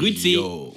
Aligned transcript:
Grüezi. 0.00 0.32
Yo. 0.32 0.74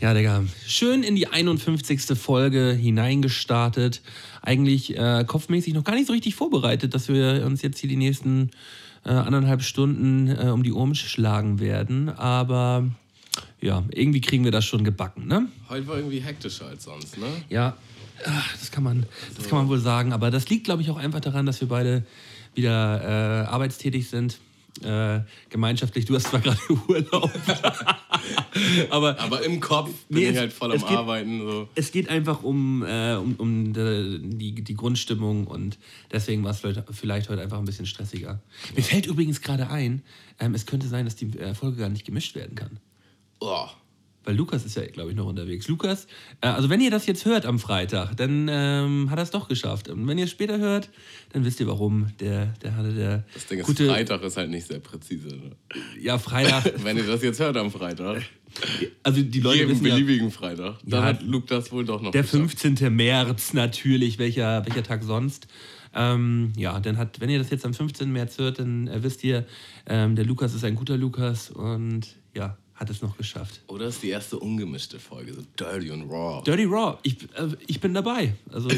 Ja, 0.00 0.14
Digga. 0.14 0.44
Schön 0.64 1.02
in 1.02 1.16
die 1.16 1.26
51. 1.26 2.16
Folge 2.16 2.72
hineingestartet. 2.72 4.00
Eigentlich 4.42 4.96
äh, 4.96 5.24
kopfmäßig 5.26 5.74
noch 5.74 5.82
gar 5.82 5.96
nicht 5.96 6.06
so 6.06 6.12
richtig 6.12 6.36
vorbereitet, 6.36 6.94
dass 6.94 7.08
wir 7.08 7.44
uns 7.44 7.62
jetzt 7.62 7.80
hier 7.80 7.88
die 7.88 7.96
nächsten 7.96 8.52
äh, 9.04 9.08
anderthalb 9.08 9.60
Stunden 9.62 10.28
äh, 10.28 10.50
um 10.50 10.62
die 10.62 10.72
Ohren 10.72 10.94
schlagen 10.94 11.58
werden. 11.58 12.08
Aber 12.08 12.86
ja, 13.60 13.82
irgendwie 13.90 14.20
kriegen 14.20 14.44
wir 14.44 14.52
das 14.52 14.64
schon 14.64 14.84
gebacken, 14.84 15.26
ne? 15.26 15.48
Heute 15.68 15.88
war 15.88 15.96
irgendwie 15.96 16.20
hektischer 16.20 16.66
als 16.66 16.84
sonst, 16.84 17.18
ne? 17.18 17.26
Ja, 17.48 17.76
das 18.60 18.70
kann 18.70 18.84
man, 18.84 19.04
das 19.36 19.48
kann 19.48 19.58
man 19.58 19.68
wohl 19.68 19.80
sagen. 19.80 20.12
Aber 20.12 20.30
das 20.30 20.48
liegt, 20.48 20.62
glaube 20.62 20.80
ich, 20.80 20.90
auch 20.90 20.96
einfach 20.96 21.18
daran, 21.18 21.44
dass 21.44 21.60
wir 21.60 21.66
beide 21.66 22.04
wieder 22.54 23.02
äh, 23.02 23.46
arbeitstätig 23.48 24.08
sind. 24.08 24.38
Äh, 24.82 25.20
gemeinschaftlich, 25.48 26.04
du 26.04 26.14
hast 26.14 26.28
zwar 26.28 26.40
gerade 26.40 26.58
Urlaub, 26.88 27.30
aber 28.90 29.18
Aber 29.20 29.44
im 29.44 29.60
Kopf 29.60 29.90
bin 30.08 30.18
Nee, 30.18 30.24
ich 30.24 30.30
es- 30.34 30.38
halt 30.38 30.52
voll 30.52 30.72
am 30.72 30.78
geht- 30.78 30.88
Arbeiten. 30.90 31.40
So. 31.40 31.68
es 31.74 31.90
geht 31.92 32.08
einfach 32.08 32.42
um, 32.42 32.82
äh, 32.84 33.14
um, 33.14 33.34
um 33.36 33.72
de- 33.72 34.18
die, 34.22 34.52
die 34.62 34.74
Grundstimmung 34.74 35.46
und 35.46 35.78
deswegen 36.12 36.44
war 36.44 36.50
es 36.50 36.60
vielleicht, 36.90 37.28
heute 37.28 37.40
einfach 37.42 37.58
ein 37.58 37.64
bisschen 37.64 37.86
stressiger. 37.86 38.40
Mir 38.74 38.82
fällt 38.82 39.06
übrigens 39.06 39.40
gerade 39.40 39.70
ein, 39.70 40.02
ähm, 40.40 40.54
es 40.54 40.66
könnte 40.66 40.88
sein, 40.88 41.04
dass 41.04 41.16
die 41.16 41.26
äh, 41.38 41.54
Folge 41.54 41.78
gar 41.78 41.88
nicht 41.88 42.04
gemischt 42.04 42.34
werden 42.34 42.54
kann. 42.54 42.78
Oh. 43.40 43.66
Weil 44.26 44.34
Lukas 44.36 44.64
ist 44.66 44.76
ja, 44.76 44.84
glaube 44.86 45.10
ich, 45.10 45.16
noch 45.16 45.26
unterwegs. 45.26 45.68
Lukas, 45.68 46.06
äh, 46.40 46.48
also 46.48 46.68
wenn 46.68 46.80
ihr 46.80 46.90
das 46.90 47.06
jetzt 47.06 47.24
hört 47.24 47.46
am 47.46 47.58
Freitag, 47.58 48.16
dann 48.16 48.48
ähm, 48.50 49.08
hat 49.10 49.18
er 49.18 49.22
es 49.22 49.30
doch 49.30 49.48
geschafft. 49.48 49.88
Und 49.88 50.06
wenn 50.08 50.18
ihr 50.18 50.24
es 50.24 50.30
später 50.32 50.58
hört, 50.58 50.90
dann 51.32 51.44
wisst 51.44 51.60
ihr 51.60 51.66
warum. 51.68 52.08
Der, 52.20 52.46
der 52.62 52.76
hatte 52.76 52.92
der 52.92 53.24
Das 53.32 53.46
Ding 53.46 53.60
ist, 53.60 53.66
gute. 53.66 53.86
Freitag 53.86 54.22
ist 54.24 54.36
halt 54.36 54.50
nicht 54.50 54.66
sehr 54.66 54.80
präzise. 54.80 55.28
Ne? 55.28 55.52
Ja, 56.00 56.18
Freitag. 56.18 56.72
Wenn 56.84 56.96
ihr 56.96 57.06
das 57.06 57.22
jetzt 57.22 57.38
hört 57.40 57.56
am 57.56 57.70
Freitag, 57.70 58.22
Also 59.02 59.22
die 59.22 59.40
Leute 59.40 59.58
jeden 59.58 59.70
wissen 59.70 59.86
ja, 59.86 59.94
beliebigen 59.94 60.30
Freitag, 60.32 60.78
dann 60.84 61.00
Ja, 61.02 61.06
hat 61.06 61.22
Luke 61.22 61.46
das 61.46 61.70
wohl 61.70 61.84
doch 61.84 62.02
noch 62.02 62.10
Der 62.10 62.22
geschafft. 62.22 62.60
15. 62.60 62.94
März 62.94 63.52
natürlich, 63.52 64.18
welcher, 64.18 64.66
welcher 64.66 64.82
Tag 64.82 65.04
sonst. 65.04 65.46
Ähm, 65.94 66.52
ja, 66.56 66.78
dann 66.80 66.98
hat, 66.98 67.20
wenn 67.20 67.30
ihr 67.30 67.38
das 67.38 67.50
jetzt 67.50 67.64
am 67.64 67.72
15. 67.74 68.12
März 68.12 68.38
hört, 68.38 68.58
dann 68.58 68.88
äh, 68.88 69.02
wisst 69.02 69.22
ihr, 69.24 69.46
ähm, 69.86 70.16
der 70.16 70.24
Lukas 70.26 70.52
ist 70.52 70.64
ein 70.64 70.74
guter 70.74 70.96
Lukas 70.96 71.50
und 71.50 72.16
ja, 72.34 72.58
hat 72.76 72.90
es 72.90 73.00
noch 73.00 73.16
geschafft. 73.16 73.62
Oder 73.68 73.86
ist 73.86 74.02
die 74.02 74.10
erste 74.10 74.38
ungemischte 74.38 75.00
Folge, 75.00 75.32
so 75.32 75.42
Dirty 75.58 75.90
und 75.90 76.10
Raw. 76.10 76.42
Dirty 76.44 76.64
Raw, 76.64 76.98
ich, 77.02 77.22
äh, 77.34 77.48
ich 77.66 77.80
bin 77.80 77.94
dabei. 77.94 78.34
Also 78.52 78.68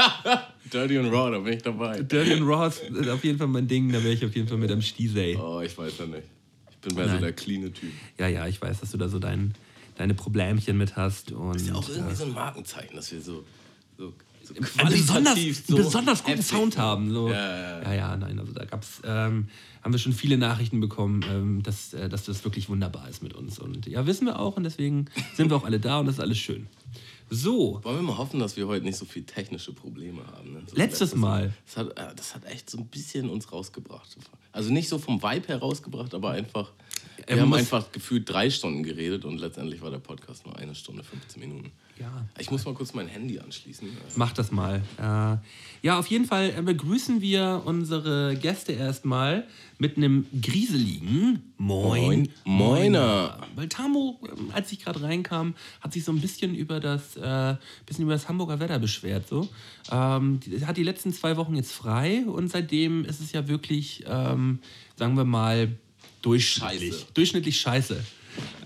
Dirty 0.72 0.98
und 0.98 1.06
Raw, 1.06 1.30
da 1.30 1.38
bin 1.40 1.54
ich 1.54 1.62
dabei. 1.62 2.02
Dirty 2.02 2.34
and 2.34 2.42
Raw 2.42 2.68
ist 2.68 3.08
auf 3.08 3.24
jeden 3.24 3.38
Fall 3.38 3.48
mein 3.48 3.66
Ding, 3.66 3.90
da 3.90 4.02
wäre 4.02 4.14
ich 4.14 4.24
auf 4.24 4.34
jeden 4.34 4.46
Fall 4.46 4.58
mit 4.58 4.70
am 4.70 4.80
Stiesel. 4.80 5.36
Oh, 5.36 5.60
ich 5.60 5.76
weiß 5.76 5.98
ja 5.98 6.06
nicht. 6.06 6.22
Ich 6.70 6.78
bin 6.78 6.94
mehr 6.94 7.06
so 7.06 7.12
Nein. 7.14 7.22
der 7.22 7.32
cleane 7.32 7.72
Typ. 7.72 7.90
Ja, 8.18 8.28
ja, 8.28 8.46
ich 8.46 8.62
weiß, 8.62 8.80
dass 8.80 8.92
du 8.92 8.98
da 8.98 9.08
so 9.08 9.18
dein, 9.18 9.54
deine 9.96 10.14
Problemchen 10.14 10.78
mit 10.78 10.94
hast. 10.94 11.32
Und, 11.32 11.56
Ist 11.56 11.66
ja 11.66 11.74
auch 11.74 11.88
äh, 11.88 11.92
irgendwie 11.94 12.14
so 12.14 12.24
ein 12.24 12.32
Markenzeichen, 12.32 12.94
dass 12.94 13.10
wir 13.10 13.20
so, 13.20 13.44
so, 13.98 14.14
so 14.44 14.54
einen 14.78 14.92
besonders, 14.92 15.38
so 15.66 15.76
besonders 15.76 16.22
guten 16.22 16.36
heftig 16.38 16.46
Sound 16.46 16.78
haben. 16.78 17.12
So. 17.12 17.28
Ja, 17.28 17.34
ja, 17.34 17.58
ja. 17.58 17.82
ja, 17.82 17.94
ja, 17.94 18.16
nein, 18.16 18.38
also 18.38 18.52
da 18.52 18.64
gab's, 18.64 19.02
ähm, 19.04 19.48
haben 19.82 19.92
wir 19.92 19.98
schon 19.98 20.12
viele 20.12 20.38
Nachrichten 20.38 20.80
bekommen, 20.80 21.24
ähm, 21.28 21.62
dass, 21.62 21.92
äh, 21.92 22.08
dass 22.08 22.24
das 22.24 22.44
wirklich 22.44 22.68
wunderbar 22.68 23.08
ist 23.08 23.22
mit 23.22 23.34
uns. 23.34 23.58
Und 23.58 23.86
ja, 23.86 24.06
wissen 24.06 24.26
wir 24.26 24.38
auch 24.38 24.56
und 24.56 24.64
deswegen 24.64 25.06
sind 25.34 25.50
wir 25.50 25.56
auch 25.56 25.64
alle 25.64 25.80
da 25.80 26.00
und 26.00 26.06
das 26.06 26.16
ist 26.16 26.20
alles 26.20 26.38
schön. 26.38 26.68
So, 27.34 27.80
Wollen 27.82 27.96
wir 27.96 28.02
mal 28.02 28.18
hoffen, 28.18 28.40
dass 28.40 28.56
wir 28.58 28.66
heute 28.66 28.84
nicht 28.84 28.98
so 28.98 29.06
viel 29.06 29.24
technische 29.24 29.72
Probleme 29.72 30.22
haben. 30.36 30.52
Ne? 30.52 30.62
So 30.66 30.76
Letztes 30.76 31.14
Mal. 31.14 31.54
Das 31.64 31.76
hat, 31.78 31.98
äh, 31.98 32.14
das 32.14 32.34
hat 32.34 32.44
echt 32.44 32.68
so 32.68 32.78
ein 32.78 32.86
bisschen 32.86 33.30
uns 33.30 33.50
rausgebracht. 33.50 34.16
Also 34.52 34.70
nicht 34.70 34.88
so 34.88 34.98
vom 34.98 35.22
Vibe 35.22 35.48
her 35.48 35.58
rausgebracht, 35.58 36.14
aber 36.14 36.32
einfach. 36.32 36.72
Wir 37.16 37.28
Er 37.28 37.40
haben 37.40 37.54
einfach 37.54 37.90
gefühlt 37.90 38.28
drei 38.28 38.50
Stunden 38.50 38.82
geredet 38.82 39.24
und 39.24 39.38
letztendlich 39.38 39.80
war 39.80 39.90
der 39.90 39.98
Podcast 39.98 40.44
nur 40.44 40.56
eine 40.58 40.74
Stunde, 40.74 41.02
15 41.02 41.40
Minuten. 41.40 41.72
Ja, 42.02 42.26
Ich 42.38 42.50
muss 42.50 42.64
mal 42.64 42.74
kurz 42.74 42.94
mein 42.94 43.06
Handy 43.06 43.38
anschließen. 43.38 43.88
mach 44.16 44.32
das 44.32 44.50
mal. 44.50 44.82
Äh, 44.98 45.86
ja, 45.86 45.98
auf 45.98 46.08
jeden 46.08 46.24
Fall 46.24 46.52
äh, 46.56 46.62
begrüßen 46.62 47.20
wir 47.20 47.62
unsere 47.64 48.36
Gäste 48.36 48.72
erstmal 48.72 49.46
mit 49.78 49.96
einem 49.96 50.26
grieseligen 50.40 51.42
Moin. 51.58 52.28
Moin. 52.44 52.90
Moiner. 52.92 53.38
Weil 53.54 53.68
Tamo, 53.68 54.18
ähm, 54.24 54.50
als 54.52 54.72
ich 54.72 54.80
gerade 54.84 55.02
reinkam, 55.02 55.54
hat 55.80 55.92
sich 55.92 56.04
so 56.04 56.10
ein 56.12 56.20
bisschen 56.20 56.54
über 56.54 56.80
das, 56.80 57.16
äh, 57.16 57.56
bisschen 57.86 58.04
über 58.04 58.14
das 58.14 58.28
Hamburger 58.28 58.58
Wetter 58.58 58.80
beschwert. 58.80 59.28
So. 59.28 59.48
Ähm, 59.90 60.40
hat 60.66 60.76
die 60.76 60.82
letzten 60.82 61.12
zwei 61.12 61.36
Wochen 61.36 61.54
jetzt 61.54 61.72
frei 61.72 62.24
und 62.26 62.50
seitdem 62.50 63.04
ist 63.04 63.20
es 63.20 63.30
ja 63.30 63.46
wirklich, 63.46 64.04
ähm, 64.08 64.58
sagen 64.96 65.16
wir 65.16 65.24
mal, 65.24 65.68
durchschnittlich. 66.22 66.94
Scheiße. 66.94 67.06
Durchschnittlich 67.14 67.60
scheiße. 67.60 68.02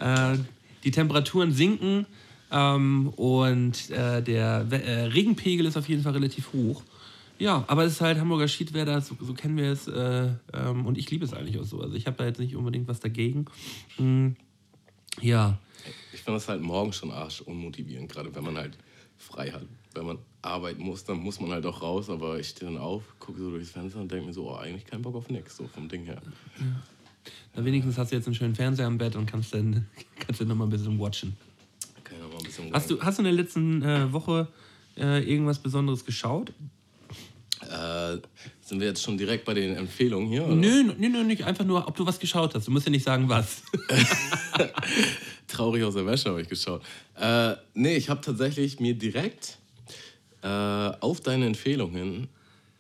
Äh, 0.00 0.38
die 0.84 0.90
Temperaturen 0.90 1.52
sinken 1.52 2.06
ähm, 2.50 3.08
und 3.08 3.90
äh, 3.90 4.22
der 4.22 4.70
We 4.70 4.82
äh, 4.82 5.04
Regenpegel 5.06 5.66
ist 5.66 5.76
auf 5.76 5.88
jeden 5.88 6.02
Fall 6.02 6.12
relativ 6.12 6.52
hoch. 6.52 6.82
Ja, 7.38 7.64
aber 7.66 7.84
es 7.84 7.92
ist 7.94 8.00
halt 8.00 8.18
Hamburger 8.18 8.48
Schiedwetter, 8.48 9.00
so, 9.00 9.16
so 9.20 9.34
kennen 9.34 9.56
wir 9.56 9.72
es. 9.72 9.88
Äh, 9.88 10.30
ähm, 10.54 10.86
und 10.86 10.96
ich 10.96 11.10
liebe 11.10 11.24
es 11.24 11.34
eigentlich 11.34 11.58
auch 11.58 11.64
so. 11.64 11.80
Also 11.80 11.94
ich 11.94 12.06
habe 12.06 12.16
da 12.16 12.24
jetzt 12.24 12.38
nicht 12.38 12.56
unbedingt 12.56 12.88
was 12.88 13.00
dagegen. 13.00 13.44
Mm, 13.98 14.28
ja, 15.20 15.58
Ich 16.14 16.22
finde 16.22 16.38
das 16.38 16.48
halt 16.48 16.62
morgen 16.62 16.92
schon 16.92 17.10
arsch 17.10 17.42
unmotivierend, 17.42 18.10
gerade 18.10 18.34
wenn 18.34 18.44
man 18.44 18.56
halt 18.56 18.78
frei 19.18 19.50
hat. 19.50 19.64
Wenn 19.94 20.06
man 20.06 20.18
arbeiten 20.42 20.82
muss, 20.82 21.04
dann 21.04 21.18
muss 21.18 21.40
man 21.40 21.50
halt 21.50 21.66
auch 21.66 21.82
raus, 21.82 22.10
aber 22.10 22.38
ich 22.38 22.48
stehe 22.48 22.70
dann 22.70 22.80
auf, 22.80 23.02
gucke 23.18 23.38
so 23.38 23.50
durchs 23.50 23.70
Fenster 23.70 24.00
und 24.00 24.10
denke 24.10 24.26
mir 24.26 24.32
so, 24.32 24.50
oh, 24.50 24.56
eigentlich 24.56 24.84
kein 24.84 25.02
Bock 25.02 25.14
auf 25.14 25.28
nix, 25.28 25.56
so 25.56 25.66
vom 25.68 25.88
Ding 25.88 26.04
her. 26.04 26.20
na, 27.54 27.64
wenigstens 27.64 27.98
hast 27.98 28.12
du 28.12 28.16
jetzt 28.16 28.26
einen 28.26 28.34
schönen 28.34 28.54
Fernseher 28.54 28.86
am 28.86 28.98
Bett 28.98 29.16
und 29.16 29.26
kannst 29.26 29.54
dann, 29.54 29.86
kannst 30.18 30.40
dann 30.40 30.48
nochmal 30.48 30.66
ein 30.66 30.70
bisschen 30.70 30.98
watchen. 30.98 31.36
Bisschen 32.56 32.74
Hast 32.74 32.90
du, 32.90 33.00
hast 33.00 33.18
du 33.18 33.22
in 33.22 33.24
der 33.24 33.32
letzten 33.32 33.82
äh, 33.82 34.12
Woche 34.12 34.48
äh, 34.96 35.22
irgendwas 35.22 35.58
Besonderes 35.58 36.04
geschaut? 36.04 36.52
Äh, 37.62 38.18
sind 38.60 38.80
wir 38.80 38.88
jetzt 38.88 39.02
schon 39.02 39.16
direkt 39.16 39.44
bei 39.44 39.54
den 39.54 39.76
Empfehlungen 39.76 40.28
hier? 40.28 40.44
Oder? 40.44 40.54
Nö, 40.54 40.84
nö, 40.98 41.08
nö, 41.08 41.24
nicht. 41.24 41.44
Einfach 41.44 41.64
nur, 41.64 41.86
ob 41.86 41.96
du 41.96 42.06
was 42.06 42.18
geschaut 42.18 42.54
hast. 42.54 42.66
Du 42.66 42.70
musst 42.70 42.86
ja 42.86 42.90
nicht 42.90 43.04
sagen, 43.04 43.28
was. 43.28 43.62
Traurig 45.48 45.82
aus 45.84 45.94
der 45.94 46.06
Wäsche 46.06 46.28
habe 46.28 46.42
ich 46.42 46.48
geschaut. 46.48 46.82
Äh, 47.18 47.54
nee, 47.74 47.96
ich 47.96 48.08
habe 48.08 48.20
tatsächlich 48.20 48.78
mir 48.78 48.94
direkt 48.94 49.58
äh, 50.42 50.48
auf 50.48 51.20
deine 51.20 51.46
Empfehlung 51.46 51.92
hin 51.92 52.28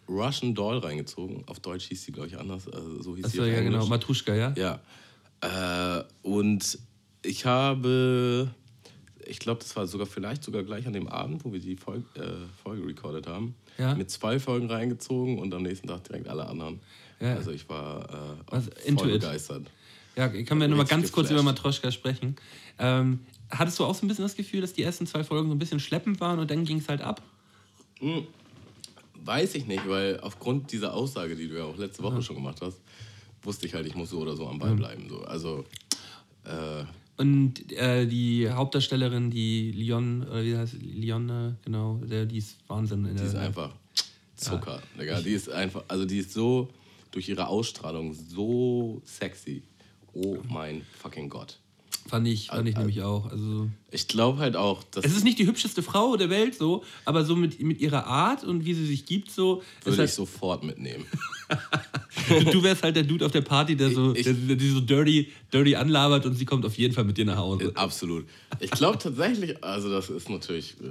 Russian 0.08 0.54
Doll 0.54 0.78
reingezogen. 0.78 1.42
Auf 1.46 1.60
Deutsch 1.60 1.86
hieß 1.88 2.04
sie, 2.04 2.12
glaube 2.12 2.28
ich, 2.28 2.38
anders. 2.38 2.68
Also 2.68 3.02
so 3.02 3.16
hieß 3.16 3.24
Achso, 3.24 3.44
ja, 3.44 3.60
genau. 3.60 3.86
Matruschka, 3.86 4.34
ja? 4.34 4.54
Ja. 4.56 5.98
Äh, 5.98 6.04
und 6.22 6.78
ich 7.22 7.44
habe, 7.44 8.50
ich 9.26 9.38
glaube, 9.38 9.60
das 9.60 9.74
war 9.76 9.86
sogar 9.86 10.06
vielleicht 10.06 10.42
sogar 10.44 10.62
gleich 10.62 10.86
an 10.86 10.92
dem 10.92 11.08
Abend, 11.08 11.44
wo 11.44 11.52
wir 11.52 11.60
die 11.60 11.76
Folge, 11.76 12.04
äh, 12.14 12.62
Folge 12.62 12.86
recorded 12.86 13.26
haben, 13.26 13.54
Ja. 13.78 13.94
mit 13.94 14.10
zwei 14.10 14.38
Folgen 14.38 14.70
reingezogen 14.70 15.38
und 15.38 15.52
am 15.54 15.62
nächsten 15.62 15.88
Tag 15.88 16.04
direkt 16.04 16.28
alle 16.28 16.46
anderen. 16.46 16.80
Ja. 17.20 17.34
Also 17.34 17.50
ich 17.50 17.68
war 17.68 18.08
äh, 18.48 18.54
Also 18.54 18.70
voll 18.96 19.12
begeistert. 19.12 19.66
Ja, 20.16 20.28
können 20.28 20.60
wir 20.60 20.68
nochmal 20.68 20.84
Richtig 20.84 20.88
ganz 20.88 21.12
kurz 21.12 21.28
geflasht. 21.28 21.32
über 21.32 21.42
Matroschka 21.42 21.90
sprechen. 21.90 22.36
Ähm, 22.78 23.20
hattest 23.50 23.78
du 23.78 23.84
auch 23.84 23.94
so 23.94 24.04
ein 24.06 24.08
bisschen 24.08 24.24
das 24.24 24.34
Gefühl, 24.36 24.60
dass 24.62 24.72
die 24.72 24.82
ersten 24.82 25.06
zwei 25.06 25.24
Folgen 25.24 25.48
so 25.48 25.54
ein 25.54 25.58
bisschen 25.58 25.80
schleppend 25.80 26.20
waren 26.20 26.38
und 26.38 26.50
dann 26.50 26.64
ging 26.64 26.78
es 26.78 26.88
halt 26.88 27.02
ab? 27.02 27.20
Weiß 29.24 29.54
ich 29.54 29.66
nicht, 29.66 29.88
weil 29.88 30.20
aufgrund 30.20 30.72
dieser 30.72 30.94
Aussage, 30.94 31.36
die 31.36 31.48
du 31.48 31.56
ja 31.58 31.64
auch 31.64 31.76
letzte 31.76 32.02
Woche 32.02 32.22
schon 32.22 32.36
gemacht 32.36 32.58
hast, 32.62 32.78
wusste 33.42 33.66
ich 33.66 33.74
halt, 33.74 33.86
ich 33.86 33.94
muss 33.94 34.10
so 34.10 34.18
oder 34.20 34.36
so 34.36 34.46
am 34.48 34.58
Ball 34.58 34.74
bleiben. 34.74 35.08
So. 35.08 35.22
Also, 35.24 35.64
äh, 36.44 36.84
Und 37.16 37.72
äh, 37.72 38.06
die 38.06 38.50
Hauptdarstellerin, 38.50 39.30
die 39.30 39.72
Leon, 39.72 40.22
oder 40.22 40.44
wie 40.44 40.56
heißt? 40.56 40.74
Leon, 40.82 41.56
genau, 41.64 41.96
der, 42.04 42.26
die 42.26 42.38
ist 42.38 42.58
Wahnsinn. 42.68 43.06
In 43.06 43.16
die 43.16 43.22
ist 43.22 43.34
einfach 43.34 43.72
Zucker. 44.36 44.82
Digga. 44.98 45.20
Die 45.20 45.32
ist 45.32 45.48
einfach, 45.48 45.84
also 45.88 46.04
die 46.04 46.18
ist 46.18 46.32
so, 46.32 46.68
durch 47.10 47.28
ihre 47.28 47.48
Ausstrahlung 47.48 48.12
so 48.12 49.00
sexy. 49.04 49.62
Oh 50.12 50.36
mein 50.48 50.82
fucking 50.98 51.30
Gott. 51.30 51.58
Fand 52.08 52.26
ich, 52.28 52.46
fand 52.48 52.68
ich 52.68 52.76
Al- 52.76 52.80
al- 52.82 52.86
nämlich 52.86 53.02
auch. 53.02 53.30
Also, 53.30 53.68
Ich 53.90 54.06
glaube 54.06 54.38
halt 54.38 54.54
auch, 54.56 54.84
dass 54.84 55.04
es 55.04 55.16
ist 55.16 55.24
nicht 55.24 55.38
die 55.38 55.46
hübscheste 55.46 55.82
Frau 55.82 56.16
der 56.16 56.30
Welt, 56.30 56.54
so, 56.54 56.84
aber 57.04 57.24
so 57.24 57.34
mit, 57.34 57.60
mit 57.60 57.80
ihrer 57.80 58.06
Art 58.06 58.44
und 58.44 58.64
wie 58.64 58.74
sie 58.74 58.86
sich 58.86 59.06
gibt, 59.06 59.30
so. 59.30 59.62
Würde 59.84 59.98
halt, 59.98 60.08
ich 60.10 60.14
sofort 60.14 60.62
mitnehmen. 60.62 61.04
du, 62.52 62.62
wärst 62.62 62.82
halt 62.82 62.96
der 62.96 63.02
Dude 63.02 63.26
auf 63.26 63.32
der 63.32 63.40
Party, 63.40 63.76
der 63.76 63.90
so, 63.90 64.14
Ich- 64.14 64.24
der, 64.24 64.34
der 64.34 64.56
die 64.56 64.68
so 64.70 64.80
dirty, 64.80 65.32
dirty 65.52 65.76
anlabert 65.76 66.26
und 66.26 66.34
sie 66.34 66.44
kommt 66.44 66.64
auf 66.64 66.76
jeden 66.78 66.94
Fall 66.94 67.04
mit 67.04 67.16
dir 67.18 67.24
nach 67.24 67.36
Hause. 67.36 67.72
Absolut. 67.74 68.26
Ich 68.60 68.70
glaube 68.70 68.98
tatsächlich, 68.98 69.62
also 69.64 69.90
das 69.90 70.08
ist 70.10 70.28
natürlich, 70.28 70.74
äh, 70.80 70.84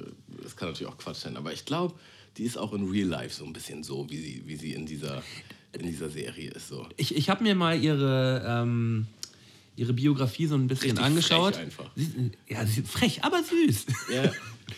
das 0.43 0.55
kann 0.55 0.69
natürlich 0.69 0.91
auch 0.91 0.97
Quatsch 0.97 1.17
sein, 1.17 1.37
aber 1.37 1.53
ich 1.53 1.65
glaube, 1.65 1.93
die 2.37 2.43
ist 2.43 2.57
auch 2.57 2.73
in 2.73 2.89
Real 2.89 3.07
Life 3.07 3.33
so 3.35 3.45
ein 3.45 3.53
bisschen 3.53 3.83
so, 3.83 4.05
wie 4.09 4.17
sie, 4.17 4.43
wie 4.45 4.55
sie 4.57 4.73
in 4.73 4.85
dieser, 4.85 5.23
in 5.71 5.85
dieser 5.87 6.09
Serie 6.09 6.51
ist. 6.51 6.67
So. 6.69 6.85
Ich, 6.97 7.15
ich 7.15 7.29
habe 7.29 7.43
mir 7.43 7.55
mal 7.55 7.81
ihre, 7.81 8.43
ähm, 8.45 9.07
ihre 9.75 9.93
Biografie 9.93 10.45
so 10.47 10.55
ein 10.55 10.67
bisschen 10.67 10.91
Richtig 10.91 11.05
angeschaut. 11.05 11.55
frech 11.55 11.65
einfach. 11.65 11.91
Sie, 11.95 12.31
ja, 12.47 12.65
sie 12.65 12.81
ist 12.81 12.89
frech, 12.89 13.23
aber 13.23 13.41
süß. 13.43 13.85
Ja, 14.13 14.31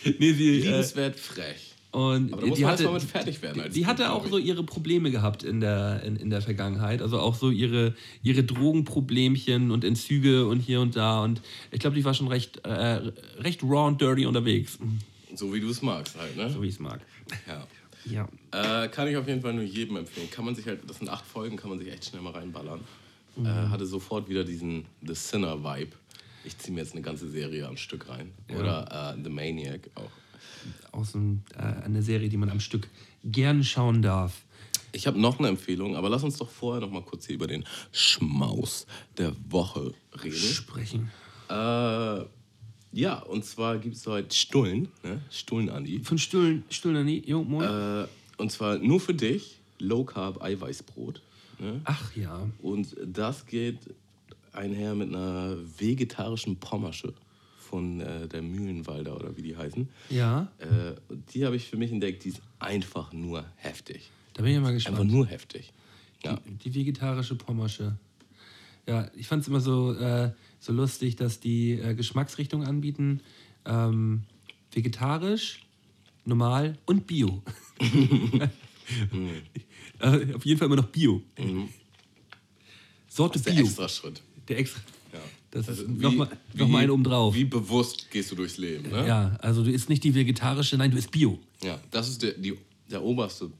nee, 0.18 0.32
sie, 0.32 0.60
äh, 0.60 0.60
liebenswert 0.60 1.18
frech. 1.18 1.74
Und 1.90 2.32
Aber 2.34 2.42
da 2.42 2.48
muss 2.48 2.58
die 2.58 2.64
man 2.64 2.72
hatte, 2.72 2.90
mit 2.90 3.02
fertig 3.02 3.40
werden. 3.40 3.62
Die 3.64 3.70
Kind, 3.70 3.86
hatte 3.86 4.12
auch 4.12 4.26
so 4.28 4.36
ihre 4.36 4.62
Probleme 4.62 5.10
gehabt 5.10 5.42
in 5.42 5.60
der, 5.60 6.02
in, 6.02 6.16
in 6.16 6.28
der 6.28 6.42
Vergangenheit. 6.42 7.00
Also 7.00 7.18
auch 7.18 7.34
so 7.34 7.50
ihre, 7.50 7.94
ihre 8.22 8.44
Drogenproblemchen 8.44 9.70
und 9.70 9.84
Entzüge 9.84 10.46
und 10.46 10.60
hier 10.60 10.82
und 10.82 10.96
da. 10.96 11.22
Und 11.22 11.40
ich 11.70 11.80
glaube, 11.80 11.96
die 11.96 12.04
war 12.04 12.12
schon 12.12 12.28
recht, 12.28 12.58
äh, 12.66 13.00
recht 13.38 13.62
raw 13.62 13.86
und 13.88 14.02
dirty 14.02 14.26
unterwegs. 14.26 14.78
So 15.34 15.54
wie 15.54 15.60
du 15.60 15.70
es 15.70 15.80
magst 15.80 16.18
halt, 16.18 16.36
ne? 16.36 16.50
So 16.50 16.60
wie 16.62 16.66
ich 16.66 16.74
es 16.74 16.80
mag. 16.80 17.00
Ja. 17.46 17.66
Ja. 18.04 18.28
Äh, 18.84 18.88
kann 18.88 19.08
ich 19.08 19.16
auf 19.16 19.26
jeden 19.26 19.40
Fall 19.40 19.54
nur 19.54 19.64
jedem 19.64 19.96
empfehlen. 19.96 20.30
Kann 20.30 20.44
man 20.44 20.54
sich 20.54 20.66
halt, 20.66 20.80
das 20.86 20.98
sind 20.98 21.08
acht 21.08 21.26
Folgen, 21.26 21.56
kann 21.56 21.70
man 21.70 21.78
sich 21.78 21.90
echt 21.90 22.04
schnell 22.04 22.22
mal 22.22 22.32
reinballern. 22.32 22.80
Mhm. 23.38 23.46
Äh, 23.46 23.68
hatte 23.68 23.86
sofort 23.86 24.28
wieder 24.28 24.44
diesen 24.44 24.84
The 25.06 25.14
Sinner-Vibe. 25.14 25.92
Ich 26.44 26.58
ziehe 26.58 26.74
mir 26.74 26.80
jetzt 26.80 26.92
eine 26.92 27.02
ganze 27.02 27.28
Serie 27.28 27.66
am 27.66 27.76
Stück 27.76 28.08
rein. 28.08 28.32
Oder 28.56 29.14
äh, 29.16 29.22
The 29.22 29.30
Maniac 29.30 29.90
auch. 29.94 30.10
Auch 30.92 31.04
so 31.04 31.18
äh, 31.18 31.84
eine 31.84 32.02
Serie, 32.02 32.28
die 32.28 32.36
man 32.36 32.50
am 32.50 32.60
Stück 32.60 32.88
gern 33.24 33.62
schauen 33.62 34.02
darf. 34.02 34.42
Ich 34.92 35.06
habe 35.06 35.20
noch 35.20 35.38
eine 35.38 35.48
Empfehlung, 35.48 35.96
aber 35.96 36.08
lass 36.08 36.22
uns 36.22 36.38
doch 36.38 36.48
vorher 36.48 36.80
noch 36.80 36.90
mal 36.90 37.02
kurz 37.02 37.26
hier 37.26 37.34
über 37.34 37.46
den 37.46 37.64
Schmaus 37.92 38.86
der 39.18 39.32
Woche 39.48 39.92
reden. 40.24 40.36
Sprechen. 40.36 41.10
Äh, 41.50 42.24
ja, 42.92 43.18
und 43.18 43.44
zwar 43.44 43.78
gibt 43.78 43.96
es 43.96 44.06
heute 44.06 44.34
Stullen, 44.34 44.88
ne? 45.02 45.20
Stullen 45.30 45.68
Andi. 45.68 46.00
Von 46.00 46.18
Stullen, 46.18 46.64
Stullen, 46.70 47.04
nie. 47.04 47.22
Jo, 47.26 47.44
moin. 47.44 48.04
Äh, 48.04 48.06
und 48.38 48.50
zwar 48.50 48.78
nur 48.78 48.98
für 48.98 49.14
dich, 49.14 49.58
Low 49.78 50.04
Carb 50.04 50.42
Eiweißbrot. 50.42 51.20
Ne? 51.58 51.80
Ach 51.84 52.14
ja. 52.16 52.48
Und 52.62 52.96
das 53.04 53.46
geht 53.46 53.78
einher 54.52 54.94
mit 54.94 55.08
einer 55.08 55.56
vegetarischen 55.78 56.56
Pommersche 56.56 57.12
von 57.58 58.00
äh, 58.00 58.26
der 58.28 58.42
Mühlenwalder 58.42 59.14
oder 59.16 59.36
wie 59.36 59.42
die 59.42 59.56
heißen. 59.56 59.88
Ja, 60.10 60.50
Äh, 60.58 60.94
die 61.34 61.44
habe 61.44 61.56
ich 61.56 61.68
für 61.68 61.76
mich 61.76 61.92
entdeckt, 61.92 62.24
die 62.24 62.30
ist 62.30 62.40
einfach 62.58 63.12
nur 63.12 63.44
heftig. 63.56 64.10
da 64.34 64.42
bin 64.42 64.52
ich 64.52 64.58
mal 64.60 64.68
Einfach 64.72 64.84
gespannt. 64.90 65.10
nur 65.12 65.26
heftig. 65.26 65.72
Ja. 66.24 66.38
Die 66.64 66.74
vegetarische 66.74 67.34
Pommersche. 67.34 67.96
Ja, 68.86 69.10
ich 69.14 69.26
fand 69.28 69.42
es 69.42 69.48
immer 69.48 69.60
so, 69.60 69.92
äh, 69.92 70.32
so 70.60 70.72
lustig, 70.72 71.16
dass 71.16 71.40
die 71.40 71.72
äh, 71.72 71.94
Geschmacksrichtung 71.94 72.64
anbieten. 72.64 73.20
Ähm, 73.66 74.22
vegetarisch, 74.72 75.66
normal 76.24 76.78
und 76.86 77.06
Bio. 77.06 77.42
äh, 80.00 80.34
auf 80.34 80.44
jeden 80.44 80.58
Fall 80.58 80.66
immer 80.66 80.76
noch 80.76 80.86
Bio. 80.88 81.22
Sorte 83.08 83.38
Das 83.38 83.40
ist 83.40 83.46
der 83.46 83.52
Bio. 83.52 83.64
extra 83.66 83.88
Schritt. 83.88 84.22
Der 84.48 84.58
extra. 84.58 84.80
Ja. 85.12 85.18
Das 85.50 85.68
Also 85.68 85.82
ist 85.84 85.88
nochmal 85.90 86.28
noch 86.54 86.68
mal 86.68 86.78
einen 86.80 86.90
oben 86.90 87.04
drauf. 87.04 87.34
Wie 87.34 87.44
bewusst 87.44 88.10
gehst 88.10 88.30
du 88.30 88.36
durchs 88.36 88.58
Leben, 88.58 88.90
ne? 88.90 89.06
Ja, 89.06 89.36
also 89.40 89.64
du 89.64 89.70
isst 89.72 89.88
nicht 89.88 90.04
die 90.04 90.14
vegetarische, 90.14 90.76
nein, 90.76 90.90
du 90.90 90.98
isst 90.98 91.10
Bio. 91.10 91.38
Ja, 91.62 91.80
das 91.90 92.08
ist 92.08 92.22
der, 92.22 92.32
die, 92.32 92.54
der 92.90 93.02
oberste 93.02 93.50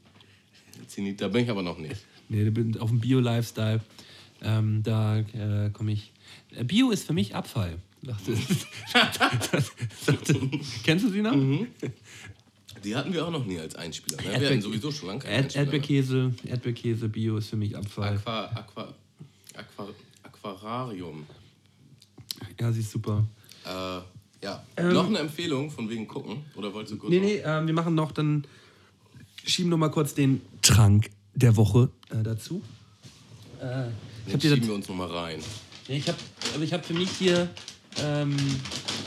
Zenit. 0.87 1.21
Da 1.21 1.29
bin 1.29 1.45
ich 1.45 1.51
aber 1.51 1.63
noch 1.63 1.79
nicht. 1.79 1.97
Nee, 2.29 2.45
du 2.45 2.51
bist 2.51 2.79
auf 2.79 2.91
dem 2.91 3.01
Bio-Lifestyle. 3.01 3.81
Ähm, 4.43 4.83
da 4.83 5.19
äh, 5.19 5.71
komme 5.73 5.93
ich. 5.93 6.13
Äh, 6.55 6.63
Bio 6.65 6.91
ist 6.91 7.07
für 7.07 7.15
mich 7.15 7.35
Abfall. 7.35 7.79
Dachte- 8.03 8.33
das, 9.51 9.73
sagte, 10.05 10.39
kennst 10.85 11.07
du 11.07 11.11
sie 11.11 11.23
noch? 11.23 11.35
Die 12.85 12.95
hatten 12.95 13.13
wir 13.13 13.27
auch 13.27 13.31
noch 13.31 13.45
nie 13.45 13.59
als 13.59 13.75
Einspieler. 13.75 14.23
Ne? 14.23 14.41
Wir 14.41 14.51
hatten 14.51 14.63
sowieso 14.63 14.91
schon 14.91 15.09
lange 15.09 15.21
keinen 15.21 15.33
Erd? 15.33 15.57
Erdbeerkäse, 15.57 16.33
Erdbeerkäse, 16.45 17.09
Bio 17.09 17.39
ist 17.39 17.49
für 17.49 17.57
mich 17.57 17.77
Abfall. 17.77 18.17
Aqua, 18.17 18.45
Aqua, 18.55 18.95
Aqua, 19.55 19.89
Aquararium. 20.23 21.27
Ja, 22.61 22.73
sie 22.73 22.81
ist 22.81 22.91
super. 22.91 23.25
Äh, 23.65 23.69
ja. 24.43 24.65
noch 24.77 25.07
eine 25.07 25.19
Empfehlung 25.19 25.71
von 25.71 25.89
wegen 25.89 26.07
gucken? 26.07 26.45
Oder 26.55 26.73
wolltest 26.73 26.95
du 26.95 26.99
kurz 26.99 27.13
Ähm. 27.13 27.21
Nee, 27.21 27.27
nee, 27.27 27.43
ähm, 27.45 27.67
wir 27.67 27.75
machen 27.75 27.95
noch, 27.95 28.13
dann 28.13 28.45
schieben 29.45 29.71
noch 29.71 29.79
mal 29.79 29.91
kurz 29.91 30.15
den 30.15 30.41
Trank 30.63 31.11
der 31.35 31.57
Woche 31.57 31.91
äh, 32.11 32.23
dazu. 32.23 32.63
Äh, 33.61 34.37
dir 34.37 34.41
schieben 34.41 34.69
wir 34.69 34.75
uns 34.75 34.89
nochmal 34.89 35.11
rein. 35.11 35.41
nee, 35.89 35.97
ich 35.97 36.09
habe 36.09 36.19
also 36.53 36.63
ich 36.63 36.73
hab 36.73 36.85
für 36.85 36.95
mich 36.95 37.11
hier 37.11 37.49
ähm, 38.01 38.37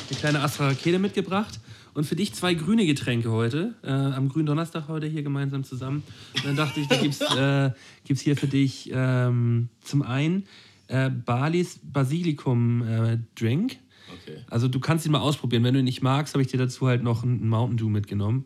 eine 0.09 0.19
kleine 0.19 0.41
Astra 0.41 0.67
Rakete 0.67 0.99
mitgebracht. 0.99 1.59
Und 1.93 2.05
für 2.05 2.15
dich 2.15 2.33
zwei 2.33 2.53
grüne 2.53 2.85
Getränke 2.85 3.31
heute, 3.31 3.75
äh, 3.83 3.91
am 3.91 4.29
grünen 4.29 4.45
Donnerstag 4.45 4.87
heute 4.87 5.07
hier 5.07 5.23
gemeinsam 5.23 5.63
zusammen. 5.63 6.03
Und 6.35 6.45
dann 6.45 6.55
dachte 6.55 6.79
ich, 6.79 6.87
da 6.87 6.95
gibt 6.97 7.13
es 7.13 7.21
äh, 7.35 7.71
gibt's 8.05 8.21
hier 8.21 8.37
für 8.37 8.47
dich 8.47 8.89
ähm, 8.93 9.69
zum 9.81 10.01
einen 10.01 10.45
äh, 10.87 11.09
Balis 11.09 11.79
Basilikum 11.83 12.83
äh, 12.83 13.17
Drink. 13.35 13.77
Okay. 14.21 14.37
Also 14.49 14.67
du 14.67 14.79
kannst 14.79 15.05
ihn 15.05 15.11
mal 15.11 15.19
ausprobieren. 15.19 15.63
Wenn 15.63 15.73
du 15.73 15.79
ihn 15.79 15.85
nicht 15.85 16.01
magst, 16.01 16.33
habe 16.33 16.41
ich 16.41 16.49
dir 16.49 16.57
dazu 16.57 16.87
halt 16.87 17.03
noch 17.03 17.23
einen 17.23 17.47
Mountain 17.49 17.77
Dew 17.77 17.89
mitgenommen. 17.89 18.45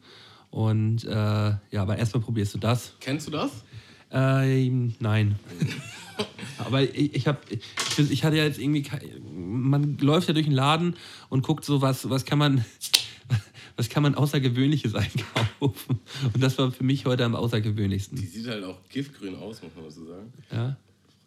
Und 0.49 1.03
äh, 1.03 1.09
ja, 1.11 1.59
aber 1.75 1.97
erstmal 1.97 2.23
probierst 2.23 2.53
du 2.53 2.59
das. 2.59 2.95
Kennst 2.99 3.27
du 3.27 3.31
das? 3.31 3.51
Ähm, 4.11 4.95
nein. 4.99 5.35
aber 6.57 6.83
ich, 6.83 7.13
ich, 7.13 7.27
hab, 7.27 7.41
ich, 7.51 7.59
ich 8.11 8.23
hatte 8.23 8.37
ja 8.37 8.45
jetzt 8.45 8.59
irgendwie, 8.59 8.85
man 9.33 9.97
läuft 9.97 10.27
ja 10.27 10.33
durch 10.33 10.45
den 10.45 10.55
Laden 10.55 10.95
und 11.29 11.43
guckt 11.43 11.65
so, 11.65 11.81
was, 11.81 12.09
was 12.09 12.25
kann 12.25 12.37
man, 12.37 12.63
was 13.77 13.89
kann 13.89 14.03
man 14.03 14.15
Außergewöhnliches 14.15 14.95
einkaufen. 14.95 15.99
Und 16.33 16.41
das 16.41 16.57
war 16.57 16.71
für 16.71 16.83
mich 16.83 17.05
heute 17.05 17.25
am 17.25 17.33
Die 17.33 17.37
außergewöhnlichsten. 17.37 18.17
sieht 18.17 18.47
halt 18.47 18.63
auch 18.63 18.77
giftgrün 18.89 19.35
aus, 19.35 19.61
muss 19.61 19.71
man 19.75 19.89
so 19.91 20.05
sagen. 20.05 20.33
Ja? 20.51 20.77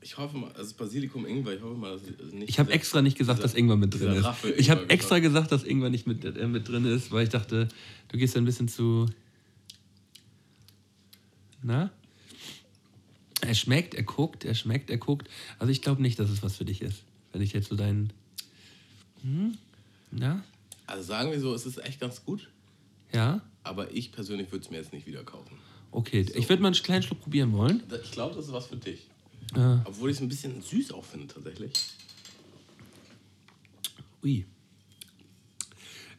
Ich 0.00 0.16
hoffe 0.16 0.36
mal, 0.38 0.50
also 0.52 0.74
Basilikum 0.76 1.26
Ingwer, 1.26 1.54
ich 1.56 1.60
hoffe 1.62 1.76
mal, 1.76 1.92
dass 1.92 2.02
es 2.02 2.32
nicht. 2.32 2.48
Ich 2.48 2.58
habe 2.58 2.70
extra 2.72 3.02
nicht 3.02 3.18
gesagt, 3.18 3.38
dieser- 3.40 3.48
dass 3.48 3.56
Ingwer 3.56 3.76
mit 3.76 3.92
drin 3.98 4.12
ist. 4.12 4.26
Ich 4.56 4.70
habe 4.70 4.88
extra 4.88 5.18
gesagt, 5.18 5.50
dass 5.52 5.64
Ingwer 5.64 5.90
nicht 5.90 6.06
mit, 6.06 6.24
äh, 6.24 6.46
mit 6.46 6.68
drin 6.68 6.84
ist, 6.84 7.10
weil 7.10 7.24
ich 7.24 7.30
dachte, 7.30 7.68
du 8.08 8.16
gehst 8.16 8.36
ein 8.36 8.44
bisschen 8.44 8.68
zu. 8.68 9.06
Na? 11.62 11.90
Er 13.40 13.54
schmeckt, 13.54 13.94
er 13.94 14.02
guckt, 14.04 14.44
er 14.44 14.54
schmeckt, 14.54 14.90
er 14.90 14.98
guckt. 14.98 15.28
Also 15.58 15.70
ich 15.72 15.82
glaube 15.82 16.00
nicht, 16.02 16.18
dass 16.18 16.30
es 16.30 16.42
was 16.42 16.56
für 16.56 16.64
dich 16.64 16.82
ist. 16.82 17.02
Wenn 17.32 17.42
ich 17.42 17.52
jetzt 17.52 17.68
so 17.68 17.76
deinen. 17.76 18.12
Hm? 19.22 19.56
Na? 20.12 20.42
Also 20.88 21.02
sagen 21.02 21.31
wir 21.31 21.38
so, 21.40 21.55
es 21.55 21.67
ist 21.67 21.79
echt 21.85 22.00
ganz 22.00 22.25
gut, 22.25 22.49
Ja? 23.12 23.43
aber 23.62 23.93
ich 23.94 24.11
persönlich 24.11 24.50
würde 24.50 24.64
es 24.64 24.70
mir 24.70 24.79
jetzt 24.79 24.93
nicht 24.93 25.06
wieder 25.06 25.23
kaufen. 25.23 25.56
Okay. 25.90 26.27
Ich 26.34 26.48
würde 26.48 26.62
mal 26.62 26.69
einen 26.69 26.82
kleinen 26.82 27.03
Schluck 27.03 27.20
probieren 27.20 27.53
wollen. 27.53 27.82
Ich 28.03 28.10
glaube, 28.12 28.34
das 28.34 28.46
ist 28.46 28.53
was 28.53 28.67
für 28.67 28.77
dich. 28.77 29.06
Äh, 29.55 29.77
Obwohl 29.84 30.10
ich 30.10 30.17
es 30.17 30.22
ein 30.22 30.29
bisschen 30.29 30.60
süß 30.62 30.93
auch 30.93 31.05
finde, 31.05 31.27
tatsächlich. 31.27 31.72
ui. 34.24 34.44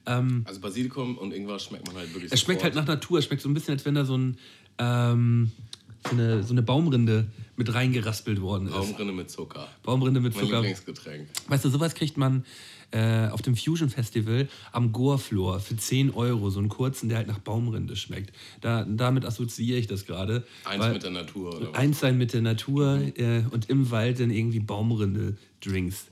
Ähm, 0.06 0.44
Also 0.48 0.60
Basilikum 0.60 1.18
und 1.18 1.34
Ingwer 1.34 1.60
schmeckt 1.60 1.86
man 1.88 1.96
halt 1.98 2.14
wirklich 2.14 2.32
Es 2.32 2.42
schmeckt 2.42 2.64
halt 2.64 2.76
nach 2.76 2.86
Natur. 2.88 3.20
Es 3.20 3.26
schmeckt 3.26 3.42
so 3.42 3.50
ein 3.50 3.54
bisschen, 3.54 3.74
als 3.74 3.86
wenn 3.86 3.96
da 3.96 4.06
so, 4.06 4.18
ein, 4.18 4.38
ähm, 4.80 5.52
so, 6.06 6.12
eine, 6.12 6.44
so 6.44 6.54
eine 6.54 6.62
Baumrinde 6.64 7.28
mit 7.56 7.74
reingeraspelt 7.74 8.42
worden 8.42 8.68
ist. 8.68 8.74
Baumrinde 8.74 9.14
mit 9.14 9.30
Zucker. 9.30 9.68
Baumrinde 9.84 10.20
mit 10.20 10.34
Mein 10.36 10.44
Zucker. 10.46 10.58
Lieblingsgetränk. 10.62 11.28
Weißt 11.48 11.66
du, 11.66 11.70
sowas 11.70 11.94
kriegt 11.94 12.18
man 12.18 12.46
äh, 12.92 13.28
auf 13.30 13.42
dem 13.42 13.56
Fusion 13.56 13.90
Festival 13.90 14.48
am 14.72 14.92
Goa-Floor 14.92 15.60
für 15.60 15.78
10 15.78 16.12
Euro. 16.14 16.50
So 16.50 16.60
einen 16.60 16.70
kurzen, 16.70 17.08
der 17.10 17.20
halt 17.20 17.28
nach 17.28 17.40
Baumrinde 17.40 17.96
schmeckt. 17.96 18.32
Da, 18.62 18.84
damit 18.90 19.26
assoziiere 19.26 19.78
ich 19.78 19.88
das 19.88 20.06
gerade. 20.06 20.44
Eins 20.66 20.84
weil- 20.84 20.94
mit 20.94 21.04
der 21.04 21.12
Natur, 21.12 21.56
oder 21.56 21.68
was? 21.72 21.76
Eins 21.78 22.00
sein 22.00 22.18
mit 22.18 22.34
der 22.34 22.42
Natur 22.42 23.00
äh, 23.16 23.44
und 23.52 23.70
im 23.70 23.92
Wald 23.92 24.20
dann 24.20 24.32
irgendwie 24.32 24.60
Baumrinde-Drinks 24.60 26.08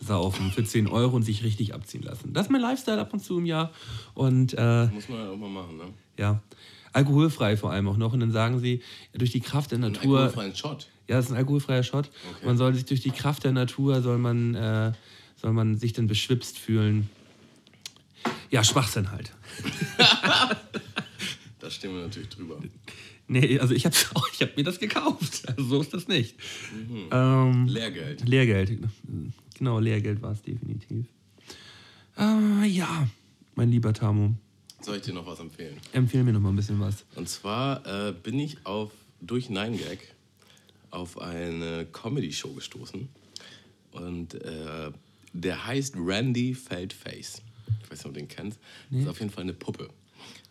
saufen 0.00 0.50
für 0.50 0.64
10 0.64 0.88
Euro 0.88 1.14
und 1.14 1.22
sich 1.22 1.44
richtig 1.44 1.74
abziehen 1.74 2.02
lassen. 2.02 2.32
Das 2.32 2.46
ist 2.46 2.50
mein 2.50 2.60
Lifestyle 2.60 3.00
ab 3.00 3.12
und 3.12 3.20
zu 3.22 3.38
im 3.38 3.46
Jahr. 3.46 3.70
Und 4.14 4.52
äh, 4.58 4.86
Muss 4.86 5.08
man 5.08 5.18
ja 5.18 5.30
auch 5.30 5.36
mal 5.36 5.48
machen, 5.48 5.76
ne? 5.76 5.84
ja, 6.18 6.42
alkoholfrei 6.92 7.56
vor 7.56 7.70
allem 7.70 7.86
auch 7.88 7.96
noch. 7.96 8.12
Und 8.12 8.20
dann 8.20 8.32
sagen 8.32 8.58
sie, 8.58 8.82
durch 9.12 9.30
die 9.30 9.40
Kraft 9.40 9.70
der 9.70 9.78
Ein 9.78 9.92
Natur. 9.92 10.18
alkoholfreien 10.20 10.56
Shot. 10.56 10.88
Ja, 11.08 11.16
das 11.16 11.26
ist 11.26 11.30
ein 11.32 11.36
alkoholfreier 11.36 11.82
Shot. 11.82 12.10
Okay. 12.36 12.46
Man 12.46 12.56
soll 12.56 12.74
sich 12.74 12.84
durch 12.84 13.00
die 13.00 13.10
Kraft 13.10 13.44
der 13.44 13.52
Natur, 13.52 14.02
soll 14.02 14.18
man, 14.18 14.54
äh, 14.54 14.92
soll 15.42 15.52
man 15.52 15.76
sich 15.76 15.92
dann 15.92 16.06
beschwipst 16.06 16.56
fühlen. 16.58 17.10
Ja, 18.50 18.64
Schwachsinn 18.64 19.10
halt. 19.10 19.32
Da 21.58 21.70
stehen 21.70 21.94
wir 21.94 22.02
natürlich 22.02 22.28
drüber. 22.28 22.58
Nee, 23.28 23.56
also 23.60 23.72
ich 23.72 23.84
habe 23.86 23.94
ich 24.34 24.42
hab 24.42 24.56
mir 24.56 24.64
das 24.64 24.80
gekauft. 24.80 25.48
Also 25.48 25.62
so 25.62 25.80
ist 25.80 25.94
das 25.94 26.08
nicht. 26.08 26.34
Ähm, 27.12 27.66
Lehrgeld. 27.68 28.28
Lehrgeld. 28.28 28.80
Genau, 29.56 29.78
Lehrgeld 29.78 30.20
war 30.22 30.32
es 30.32 30.42
definitiv. 30.42 31.06
Äh, 32.18 32.66
ja, 32.66 33.06
mein 33.54 33.70
lieber 33.70 33.92
Tamo, 33.92 34.34
Soll 34.80 34.96
ich 34.96 35.02
dir 35.02 35.14
noch 35.14 35.24
was 35.24 35.38
empfehlen? 35.38 35.76
empfehle 35.92 36.24
mir 36.24 36.32
noch 36.32 36.40
mal 36.40 36.48
ein 36.48 36.56
bisschen 36.56 36.80
was. 36.80 37.04
Und 37.14 37.28
zwar 37.28 37.86
äh, 38.08 38.12
bin 38.12 38.40
ich 38.40 38.66
auf, 38.66 38.90
durch 39.20 39.46
9gag 39.46 39.98
auf 40.90 41.20
eine 41.20 41.86
Comedy-Show 41.92 42.54
gestoßen. 42.54 43.08
Und 43.92 44.34
äh, 44.34 44.90
der 45.32 45.66
heißt 45.66 45.94
Randy 45.96 46.54
Feldface. 46.54 47.42
Ich 47.82 47.90
weiß 47.90 47.98
nicht, 47.98 48.06
ob 48.06 48.14
du 48.14 48.20
den 48.20 48.28
kennst. 48.28 48.58
Das 48.90 49.00
ist 49.00 49.08
auf 49.08 49.18
jeden 49.20 49.30
Fall 49.30 49.42
eine 49.42 49.54
Puppe. 49.54 49.88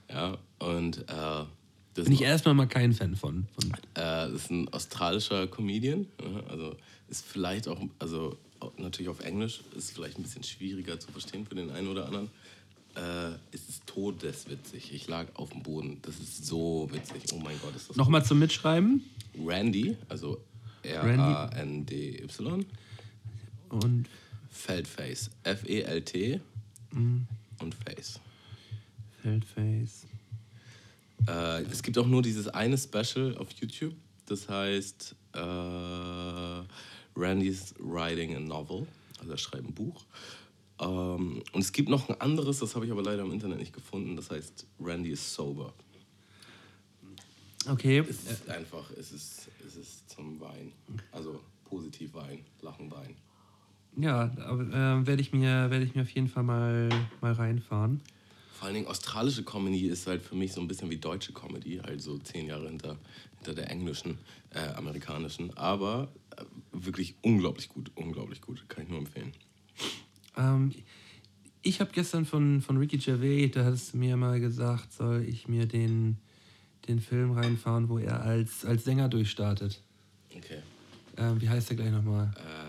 Ja, 0.09 0.37
und 0.59 0.99
äh, 0.99 1.45
das, 1.93 2.05
Bin 2.05 2.13
ich 2.13 2.21
erstmal 2.21 2.53
mal 2.53 2.67
kein 2.67 2.93
Fan 2.93 3.15
von. 3.15 3.47
von 3.53 3.71
äh, 3.71 3.75
das 3.95 4.33
ist 4.33 4.51
ein 4.51 4.69
australischer 4.69 5.47
Comedian. 5.47 6.07
Also 6.49 6.75
ist 7.09 7.25
vielleicht 7.25 7.67
auch, 7.67 7.81
also 7.99 8.37
natürlich 8.77 9.09
auf 9.09 9.19
Englisch, 9.21 9.61
ist 9.75 9.91
vielleicht 9.91 10.17
ein 10.17 10.23
bisschen 10.23 10.43
schwieriger 10.43 10.99
zu 10.99 11.11
verstehen 11.11 11.45
für 11.45 11.55
den 11.55 11.69
einen 11.71 11.87
oder 11.87 12.05
anderen. 12.05 12.29
Äh, 12.95 13.35
es 13.51 13.67
ist 13.69 13.87
todeswitzig. 13.87 14.93
Ich 14.93 15.07
lag 15.07 15.27
auf 15.35 15.51
dem 15.51 15.63
Boden. 15.63 15.99
Das 16.01 16.19
ist 16.19 16.45
so 16.45 16.89
witzig. 16.91 17.23
Oh 17.33 17.39
mein 17.39 17.57
Gott, 17.61 17.75
ist 17.75 17.89
das 17.89 17.97
Nochmal 17.97 18.25
zum 18.25 18.39
Mitschreiben. 18.39 19.03
Randy, 19.45 19.97
also 20.09 20.41
R-A-N-D-Y. 20.83 22.65
Und 23.69 24.07
Feldface. 24.51 25.31
F-E-L-T 25.43 26.39
Mhm. 26.93 27.25
und 27.61 27.73
Face. 27.75 28.19
Feldface. 29.21 30.05
Äh, 31.27 31.61
es 31.63 31.81
gibt 31.83 31.97
auch 31.97 32.07
nur 32.07 32.21
dieses 32.21 32.47
eine 32.49 32.77
Special 32.77 33.37
auf 33.37 33.49
YouTube. 33.53 33.93
Das 34.25 34.49
heißt 34.49 35.15
äh, 35.33 35.39
Randy's 37.15 37.73
Writing 37.79 38.35
a 38.35 38.39
Novel. 38.39 38.87
Also 39.19 39.31
er 39.31 39.37
schreibt 39.37 39.67
ein 39.67 39.73
Buch. 39.73 40.03
Ähm, 40.79 41.43
und 41.53 41.61
es 41.61 41.71
gibt 41.71 41.89
noch 41.89 42.09
ein 42.09 42.19
anderes, 42.19 42.59
das 42.59 42.75
habe 42.75 42.85
ich 42.85 42.91
aber 42.91 43.03
leider 43.03 43.21
im 43.23 43.31
Internet 43.31 43.59
nicht 43.59 43.73
gefunden. 43.73 44.15
Das 44.15 44.31
heißt 44.31 44.65
Randy 44.79 45.11
is 45.11 45.33
sober. 45.33 45.73
Okay. 47.69 47.99
Es 47.99 48.23
ist 48.29 48.49
einfach, 48.49 48.89
es 48.99 49.11
ist, 49.11 49.47
es 49.67 49.75
ist 49.75 50.09
zum 50.09 50.39
Wein. 50.41 50.71
Also 51.11 51.39
positiv 51.65 52.13
Wein, 52.15 52.43
Lachen 52.61 52.89
Wein. 52.89 53.15
Ja, 53.97 54.31
aber 54.45 54.63
äh, 54.63 55.07
werde 55.07 55.21
ich, 55.21 55.31
mir- 55.33 55.69
werde 55.69 55.83
ich 55.83 55.95
mir 55.95 56.01
auf 56.03 56.09
jeden 56.11 56.27
Fall 56.27 56.43
mal, 56.43 57.05
mal 57.21 57.33
reinfahren. 57.33 58.01
Vor 58.53 58.65
allen 58.67 58.75
Dingen 58.75 58.87
australische 58.87 59.43
Comedy 59.43 59.87
ist 59.87 60.05
halt 60.07 60.21
für 60.21 60.35
mich 60.35 60.53
so 60.53 60.61
ein 60.61 60.67
bisschen 60.67 60.89
wie 60.89 60.97
deutsche 60.97 61.33
Comedy, 61.33 61.79
also 61.79 62.17
zehn 62.19 62.45
Jahre 62.47 62.67
hinter, 62.69 62.97
hinter 63.37 63.55
der 63.55 63.69
englischen, 63.71 64.17
äh, 64.51 64.59
amerikanischen. 64.75 65.55
Aber 65.57 66.09
äh, 66.37 66.43
wirklich 66.71 67.15
unglaublich 67.21 67.69
gut, 67.69 67.91
unglaublich 67.95 68.39
gut, 68.41 68.63
kann 68.69 68.83
ich 68.83 68.89
nur 68.89 68.99
empfehlen. 68.99 69.33
Ähm, 70.37 70.71
ich 71.63 71.79
habe 71.81 71.91
gestern 71.91 72.25
von, 72.25 72.61
von 72.61 72.77
Ricky 72.77 72.97
Gervais, 72.97 73.49
da 73.51 73.65
hast 73.65 73.93
du 73.93 73.97
mir 73.97 74.15
mal 74.15 74.39
gesagt, 74.39 74.93
soll 74.93 75.25
ich 75.27 75.47
mir 75.47 75.65
den, 75.65 76.17
den 76.87 76.99
Film 77.01 77.31
reinfahren, 77.31 77.89
wo 77.89 77.97
er 77.97 78.21
als, 78.21 78.63
als 78.63 78.83
Sänger 78.83 79.09
durchstartet. 79.09 79.81
Okay. 80.35 80.59
Ähm, 81.17 81.41
wie 81.41 81.49
heißt 81.49 81.69
der 81.69 81.77
gleich 81.77 81.91
nochmal? 81.91 82.31
Äh, 82.37 82.60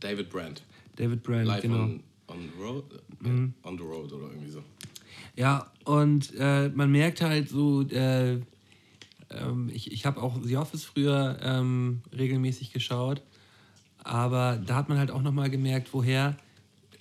David 0.00 0.30
Brandt. 0.30 0.62
David 0.96 1.22
Brand, 1.22 1.46
Live 1.46 1.62
genau. 1.62 1.82
on, 1.82 2.02
on, 2.28 2.38
the 2.40 2.62
road, 2.62 2.84
äh, 3.24 3.28
on 3.68 3.78
the 3.78 3.84
Road 3.84 4.12
oder 4.12 4.28
irgendwie 4.28 4.50
so. 4.50 4.62
Ja, 5.36 5.70
und 5.84 6.32
äh, 6.38 6.70
man 6.70 6.90
merkt 6.90 7.20
halt 7.20 7.48
so, 7.48 7.82
äh, 7.82 8.40
ähm, 9.30 9.70
ich, 9.72 9.92
ich 9.92 10.06
habe 10.06 10.22
auch 10.22 10.38
The 10.42 10.56
Office 10.56 10.84
früher 10.84 11.38
ähm, 11.42 12.00
regelmäßig 12.16 12.72
geschaut, 12.72 13.22
aber 14.02 14.60
da 14.64 14.76
hat 14.76 14.88
man 14.88 14.98
halt 14.98 15.10
auch 15.10 15.22
nochmal 15.22 15.50
gemerkt, 15.50 15.88
woher 15.92 16.36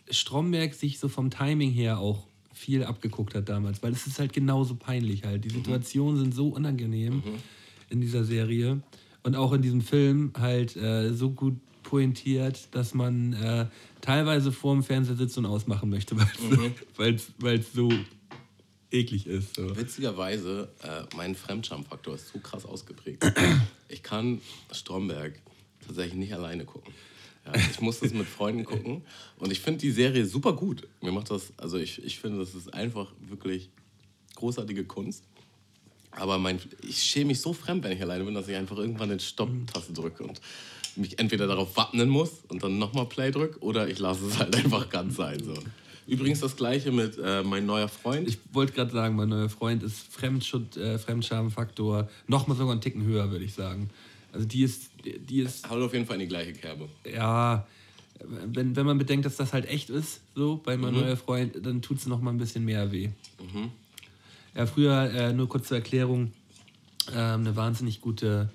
Stromberg 0.09 0.73
sich 0.73 0.99
so 0.99 1.07
vom 1.07 1.29
Timing 1.29 1.71
her 1.71 1.99
auch 1.99 2.27
viel 2.53 2.83
abgeguckt 2.83 3.35
hat 3.35 3.49
damals, 3.49 3.83
weil 3.83 3.91
es 3.91 4.07
ist 4.07 4.19
halt 4.19 4.33
genauso 4.33 4.75
peinlich 4.75 5.23
halt. 5.23 5.45
Die 5.45 5.49
Situationen 5.49 6.17
sind 6.17 6.33
so 6.33 6.49
unangenehm 6.49 7.21
in 7.89 8.01
dieser 8.01 8.23
Serie 8.23 8.81
und 9.23 9.35
auch 9.35 9.53
in 9.53 9.61
diesem 9.61 9.81
Film 9.81 10.31
halt 10.37 10.75
äh, 10.75 11.13
so 11.13 11.31
gut 11.31 11.57
pointiert, 11.85 12.67
dass 12.71 12.93
man 12.93 13.33
äh, 13.33 13.67
teilweise 14.01 14.51
vor 14.51 14.73
dem 14.73 14.83
Fernseher 14.83 15.15
sitzt 15.15 15.37
und 15.37 15.45
ausmachen 15.45 15.89
möchte, 15.89 16.17
weil 16.97 17.15
es 17.15 17.73
so 17.73 17.91
eklig 18.91 19.27
ist. 19.27 19.55
So. 19.55 19.75
Witzigerweise, 19.77 20.69
äh, 20.83 21.15
mein 21.15 21.35
Fremdscham-Faktor 21.35 22.15
ist 22.15 22.29
so 22.33 22.39
krass 22.39 22.65
ausgeprägt. 22.65 23.25
Ich 23.87 24.03
kann 24.03 24.41
Stromberg 24.71 25.39
tatsächlich 25.85 26.15
nicht 26.15 26.33
alleine 26.33 26.65
gucken. 26.65 26.93
Ja, 27.45 27.53
ich 27.55 27.79
muss 27.79 27.99
das 27.99 28.11
mit 28.13 28.27
Freunden 28.27 28.65
gucken 28.65 29.03
und 29.37 29.51
ich 29.51 29.59
finde 29.59 29.81
die 29.81 29.91
Serie 29.91 30.25
super 30.25 30.53
gut. 30.53 30.87
Mir 31.01 31.11
macht 31.11 31.29
das, 31.29 31.53
also 31.57 31.77
ich, 31.77 32.03
ich 32.03 32.19
finde, 32.19 32.39
das 32.39 32.55
ist 32.55 32.73
einfach 32.73 33.11
wirklich 33.19 33.69
großartige 34.35 34.85
Kunst. 34.85 35.23
Aber 36.09 36.39
mein, 36.39 36.59
ich 36.81 37.03
schäme 37.03 37.25
mich 37.27 37.41
so 37.41 37.53
fremd, 37.53 37.83
wenn 37.83 37.91
ich 37.91 38.01
alleine 38.01 38.23
bin, 38.23 38.33
dass 38.33 38.47
ich 38.47 38.55
einfach 38.55 38.77
irgendwann 38.77 39.09
den 39.09 39.19
Stopp-Taste 39.19 39.93
drücke 39.93 40.23
und 40.23 40.41
mich 40.97 41.19
entweder 41.19 41.47
darauf 41.47 41.75
wappnen 41.77 42.09
muss 42.09 42.31
und 42.47 42.63
dann 42.63 42.77
nochmal 42.79 43.05
Play 43.05 43.31
drücke 43.31 43.59
oder 43.59 43.87
ich 43.87 43.99
lasse 43.99 44.25
es 44.25 44.39
halt 44.39 44.55
einfach 44.55 44.89
ganz 44.89 45.15
sein. 45.15 45.43
So. 45.43 45.53
Übrigens 46.07 46.39
das 46.39 46.55
gleiche 46.55 46.91
mit 46.91 47.17
äh, 47.17 47.43
mein 47.43 47.65
neuer 47.65 47.87
Freund. 47.87 48.27
Ich 48.27 48.37
wollte 48.53 48.73
gerade 48.73 48.91
sagen, 48.91 49.15
mein 49.15 49.29
neuer 49.29 49.49
Freund 49.49 49.81
ist 49.83 49.99
Fremdschutz, 50.11 50.77
äh, 50.77 50.99
Fremdschamfaktor 50.99 52.09
nochmal 52.27 52.55
sogar 52.57 52.73
einen 52.73 52.81
Ticken 52.81 53.03
höher, 53.03 53.31
würde 53.31 53.45
ich 53.45 53.53
sagen. 53.53 53.89
Also 54.31 54.45
die 54.45 54.63
ist, 54.63 54.91
die 55.03 55.39
ist, 55.39 55.67
Haut 55.69 55.81
auf 55.81 55.93
jeden 55.93 56.05
Fall 56.05 56.15
in 56.15 56.21
die 56.21 56.27
gleiche 56.27 56.53
Kerbe. 56.53 56.89
ja, 57.05 57.65
wenn, 58.19 58.75
wenn 58.75 58.85
man 58.85 58.97
bedenkt, 58.97 59.25
dass 59.25 59.35
das 59.35 59.53
halt 59.53 59.67
echt 59.67 59.89
ist, 59.89 60.21
so 60.35 60.61
bei 60.63 60.77
mein 60.77 60.93
neuer 60.93 61.17
Freund, 61.17 61.65
dann 61.65 61.81
tut 61.81 61.97
es 61.97 62.05
nochmal 62.05 62.33
ein 62.33 62.37
bisschen 62.37 62.63
mehr 62.63 62.91
weh. 62.91 63.09
Ja, 64.55 64.65
früher, 64.65 65.11
äh, 65.11 65.33
nur 65.33 65.49
kurz 65.49 65.67
zur 65.67 65.77
Erklärung, 65.77 66.31
ähm, 67.11 67.41
eine 67.41 67.55
wahnsinnig 67.55 68.01
gute 68.01 68.49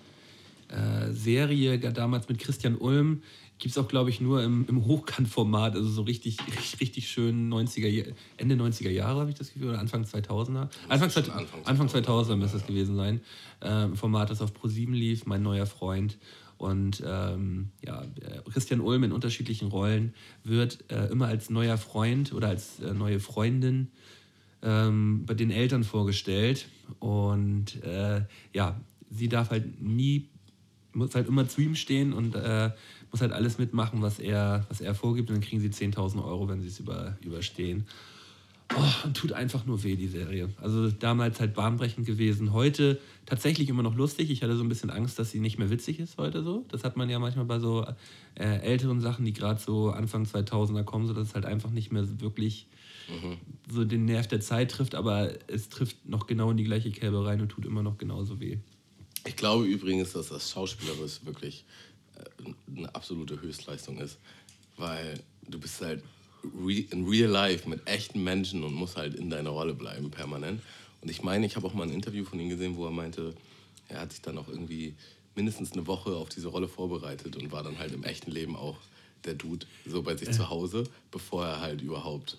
äh, 0.70 1.12
Serie, 1.12 1.78
damals 1.78 2.28
mit 2.28 2.38
Christian 2.38 2.76
Ulm. 2.76 3.22
Gibt 3.58 3.72
es 3.72 3.78
auch, 3.78 3.88
glaube 3.88 4.08
ich, 4.08 4.22
nur 4.22 4.42
im, 4.42 4.64
im 4.68 4.86
Hochkantformat, 4.86 5.74
also 5.74 5.88
so 5.90 6.02
richtig, 6.02 6.38
richtig, 6.46 6.80
richtig 6.80 7.08
schön 7.10 7.52
90er, 7.52 7.88
Ja- 7.88 8.04
Ende 8.38 8.54
90er 8.54 8.88
Jahre, 8.88 9.20
habe 9.20 9.30
ich 9.30 9.36
das 9.36 9.52
Gefühl, 9.52 9.68
oder 9.70 9.78
Anfang 9.80 10.04
2000er. 10.04 10.68
Anfang, 10.88 11.10
schon 11.10 11.24
2000, 11.24 11.30
Anfang 11.36 11.60
Anfang 11.66 11.86
2000er, 11.88 12.06
2000er 12.32 12.36
müsste 12.36 12.56
das 12.58 12.66
gewesen 12.66 12.96
sein. 12.96 13.20
Ähm, 13.60 13.96
Format, 13.96 14.30
das 14.30 14.40
auf 14.40 14.52
Pro7 14.54 14.92
lief, 14.92 15.26
mein 15.26 15.42
neuer 15.42 15.66
Freund. 15.66 16.16
Und 16.56 17.02
ähm, 17.06 17.68
ja, 17.84 18.02
äh, 18.02 18.50
Christian 18.50 18.80
Ulm 18.80 19.04
in 19.04 19.12
unterschiedlichen 19.12 19.68
Rollen 19.68 20.14
wird 20.42 20.90
äh, 20.90 21.06
immer 21.08 21.26
als 21.26 21.50
neuer 21.50 21.76
Freund 21.76 22.32
oder 22.32 22.48
als 22.48 22.80
äh, 22.80 22.94
neue 22.94 23.20
Freundin 23.20 23.88
ähm, 24.62 25.24
bei 25.26 25.34
den 25.34 25.50
Eltern 25.50 25.84
vorgestellt. 25.84 26.66
Und 26.98 27.82
äh, 27.84 28.22
ja, 28.54 28.80
sie 29.10 29.28
darf 29.28 29.50
halt 29.50 29.82
nie, 29.82 30.29
muss 30.92 31.14
halt 31.14 31.28
immer 31.28 31.48
zu 31.48 31.60
ihm 31.60 31.74
stehen 31.74 32.12
und 32.12 32.34
äh, 32.34 32.70
muss 33.10 33.20
halt 33.20 33.32
alles 33.32 33.58
mitmachen, 33.58 34.02
was 34.02 34.18
er, 34.18 34.66
was 34.68 34.80
er 34.80 34.94
vorgibt. 34.94 35.30
Und 35.30 35.36
dann 35.36 35.42
kriegen 35.42 35.60
sie 35.60 35.68
10.000 35.68 36.24
Euro, 36.24 36.48
wenn 36.48 36.60
sie 36.60 36.68
es 36.68 36.80
über, 36.80 37.16
überstehen. 37.22 37.86
Oh, 38.76 39.06
und 39.06 39.16
tut 39.16 39.32
einfach 39.32 39.66
nur 39.66 39.82
weh, 39.82 39.96
die 39.96 40.06
Serie. 40.06 40.48
Also 40.60 40.90
damals 40.90 41.40
halt 41.40 41.54
bahnbrechend 41.54 42.06
gewesen. 42.06 42.52
Heute 42.52 43.00
tatsächlich 43.26 43.68
immer 43.68 43.82
noch 43.82 43.96
lustig. 43.96 44.30
Ich 44.30 44.42
hatte 44.42 44.56
so 44.56 44.62
ein 44.62 44.68
bisschen 44.68 44.90
Angst, 44.90 45.18
dass 45.18 45.32
sie 45.32 45.40
nicht 45.40 45.58
mehr 45.58 45.70
witzig 45.70 45.98
ist 45.98 46.18
heute 46.18 46.44
so. 46.44 46.64
Das 46.68 46.84
hat 46.84 46.96
man 46.96 47.10
ja 47.10 47.18
manchmal 47.18 47.46
bei 47.46 47.58
so 47.58 47.84
äh, 48.36 48.60
älteren 48.60 49.00
Sachen, 49.00 49.24
die 49.24 49.32
gerade 49.32 49.60
so 49.60 49.90
Anfang 49.90 50.24
2000er 50.24 50.84
kommen, 50.84 51.08
so 51.08 51.14
dass 51.14 51.28
es 51.28 51.34
halt 51.34 51.46
einfach 51.46 51.70
nicht 51.70 51.90
mehr 51.90 52.20
wirklich 52.20 52.68
so 53.70 53.84
den 53.84 54.04
Nerv 54.04 54.26
der 54.26 54.40
Zeit 54.40 54.70
trifft, 54.70 54.94
aber 54.94 55.30
es 55.48 55.68
trifft 55.68 56.08
noch 56.08 56.26
genau 56.26 56.50
in 56.50 56.56
die 56.56 56.64
gleiche 56.64 56.90
Kerbe 56.90 57.24
rein 57.24 57.40
und 57.40 57.48
tut 57.48 57.64
immer 57.64 57.82
noch 57.82 57.98
genauso 57.98 58.40
weh. 58.40 58.58
Ich 59.26 59.36
glaube 59.36 59.66
übrigens, 59.66 60.12
dass 60.12 60.28
das 60.28 60.50
Schauspielerisch 60.50 61.24
wirklich 61.24 61.64
äh, 62.16 62.78
eine 62.78 62.94
absolute 62.94 63.40
Höchstleistung 63.40 63.98
ist, 63.98 64.18
weil 64.76 65.20
du 65.48 65.58
bist 65.58 65.80
halt 65.80 66.02
re 66.44 66.84
in 66.90 67.06
real 67.06 67.30
life 67.30 67.68
mit 67.68 67.86
echten 67.86 68.24
Menschen 68.24 68.64
und 68.64 68.72
musst 68.74 68.96
halt 68.96 69.14
in 69.14 69.30
deiner 69.30 69.50
Rolle 69.50 69.74
bleiben 69.74 70.10
permanent. 70.10 70.62
Und 71.00 71.10
ich 71.10 71.22
meine, 71.22 71.46
ich 71.46 71.56
habe 71.56 71.66
auch 71.66 71.74
mal 71.74 71.84
ein 71.84 71.92
Interview 71.92 72.24
von 72.24 72.38
ihm 72.40 72.48
gesehen, 72.48 72.76
wo 72.76 72.84
er 72.84 72.90
meinte, 72.90 73.34
er 73.88 74.00
hat 74.00 74.12
sich 74.12 74.22
dann 74.22 74.38
auch 74.38 74.48
irgendwie 74.48 74.94
mindestens 75.34 75.72
eine 75.72 75.86
Woche 75.86 76.10
auf 76.10 76.28
diese 76.28 76.48
Rolle 76.48 76.68
vorbereitet 76.68 77.36
und 77.36 77.52
war 77.52 77.62
dann 77.62 77.78
halt 77.78 77.92
im 77.92 78.04
echten 78.04 78.30
Leben 78.30 78.56
auch 78.56 78.76
der 79.24 79.34
Dude 79.34 79.66
so 79.86 80.02
bei 80.02 80.16
sich 80.16 80.30
zu 80.30 80.48
Hause, 80.48 80.84
bevor 81.10 81.46
er 81.46 81.60
halt 81.60 81.82
überhaupt 81.82 82.38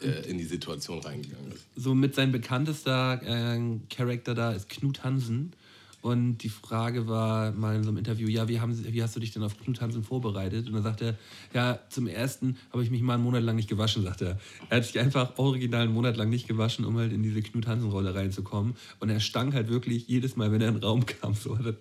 äh, 0.00 0.28
in 0.28 0.38
die 0.38 0.44
Situation 0.44 1.00
reingegangen 1.00 1.52
ist. 1.52 1.66
So 1.74 1.94
mit 1.94 2.14
sein 2.14 2.32
bekanntester 2.32 3.20
äh, 3.22 3.78
Charakter 3.90 4.34
da 4.34 4.52
ist 4.52 4.68
Knut 4.68 5.04
Hansen. 5.04 5.52
Und 6.00 6.38
die 6.38 6.48
Frage 6.48 7.08
war 7.08 7.50
mal 7.52 7.74
in 7.74 7.82
so 7.82 7.88
einem 7.88 7.98
Interview, 7.98 8.28
ja, 8.28 8.46
wie, 8.48 8.60
haben 8.60 8.72
Sie, 8.72 8.92
wie 8.92 9.02
hast 9.02 9.16
du 9.16 9.20
dich 9.20 9.32
denn 9.32 9.42
auf 9.42 9.58
Knut 9.58 9.80
Hansen 9.80 10.04
vorbereitet? 10.04 10.68
Und 10.68 10.74
dann 10.74 10.82
sagt 10.84 11.02
er, 11.02 11.16
ja, 11.52 11.80
zum 11.90 12.06
ersten 12.06 12.56
habe 12.72 12.84
ich 12.84 12.90
mich 12.90 13.02
mal 13.02 13.14
einen 13.14 13.24
Monat 13.24 13.42
lang 13.42 13.56
nicht 13.56 13.68
gewaschen, 13.68 14.04
sagt 14.04 14.22
er. 14.22 14.38
Er 14.70 14.76
hat 14.76 14.84
sich 14.84 14.98
einfach 15.00 15.38
original 15.38 15.82
einen 15.82 15.92
Monat 15.92 16.16
lang 16.16 16.30
nicht 16.30 16.46
gewaschen, 16.46 16.84
um 16.84 16.96
halt 16.96 17.12
in 17.12 17.22
diese 17.24 17.42
Knut 17.42 17.66
Hansen-Rolle 17.66 18.14
reinzukommen. 18.14 18.74
Und 19.00 19.10
er 19.10 19.18
stank 19.18 19.54
halt 19.54 19.68
wirklich 19.68 20.06
jedes 20.06 20.36
Mal, 20.36 20.52
wenn 20.52 20.60
er 20.60 20.68
in 20.68 20.74
den 20.74 20.84
Raum 20.84 21.04
kam. 21.04 21.34
So. 21.34 21.56
Das 21.56 21.74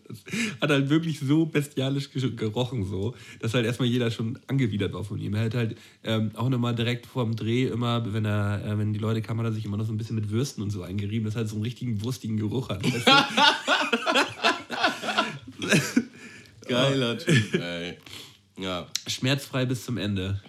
hat 0.61 0.69
halt 0.71 0.89
wirklich 0.89 1.19
so 1.19 1.45
bestialisch 1.45 2.09
ge- 2.11 2.31
gerochen, 2.31 2.85
so, 2.85 3.13
dass 3.39 3.53
halt 3.53 3.65
erstmal 3.67 3.87
jeder 3.87 4.09
schon 4.09 4.39
angewidert 4.47 4.93
war 4.93 5.03
von 5.03 5.19
ihm. 5.19 5.35
Er 5.35 5.45
hat 5.45 5.53
halt 5.53 5.77
ähm, 6.03 6.31
auch 6.33 6.49
nochmal 6.49 6.73
direkt 6.73 7.05
vor 7.05 7.23
dem 7.23 7.35
Dreh 7.35 7.65
immer, 7.67 8.11
wenn 8.13 8.25
er, 8.25 8.65
äh, 8.65 8.77
wenn 8.79 8.93
die 8.93 8.99
Leute 8.99 9.21
kamen, 9.21 9.39
hat 9.41 9.47
er 9.47 9.53
sich 9.53 9.65
immer 9.65 9.77
noch 9.77 9.85
so 9.85 9.93
ein 9.93 9.97
bisschen 9.97 10.15
mit 10.15 10.31
Würsten 10.31 10.63
und 10.63 10.71
so 10.71 10.81
eingerieben, 10.81 11.25
dass 11.25 11.35
er 11.35 11.39
halt 11.41 11.49
so 11.49 11.55
einen 11.55 11.63
richtigen 11.63 12.01
wurstigen 12.01 12.37
Geruch 12.37 12.69
hat. 12.69 12.83
Weißt 12.83 13.07
du? 13.07 13.11
Geiler 16.67 17.17
Typ, 17.17 17.53
ey. 17.55 17.97
Ja, 18.57 18.87
Schmerzfrei 19.07 19.65
bis 19.65 19.85
zum 19.85 19.97
Ende. 19.97 20.41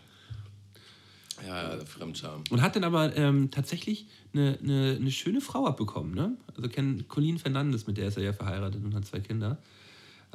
ja, 1.47 1.77
der 1.77 1.87
Fremdscham. 1.87 2.43
Und 2.51 2.63
hat 2.63 2.75
dann 2.77 2.85
aber 2.85 3.15
ähm, 3.17 3.51
tatsächlich 3.51 4.07
eine, 4.33 4.59
eine, 4.63 4.97
eine 5.01 5.11
schöne 5.11 5.41
Frau 5.41 5.67
abbekommen, 5.67 6.15
ne? 6.15 6.37
Also 6.57 6.69
kennt 6.69 7.09
Colleen 7.09 7.39
Fernandes, 7.39 7.87
mit 7.87 7.97
der 7.99 8.09
ist 8.09 8.17
er 8.17 8.25
ja 8.25 8.33
verheiratet 8.33 8.83
und 8.85 8.95
hat 8.95 9.05
zwei 9.07 9.21
Kinder. 9.21 9.59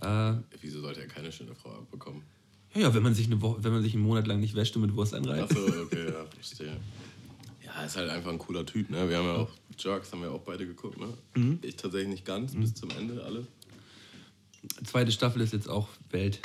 Äh, 0.01 0.33
Wieso 0.61 0.81
sollte 0.81 1.01
er 1.01 1.07
keine 1.07 1.31
schöne 1.31 1.53
Frau 1.55 1.71
abbekommen? 1.71 2.23
Ja, 2.73 2.81
ja, 2.81 2.93
wenn 2.93 3.03
man 3.03 3.13
sich 3.13 3.27
eine 3.27 3.41
Woche, 3.41 3.63
wenn 3.63 3.71
man 3.73 3.83
sich 3.83 3.93
einen 3.93 4.03
Monat 4.03 4.25
lang 4.25 4.39
nicht 4.39 4.55
wäscht 4.55 4.75
und 4.75 4.81
mit 4.83 4.95
Wurst 4.95 5.13
einreibt. 5.13 5.51
Achso, 5.51 5.65
okay, 5.83 6.07
ja, 6.07 6.25
verstehe. 6.33 6.77
Ja, 7.75 7.85
ist 7.85 7.97
halt 7.97 8.09
einfach 8.09 8.31
ein 8.31 8.37
cooler 8.37 8.65
Typ, 8.65 8.89
ne? 8.89 9.09
Wir 9.09 9.17
haben 9.17 9.25
ja 9.25 9.35
auch 9.35 9.49
Jerks, 9.77 10.11
haben 10.11 10.21
wir 10.21 10.31
auch 10.31 10.41
beide 10.41 10.67
geguckt, 10.67 10.99
ne? 10.99 11.07
Mhm. 11.35 11.59
Ich 11.61 11.75
tatsächlich 11.75 12.09
nicht 12.09 12.25
ganz, 12.25 12.53
bis 12.55 12.73
zum 12.73 12.89
Ende 12.91 13.23
alle. 13.23 13.47
Zweite 14.83 15.11
Staffel 15.11 15.41
ist 15.41 15.53
jetzt 15.53 15.67
auch 15.67 15.89
Welt. 16.11 16.39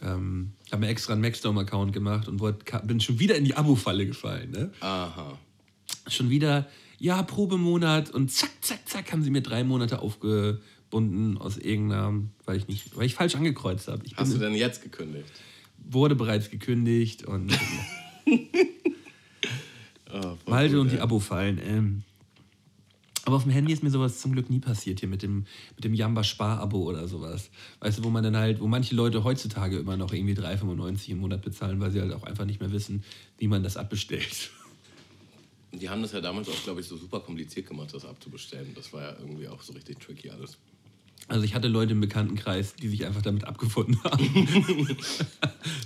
Ähm, 0.00 0.52
habe 0.70 0.82
mir 0.82 0.88
extra 0.88 1.14
einen 1.14 1.22
Maxdome-Account 1.22 1.92
gemacht 1.92 2.28
und 2.28 2.38
wollt, 2.38 2.64
bin 2.86 3.00
schon 3.00 3.18
wieder 3.18 3.34
in 3.34 3.44
die 3.44 3.54
Abo-Falle 3.54 4.06
gefallen. 4.06 4.52
Ne? 4.52 4.70
Aha. 4.80 5.36
Schon 6.06 6.30
wieder, 6.30 6.68
ja, 6.98 7.22
Probemonat 7.24 8.10
und 8.10 8.30
zack, 8.30 8.52
zack, 8.60 8.88
zack, 8.88 9.12
haben 9.12 9.24
sie 9.24 9.30
mir 9.30 9.42
drei 9.42 9.64
Monate 9.64 10.00
aufgebunden 10.00 11.36
aus 11.38 11.58
irgendeinem, 11.58 12.30
weil 12.44 12.56
ich 12.56 12.68
nicht, 12.68 12.96
weil 12.96 13.06
ich 13.06 13.14
falsch 13.14 13.34
angekreuzt 13.34 13.88
habe. 13.88 14.04
Hast 14.14 14.32
du 14.32 14.38
denn 14.38 14.54
jetzt 14.54 14.82
gekündigt? 14.82 15.32
wurde 15.84 16.14
bereits 16.14 16.50
gekündigt 16.50 17.24
und 17.24 17.52
Ah, 20.18 20.36
voll 20.44 20.54
Malte 20.54 20.74
gut, 20.74 20.82
und 20.82 20.92
die 20.92 20.96
ey. 20.96 21.02
Abo-Fallen. 21.02 21.60
Ähm. 21.64 22.02
Aber 23.24 23.36
auf 23.36 23.42
dem 23.42 23.52
Handy 23.52 23.72
ist 23.72 23.82
mir 23.82 23.90
sowas 23.90 24.20
zum 24.20 24.32
Glück 24.32 24.48
nie 24.48 24.58
passiert 24.58 25.00
hier 25.00 25.08
mit 25.08 25.22
dem, 25.22 25.44
mit 25.76 25.84
dem 25.84 25.92
Jamba-Spar-Abo 25.92 26.82
oder 26.82 27.06
sowas. 27.08 27.50
Weißt 27.80 27.98
du, 27.98 28.04
wo 28.04 28.08
man 28.08 28.24
dann 28.24 28.36
halt, 28.36 28.60
wo 28.60 28.66
manche 28.66 28.94
Leute 28.94 29.22
heutzutage 29.22 29.78
immer 29.78 29.98
noch 29.98 30.12
irgendwie 30.14 30.32
3,95 30.32 31.10
im 31.10 31.18
Monat 31.18 31.42
bezahlen, 31.42 31.78
weil 31.78 31.90
sie 31.90 32.00
halt 32.00 32.12
auch 32.14 32.22
einfach 32.22 32.46
nicht 32.46 32.60
mehr 32.60 32.72
wissen, 32.72 33.04
wie 33.36 33.48
man 33.48 33.62
das 33.62 33.76
abbestellt. 33.76 34.50
Die 35.72 35.90
haben 35.90 36.00
das 36.00 36.12
ja 36.12 36.22
damals 36.22 36.48
auch, 36.48 36.62
glaube 36.64 36.80
ich, 36.80 36.86
so 36.86 36.96
super 36.96 37.20
kompliziert 37.20 37.66
gemacht, 37.66 37.92
das 37.92 38.06
abzubestellen. 38.06 38.74
Das 38.74 38.90
war 38.94 39.02
ja 39.02 39.16
irgendwie 39.20 39.46
auch 39.48 39.60
so 39.60 39.74
richtig 39.74 39.98
tricky 40.00 40.30
alles. 40.30 40.56
Also 41.26 41.44
ich 41.44 41.54
hatte 41.54 41.68
Leute 41.68 41.92
im 41.92 42.00
Bekanntenkreis, 42.00 42.74
die 42.76 42.88
sich 42.88 43.04
einfach 43.04 43.20
damit 43.20 43.44
abgefunden 43.44 44.00
haben. 44.04 44.96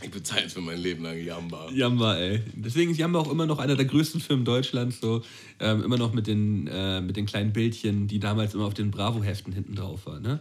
Ich 0.03 0.11
bezahle 0.11 0.43
jetzt 0.43 0.53
für 0.53 0.61
mein 0.61 0.79
Leben 0.79 1.03
lang 1.03 1.19
Jamba. 1.21 1.69
Jamba, 1.73 2.17
ey. 2.17 2.43
Deswegen 2.55 2.93
ist 2.93 2.99
Jamba 2.99 3.19
auch 3.19 3.31
immer 3.31 3.47
noch 3.47 3.59
einer 3.59 3.75
der 3.75 3.85
größten 3.87 4.21
Firmen 4.21 4.45
Deutschlands, 4.45 5.01
so 5.01 5.23
ähm, 5.59 5.83
immer 5.83 5.97
noch 5.99 6.13
mit 6.13 6.27
den, 6.29 6.69
äh, 6.69 7.01
mit 7.01 7.17
den 7.17 7.27
kleinen 7.27 7.53
Bildchen, 7.53 8.07
die 8.07 8.21
damals 8.21 8.55
immer 8.55 8.67
auf 8.67 8.75
den 8.75 8.91
Bravo-Heften 8.93 9.53
hinten 9.53 9.75
drauf 9.75 10.07
waren. 10.07 10.23
Ne? 10.23 10.41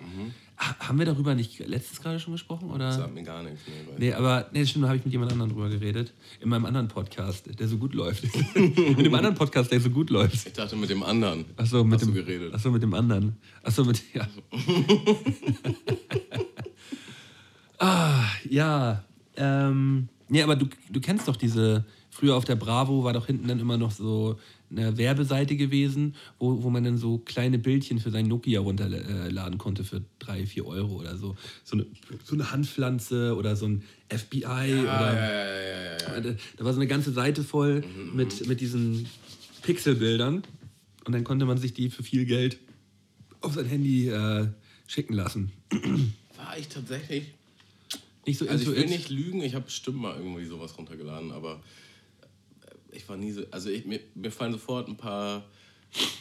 Ha- 0.51 0.51
Haben 0.62 1.00
wir 1.00 1.08
darüber 1.08 1.34
nicht 1.34 1.58
letztes 1.60 2.02
gerade 2.02 2.20
schon 2.20 2.34
gesprochen? 2.34 2.70
Oder? 2.70 2.88
Das 2.88 2.98
sagt 2.98 3.16
mir 3.16 3.24
gar 3.24 3.42
nichts. 3.42 3.62
Nee, 3.66 3.94
Nee, 3.98 4.14
aber 4.14 4.48
nee, 4.52 4.64
stimmt, 4.64 4.84
da 4.84 4.90
habe 4.90 4.98
ich 4.98 5.04
mit 5.04 5.12
jemand 5.12 5.32
anderem 5.32 5.52
drüber 5.52 5.70
geredet. 5.70 6.14
In 6.40 6.50
meinem 6.50 6.66
anderen 6.66 6.88
Podcast, 6.88 7.50
der 7.60 7.68
so 7.68 7.78
gut 7.78 7.96
läuft. 7.96 8.24
mit 8.56 9.06
dem 9.06 9.16
anderen 9.16 9.34
Podcast, 9.34 9.72
der 9.72 9.82
so 9.82 9.90
gut 9.90 10.12
läuft. 10.12 10.46
Ich 10.46 10.54
dachte 10.54 10.76
mit 10.76 10.92
dem 10.92 11.02
anderen. 11.02 11.46
Achso, 11.58 11.84
mit 11.84 11.96
hast 11.96 12.02
dem 12.02 12.14
du 12.14 12.24
geredet. 12.24 12.54
Achso, 12.54 12.70
mit 12.70 12.84
dem 12.84 12.94
anderen. 12.94 13.38
Achso, 13.64 13.84
mit 13.84 14.04
ja. 14.14 14.28
ah, 17.80 18.24
ja. 18.48 19.04
Ähm, 19.38 20.10
nee, 20.30 20.44
aber 20.44 20.56
du, 20.56 20.68
du 20.92 21.02
kennst 21.02 21.28
doch 21.28 21.38
diese 21.38 21.86
früher 22.12 22.36
auf 22.36 22.46
der 22.46 22.56
Bravo 22.56 23.04
war 23.04 23.14
doch 23.14 23.26
hinten 23.26 23.48
dann 23.48 23.60
immer 23.60 23.78
noch 23.78 23.92
so 23.92 24.38
eine 24.72 24.98
Werbeseite 24.98 25.56
gewesen, 25.56 26.16
wo, 26.40 26.64
wo 26.64 26.70
man 26.70 26.84
dann 26.84 26.98
so 26.98 27.18
kleine 27.20 27.60
Bildchen 27.60 28.00
für 28.00 28.10
sein 28.10 28.28
Nokia 28.28 28.62
runterladen 28.62 29.58
konnte 29.58 29.84
für 29.84 30.02
drei, 30.20 30.46
vier 30.46 30.66
Euro 30.66 30.96
oder 31.00 31.18
so. 31.18 31.36
So 31.64 31.78
eine, 31.78 31.86
so 32.24 32.36
eine 32.36 32.52
Handpflanze 32.52 33.36
oder 33.36 33.56
so 33.56 33.68
ein 33.68 33.84
FBI 34.10 34.46
Ah, 34.46 34.62
oder 34.64 35.14
ja, 35.14 35.30
ja, 35.30 35.46
ja, 35.46 36.16
ja, 36.16 36.18
ja. 36.18 36.36
da, 36.58 36.66
war 36.66 36.74
so 36.74 36.80
eine 36.80 36.88
ganze 36.88 37.12
Seite 37.12 37.44
voll 37.44 37.84
mit, 38.14 38.48
mit 38.48 38.62
diesen 38.62 39.08
Pixelbildern. 39.62 40.44
Und 41.06 41.14
dann 41.14 41.24
konnte 41.24 41.46
man 41.46 41.58
sich 41.58 41.74
die 41.74 41.90
für 41.90 42.04
viel 42.04 42.26
Geld 42.26 42.60
auf 43.42 43.56
sein 43.56 43.66
Handy 43.66 44.08
äh, 44.08 44.48
schicken 44.88 45.14
lassen. 45.14 45.52
War 46.38 46.58
ich 46.58 46.68
tatsächlich. 46.68 47.26
Nicht 48.26 48.38
so 48.38 48.48
Also 48.48 48.72
ich 48.72 48.78
will 48.78 48.86
nicht 48.86 49.10
lügen, 49.10 49.42
ich 49.42 49.56
habe 49.56 49.66
bestimmt 49.66 49.98
mal 49.98 50.16
irgendwie 50.16 50.46
sowas 50.46 50.78
runtergeladen, 50.78 51.32
aber 51.32 51.56
äh, 51.56 51.60
ich 52.92 53.08
war 53.10 53.18
nie 53.18 53.32
so. 53.32 53.44
Also 53.52 53.70
ich, 53.70 53.86
mir, 53.86 54.00
mir 54.16 54.32
fallen 54.32 54.52
sofort 54.52 54.88
ein 54.88 54.98
paar 54.98 55.44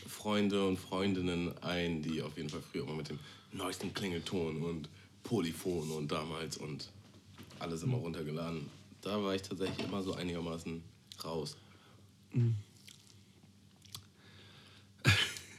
Freunde 0.08 0.66
und 0.66 0.78
Freundinnen 0.78 1.56
ein, 1.62 2.02
die 2.02 2.22
auf 2.22 2.36
jeden 2.36 2.48
Fall 2.48 2.62
früher 2.62 2.82
immer 2.82 2.94
mit 2.94 3.08
dem 3.08 3.18
neuesten 3.52 3.92
Klingelton 3.94 4.62
und 4.62 4.88
Polyphon 5.22 5.90
und 5.90 6.10
damals 6.10 6.56
und 6.56 6.88
alles 7.58 7.82
immer 7.82 7.98
runtergeladen. 7.98 8.66
Da 9.02 9.22
war 9.22 9.34
ich 9.34 9.42
tatsächlich 9.42 9.86
immer 9.86 10.02
so 10.02 10.14
einigermaßen 10.14 10.82
raus. 11.24 11.56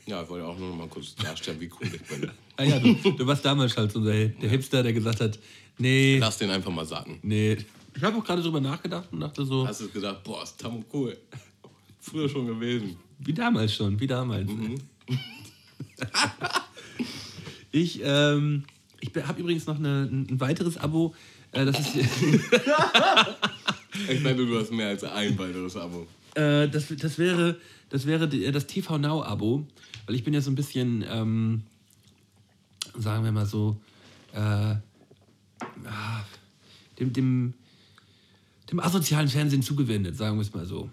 Ja, 0.05 0.23
ich 0.23 0.29
wollte 0.29 0.45
auch 0.45 0.57
nur 0.57 0.69
noch 0.69 0.75
mal 0.75 0.87
kurz 0.87 1.15
darstellen, 1.15 1.59
wie 1.59 1.69
cool 1.79 1.87
ich 1.93 2.01
bin. 2.03 2.31
Ah 2.57 2.63
ja, 2.63 2.77
du, 2.79 2.93
du 2.93 3.25
warst 3.25 3.43
damals 3.43 3.75
halt 3.75 3.91
so 3.91 4.03
der, 4.03 4.27
der 4.27 4.49
Hipster, 4.49 4.83
der 4.83 4.93
gesagt 4.93 5.19
hat, 5.19 5.39
nee, 5.79 6.19
Lass 6.19 6.37
den 6.37 6.51
einfach 6.51 6.69
mal 6.69 6.85
sagen. 6.85 7.17
nee. 7.23 7.57
Ich 7.95 8.03
habe 8.03 8.17
auch 8.17 8.23
gerade 8.23 8.41
drüber 8.41 8.61
nachgedacht 8.61 9.11
und 9.11 9.19
dachte 9.19 9.45
so, 9.45 9.67
Hast 9.67 9.81
du 9.81 9.89
gedacht, 9.89 10.23
boah, 10.23 10.43
ist 10.43 10.59
Tammo 10.59 10.83
cool. 10.93 11.17
Früher 11.99 12.27
schon 12.29 12.47
gewesen. 12.47 12.97
wie 13.19 13.33
damals 13.33 13.75
schon, 13.75 13.99
wie 13.99 14.07
damals. 14.07 14.49
Mhm. 14.49 14.79
ich 17.71 18.01
ähm, 18.03 18.63
ich 19.01 19.11
habe 19.15 19.39
übrigens 19.39 19.65
noch 19.65 19.77
eine, 19.77 20.07
ein 20.11 20.39
weiteres 20.39 20.77
Abo. 20.77 21.13
Äh, 21.51 21.65
das 21.65 21.79
ist... 21.79 21.95
Ich 24.09 24.21
meine, 24.21 24.35
du 24.35 24.59
hast 24.59 24.71
mehr 24.71 24.89
als 24.89 25.03
ein 25.03 25.37
weiteres 25.37 25.75
Abo. 25.75 26.07
Äh, 26.33 26.69
das, 26.69 26.87
das 26.87 27.17
wäre, 27.17 27.59
das, 27.89 28.05
wäre 28.05 28.25
das 28.29 28.65
TV 28.65 28.97
Now-Abo, 28.97 29.67
weil 30.05 30.15
ich 30.15 30.23
bin 30.23 30.33
ja 30.33 30.39
so 30.39 30.49
ein 30.49 30.55
bisschen, 30.55 31.03
ähm, 31.05 31.63
sagen 32.97 33.25
wir 33.25 33.33
mal 33.33 33.45
so, 33.45 33.75
äh, 34.31 34.37
ah, 34.37 34.79
dem, 36.97 37.11
dem, 37.11 37.53
dem 38.71 38.79
asozialen 38.79 39.27
Fernsehen 39.27 39.61
zugewendet, 39.61 40.15
sagen 40.15 40.37
wir 40.37 40.41
es 40.41 40.53
mal 40.53 40.65
so. 40.65 40.89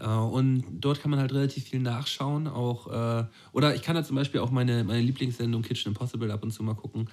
Äh, 0.00 0.06
und 0.06 0.64
dort 0.70 1.02
kann 1.02 1.10
man 1.10 1.18
halt 1.18 1.32
relativ 1.32 1.64
viel 1.64 1.80
nachschauen, 1.80 2.46
auch, 2.46 2.86
äh, 2.86 3.24
oder 3.52 3.74
ich 3.74 3.82
kann 3.82 3.96
da 3.96 4.04
zum 4.04 4.14
Beispiel 4.14 4.40
auch 4.40 4.52
meine, 4.52 4.84
meine 4.84 5.00
Lieblingssendung 5.00 5.62
Kitchen 5.62 5.90
Impossible 5.90 6.30
ab 6.30 6.44
und 6.44 6.52
zu 6.52 6.62
mal 6.62 6.74
gucken 6.74 7.08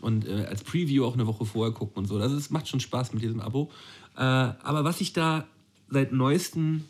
und 0.00 0.28
äh, 0.28 0.46
als 0.48 0.62
Preview 0.62 1.04
auch 1.04 1.14
eine 1.14 1.26
Woche 1.26 1.44
vorher 1.44 1.74
gucken 1.74 1.98
und 1.98 2.06
so. 2.06 2.18
Also 2.18 2.36
es 2.36 2.50
macht 2.50 2.68
schon 2.68 2.78
Spaß 2.78 3.12
mit 3.12 3.22
diesem 3.22 3.40
Abo. 3.40 3.70
Aber 4.14 4.82
was 4.82 5.00
ich 5.00 5.12
da 5.12 5.46
seit 5.90 6.10
neuestem 6.12 6.82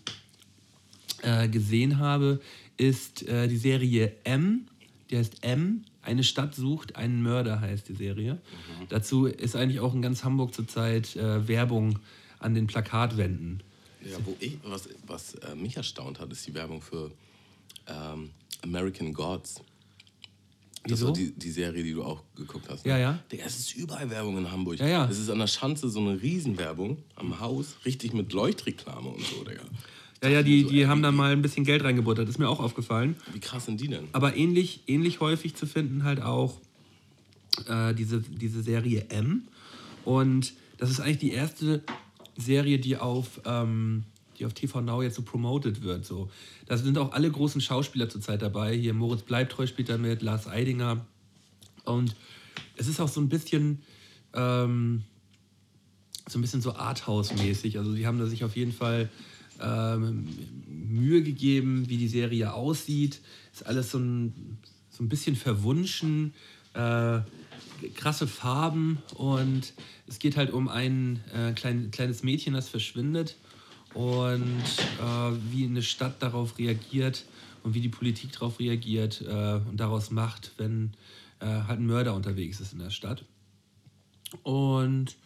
gesehen 1.52 1.98
habe, 1.98 2.40
ist 2.78 3.28
die 3.28 3.56
Serie 3.58 4.14
M. 4.24 4.66
Die 5.10 5.18
heißt 5.18 5.44
M. 5.44 5.84
Eine 6.00 6.24
Stadt 6.24 6.54
sucht 6.54 6.96
einen 6.96 7.22
Mörder, 7.22 7.60
heißt 7.60 7.86
die 7.86 7.94
Serie. 7.94 8.38
Dazu 8.88 9.26
ist 9.26 9.56
eigentlich 9.56 9.80
auch 9.80 9.92
in 9.92 10.00
ganz 10.00 10.24
Hamburg 10.24 10.54
zurzeit 10.54 11.16
äh, 11.16 11.46
Werbung 11.46 11.98
an 12.40 12.54
den 12.54 12.66
Plakatwänden. 12.66 13.62
Ja, 14.04 14.16
wo 14.24 14.36
ich, 14.38 14.58
was, 14.64 14.88
was 15.06 15.34
äh, 15.36 15.54
mich 15.54 15.76
erstaunt 15.76 16.20
hat, 16.20 16.30
ist 16.30 16.46
die 16.46 16.54
Werbung 16.54 16.80
für 16.80 17.10
ähm, 17.86 18.30
American 18.62 19.12
Gods. 19.12 19.56
Das 20.84 20.92
Wieso? 20.92 21.06
war 21.08 21.12
die, 21.14 21.32
die 21.32 21.50
Serie, 21.50 21.82
die 21.82 21.92
du 21.92 22.04
auch 22.04 22.22
geguckt 22.36 22.66
hast. 22.70 22.84
ne? 22.86 22.92
Ja, 22.92 22.98
ja. 22.98 23.18
Digga, 23.30 23.44
es 23.44 23.58
ist 23.58 23.74
überall 23.74 24.08
Werbung 24.08 24.38
in 24.38 24.50
Hamburg. 24.50 24.78
Ja, 24.78 24.86
ja. 24.86 25.08
Es 25.10 25.18
ist 25.18 25.28
an 25.28 25.38
der 25.38 25.48
Schanze 25.48 25.88
so 25.90 26.00
eine 26.00 26.22
Riesenwerbung 26.22 26.98
am 27.16 27.40
Haus, 27.40 27.76
richtig 27.84 28.14
mit 28.14 28.32
Leuchtreklame 28.32 29.08
und 29.08 29.24
so, 29.24 29.44
Digga. 29.44 29.62
Ja, 30.22 30.28
ja, 30.30 30.42
die, 30.42 30.62
So, 30.62 30.70
die 30.70 30.86
haben 30.86 31.02
da 31.02 31.12
mal 31.12 31.32
ein 31.32 31.42
bisschen 31.42 31.64
Geld 31.64 31.84
reingebuttert, 31.84 32.28
ist 32.28 32.38
mir 32.38 32.48
auch 32.48 32.60
aufgefallen. 32.60 33.16
Wie 33.32 33.40
krass 33.40 33.66
sind 33.66 33.80
die 33.80 33.88
denn? 33.88 34.08
Aber 34.12 34.36
ähnlich, 34.36 34.80
ähnlich 34.86 35.20
häufig 35.20 35.54
zu 35.54 35.66
finden 35.66 36.04
halt 36.04 36.22
auch 36.22 36.60
äh, 37.68 37.94
diese, 37.94 38.20
diese 38.20 38.62
Serie 38.62 39.06
M. 39.10 39.46
Und 40.04 40.54
das 40.78 40.90
ist 40.90 41.00
eigentlich 41.00 41.18
die 41.18 41.32
erste 41.32 41.82
Serie, 42.38 42.78
die 42.78 42.96
auf, 42.96 43.40
ähm, 43.44 44.04
die 44.38 44.46
auf 44.46 44.54
TV 44.54 44.80
Now 44.80 45.02
jetzt 45.02 45.16
so 45.16 45.22
promoted 45.22 45.82
wird. 45.82 46.06
So. 46.06 46.30
Da 46.66 46.76
sind 46.76 46.96
auch 46.96 47.12
alle 47.12 47.30
großen 47.30 47.60
Schauspieler 47.60 48.08
zurzeit 48.08 48.40
dabei. 48.40 48.74
Hier 48.74 48.94
Moritz 48.94 49.22
Bleibtreu 49.22 49.66
spielt 49.66 49.88
da 49.88 49.98
mit, 49.98 50.22
Lars 50.22 50.46
Eidinger. 50.46 51.04
Und 51.84 52.14
es 52.76 52.86
ist 52.86 53.00
auch 53.00 53.08
so 53.08 53.20
ein 53.20 53.28
bisschen, 53.28 53.82
ähm, 54.34 55.02
so 56.28 56.38
ein 56.38 56.42
bisschen 56.42 56.62
so 56.62 56.74
Arthouse-mäßig. 56.74 57.78
Also 57.78 57.94
die 57.94 58.06
haben 58.06 58.18
da 58.18 58.26
sich 58.26 58.44
auf 58.44 58.56
jeden 58.56 58.72
Fall 58.72 59.10
ähm, 59.60 60.28
Mühe 60.66 61.22
gegeben, 61.22 61.88
wie 61.88 61.96
die 61.96 62.08
Serie 62.08 62.54
aussieht. 62.54 63.20
Ist 63.52 63.66
alles 63.66 63.90
so 63.90 63.98
ein, 63.98 64.58
so 64.90 65.02
ein 65.02 65.08
bisschen 65.08 65.36
verwunschen, 65.36 66.34
äh, 66.74 67.20
krasse 67.94 68.26
Farben 68.26 68.98
und 69.14 69.72
es 70.06 70.18
geht 70.18 70.36
halt 70.36 70.50
um 70.50 70.68
ein 70.68 71.20
äh, 71.34 71.52
klein, 71.52 71.90
kleines 71.90 72.22
Mädchen, 72.22 72.54
das 72.54 72.68
verschwindet 72.68 73.36
und 73.94 74.62
äh, 75.00 75.32
wie 75.50 75.64
eine 75.64 75.82
Stadt 75.82 76.22
darauf 76.22 76.58
reagiert 76.58 77.24
und 77.62 77.74
wie 77.74 77.80
die 77.80 77.88
Politik 77.88 78.32
darauf 78.32 78.58
reagiert 78.60 79.22
äh, 79.22 79.60
und 79.68 79.76
daraus 79.78 80.10
macht, 80.10 80.52
wenn 80.58 80.92
äh, 81.40 81.46
halt 81.46 81.80
ein 81.80 81.86
Mörder 81.86 82.14
unterwegs 82.14 82.60
ist 82.60 82.72
in 82.72 82.78
der 82.78 82.90
Stadt. 82.90 83.24
Und 84.42 85.16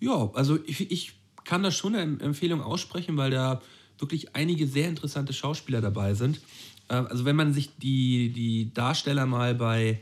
ja, 0.00 0.30
also 0.34 0.58
ich, 0.66 0.90
ich 0.90 1.12
kann 1.44 1.62
da 1.62 1.70
schon 1.70 1.94
eine 1.94 2.20
Empfehlung 2.20 2.60
aussprechen, 2.60 3.16
weil 3.16 3.30
da 3.30 3.62
wirklich 3.98 4.34
einige 4.34 4.66
sehr 4.66 4.88
interessante 4.88 5.32
Schauspieler 5.32 5.80
dabei 5.80 6.14
sind. 6.14 6.40
Äh, 6.88 6.94
Also 6.94 7.24
wenn 7.24 7.36
man 7.36 7.54
sich 7.54 7.70
die, 7.78 8.30
die 8.30 8.72
Darsteller 8.74 9.26
mal 9.26 9.54
bei 9.54 10.00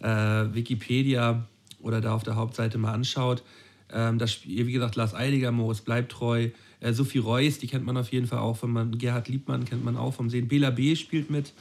äh, 0.00 0.54
Wikipedia 0.54 1.46
oder 1.80 2.00
da 2.00 2.14
auf 2.14 2.22
der 2.22 2.36
Hauptseite 2.36 2.78
mal 2.78 2.92
anschaut, 2.92 3.42
Ähm, 3.90 4.18
das 4.18 4.32
Spiel, 4.32 4.66
wie 4.66 4.72
gesagt, 4.72 4.96
Lars 4.96 5.14
Eidiger, 5.14 5.50
Moritz 5.50 5.80
bleibt 5.80 6.12
treu. 6.12 6.50
Äh, 6.80 6.92
Sophie 6.92 7.18
Reuss, 7.18 7.58
die 7.58 7.66
kennt 7.66 7.86
man 7.86 7.96
auf 7.96 8.12
jeden 8.12 8.26
Fall 8.26 8.40
auch, 8.40 8.62
wenn 8.62 8.70
man 8.70 8.98
Gerhard 8.98 9.28
Liebmann 9.28 9.64
kennt 9.64 9.84
man 9.84 9.96
auch 9.96 10.12
vom 10.12 10.30
Sehen. 10.30 10.48
Bela 10.48 10.70
B. 10.70 10.94
spielt 10.94 11.30
mit 11.30 11.52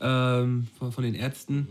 ähm, 0.00 0.66
von, 0.78 0.92
von, 0.92 1.04
den 1.04 1.14
Ärzten. 1.14 1.68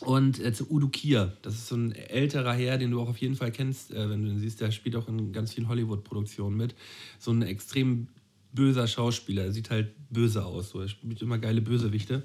Und 0.00 0.42
äh, 0.42 0.54
zu 0.54 0.70
Udo 0.70 0.88
Kier, 0.88 1.36
das 1.42 1.54
ist 1.54 1.68
so 1.68 1.76
ein 1.76 1.92
älterer 1.92 2.54
Herr, 2.54 2.78
den 2.78 2.90
du 2.90 3.00
auch 3.02 3.08
auf 3.10 3.18
jeden 3.18 3.36
Fall 3.36 3.52
kennst, 3.52 3.92
äh, 3.92 4.08
wenn 4.08 4.24
du 4.24 4.30
ihn 4.30 4.38
siehst. 4.38 4.60
Der 4.60 4.70
spielt 4.70 4.96
auch 4.96 5.08
in 5.08 5.32
ganz 5.32 5.52
vielen 5.52 5.68
Hollywood-Produktionen 5.68 6.56
mit. 6.56 6.74
So 7.18 7.30
ein 7.30 7.42
extrem 7.42 8.08
böser 8.52 8.86
Schauspieler. 8.86 9.44
Er 9.44 9.52
sieht 9.52 9.70
halt 9.70 9.92
böse 10.08 10.44
aus. 10.44 10.70
So. 10.70 10.80
Er 10.80 10.88
spielt 10.88 11.20
immer 11.20 11.38
geile 11.38 11.60
Bösewichte. 11.60 12.22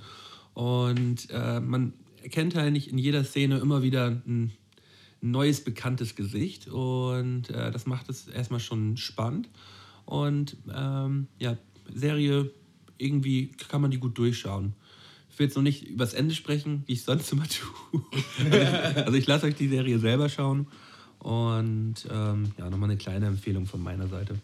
Und 0.53 1.27
äh, 1.31 1.59
man 1.59 1.91
erkennt 2.25 2.55
halt 2.55 2.73
nicht 2.73 2.91
in 2.91 2.97
jeder 2.97 3.23
Szene 3.23 3.59
immer 3.59 3.83
wieder 3.83 4.07
ein, 4.27 4.51
neues, 5.21 5.61
bekanntes 5.61 6.15
Gesicht. 6.15 6.67
Und 6.67 7.49
äh, 7.49 7.71
das 7.71 7.85
macht 7.85 8.09
es 8.09 8.27
erstmal 8.27 8.59
schon 8.59 8.97
spannend. 8.97 9.49
Und 10.05 10.57
ähm, 10.73 11.27
ja, 11.39 11.57
Serie, 11.93 12.51
irgendwie 12.97 13.51
kann 13.69 13.81
man 13.81 13.91
die 13.91 13.97
gut 13.97 14.17
durchschauen. 14.17 14.73
Ich 15.29 15.39
will 15.39 15.47
jetzt 15.47 15.55
noch 15.55 15.63
nicht 15.63 15.87
übers 15.87 16.13
Ende 16.13 16.35
sprechen, 16.35 16.83
wie 16.85 16.93
ich 16.93 17.03
sonst 17.03 17.31
immer 17.31 17.45
tue. 17.47 18.03
also 18.43 18.57
ich, 18.57 18.97
also 18.97 19.17
ich 19.17 19.27
lasse 19.27 19.45
euch 19.47 19.55
die 19.55 19.67
Serie 19.67 19.99
selber 19.99 20.29
schauen. 20.29 20.67
Und 21.19 22.07
ähm, 22.11 22.51
ja, 22.57 22.69
nochmal 22.69 22.89
eine 22.89 22.97
kleine 22.97 23.25
Empfehlung 23.27 23.65
von 23.65 23.81
meiner 23.81 24.07
Seite. 24.07 24.35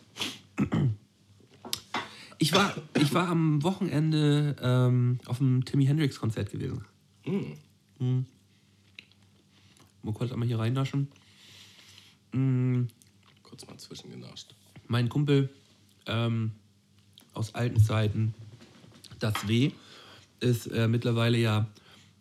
Ich 2.40 2.54
war, 2.54 2.74
ich 3.00 3.14
war 3.14 3.28
am 3.28 3.62
Wochenende 3.62 4.56
ähm, 4.62 5.20
auf 5.26 5.38
dem 5.38 5.64
Timmy 5.64 5.86
Hendrix 5.86 6.20
Konzert 6.20 6.50
gewesen. 6.50 6.84
Mm. 7.26 7.54
Mm. 8.02 8.26
Mal 10.02 10.14
kurz 10.14 10.32
einmal 10.32 10.48
hier 10.48 10.58
reinnaschen. 10.58 11.08
Mm. 12.34 12.86
Kurz 13.44 13.68
mal 13.68 13.78
zwischengenascht. 13.78 14.56
Mein 14.88 15.08
Kumpel 15.08 15.50
ähm, 16.08 16.52
aus 17.34 17.54
alten 17.54 17.80
Zeiten, 17.80 18.34
das 19.20 19.48
W, 19.48 19.72
ist 20.40 20.66
äh, 20.68 20.88
mittlerweile 20.88 21.38
ja 21.38 21.68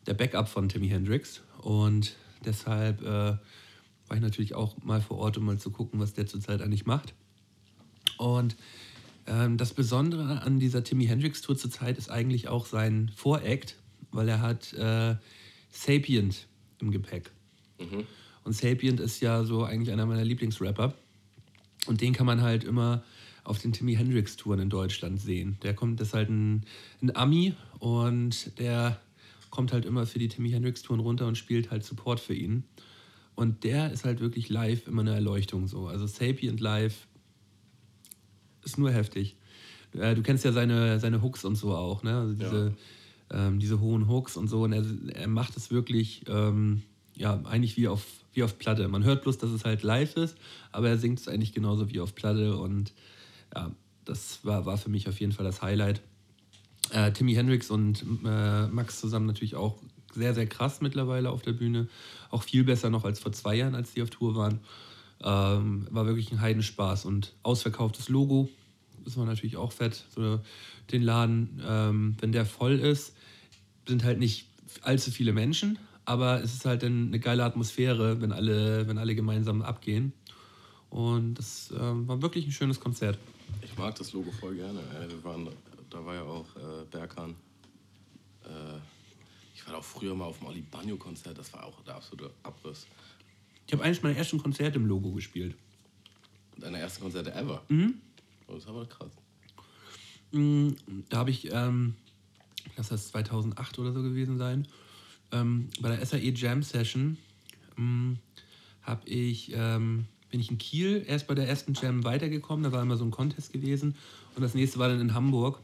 der 0.06 0.14
Backup 0.14 0.48
von 0.48 0.68
Timmy 0.68 0.88
Hendrix. 0.88 1.40
Und 1.62 2.14
deshalb 2.44 3.00
äh, 3.00 3.06
war 3.06 4.16
ich 4.16 4.20
natürlich 4.20 4.54
auch 4.54 4.76
mal 4.84 5.00
vor 5.00 5.16
Ort, 5.16 5.38
um 5.38 5.46
mal 5.46 5.58
zu 5.58 5.70
gucken, 5.70 5.98
was 5.98 6.12
der 6.12 6.26
zurzeit 6.26 6.60
eigentlich 6.60 6.84
macht. 6.84 7.14
Und 8.18 8.54
ähm, 9.26 9.56
das 9.56 9.72
Besondere 9.72 10.42
an 10.42 10.60
dieser 10.60 10.84
Timmy 10.84 11.06
Hendrix 11.06 11.40
Tour 11.40 11.56
zurzeit 11.56 11.96
ist 11.96 12.10
eigentlich 12.10 12.48
auch 12.48 12.66
sein 12.66 13.10
Voract, 13.16 13.76
weil 14.10 14.28
er 14.28 14.42
hat 14.42 14.74
äh, 14.74 15.16
Sapient 15.70 16.46
im 16.80 16.90
Gepäck. 16.90 17.30
Mhm. 17.78 18.04
Und 18.44 18.52
Sapient 18.54 19.00
ist 19.00 19.20
ja 19.20 19.44
so 19.44 19.64
eigentlich 19.64 19.92
einer 19.92 20.06
meiner 20.06 20.24
Lieblingsrapper. 20.24 20.94
Und 21.86 22.00
den 22.00 22.12
kann 22.12 22.26
man 22.26 22.42
halt 22.42 22.64
immer 22.64 23.02
auf 23.44 23.58
den 23.58 23.72
Timmy 23.72 23.94
Hendrix 23.94 24.36
Touren 24.36 24.60
in 24.60 24.70
Deutschland 24.70 25.20
sehen. 25.20 25.58
Der 25.62 25.74
kommt, 25.74 26.00
das 26.00 26.08
ist 26.08 26.14
halt 26.14 26.28
ein, 26.28 26.64
ein 27.02 27.14
Ami 27.16 27.54
und 27.78 28.58
der 28.58 29.00
kommt 29.50 29.72
halt 29.72 29.84
immer 29.84 30.06
für 30.06 30.18
die 30.18 30.28
Timmy 30.28 30.50
Hendrix 30.50 30.82
Touren 30.82 31.00
runter 31.00 31.26
und 31.26 31.36
spielt 31.36 31.70
halt 31.70 31.84
Support 31.84 32.20
für 32.20 32.34
ihn. 32.34 32.64
Und 33.34 33.64
der 33.64 33.90
ist 33.90 34.04
halt 34.04 34.20
wirklich 34.20 34.48
live 34.50 34.86
immer 34.86 35.00
eine 35.00 35.14
Erleuchtung 35.14 35.66
so. 35.66 35.86
Also 35.86 36.06
Sapient 36.06 36.60
live 36.60 37.06
ist 38.64 38.78
nur 38.78 38.92
heftig. 38.92 39.36
Äh, 39.94 40.14
du 40.14 40.22
kennst 40.22 40.44
ja 40.44 40.52
seine, 40.52 41.00
seine 41.00 41.22
Hooks 41.22 41.44
und 41.44 41.56
so 41.56 41.74
auch, 41.74 42.02
ne? 42.02 42.18
Also 42.18 42.34
diese, 42.34 42.66
ja. 42.66 42.72
Ähm, 43.32 43.58
diese 43.58 43.80
hohen 43.80 44.08
Hooks 44.08 44.36
und 44.36 44.48
so. 44.48 44.62
Und 44.62 44.72
er, 44.72 44.84
er 45.14 45.28
macht 45.28 45.56
es 45.56 45.70
wirklich, 45.70 46.24
ähm, 46.28 46.82
ja, 47.16 47.40
eigentlich 47.44 47.76
wie 47.76 47.88
auf, 47.88 48.04
wie 48.32 48.42
auf 48.42 48.58
Platte. 48.58 48.88
Man 48.88 49.04
hört 49.04 49.22
bloß, 49.22 49.38
dass 49.38 49.50
es 49.50 49.64
halt 49.64 49.82
live 49.82 50.16
ist, 50.16 50.36
aber 50.72 50.88
er 50.88 50.98
singt 50.98 51.20
es 51.20 51.28
eigentlich 51.28 51.52
genauso 51.52 51.90
wie 51.90 52.00
auf 52.00 52.14
Platte. 52.14 52.56
Und 52.56 52.92
ja, 53.54 53.70
das 54.04 54.44
war, 54.44 54.66
war 54.66 54.78
für 54.78 54.90
mich 54.90 55.08
auf 55.08 55.20
jeden 55.20 55.32
Fall 55.32 55.44
das 55.44 55.62
Highlight. 55.62 56.00
Äh, 56.90 57.12
Timmy 57.12 57.34
Hendrix 57.34 57.70
und 57.70 58.04
äh, 58.24 58.66
Max 58.66 59.00
zusammen 59.00 59.26
natürlich 59.26 59.54
auch 59.54 59.78
sehr, 60.12 60.34
sehr 60.34 60.46
krass 60.46 60.80
mittlerweile 60.80 61.30
auf 61.30 61.42
der 61.42 61.52
Bühne. 61.52 61.88
Auch 62.30 62.42
viel 62.42 62.64
besser 62.64 62.90
noch 62.90 63.04
als 63.04 63.20
vor 63.20 63.32
zwei 63.32 63.54
Jahren, 63.56 63.74
als 63.74 63.92
die 63.92 64.02
auf 64.02 64.10
Tour 64.10 64.34
waren. 64.34 64.60
Ähm, 65.22 65.86
war 65.90 66.06
wirklich 66.06 66.32
ein 66.32 66.40
Heidenspaß 66.40 67.04
und 67.04 67.34
ausverkauftes 67.42 68.08
Logo. 68.08 68.48
Das 69.04 69.16
war 69.16 69.24
natürlich 69.24 69.56
auch 69.56 69.72
fett. 69.72 70.04
So, 70.14 70.40
den 70.90 71.02
Laden, 71.02 71.62
ähm, 71.64 72.16
wenn 72.20 72.32
der 72.32 72.46
voll 72.46 72.78
ist, 72.78 73.14
sind 73.90 74.04
halt 74.04 74.18
nicht 74.18 74.46
allzu 74.82 75.10
viele 75.10 75.32
Menschen, 75.32 75.78
aber 76.04 76.42
es 76.42 76.54
ist 76.54 76.64
halt 76.64 76.82
dann 76.82 77.08
eine 77.08 77.20
geile 77.20 77.44
Atmosphäre, 77.44 78.20
wenn 78.20 78.32
alle, 78.32 78.86
wenn 78.88 78.98
alle 78.98 79.14
gemeinsam 79.14 79.62
abgehen. 79.62 80.12
Und 80.88 81.34
das 81.34 81.70
äh, 81.72 81.78
war 81.78 82.22
wirklich 82.22 82.46
ein 82.46 82.52
schönes 82.52 82.80
Konzert. 82.80 83.18
Ich 83.62 83.76
mag 83.76 83.94
das 83.96 84.12
Logo 84.12 84.30
voll 84.30 84.54
gerne. 84.54 84.80
Wir 85.08 85.24
waren, 85.24 85.48
da 85.90 86.04
war 86.04 86.14
ja 86.14 86.22
auch 86.22 86.46
äh, 86.56 86.84
Berkan. 86.90 87.34
Äh, 88.44 88.78
ich 89.54 89.66
war 89.66 89.76
auch 89.76 89.84
früher 89.84 90.14
mal 90.14 90.24
auf 90.26 90.38
dem 90.38 90.46
Oli 90.46 90.64
Konzert, 90.96 91.36
das 91.36 91.52
war 91.52 91.64
auch 91.64 91.82
der 91.82 91.96
absolute 91.96 92.30
Abriss. 92.42 92.86
Ich 93.66 93.72
habe 93.72 93.82
eines 93.84 94.02
meiner 94.02 94.16
ersten 94.16 94.38
Konzerte 94.38 94.78
im 94.78 94.86
Logo 94.86 95.12
gespielt. 95.12 95.54
Deine 96.56 96.78
ersten 96.78 97.02
Konzerte 97.02 97.32
ever? 97.34 97.62
Mhm. 97.68 97.94
Oh, 98.46 98.54
das 98.54 98.66
aber 98.66 98.86
krass. 98.86 99.12
Mhm, 100.32 100.76
da 101.08 101.18
habe 101.18 101.30
ich, 101.30 101.52
ähm, 101.52 101.94
das 102.76 102.90
heißt 102.90 103.08
2008 103.08 103.78
oder 103.78 103.92
so 103.92 104.02
gewesen 104.02 104.38
sein, 104.38 104.66
ähm, 105.32 105.68
bei 105.80 105.94
der 105.94 106.04
SAE 106.04 106.32
Jam 106.32 106.62
Session 106.62 107.16
ähm, 107.78 108.18
ich, 109.04 109.52
ähm, 109.54 110.06
bin 110.30 110.40
ich 110.40 110.50
in 110.50 110.58
Kiel 110.58 111.04
erst 111.06 111.26
bei 111.26 111.34
der 111.34 111.48
ersten 111.48 111.74
Jam 111.74 112.04
weitergekommen. 112.04 112.64
Da 112.64 112.72
war 112.72 112.82
immer 112.82 112.96
so 112.96 113.04
ein 113.04 113.10
Contest 113.10 113.52
gewesen. 113.52 113.94
Und 114.34 114.42
das 114.42 114.54
nächste 114.54 114.78
war 114.78 114.88
dann 114.88 115.00
in 115.00 115.14
Hamburg. 115.14 115.60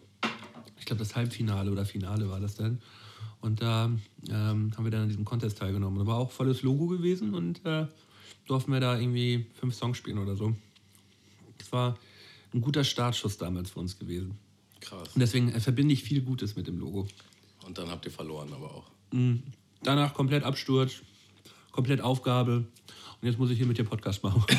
Ich 0.79 0.87
glaube, 0.87 1.01
das 1.01 1.17
Halbfinale 1.17 1.71
oder 1.71 1.85
Finale 1.85 2.29
war 2.29 2.41
das 2.41 2.55
dann. 2.55 2.81
Und 3.41 3.63
da 3.63 3.91
ähm, 4.29 4.73
haben 4.77 4.85
wir 4.85 4.91
dann 4.91 5.03
an 5.03 5.09
diesem 5.09 5.25
Contest 5.25 5.59
teilgenommen. 5.59 5.99
Da 5.99 6.07
war 6.07 6.19
auch 6.19 6.31
volles 6.31 6.63
Logo 6.63 6.87
gewesen 6.87 7.35
und 7.35 7.65
äh, 7.65 7.87
durften 8.47 8.73
wir 8.73 8.81
da 8.81 8.99
irgendwie 8.99 9.47
fünf 9.55 9.75
Songs 9.75 9.99
spielen 9.99 10.19
oder 10.19 10.37
so. 10.37 10.55
Das 11.59 11.73
war 11.73 11.97
ein 12.55 12.61
guter 12.61 12.85
Startschuss 12.85 13.39
damals 13.39 13.71
für 13.71 13.81
uns 13.81 13.99
gewesen. 13.99 14.39
Krass. 14.89 15.09
Und 15.15 15.21
deswegen 15.21 15.53
äh, 15.53 15.61
verbinde 15.61 15.95
ich 15.95 16.03
viel 16.03 16.23
Gutes 16.23 16.57
mit 16.57 16.67
dem 16.67 16.79
Logo. 16.79 17.07
Und 17.67 17.79
dann 17.79 17.91
habt 17.91 18.05
ihr 18.05 18.13
verloren, 18.13 18.53
aber 18.53 18.75
auch. 18.75 18.91
Mhm. 19.13 19.43
Danach 19.83 20.15
komplett 20.15 20.45
Absturz, 20.45 21.03
komplett 21.73 22.01
Aufgabe. 22.01 22.67
Und 23.21 23.29
jetzt 23.29 23.39
muss 23.39 23.51
ich 23.51 23.59
hier 23.59 23.67
mit 23.67 23.79
dir 23.79 23.85
Podcast 23.85 24.23
machen. 24.23 24.45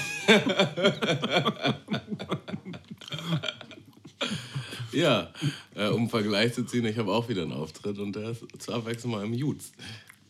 Ja, 4.97 5.31
äh, 5.75 5.89
um 5.89 6.09
Vergleich 6.09 6.53
zu 6.53 6.63
ziehen, 6.63 6.83
ich 6.85 6.97
habe 6.97 7.11
auch 7.11 7.29
wieder 7.29 7.43
einen 7.43 7.51
Auftritt 7.51 7.99
und 7.99 8.15
der 8.15 8.31
ist 8.31 8.43
zur 8.57 8.73
Abwechslung 8.73 9.11
mal 9.11 9.23
im 9.23 9.33
Jutz. 9.33 9.71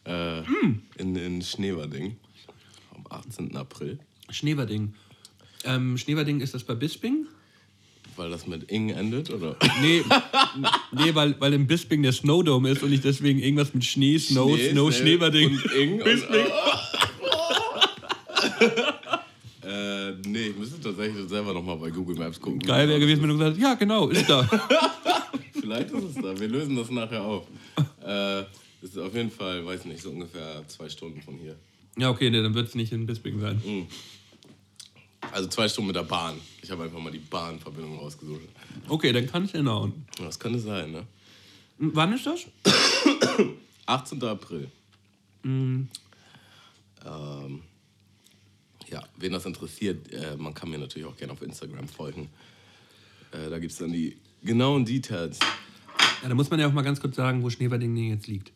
Äh, 0.04 0.42
mm. 0.42 0.82
in, 0.98 1.16
in 1.16 1.42
Schneverding 1.42 2.18
am 2.94 3.06
18. 3.10 3.56
April. 3.56 3.98
Schneverding. 4.30 4.94
Ähm, 5.64 5.98
Schneverding 5.98 6.42
ist 6.42 6.54
das 6.54 6.66
bei 6.66 6.76
Bisping? 6.76 7.28
Weil 8.18 8.30
das 8.32 8.48
mit 8.48 8.72
Ing 8.72 8.90
endet, 8.90 9.30
oder? 9.30 9.56
Nee, 9.82 10.04
nee 10.92 11.16
weil, 11.16 11.40
weil 11.40 11.54
im 11.54 11.68
Bisping 11.68 12.02
der 12.02 12.12
Snowdome 12.12 12.70
ist 12.70 12.84
und 12.84 12.92
ich 12.92 13.02
deswegen 13.02 13.40
irgendwas 13.40 13.74
mit 13.74 13.86
Schnee, 13.86 14.18
Snow, 14.18 14.58
Schnee, 14.58 14.72
Snow, 14.72 14.92
Schneverding. 14.92 15.52
Und 15.52 15.72
Ing 15.74 16.04
Bisping. 16.04 16.46
Und, 16.46 16.52
oh. 17.22 17.38
Äh, 19.68 20.14
nee, 20.26 20.48
ich 20.48 20.58
müsste 20.58 20.80
tatsächlich 20.80 21.28
selber 21.28 21.54
nochmal 21.54 21.76
bei 21.76 21.90
Google 21.90 22.16
Maps 22.16 22.40
gucken. 22.40 22.60
Geil 22.60 22.88
wäre 22.88 23.02
gewesen, 23.02 23.22
wenn 23.22 23.30
du 23.30 23.38
gesagt 23.38 23.58
hättest, 23.58 23.68
ja, 23.68 23.74
genau, 23.76 24.08
ist 24.08 24.30
da. 24.30 24.44
Vielleicht 25.60 25.92
ist 25.92 26.04
es 26.04 26.16
da. 26.16 26.40
Wir 26.40 26.48
lösen 26.48 26.78
das 26.78 26.90
nachher 26.90 27.22
auf. 27.22 27.48
Äh, 28.06 28.44
ist 28.82 28.98
auf 28.98 29.14
jeden 29.14 29.30
Fall, 29.30 29.66
weiß 29.66 29.84
nicht, 29.84 30.02
so 30.02 30.12
ungefähr 30.12 30.64
zwei 30.68 30.88
Stunden 30.88 31.22
von 31.22 31.38
hier. 31.38 31.58
Ja, 31.98 32.12
okay, 32.12 32.30
nee, 32.30 32.42
dann 32.42 32.54
wird 32.54 32.70
es 32.70 32.76
nicht 32.76 32.94
in 32.94 33.06
Bisping 33.06 33.42
sein. 33.42 33.62
Mhm. 33.66 33.88
Also 35.32 35.48
zwei 35.50 35.68
Stunden 35.68 35.88
mit 35.88 35.96
der 35.96 36.04
Bahn. 36.04 36.40
Ich 36.62 36.72
habe 36.72 36.84
einfach 36.84 37.00
mal 37.00 37.12
die 37.12 37.20
Bahnverbindung 37.20 38.00
rausgesucht. 38.00 38.42
Okay, 38.88 39.12
dann 39.12 39.28
kann 39.28 39.46
ich 39.46 39.52
hinhauen. 39.52 40.06
Das 40.18 40.40
könnte 40.40 40.60
sein, 40.60 40.92
ne? 40.92 41.08
Wann 41.78 42.14
ist 42.14 42.26
das? 42.26 42.46
18. 43.86 44.24
April. 44.24 44.70
Mhm. 45.44 45.88
Ähm, 47.06 47.62
ja, 48.90 49.04
wen 49.18 49.32
das 49.32 49.46
interessiert, 49.46 50.12
äh, 50.12 50.36
man 50.38 50.54
kann 50.54 50.70
mir 50.70 50.80
natürlich 50.80 51.08
auch 51.08 51.16
gerne 51.16 51.34
auf 51.34 51.42
Instagram 51.42 51.88
folgen. 51.88 52.30
Äh, 53.32 53.50
da 53.50 53.60
gibt 53.60 53.72
es 53.72 53.78
dann 53.78 53.92
die 53.92 54.18
genauen 54.44 54.86
Details. 54.86 55.40
Ja, 56.24 56.30
da 56.30 56.36
muss 56.36 56.50
man 56.50 56.60
ja 56.60 56.68
auch 56.68 56.74
mal 56.74 56.82
ganz 56.82 57.00
kurz 57.00 57.16
sagen, 57.16 57.44
wo 57.44 57.50
Schneeberding 57.50 57.96
jetzt 57.98 58.28
liegt. 58.28 58.52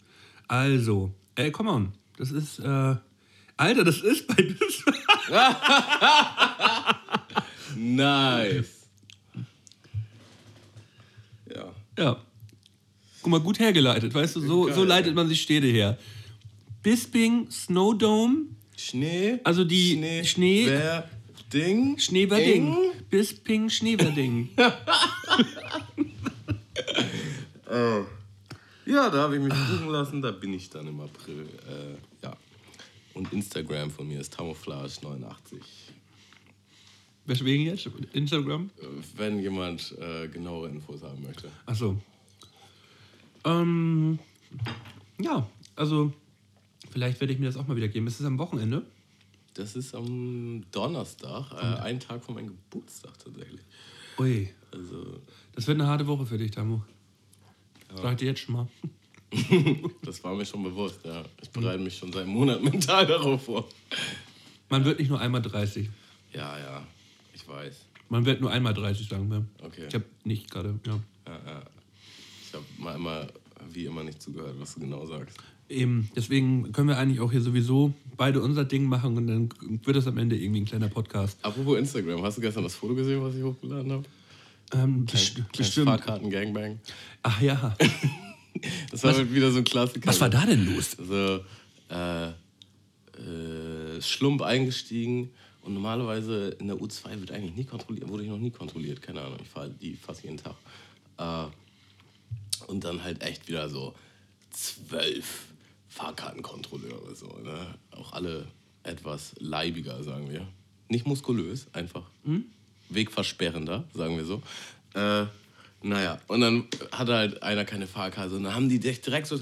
Also, 0.48 1.14
ey, 1.36 1.52
come 1.52 1.70
on. 1.70 1.92
Das 2.18 2.32
ist, 2.32 2.60
äh, 2.60 2.96
Alter, 3.58 3.84
das 3.84 4.02
ist 4.02 4.28
bei 4.28 4.36
Nice. 7.76 8.88
Ja. 11.54 11.74
Ja. 11.98 12.18
Guck 13.22 13.32
mal, 13.32 13.40
gut 13.40 13.60
hergeleitet, 13.60 14.14
weißt 14.14 14.36
du, 14.38 14.42
so, 14.42 14.72
so 14.72 14.84
leitet 14.84 15.14
man 15.16 15.28
sich 15.28 15.42
Städte 15.42 15.68
her. 15.68 15.98
Bisping, 16.82 17.50
Snowdome, 17.52 18.46
Schnee. 18.76 19.40
Also 19.44 19.64
die 19.64 19.92
Schnee. 19.94 20.24
Schnee- 20.24 21.02
Ding. 21.54 22.00
Schneeberding. 22.00 22.68
Ing. 22.74 22.92
Bis 23.10 23.34
Ping 23.34 23.70
Schneeberding. 23.70 24.50
Ja, 28.86 29.10
da 29.10 29.20
habe 29.20 29.38
ich 29.38 29.42
mich 29.42 29.54
buchen 29.54 29.88
lassen. 29.90 30.22
Da 30.22 30.32
bin 30.32 30.54
ich 30.54 30.70
dann 30.70 30.86
im 30.88 31.00
April. 31.00 31.48
Äh, 31.70 31.96
ja. 32.26 32.34
Und 33.14 33.32
Instagram 33.34 33.92
von 33.92 34.08
mir 34.08 34.20
ist 34.22 34.38
Tamouflage89. 34.40 35.60
Weswegen 37.26 37.66
jetzt? 37.66 37.90
Instagram? 38.14 38.70
Äh, 38.80 38.86
Wenn 39.18 39.40
jemand 39.40 39.96
äh, 40.00 40.28
genauere 40.28 40.70
Infos 40.70 41.04
haben 41.04 41.22
möchte. 41.24 41.52
Achso. 41.66 41.98
Ähm, 43.44 44.20
ja, 45.20 45.48
also 45.76 46.14
vielleicht 46.90 47.20
werde 47.20 47.34
ich 47.34 47.40
mir 47.40 47.46
das 47.46 47.58
auch 47.58 47.68
mal 47.68 47.76
wieder 47.76 47.88
geben. 47.88 48.08
Ist 48.08 48.20
es 48.20 48.26
am 48.26 48.38
Wochenende? 48.38 48.86
Das 49.54 49.76
ist 49.76 49.94
am 49.94 50.64
Donnerstag, 50.72 51.52
äh, 51.52 51.82
ein 51.82 52.00
Tag 52.00 52.24
vor 52.24 52.36
meinem 52.36 52.48
Geburtstag 52.48 53.18
tatsächlich. 53.20 53.62
Ui, 54.18 54.50
Also, 54.72 55.20
das 55.54 55.68
wird 55.68 55.80
eine 55.80 55.88
harte 55.90 56.08
Woche 56.08 56.26
für 56.26 56.38
dich, 56.38 56.52
Tamu. 56.52 56.80
Sag 57.96 58.14
ich 58.14 58.20
dir 58.20 58.26
jetzt 58.28 58.40
schon 58.42 58.56
mal. 58.56 58.68
das 60.04 60.24
war 60.24 60.36
mir 60.36 60.46
schon 60.46 60.64
bewusst, 60.64 61.00
ja. 61.06 61.24
Ich 61.42 61.50
bereite 61.50 61.82
mich 61.82 61.98
schon 61.98 62.12
seit 62.12 62.28
Monaten 62.28 62.64
mental 62.64 63.08
darauf 63.08 63.44
vor. 63.44 63.68
Man 64.70 64.84
wird 64.84 65.00
nicht 65.00 65.10
nur 65.10 65.20
einmal 65.20 65.42
30. 65.42 65.90
Ja, 66.34 66.58
ja, 66.58 66.86
ich 67.34 67.48
weiß. 67.48 67.86
Man 68.10 68.26
wird 68.26 68.42
nur 68.42 68.52
einmal 68.52 68.74
30, 68.74 69.08
sagen 69.08 69.30
wir. 69.30 69.46
Okay. 69.64 69.86
Ich 69.88 69.94
habe 69.96 70.06
nicht 70.26 70.52
gerade, 70.52 70.80
ja. 70.86 71.00
Ja, 71.28 71.40
ja. 71.46 71.62
Ich 72.46 72.54
habe 72.54 72.66
mal 72.78 72.96
immer, 72.96 73.28
wie 73.70 73.86
immer, 73.86 74.04
nicht 74.04 74.22
zugehört, 74.22 74.56
was 74.60 74.74
du 74.76 74.82
genau 74.82 75.06
sagst. 75.06 75.38
Eben, 75.70 76.10
deswegen 76.16 76.74
können 76.74 76.90
wir 76.90 76.98
eigentlich 76.98 77.22
auch 77.22 77.32
hier 77.32 77.40
sowieso 77.40 77.94
beide 78.18 78.42
unser 78.42 78.66
Ding 78.66 78.86
machen 78.86 79.16
und 79.16 79.28
dann 79.28 79.50
wird 79.86 79.96
es 79.96 80.08
am 80.08 80.18
Ende 80.18 80.36
irgendwie 80.36 80.62
ein 80.62 80.66
kleiner 80.66 80.90
Podcast. 80.90 81.40
Apropos 81.42 81.78
Instagram, 81.78 82.22
hast 82.24 82.38
du 82.38 82.42
gestern 82.42 82.64
das 82.64 82.76
Foto 82.76 82.96
gesehen, 82.96 83.24
was 83.24 83.36
ich 83.36 83.44
hochgeladen 83.44 83.90
habe? 83.92 84.04
Ähm, 84.74 85.06
Klein, 85.06 85.46
bestimmt. 85.58 85.88
Fahrkarten-Gangbang. 85.88 86.80
Ach 87.24 87.42
ja. 87.42 87.78
Das 88.92 89.04
war 89.04 89.14
halt 89.14 89.34
wieder 89.34 89.52
so 89.52 89.60
ein 89.60 89.64
Klassiker. 89.64 90.08
Was 90.08 90.20
war 90.22 90.30
da 90.30 90.46
denn 90.46 90.66
los? 90.66 90.92
So, 90.92 91.40
äh, 91.90 92.28
äh, 92.28 94.02
Schlump 94.02 94.42
eingestiegen 94.42 95.32
und 95.62 95.74
normalerweise 95.74 96.56
in 96.60 96.68
der 96.68 96.78
U2 96.78 97.20
wird 97.20 97.32
eigentlich 97.32 97.56
nie 97.56 97.66
kontrolliert, 97.66 98.08
wurde 98.08 98.24
ich 98.24 98.30
noch 98.30 98.38
nie 98.38 98.52
kontrolliert, 98.52 99.02
keine 99.02 99.22
Ahnung, 99.22 99.38
ich 99.42 99.50
fahre 99.50 99.70
die 99.70 99.96
fast 99.96 100.24
jeden 100.24 100.38
Tag. 100.38 100.56
Äh, 101.18 101.46
und 102.68 102.84
dann 102.84 103.04
halt 103.04 103.22
echt 103.22 103.48
wieder 103.48 103.70
so 103.70 103.94
zwölf 104.52 105.46
Fahrkartenkontrolleure, 105.90 107.16
so, 107.16 107.28
ne? 107.44 107.76
Auch 107.92 108.14
alle 108.14 108.48
etwas 108.84 109.36
leibiger, 109.40 110.04
sagen 110.04 110.30
wir. 110.30 110.48
Nicht 110.90 111.06
muskulös, 111.06 111.68
einfach 111.74 112.04
wegversperrender, 112.90 113.84
sagen 113.94 114.18
wir 114.18 114.26
so. 114.26 114.42
Äh, 114.94 115.26
naja, 115.84 116.20
und 116.28 116.42
dann 116.42 116.66
hatte 116.92 117.14
halt 117.16 117.44
einer 117.44 117.66
keine 117.66 117.88
Fahrkarte 117.88 118.36
und 118.36 118.44
dann 118.44 118.54
haben 118.54 118.70
die 118.70 118.80
direkt 118.80 119.28
so, 119.28 119.40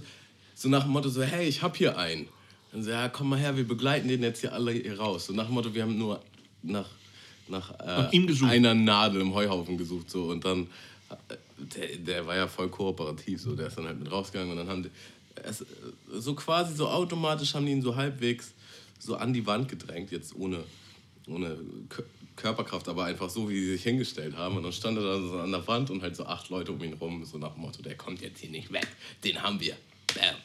so 0.55 0.69
nach 0.69 0.83
dem 0.83 0.91
Motto 0.91 1.09
so, 1.09 1.21
hey, 1.21 1.47
ich 1.47 1.61
hab 1.61 1.75
hier 1.75 1.97
einen. 1.97 2.27
Dann 2.71 2.83
so, 2.83 2.91
ja, 2.91 3.09
komm 3.09 3.29
mal 3.29 3.39
her, 3.39 3.57
wir 3.57 3.67
begleiten 3.67 4.07
den 4.07 4.23
jetzt 4.23 4.41
hier 4.41 4.53
alle 4.53 4.71
hier 4.71 4.97
raus. 4.97 5.25
So 5.25 5.33
nach 5.33 5.45
dem 5.45 5.55
Motto, 5.55 5.73
wir 5.73 5.83
haben 5.83 5.97
nur 5.97 6.21
nach, 6.61 6.89
nach, 7.47 7.71
äh, 7.79 8.45
einer 8.45 8.73
Nadel 8.73 9.21
im 9.21 9.33
Heuhaufen 9.33 9.77
gesucht. 9.77 10.09
So. 10.09 10.25
Und 10.25 10.45
dann, 10.45 10.67
äh, 11.09 11.35
der, 11.57 11.97
der 11.97 12.27
war 12.27 12.35
ja 12.35 12.47
voll 12.47 12.69
kooperativ, 12.69 13.41
so. 13.41 13.55
der 13.55 13.67
ist 13.67 13.77
dann 13.77 13.85
halt 13.85 13.99
mit 13.99 14.11
rausgegangen 14.11 14.51
und 14.51 14.57
dann 14.57 14.69
haben 14.69 14.83
die, 14.83 14.89
es, 15.43 15.65
so 16.11 16.35
quasi 16.35 16.75
so 16.75 16.87
automatisch 16.87 17.53
haben 17.53 17.65
die 17.65 17.71
ihn 17.71 17.81
so 17.81 17.95
halbwegs 17.95 18.53
so 18.99 19.15
an 19.15 19.33
die 19.33 19.45
Wand 19.45 19.69
gedrängt, 19.69 20.11
jetzt 20.11 20.35
ohne, 20.35 20.63
ohne 21.27 21.57
Körperkraft, 22.39 22.87
aber 22.87 23.05
einfach 23.05 23.29
so, 23.29 23.49
wie 23.49 23.59
sie 23.59 23.71
sich 23.73 23.83
hingestellt 23.83 24.35
haben. 24.35 24.57
Und 24.57 24.63
dann 24.63 24.71
stand 24.71 24.97
er 24.97 25.03
da 25.03 25.21
so 25.21 25.39
an 25.39 25.51
der 25.51 25.67
Wand 25.67 25.89
und 25.89 26.01
halt 26.01 26.15
so 26.15 26.25
acht 26.25 26.49
Leute 26.49 26.71
um 26.71 26.83
ihn 26.83 26.93
rum, 26.93 27.23
so 27.25 27.37
nach 27.37 27.53
dem 27.53 27.61
Motto, 27.61 27.81
der 27.81 27.95
kommt 27.95 28.21
jetzt 28.21 28.39
hier 28.39 28.49
nicht 28.49 28.71
weg, 28.71 28.87
den 29.23 29.41
haben 29.43 29.59
wir. 29.59 29.75
Bam. 30.15 30.35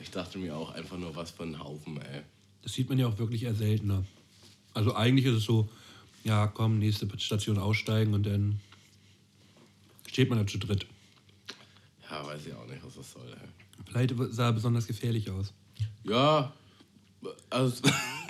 Ich 0.00 0.10
dachte 0.10 0.38
mir 0.38 0.54
auch 0.56 0.72
einfach 0.72 0.98
nur, 0.98 1.14
was 1.16 1.30
für 1.30 1.44
ein 1.44 1.58
Haufen, 1.58 2.00
ey. 2.02 2.22
Das 2.62 2.74
sieht 2.74 2.88
man 2.88 2.98
ja 2.98 3.06
auch 3.06 3.18
wirklich 3.18 3.44
eher 3.44 3.54
seltener. 3.54 4.04
Also 4.74 4.94
eigentlich 4.94 5.26
ist 5.26 5.34
es 5.34 5.44
so, 5.44 5.68
ja, 6.24 6.46
komm, 6.46 6.78
nächste 6.78 7.08
Station 7.18 7.58
aussteigen 7.58 8.14
und 8.14 8.26
dann 8.26 8.60
steht 10.06 10.28
man 10.28 10.38
da 10.38 10.46
zu 10.46 10.58
dritt. 10.58 10.86
Ja, 12.10 12.26
weiß 12.26 12.46
ich 12.46 12.54
auch 12.54 12.66
nicht, 12.66 12.84
was 12.84 12.94
das 12.94 13.12
soll, 13.12 13.28
ey. 13.28 13.48
Vielleicht 13.86 14.14
sah 14.30 14.46
er 14.46 14.52
besonders 14.52 14.86
gefährlich 14.86 15.30
aus. 15.30 15.52
Ja, 16.04 16.52
also, 17.50 17.82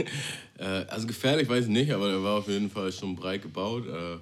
äh, 0.59 0.65
also 0.65 1.07
gefährlich 1.07 1.49
weiß 1.49 1.65
ich 1.65 1.71
nicht, 1.71 1.93
aber 1.93 2.11
er 2.11 2.23
war 2.23 2.39
auf 2.39 2.49
jeden 2.49 2.71
Fall 2.71 2.91
schon 2.93 3.17
breit 3.17 3.43
gebaut. 3.43 3.87
Äh, 3.87 4.19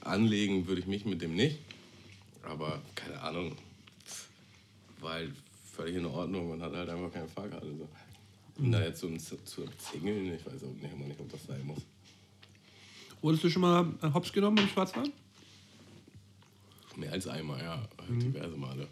anlegen 0.00 0.66
würde 0.66 0.80
ich 0.80 0.86
mich 0.86 1.04
mit 1.04 1.20
dem 1.20 1.34
nicht. 1.34 1.58
Aber 2.44 2.80
keine 2.94 3.20
Ahnung, 3.20 3.56
war 5.00 5.14
halt 5.14 5.32
völlig 5.74 5.96
in 5.96 6.06
Ordnung 6.06 6.50
und 6.52 6.62
hat 6.62 6.72
halt 6.72 6.88
einfach 6.88 7.12
keine 7.12 7.28
Fahrkarte. 7.28 7.66
So. 7.66 7.88
Und 8.58 8.72
da 8.72 8.82
jetzt 8.82 9.00
so 9.00 9.08
ein- 9.08 9.18
zu, 9.18 9.36
zu 9.44 9.64
zingeln, 9.78 10.32
ich 10.34 10.46
weiß 10.46 10.62
auch 10.62 10.72
nicht, 10.80 10.92
immer 10.92 11.06
nicht, 11.06 11.20
ob 11.20 11.30
das 11.30 11.44
sein 11.44 11.64
muss. 11.66 11.80
Wurdest 13.20 13.44
du 13.44 13.50
schon 13.50 13.62
mal 13.62 13.92
hops 14.14 14.32
genommen 14.32 14.58
im 14.58 14.68
Schwarzwald? 14.68 15.10
Mehr 16.96 17.12
als 17.12 17.26
einmal, 17.26 17.60
ja, 17.60 17.86
diverse 18.08 18.56
Male. 18.56 18.86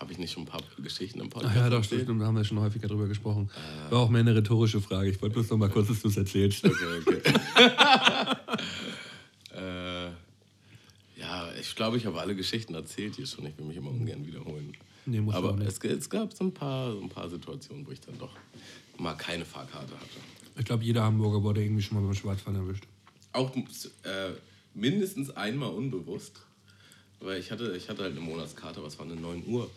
Habe 0.00 0.12
ich 0.12 0.18
nicht 0.18 0.32
schon 0.32 0.44
ein 0.44 0.46
paar 0.46 0.62
Geschichten 0.82 1.20
im 1.20 1.26
Ach 1.26 1.34
Podcast 1.34 1.56
ja, 1.56 1.68
doch, 1.68 1.84
stimmt, 1.84 2.22
da 2.22 2.24
haben 2.24 2.34
wir 2.34 2.44
schon 2.44 2.58
häufiger 2.58 2.88
drüber 2.88 3.06
gesprochen. 3.06 3.50
War 3.90 4.00
auch 4.00 4.08
mehr 4.08 4.22
eine 4.22 4.34
rhetorische 4.34 4.80
Frage. 4.80 5.10
Ich 5.10 5.20
wollte 5.20 5.34
bloß 5.34 5.50
noch 5.50 5.58
mal 5.58 5.68
kurz, 5.68 5.88
dass 5.88 6.00
du 6.00 6.08
es 6.08 6.16
erzählst. 6.16 6.64
Okay, 6.64 6.74
okay. 7.06 7.20
äh, 9.54 10.06
ja, 11.20 11.52
ich 11.60 11.76
glaube, 11.76 11.98
ich 11.98 12.06
habe 12.06 12.18
alle 12.18 12.34
Geschichten 12.34 12.74
erzählt 12.74 13.16
hier 13.16 13.26
schon. 13.26 13.44
Ich 13.44 13.58
will 13.58 13.66
mich 13.66 13.76
immer 13.76 13.90
ungern 13.90 14.26
wiederholen. 14.26 14.72
Nee, 15.04 15.20
auch 15.28 15.34
Aber 15.34 15.58
es, 15.60 15.78
es 15.78 16.08
gab 16.08 16.32
so 16.32 16.44
ein, 16.44 16.54
paar, 16.54 16.92
so 16.92 17.00
ein 17.02 17.10
paar 17.10 17.28
Situationen, 17.28 17.86
wo 17.86 17.90
ich 17.90 18.00
dann 18.00 18.18
doch 18.18 18.32
mal 18.96 19.14
keine 19.14 19.44
Fahrkarte 19.44 19.92
hatte. 19.92 20.08
Ich 20.58 20.64
glaube, 20.64 20.82
jeder 20.82 21.02
Hamburger 21.02 21.42
wurde 21.42 21.62
irgendwie 21.62 21.82
schon 21.82 22.00
mal 22.00 22.06
beim 22.06 22.14
Schwarzfahren 22.14 22.56
erwischt. 22.56 22.84
Auch 23.32 23.54
äh, 23.54 23.62
mindestens 24.72 25.30
einmal 25.30 25.70
unbewusst. 25.70 26.40
Weil 27.20 27.38
ich 27.38 27.50
hatte, 27.50 27.76
ich 27.76 27.90
hatte 27.90 28.02
halt 28.02 28.12
eine 28.12 28.22
Monatskarte, 28.22 28.82
was 28.82 28.98
war 28.98 29.04
eine 29.04 29.14
9 29.14 29.44
Uhr 29.46 29.70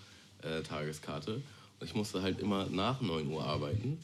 äh, 0.43 0.61
Tageskarte. 0.61 1.35
Und 1.79 1.87
ich 1.87 1.95
musste 1.95 2.21
halt 2.21 2.39
immer 2.39 2.65
nach 2.69 3.01
9 3.01 3.27
Uhr 3.27 3.43
arbeiten. 3.43 3.99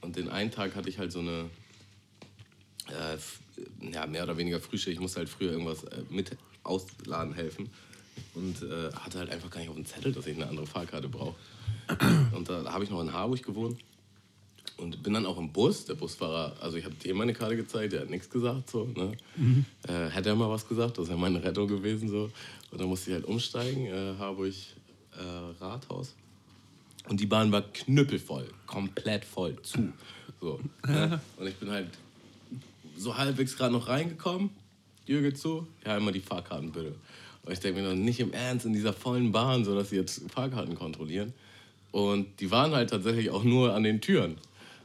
Und 0.00 0.16
den 0.16 0.28
einen 0.28 0.50
Tag 0.50 0.74
hatte 0.74 0.88
ich 0.88 0.98
halt 0.98 1.12
so 1.12 1.20
eine, 1.20 1.48
äh, 2.88 3.92
ja, 3.92 4.06
mehr 4.06 4.24
oder 4.24 4.36
weniger 4.36 4.60
Frühschicht. 4.60 4.94
Ich 4.94 5.00
musste 5.00 5.20
halt 5.20 5.28
früher 5.28 5.52
irgendwas 5.52 5.84
äh, 5.84 6.02
mit 6.10 6.36
ausladen 6.64 7.34
helfen. 7.34 7.70
Und 8.34 8.62
äh, 8.62 8.92
hatte 8.92 9.20
halt 9.20 9.30
einfach 9.30 9.50
gar 9.50 9.60
nicht 9.60 9.70
auf 9.70 9.76
dem 9.76 9.86
Zettel, 9.86 10.12
dass 10.12 10.26
ich 10.26 10.36
eine 10.36 10.48
andere 10.48 10.66
Fahrkarte 10.66 11.08
brauche. 11.08 11.34
Und 12.32 12.48
da 12.48 12.64
habe 12.72 12.84
ich 12.84 12.90
noch 12.90 13.00
in 13.00 13.12
Harburg 13.12 13.42
gewohnt. 13.42 13.78
Und 14.76 15.02
bin 15.02 15.12
dann 15.12 15.26
auch 15.26 15.38
im 15.38 15.52
Bus. 15.52 15.84
Der 15.84 15.94
Busfahrer, 15.94 16.56
also 16.60 16.76
ich 16.76 16.84
habe 16.84 16.94
dem 16.96 17.16
meine 17.16 17.34
Karte 17.34 17.56
gezeigt, 17.56 17.92
der 17.92 18.00
hat 18.00 18.10
nichts 18.10 18.28
gesagt. 18.28 18.70
So, 18.70 18.84
ne? 18.84 19.16
äh, 19.86 20.10
hätte 20.10 20.30
er 20.30 20.34
mal 20.34 20.50
was 20.50 20.66
gesagt, 20.66 20.98
das 20.98 21.08
wäre 21.08 21.18
meine 21.18 21.42
Rettung 21.42 21.68
gewesen. 21.68 22.08
So. 22.08 22.30
Und 22.70 22.80
dann 22.80 22.88
musste 22.88 23.10
ich 23.10 23.14
halt 23.14 23.26
umsteigen, 23.26 23.86
äh, 23.86 24.14
Harburg 24.18 24.52
äh, 25.16 25.62
Rathaus. 25.62 26.14
Und 27.08 27.20
die 27.20 27.26
Bahn 27.26 27.50
war 27.50 27.62
knüppelvoll, 27.62 28.48
komplett 28.66 29.24
voll, 29.24 29.60
zu. 29.62 29.92
So, 30.40 30.60
ne? 30.86 31.20
Und 31.36 31.46
ich 31.46 31.56
bin 31.56 31.70
halt 31.70 31.88
so 32.96 33.16
halbwegs 33.16 33.56
gerade 33.56 33.72
noch 33.72 33.88
reingekommen. 33.88 34.50
Tür 35.06 35.22
geht 35.22 35.38
zu, 35.38 35.66
ja, 35.84 35.96
immer 35.96 36.12
die 36.12 36.20
Fahrkarten 36.20 36.70
bitte. 36.70 36.94
Und 37.44 37.52
ich 37.52 37.58
denke 37.58 37.80
mir 37.80 37.88
noch 37.88 37.96
nicht 37.96 38.20
im 38.20 38.32
Ernst 38.32 38.66
in 38.66 38.72
dieser 38.72 38.92
vollen 38.92 39.32
Bahn, 39.32 39.64
so 39.64 39.74
dass 39.74 39.90
sie 39.90 39.96
jetzt 39.96 40.30
Fahrkarten 40.30 40.76
kontrollieren. 40.76 41.32
Und 41.90 42.40
die 42.40 42.50
waren 42.50 42.72
halt 42.72 42.90
tatsächlich 42.90 43.30
auch 43.30 43.42
nur 43.42 43.74
an 43.74 43.82
den 43.82 44.00
Türen. 44.00 44.36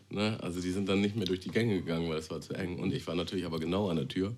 Ne? 0.09 0.37
Also 0.41 0.59
die 0.59 0.71
sind 0.71 0.89
dann 0.89 1.01
nicht 1.01 1.15
mehr 1.15 1.25
durch 1.25 1.39
die 1.39 1.51
Gänge 1.51 1.79
gegangen, 1.79 2.09
weil 2.09 2.17
es 2.17 2.31
war 2.31 2.41
zu 2.41 2.53
eng. 2.53 2.79
Und 2.79 2.93
ich 2.93 3.05
war 3.07 3.15
natürlich 3.15 3.45
aber 3.45 3.59
genau 3.59 3.89
an 3.89 3.97
der 3.97 4.07
Tür. 4.07 4.35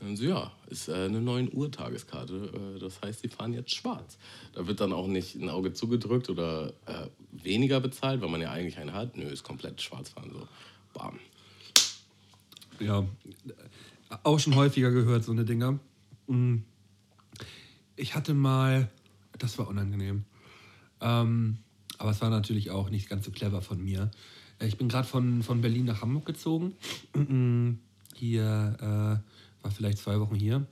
Und 0.00 0.16
so, 0.16 0.24
ja, 0.24 0.50
ist 0.68 0.88
äh, 0.88 0.94
eine 0.94 1.20
9 1.20 1.50
Uhr 1.52 1.70
Tageskarte. 1.70 2.76
Äh, 2.76 2.78
das 2.78 3.00
heißt, 3.02 3.20
sie 3.20 3.28
fahren 3.28 3.52
jetzt 3.52 3.74
schwarz. 3.74 4.18
Da 4.54 4.66
wird 4.66 4.80
dann 4.80 4.92
auch 4.92 5.06
nicht 5.06 5.34
ein 5.36 5.50
Auge 5.50 5.72
zugedrückt 5.72 6.30
oder 6.30 6.72
äh, 6.86 7.06
weniger 7.32 7.80
bezahlt, 7.80 8.22
weil 8.22 8.30
man 8.30 8.40
ja 8.40 8.50
eigentlich 8.50 8.78
eine 8.78 8.94
hat. 8.94 9.16
Nö, 9.16 9.24
ist 9.24 9.44
komplett 9.44 9.80
schwarz 9.82 10.10
fahren. 10.10 10.30
So, 10.32 10.48
bam. 10.94 11.18
Ja, 12.78 13.06
auch 14.22 14.38
schon 14.38 14.54
häufiger 14.54 14.90
gehört, 14.90 15.24
so 15.24 15.32
eine 15.32 15.44
Dinger. 15.44 15.78
Mm. 16.26 16.58
Ich 17.96 18.14
hatte 18.14 18.32
mal, 18.32 18.88
das 19.38 19.58
war 19.58 19.68
unangenehm. 19.68 20.24
Ähm, 21.02 21.58
aber 21.98 22.10
es 22.10 22.22
war 22.22 22.30
natürlich 22.30 22.70
auch 22.70 22.88
nicht 22.88 23.10
ganz 23.10 23.26
so 23.26 23.30
clever 23.30 23.60
von 23.60 23.84
mir. 23.84 24.10
Äh, 24.58 24.66
Ich 24.66 24.78
bin 24.78 24.88
gerade 24.88 25.06
von, 25.06 25.42
von 25.42 25.60
Berlin 25.60 25.84
nach 25.84 26.00
Hamburg 26.00 26.24
gezogen. 26.24 26.74
Hier 28.14 29.20
äh, 29.22 29.30
war 29.62 29.70
vielleicht 29.70 29.98
zwei 29.98 30.20
Wochen 30.20 30.34
hier. 30.34 30.66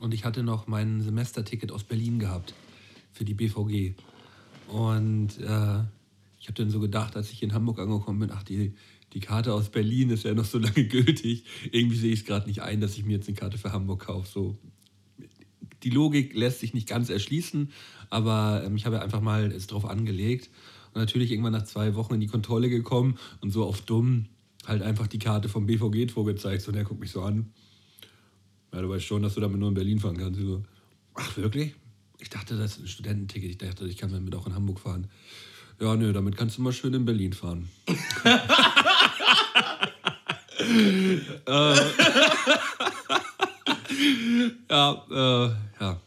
Und 0.00 0.14
ich 0.14 0.24
hatte 0.24 0.42
noch 0.42 0.66
mein 0.66 1.00
Semesterticket 1.00 1.72
aus 1.72 1.84
Berlin 1.84 2.18
gehabt 2.18 2.54
für 3.12 3.24
die 3.24 3.34
BVG. 3.34 3.94
Und 4.68 5.38
äh, 5.38 5.84
ich 6.38 6.46
habe 6.46 6.54
dann 6.54 6.70
so 6.70 6.80
gedacht, 6.80 7.16
als 7.16 7.32
ich 7.32 7.42
in 7.42 7.54
Hamburg 7.54 7.78
angekommen 7.78 8.20
bin, 8.20 8.30
ach, 8.32 8.42
die, 8.42 8.74
die 9.12 9.20
Karte 9.20 9.54
aus 9.54 9.70
Berlin 9.70 10.10
ist 10.10 10.24
ja 10.24 10.34
noch 10.34 10.44
so 10.44 10.58
lange 10.58 10.84
gültig. 10.84 11.44
Irgendwie 11.72 11.96
sehe 11.96 12.12
ich 12.12 12.20
es 12.20 12.26
gerade 12.26 12.46
nicht 12.46 12.62
ein, 12.62 12.80
dass 12.80 12.96
ich 12.96 13.04
mir 13.04 13.16
jetzt 13.16 13.28
eine 13.28 13.36
Karte 13.36 13.58
für 13.58 13.72
Hamburg 13.72 14.06
kaufe. 14.06 14.28
So. 14.28 14.58
Die 15.82 15.90
Logik 15.90 16.34
lässt 16.34 16.60
sich 16.60 16.74
nicht 16.74 16.88
ganz 16.88 17.08
erschließen, 17.08 17.70
aber 18.10 18.62
ähm, 18.64 18.76
ich 18.76 18.84
habe 18.84 19.00
einfach 19.00 19.20
mal 19.20 19.50
es 19.52 19.66
drauf 19.66 19.84
angelegt. 19.84 20.50
Und 20.92 21.00
natürlich 21.00 21.30
irgendwann 21.30 21.52
nach 21.52 21.64
zwei 21.64 21.94
Wochen 21.94 22.14
in 22.14 22.20
die 22.20 22.26
Kontrolle 22.26 22.68
gekommen 22.68 23.18
und 23.40 23.50
so 23.50 23.64
auf 23.64 23.82
dumm 23.82 24.26
halt 24.66 24.82
einfach 24.82 25.06
die 25.06 25.18
Karte 25.18 25.48
vom 25.48 25.66
BVG 25.66 26.10
vorgezeigt. 26.10 26.66
Und 26.68 26.76
er 26.76 26.84
guckt 26.84 27.00
mich 27.00 27.10
so 27.10 27.22
an. 27.22 27.52
Ja, 28.72 28.82
du 28.82 28.88
weißt 28.88 29.04
schon, 29.04 29.22
dass 29.22 29.34
du 29.34 29.40
damit 29.40 29.58
nur 29.58 29.68
in 29.68 29.74
Berlin 29.74 29.98
fahren 29.98 30.16
kannst. 30.16 30.40
So, 30.40 30.62
ach 31.14 31.36
wirklich? 31.36 31.74
Ich 32.18 32.30
dachte, 32.30 32.56
das 32.56 32.72
ist 32.72 32.80
ein 32.80 32.88
Studententicket. 32.88 33.50
Ich 33.50 33.58
dachte, 33.58 33.86
ich 33.86 33.96
kann 33.96 34.12
damit 34.12 34.34
auch 34.34 34.46
in 34.46 34.54
Hamburg 34.54 34.80
fahren. 34.80 35.08
Ja, 35.80 35.94
nö, 35.94 36.12
damit 36.12 36.36
kannst 36.36 36.58
du 36.58 36.62
mal 36.62 36.72
schön 36.72 36.92
in 36.94 37.04
Berlin 37.04 37.32
fahren. 37.32 37.68
äh, 40.66 41.18
ja, 44.70 45.06
äh, 45.10 45.50
ja. 45.80 46.00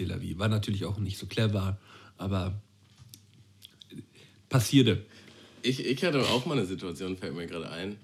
Wie. 0.00 0.38
War 0.38 0.46
natürlich 0.48 0.84
auch 0.84 0.98
nicht 0.98 1.18
so 1.18 1.26
clever, 1.26 1.76
aber 2.18 2.60
passierte. 4.48 5.04
Ich, 5.62 5.84
ich 5.84 6.04
hatte 6.04 6.20
auch 6.20 6.46
mal 6.46 6.56
eine 6.56 6.66
Situation, 6.66 7.16
fällt 7.16 7.34
mir 7.34 7.48
gerade 7.48 7.68
ein. 7.68 7.96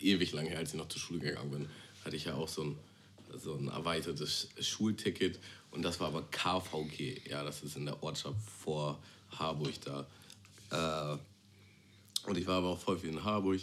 Ewig 0.00 0.32
lang 0.32 0.46
her, 0.46 0.58
als 0.58 0.72
ich 0.72 0.78
noch 0.78 0.88
zur 0.88 1.00
Schule 1.00 1.20
gegangen 1.20 1.50
bin, 1.50 1.68
hatte 2.04 2.16
ich 2.16 2.24
ja 2.24 2.34
auch 2.34 2.48
so 2.48 2.62
ein, 2.62 2.78
so 3.36 3.54
ein 3.54 3.68
erweitertes 3.68 4.48
Schulticket 4.60 5.38
und 5.70 5.82
das 5.82 6.00
war 6.00 6.08
aber 6.08 6.22
KVG. 6.30 7.28
Ja, 7.28 7.44
das 7.44 7.62
ist 7.62 7.76
in 7.76 7.84
der 7.84 8.02
Ortschaft 8.02 8.36
vor 8.62 8.98
Harburg 9.30 9.74
da. 9.84 10.06
Äh, 10.70 11.18
und 12.28 12.38
ich 12.38 12.46
war 12.46 12.56
aber 12.56 12.68
auch 12.68 12.78
voll 12.78 12.98
viel 12.98 13.10
in 13.10 13.22
Harburg. 13.22 13.60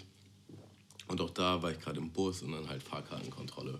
Und 1.08 1.20
auch 1.20 1.32
da 1.32 1.62
war 1.62 1.72
ich 1.72 1.80
gerade 1.80 2.00
im 2.00 2.12
Bus 2.12 2.44
und 2.44 2.54
dann 2.54 2.70
halt 2.70 2.82
Fahrkartenkontrolle. 2.84 3.80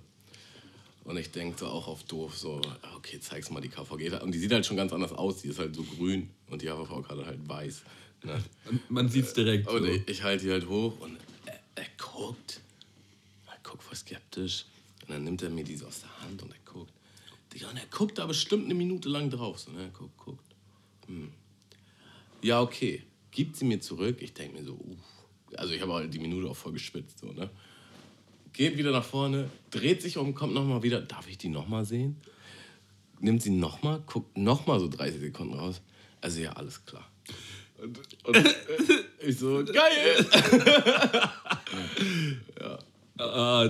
Und 1.04 1.18
ich 1.18 1.32
denke 1.32 1.58
so 1.60 1.68
auch 1.68 1.88
auf 1.88 2.04
doof, 2.04 2.38
so, 2.38 2.62
okay, 2.96 3.20
zeig's 3.20 3.50
mal 3.50 3.62
die 3.62 3.70
KVG. 3.70 4.22
Und 4.22 4.34
die 4.34 4.40
sieht 4.40 4.52
halt 4.52 4.66
schon 4.66 4.78
ganz 4.78 4.94
anders 4.94 5.12
aus. 5.14 5.42
Die 5.42 5.50
ist 5.50 5.60
halt 5.60 5.76
so 5.76 5.84
grün 5.84 6.30
und 6.50 6.62
die 6.62 6.70
HVV-Karte 6.70 7.26
halt 7.26 7.48
weiß. 7.48 7.84
Ne? 8.24 8.44
Man 8.90 9.10
sieht's 9.10 9.34
direkt. 9.34 9.68
Und 9.68 9.84
so. 9.84 9.86
ich, 9.86 10.08
ich 10.08 10.24
halte 10.24 10.46
die 10.46 10.52
halt 10.52 10.68
hoch 10.68 11.00
und 11.00 11.18
er, 11.76 11.86
guckt. 11.98 12.62
Er 13.48 13.58
guckt 13.64 13.84
voll 13.84 13.96
skeptisch. 13.96 14.66
Und 15.02 15.10
dann 15.10 15.24
nimmt 15.24 15.42
er 15.42 15.50
mir 15.50 15.64
die 15.64 15.76
so 15.76 15.88
aus 15.88 16.02
der 16.02 16.22
Hand 16.22 16.42
und 16.42 16.52
er 16.52 16.60
guckt. 16.66 16.94
Und 17.54 17.78
er 17.78 17.86
guckt 17.92 18.18
da 18.18 18.26
bestimmt 18.26 18.66
eine 18.66 18.74
Minute 18.74 19.10
lang 19.10 19.30
drauf. 19.30 19.60
So, 19.60 19.72
ne? 19.72 19.84
Er 19.84 19.90
guckt, 19.90 20.18
guckt. 20.18 20.56
Hm. 21.08 21.32
Ja, 22.42 22.62
okay. 22.62 23.04
Gibt 23.32 23.56
sie 23.56 23.66
mir 23.66 23.80
zurück. 23.80 24.22
Ich 24.22 24.34
denke 24.34 24.58
mir 24.60 24.66
so, 24.66 24.74
uff. 24.74 25.58
Also 25.58 25.74
ich 25.74 25.82
habe 25.82 25.94
halt 25.94 26.14
die 26.14 26.20
Minute 26.20 26.50
auch 26.50 26.56
voll 26.56 26.74
geschwitzt. 26.74 27.20
So, 27.20 27.32
ne? 27.32 27.50
Geht 28.54 28.78
wieder 28.78 28.92
nach 28.92 29.04
vorne, 29.04 29.50
dreht 29.72 30.02
sich 30.02 30.18
um, 30.18 30.36
kommt 30.36 30.54
nochmal 30.54 30.84
wieder. 30.84 31.02
Darf 31.02 31.28
ich 31.28 31.38
die 31.38 31.50
nochmal 31.50 31.86
sehen? 31.86 32.18
Nimmt 33.20 33.42
sie 33.42 33.50
nochmal, 33.50 34.04
guckt 34.06 34.38
nochmal 34.38 34.80
so 34.80 34.88
30 34.88 35.22
Sekunden 35.22 35.56
raus. 35.56 35.82
Also 36.22 36.40
ja, 36.42 36.54
alles 36.54 36.86
klar. 36.86 37.10
Und, 37.82 38.00
und 38.24 38.56
ich 39.20 39.38
so, 39.38 39.64
geil! 39.66 40.26
ja. 42.60 42.80
Uh, 43.20 43.70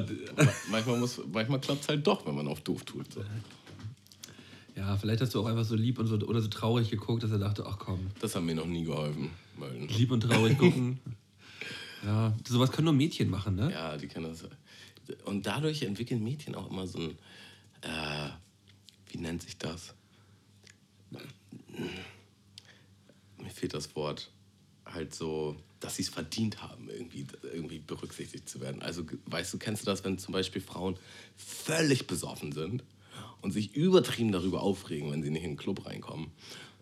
manchmal 0.72 0.98
muss, 1.00 1.20
manchmal 1.32 1.60
klappt 1.60 1.82
es 1.82 1.90
halt 1.90 2.08
doch, 2.08 2.26
wenn 2.26 2.36
man 2.36 2.48
auf 2.48 2.62
doof 2.62 2.84
tut. 2.86 3.12
So. 3.12 3.24
Ja, 4.76 4.98
vielleicht 4.98 5.22
hast 5.22 5.36
du 5.36 5.42
auch 5.42 5.46
einfach 5.46 5.66
so 5.66 5.76
lieb 5.76 6.00
und 6.00 6.08
so 6.08 6.16
oder 6.16 6.42
so 6.42 6.48
traurig 6.48 6.90
geguckt, 6.90 7.24
dass 7.24 7.32
er 7.32 7.40
dachte, 7.40 7.66
ach 7.66 7.78
komm. 7.78 8.12
Das 8.20 8.36
hat 8.36 8.44
mir 8.44 8.56
noch 8.56 8.66
nie 8.66 8.86
geholfen. 8.86 9.32
Weil, 9.58 9.86
lieb 9.86 10.12
und 10.12 10.22
traurig 10.22 10.58
gucken. 10.58 11.00
ja, 12.06 12.34
sowas 12.48 12.72
können 12.72 12.86
nur 12.86 12.94
Mädchen 12.94 13.30
machen, 13.30 13.56
ne? 13.56 13.72
Ja, 13.72 13.98
die 13.98 14.08
können 14.08 14.26
das. 14.26 14.46
Und 15.26 15.46
dadurch 15.46 15.84
entwickeln 15.84 16.24
Mädchen 16.24 16.56
auch 16.56 16.72
immer 16.72 16.88
so 16.88 17.00
ein, 17.00 17.12
äh, 17.82 18.30
wie 19.10 19.18
nennt 19.18 19.44
sich 19.44 19.58
das? 19.58 19.94
Mir 23.38 23.50
fehlt 23.50 23.74
das 23.74 23.96
Wort. 23.96 24.32
Halt 24.86 25.14
so, 25.14 25.56
dass 25.84 25.98
sie 25.98 26.04
es 26.04 26.10
verdient 26.10 26.62
haben, 26.62 26.90
irgendwie, 26.90 27.26
irgendwie 27.54 27.80
berücksichtigt 27.80 28.48
zu 28.48 28.62
werden. 28.62 28.82
Also, 28.82 29.04
weißt 29.26 29.54
du, 29.54 29.58
kennst 29.58 29.82
du 29.82 29.86
das, 29.86 30.04
wenn 30.06 30.18
zum 30.18 30.32
Beispiel 30.32 30.62
Frauen 30.62 30.96
völlig 31.36 32.08
besoffen 32.08 32.54
sind 32.54 32.84
und 33.42 33.52
sich 33.52 33.76
übertrieben 33.76 34.32
darüber 34.32 34.62
aufregen, 34.64 35.12
wenn 35.12 35.24
sie 35.24 35.30
nicht 35.30 35.44
in 35.44 35.52
den 35.52 35.58
Club 35.58 35.86
reinkommen? 35.86 36.28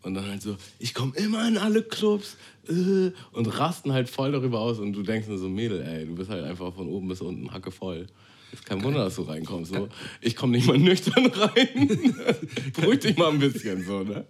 Und 0.03 0.13
dann 0.13 0.27
halt 0.27 0.41
so, 0.41 0.55
ich 0.79 0.93
komme 0.93 1.15
immer 1.15 1.47
in 1.47 1.57
alle 1.57 1.83
Clubs 1.83 2.37
äh, 2.67 3.11
und 3.31 3.47
rasten 3.47 3.91
halt 3.91 4.09
voll 4.09 4.31
darüber 4.31 4.59
aus. 4.59 4.79
Und 4.79 4.93
du 4.93 5.03
denkst 5.03 5.27
nur 5.27 5.37
so, 5.37 5.49
Mädel, 5.49 5.81
ey, 5.81 6.05
du 6.05 6.15
bist 6.15 6.29
halt 6.29 6.43
einfach 6.43 6.73
von 6.73 6.87
oben 6.87 7.07
bis 7.07 7.21
unten 7.21 7.51
hacke 7.51 7.71
voll. 7.71 8.07
Ist 8.51 8.65
kein 8.65 8.83
Wunder, 8.83 9.05
dass 9.05 9.15
du 9.15 9.23
reinkommst. 9.23 9.73
So. 9.73 9.89
Ich 10.19 10.35
komme 10.35 10.53
nicht 10.53 10.67
mal 10.67 10.77
nüchtern 10.79 11.27
rein. 11.27 11.89
Beruhig 12.75 12.99
dich 12.99 13.17
mal 13.17 13.31
ein 13.31 13.39
bisschen, 13.39 13.83
so, 13.85 14.03
ne? 14.03 14.25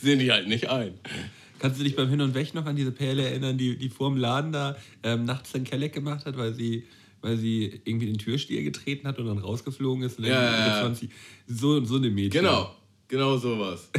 Sehen 0.00 0.18
die 0.18 0.32
halt 0.32 0.48
nicht 0.48 0.68
ein. 0.68 0.98
Kannst 1.62 1.78
du 1.78 1.84
dich 1.84 1.94
beim 1.94 2.08
Hin 2.08 2.20
und 2.20 2.34
Weg 2.34 2.54
noch 2.54 2.66
an 2.66 2.74
diese 2.74 2.90
Perle 2.90 3.22
erinnern, 3.22 3.56
die, 3.56 3.76
die 3.78 3.88
vor 3.88 4.10
dem 4.10 4.18
Laden 4.18 4.50
da 4.50 4.76
ähm, 5.04 5.24
nachts 5.24 5.52
den 5.52 5.62
Kelleck 5.62 5.92
gemacht 5.92 6.26
hat, 6.26 6.36
weil 6.36 6.52
sie, 6.52 6.88
weil 7.20 7.36
sie 7.36 7.80
irgendwie 7.84 8.06
den 8.06 8.18
Türsteher 8.18 8.64
getreten 8.64 9.06
hat 9.06 9.20
und 9.20 9.26
dann 9.26 9.38
rausgeflogen 9.38 10.02
ist? 10.02 10.18
Und 10.18 10.24
ja, 10.24 10.42
ja, 10.42 10.80
20, 10.80 11.08
so, 11.46 11.84
so 11.84 11.96
eine 11.96 12.10
Mädchen. 12.10 12.42
Genau, 12.42 12.74
genau 13.06 13.36
sowas. 13.36 13.90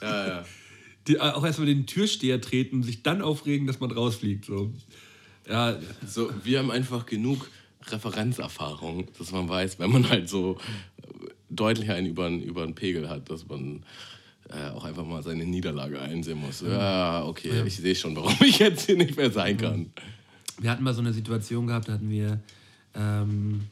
ja, 0.00 0.26
ja. 0.26 0.44
Die 1.06 1.16
äh, 1.16 1.18
auch 1.18 1.44
erstmal 1.44 1.66
den 1.66 1.84
Türsteher 1.84 2.40
treten 2.40 2.76
und 2.76 2.82
sich 2.84 3.02
dann 3.02 3.20
aufregen, 3.20 3.66
dass 3.66 3.78
man 3.78 3.90
rausfliegt. 3.90 4.46
So. 4.46 4.72
Ja. 5.46 5.78
So, 6.06 6.30
wir 6.44 6.60
haben 6.60 6.70
einfach 6.70 7.04
genug 7.04 7.50
Referenzerfahrung, 7.88 9.08
dass 9.18 9.32
man 9.32 9.48
weiß, 9.50 9.78
wenn 9.80 9.90
man 9.90 10.08
halt 10.08 10.30
so 10.30 10.56
deutlich 11.50 11.90
einen 11.90 12.06
über, 12.06 12.28
über 12.30 12.62
einen 12.62 12.74
Pegel 12.74 13.10
hat, 13.10 13.28
dass 13.28 13.46
man 13.48 13.84
äh, 14.54 14.70
auch 14.70 14.84
einfach 14.84 15.04
mal 15.04 15.22
seine 15.22 15.44
Niederlage 15.44 16.00
einsehen 16.00 16.40
muss. 16.40 16.60
Ja, 16.60 17.24
okay, 17.24 17.56
ja. 17.56 17.64
ich 17.64 17.76
sehe 17.76 17.94
schon, 17.94 18.14
warum 18.16 18.34
ich 18.40 18.58
jetzt 18.58 18.86
hier 18.86 18.96
nicht 18.96 19.16
mehr 19.16 19.30
sein 19.30 19.56
kann. 19.56 19.92
Wir 20.60 20.70
hatten 20.70 20.82
mal 20.82 20.94
so 20.94 21.00
eine 21.00 21.12
Situation 21.12 21.66
gehabt, 21.66 21.88
da 21.88 21.94
hatten 21.94 22.10
wir 22.10 22.40
ähm, 22.94 23.62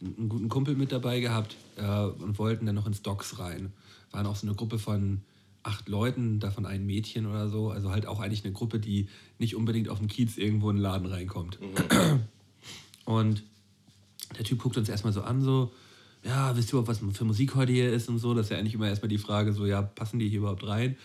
einen 0.00 0.28
guten 0.28 0.48
Kumpel 0.48 0.74
mit 0.74 0.92
dabei 0.92 1.20
gehabt 1.20 1.56
äh, 1.76 2.04
und 2.04 2.38
wollten 2.38 2.66
dann 2.66 2.74
noch 2.74 2.86
ins 2.86 3.02
Docks 3.02 3.38
rein. 3.38 3.72
Waren 4.10 4.26
auch 4.26 4.36
so 4.36 4.46
eine 4.46 4.56
Gruppe 4.56 4.78
von 4.78 5.22
acht 5.62 5.88
Leuten, 5.88 6.40
davon 6.40 6.66
ein 6.66 6.86
Mädchen 6.86 7.26
oder 7.26 7.48
so. 7.48 7.70
Also 7.70 7.90
halt 7.90 8.06
auch 8.06 8.20
eigentlich 8.20 8.44
eine 8.44 8.52
Gruppe, 8.52 8.80
die 8.80 9.08
nicht 9.38 9.54
unbedingt 9.54 9.88
auf 9.88 9.98
dem 9.98 10.08
Kiez 10.08 10.36
irgendwo 10.36 10.70
in 10.70 10.76
den 10.76 10.82
Laden 10.82 11.06
reinkommt. 11.06 11.58
Mhm. 11.60 12.20
Und 13.04 13.42
der 14.36 14.44
Typ 14.44 14.58
guckt 14.60 14.76
uns 14.76 14.88
erstmal 14.88 15.12
so 15.12 15.22
an, 15.22 15.42
so, 15.42 15.72
ja, 16.24 16.56
wisst 16.56 16.68
ihr 16.68 16.78
überhaupt, 16.78 16.88
was 16.88 17.16
für 17.16 17.24
Musik 17.24 17.54
heute 17.54 17.72
hier 17.72 17.92
ist 17.92 18.08
und 18.08 18.18
so? 18.18 18.34
Das 18.34 18.46
ist 18.46 18.50
ja 18.50 18.58
eigentlich 18.58 18.74
immer 18.74 18.88
erstmal 18.88 19.08
die 19.08 19.18
Frage, 19.18 19.52
so, 19.52 19.66
ja, 19.66 19.82
passen 19.82 20.18
die 20.18 20.28
hier 20.28 20.40
überhaupt 20.40 20.66
rein? 20.66 20.96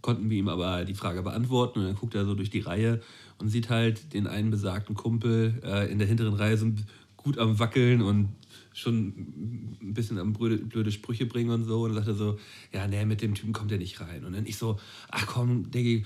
Konnten 0.00 0.28
wir 0.28 0.38
ihm 0.38 0.48
aber 0.48 0.84
die 0.84 0.94
Frage 0.94 1.22
beantworten 1.22 1.78
und 1.78 1.86
dann 1.86 1.94
guckt 1.94 2.14
er 2.14 2.24
so 2.24 2.34
durch 2.34 2.50
die 2.50 2.60
Reihe 2.60 3.00
und 3.38 3.48
sieht 3.48 3.70
halt 3.70 4.12
den 4.12 4.26
einen 4.26 4.50
besagten 4.50 4.94
Kumpel 4.94 5.60
äh, 5.64 5.90
in 5.90 5.98
der 5.98 6.06
hinteren 6.06 6.34
Reihe 6.34 6.56
so 6.56 6.70
gut 7.16 7.38
am 7.38 7.58
Wackeln 7.58 8.02
und 8.02 8.28
schon 8.74 9.76
ein 9.80 9.94
bisschen 9.94 10.18
am 10.18 10.32
blöde, 10.32 10.58
blöde 10.58 10.90
Sprüche 10.90 11.26
bringen 11.26 11.50
und 11.50 11.64
so. 11.64 11.84
Und 11.84 11.94
dann 11.94 12.04
sagt 12.04 12.08
er 12.08 12.14
so, 12.14 12.38
ja, 12.72 12.86
nee, 12.86 13.04
mit 13.04 13.22
dem 13.22 13.34
Typen 13.34 13.52
kommt 13.52 13.72
er 13.72 13.78
nicht 13.78 14.00
rein. 14.00 14.24
Und 14.24 14.34
dann 14.34 14.46
ich 14.46 14.58
so, 14.58 14.78
ach 15.08 15.26
komm, 15.26 15.70
Diggi, 15.70 16.04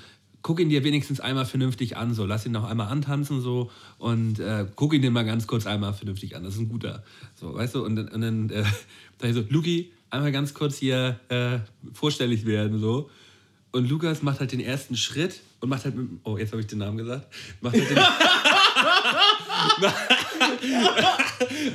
guck 0.49 0.59
ihn 0.61 0.71
dir 0.71 0.83
wenigstens 0.83 1.21
einmal 1.21 1.45
vernünftig 1.45 1.99
an, 1.99 2.15
so 2.15 2.25
lass 2.25 2.47
ihn 2.47 2.53
noch 2.53 2.65
einmal 2.65 2.89
antanzen 2.89 3.43
so 3.43 3.71
und 3.99 4.41
äh, 4.41 4.65
guck 4.77 4.95
ihn 4.95 5.03
dir 5.03 5.11
mal 5.11 5.27
ganz 5.27 5.47
kurz 5.47 5.67
einmal 5.67 5.93
vernünftig 5.93 6.35
an. 6.35 6.43
Das 6.43 6.55
ist 6.55 6.61
ein 6.61 6.71
guter, 6.71 7.05
so 7.35 7.55
weißt 7.55 7.75
du. 7.75 7.85
Und, 7.85 7.99
und 7.99 8.21
dann 8.23 8.49
äh, 8.49 8.65
sag 9.21 9.29
ich 9.29 9.35
so, 9.35 9.45
Luki, 9.51 9.93
einmal 10.09 10.33
ganz 10.33 10.55
kurz 10.55 10.79
hier 10.79 11.21
äh, 11.29 11.59
vorstellig 11.93 12.47
werden 12.47 12.79
so. 12.79 13.11
Und 13.73 13.91
Lukas 13.91 14.23
macht 14.23 14.41
halt 14.41 14.53
den 14.53 14.61
ersten 14.61 14.97
Schritt 14.97 15.43
und 15.61 15.69
macht 15.69 15.85
halt 15.85 15.95
mit, 15.95 16.09
oh 16.25 16.39
jetzt 16.39 16.53
habe 16.53 16.63
ich 16.63 16.67
den 16.67 16.79
Namen 16.79 16.97
gesagt, 16.97 17.27
macht 17.61 17.75
halt 17.75 17.91
den 17.91 17.99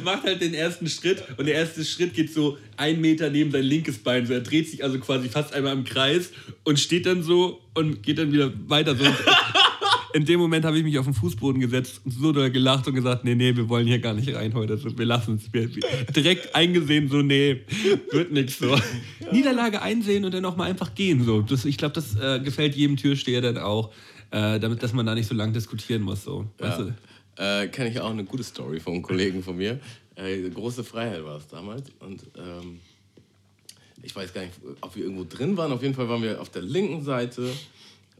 macht 0.03 0.23
halt 0.23 0.41
den 0.41 0.53
ersten 0.53 0.87
Schritt 0.87 1.23
und 1.37 1.45
der 1.45 1.55
erste 1.55 1.83
Schritt 1.83 2.13
geht 2.13 2.33
so 2.33 2.57
einen 2.77 3.01
Meter 3.01 3.29
neben 3.29 3.51
sein 3.51 3.63
linkes 3.63 3.97
Bein. 3.97 4.25
So, 4.25 4.33
er 4.33 4.41
dreht 4.41 4.69
sich 4.69 4.83
also 4.83 4.99
quasi 4.99 5.29
fast 5.29 5.53
einmal 5.53 5.73
im 5.73 5.83
Kreis 5.83 6.31
und 6.63 6.79
steht 6.79 7.05
dann 7.05 7.23
so 7.23 7.61
und 7.73 8.03
geht 8.03 8.17
dann 8.17 8.31
wieder 8.31 8.51
weiter 8.67 8.95
so. 8.95 9.05
In 10.13 10.25
dem 10.25 10.39
Moment 10.39 10.63
habe 10.63 10.77
ich 10.77 10.83
mich 10.83 10.99
auf 10.99 11.05
den 11.05 11.15
Fußboden 11.15 11.59
gesetzt 11.59 12.01
und 12.05 12.11
so 12.11 12.31
doll 12.31 12.51
gelacht 12.51 12.87
und 12.87 12.93
gesagt, 12.93 13.23
nee, 13.23 13.33
nee, 13.33 13.55
wir 13.55 13.67
wollen 13.67 13.87
hier 13.87 13.97
gar 13.97 14.13
nicht 14.13 14.33
rein 14.35 14.53
heute. 14.53 14.73
Also 14.73 14.95
wir 14.95 15.05
lassen 15.05 15.41
es. 15.41 15.51
Direkt 16.13 16.53
eingesehen, 16.55 17.09
so, 17.09 17.23
nee, 17.23 17.61
wird 18.11 18.31
nichts 18.31 18.59
so. 18.59 18.77
Niederlage 19.31 19.81
einsehen 19.81 20.23
und 20.23 20.33
dann 20.33 20.45
auch 20.45 20.55
mal 20.55 20.69
einfach 20.69 20.93
gehen. 20.93 21.25
So. 21.25 21.41
Das, 21.41 21.65
ich 21.65 21.77
glaube, 21.77 21.95
das 21.95 22.15
äh, 22.15 22.39
gefällt 22.41 22.75
jedem 22.75 22.95
Türsteher 22.95 23.41
dann 23.41 23.57
auch, 23.57 23.91
äh, 24.29 24.59
damit, 24.59 24.83
dass 24.83 24.93
man 24.93 25.07
da 25.07 25.15
nicht 25.15 25.27
so 25.27 25.33
lange 25.33 25.53
diskutieren 25.53 26.03
muss. 26.03 26.23
So. 26.23 26.45
Weißt 26.59 26.79
ja. 26.79 26.85
du? 26.85 26.93
Äh, 27.37 27.67
Kenne 27.67 27.89
ich 27.89 27.99
auch 27.99 28.11
eine 28.11 28.23
gute 28.23 28.43
Story 28.43 28.79
von 28.79 28.93
einem 28.93 29.03
Kollegen 29.03 29.43
von 29.43 29.57
mir. 29.57 29.79
Äh, 30.15 30.49
große 30.49 30.83
Freiheit 30.83 31.23
war 31.23 31.37
es 31.37 31.47
damals. 31.47 31.89
Und 31.99 32.23
ähm, 32.37 32.79
ich 34.01 34.15
weiß 34.15 34.33
gar 34.33 34.41
nicht, 34.41 34.53
ob 34.81 34.95
wir 34.95 35.03
irgendwo 35.03 35.23
drin 35.23 35.57
waren. 35.57 35.71
Auf 35.71 35.81
jeden 35.81 35.95
Fall 35.95 36.09
waren 36.09 36.21
wir 36.21 36.39
auf 36.39 36.49
der 36.49 36.61
linken 36.61 37.03
Seite. 37.03 37.49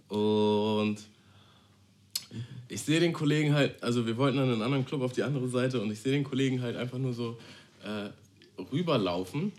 Und 0.07 0.97
ich 2.73 2.81
sehe 2.81 2.99
den 2.99 3.13
Kollegen 3.13 3.53
halt, 3.53 3.81
also 3.83 4.05
wir 4.05 4.17
wollten 4.17 4.37
dann 4.37 4.47
in 4.47 4.53
einen 4.53 4.61
anderen 4.63 4.85
Club 4.85 5.01
auf 5.01 5.13
die 5.13 5.23
andere 5.23 5.47
Seite 5.47 5.79
und 5.79 5.91
ich 5.91 5.99
sehe 5.99 6.11
den 6.11 6.23
Kollegen 6.23 6.61
halt 6.61 6.75
einfach 6.75 6.97
nur 6.97 7.13
so 7.13 7.37
äh, 7.83 8.09
rüberlaufen. 8.71 9.51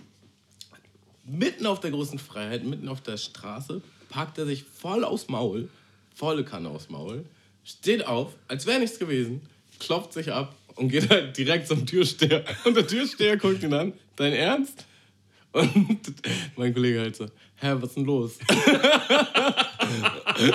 Mitten 1.25 1.67
auf 1.67 1.81
der 1.81 1.91
großen 1.91 2.19
Freiheit, 2.19 2.65
mitten 2.65 2.89
auf 2.89 3.01
der 3.01 3.17
Straße, 3.17 3.81
packt 4.09 4.39
er 4.39 4.47
sich 4.47 4.65
voll 4.65 5.05
aufs 5.05 5.29
Maul, 5.29 5.69
volle 6.15 6.45
Kanne 6.45 6.69
aufs 6.69 6.91
Maul, 6.91 7.25
steht 7.65 8.07
auf, 8.07 8.33
als 8.49 8.67
wäre 8.67 8.81
nichts 8.81 8.99
gewesen, 8.99 9.41
klopft 9.81 10.13
sich 10.13 10.31
ab 10.33 10.55
und 10.77 10.89
geht 10.89 11.11
halt 11.11 11.37
direkt 11.37 11.67
zum 11.69 11.87
Türsteher. 11.87 12.45
Und 12.65 12.77
der 12.77 12.87
Türsteher 12.87 13.37
guckt 13.37 13.63
ihn 13.63 13.75
an, 13.75 13.93
dein 14.17 14.33
Ernst? 14.33 14.85
Und 15.53 16.01
mein 16.57 16.75
Kollege 16.75 17.01
halt 17.01 17.15
so, 17.15 17.27
hä, 17.57 17.75
was 17.75 17.91
ist 17.91 17.97
denn 17.97 18.05
los? 18.05 18.39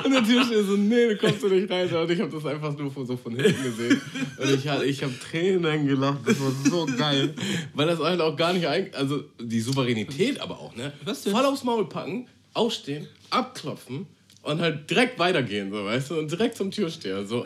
und 0.03 0.11
der 0.11 0.23
Türsteher 0.25 0.63
so, 0.63 0.75
nee, 0.75 1.07
du 1.07 1.17
kommst 1.17 1.41
du 1.41 1.47
nicht 1.47 1.71
rein. 1.71 1.87
Und 1.87 2.11
ich 2.11 2.19
habe 2.19 2.29
das 2.29 2.45
einfach 2.45 2.77
nur 2.77 2.91
so 3.05 3.15
von 3.15 3.33
hinten 3.33 3.63
gesehen. 3.63 4.01
Und 4.37 4.49
ich, 4.49 4.65
ich 4.65 5.03
habe 5.03 5.13
Tränen 5.19 5.87
gelacht, 5.87 6.19
das 6.25 6.37
war 6.41 6.51
so 6.69 6.85
geil. 6.85 7.33
Weil 7.73 7.87
das 7.87 7.99
halt 7.99 8.19
auch 8.19 8.35
gar 8.35 8.51
nicht, 8.51 8.67
also 8.67 9.23
die 9.41 9.61
Souveränität 9.61 10.41
aber 10.41 10.59
auch, 10.59 10.75
ne? 10.75 10.91
Was 11.05 11.23
denn? 11.23 11.31
Voll 11.31 11.45
aufs 11.45 11.63
Maul 11.63 11.87
packen, 11.87 12.27
aufstehen, 12.53 13.07
abklopfen 13.29 14.05
und 14.49 14.61
halt 14.61 14.89
direkt 14.89 15.19
weitergehen, 15.19 15.71
so, 15.71 15.85
weißt 15.85 16.11
du? 16.11 16.19
Und 16.19 16.31
direkt 16.31 16.57
zum 16.57 16.71
Türsteher, 16.71 17.25
so. 17.25 17.45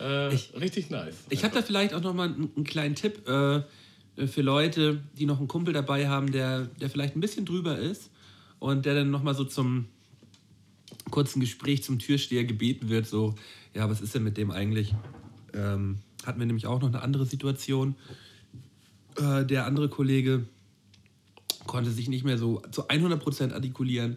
Äh, 0.00 0.34
ich, 0.34 0.52
richtig 0.58 0.90
nice. 0.90 1.14
Ich 1.30 1.44
habe 1.44 1.54
da 1.54 1.62
vielleicht 1.62 1.94
auch 1.94 2.00
nochmal 2.00 2.28
einen, 2.28 2.50
einen 2.54 2.64
kleinen 2.64 2.94
Tipp. 2.94 3.28
Äh, 3.28 3.62
für 4.26 4.42
Leute, 4.42 5.00
die 5.16 5.26
noch 5.26 5.38
einen 5.38 5.46
Kumpel 5.46 5.72
dabei 5.72 6.08
haben, 6.08 6.32
der, 6.32 6.66
der 6.80 6.90
vielleicht 6.90 7.14
ein 7.14 7.20
bisschen 7.20 7.46
drüber 7.46 7.78
ist 7.78 8.10
und 8.58 8.84
der 8.84 8.96
dann 8.96 9.10
nochmal 9.10 9.34
so 9.34 9.44
zum 9.44 9.86
kurzen 11.12 11.38
Gespräch 11.38 11.84
zum 11.84 12.00
Türsteher 12.00 12.44
gebeten 12.44 12.88
wird, 12.88 13.06
so, 13.06 13.36
ja, 13.74 13.88
was 13.88 14.00
ist 14.00 14.16
denn 14.16 14.24
mit 14.24 14.36
dem 14.36 14.50
eigentlich? 14.50 14.92
Ähm, 15.54 15.98
hatten 16.26 16.40
wir 16.40 16.46
nämlich 16.46 16.66
auch 16.66 16.80
noch 16.80 16.88
eine 16.88 17.00
andere 17.00 17.26
Situation. 17.26 17.94
Äh, 19.16 19.44
der 19.44 19.66
andere 19.66 19.88
Kollege 19.88 20.46
konnte 21.66 21.92
sich 21.92 22.08
nicht 22.08 22.24
mehr 22.24 22.38
so 22.38 22.60
zu 22.72 22.88
100% 22.88 23.52
artikulieren 23.52 24.16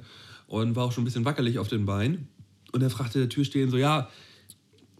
und 0.52 0.76
war 0.76 0.84
auch 0.84 0.92
schon 0.92 1.04
ein 1.04 1.06
bisschen 1.06 1.24
wackelig 1.24 1.60
auf 1.60 1.70
den 1.70 1.86
Beinen. 1.86 2.28
Und 2.74 2.84
er 2.84 2.90
fragte 2.90 3.20
der 3.20 3.30
Türsteher 3.30 3.70
so, 3.70 3.78
ja, 3.78 4.10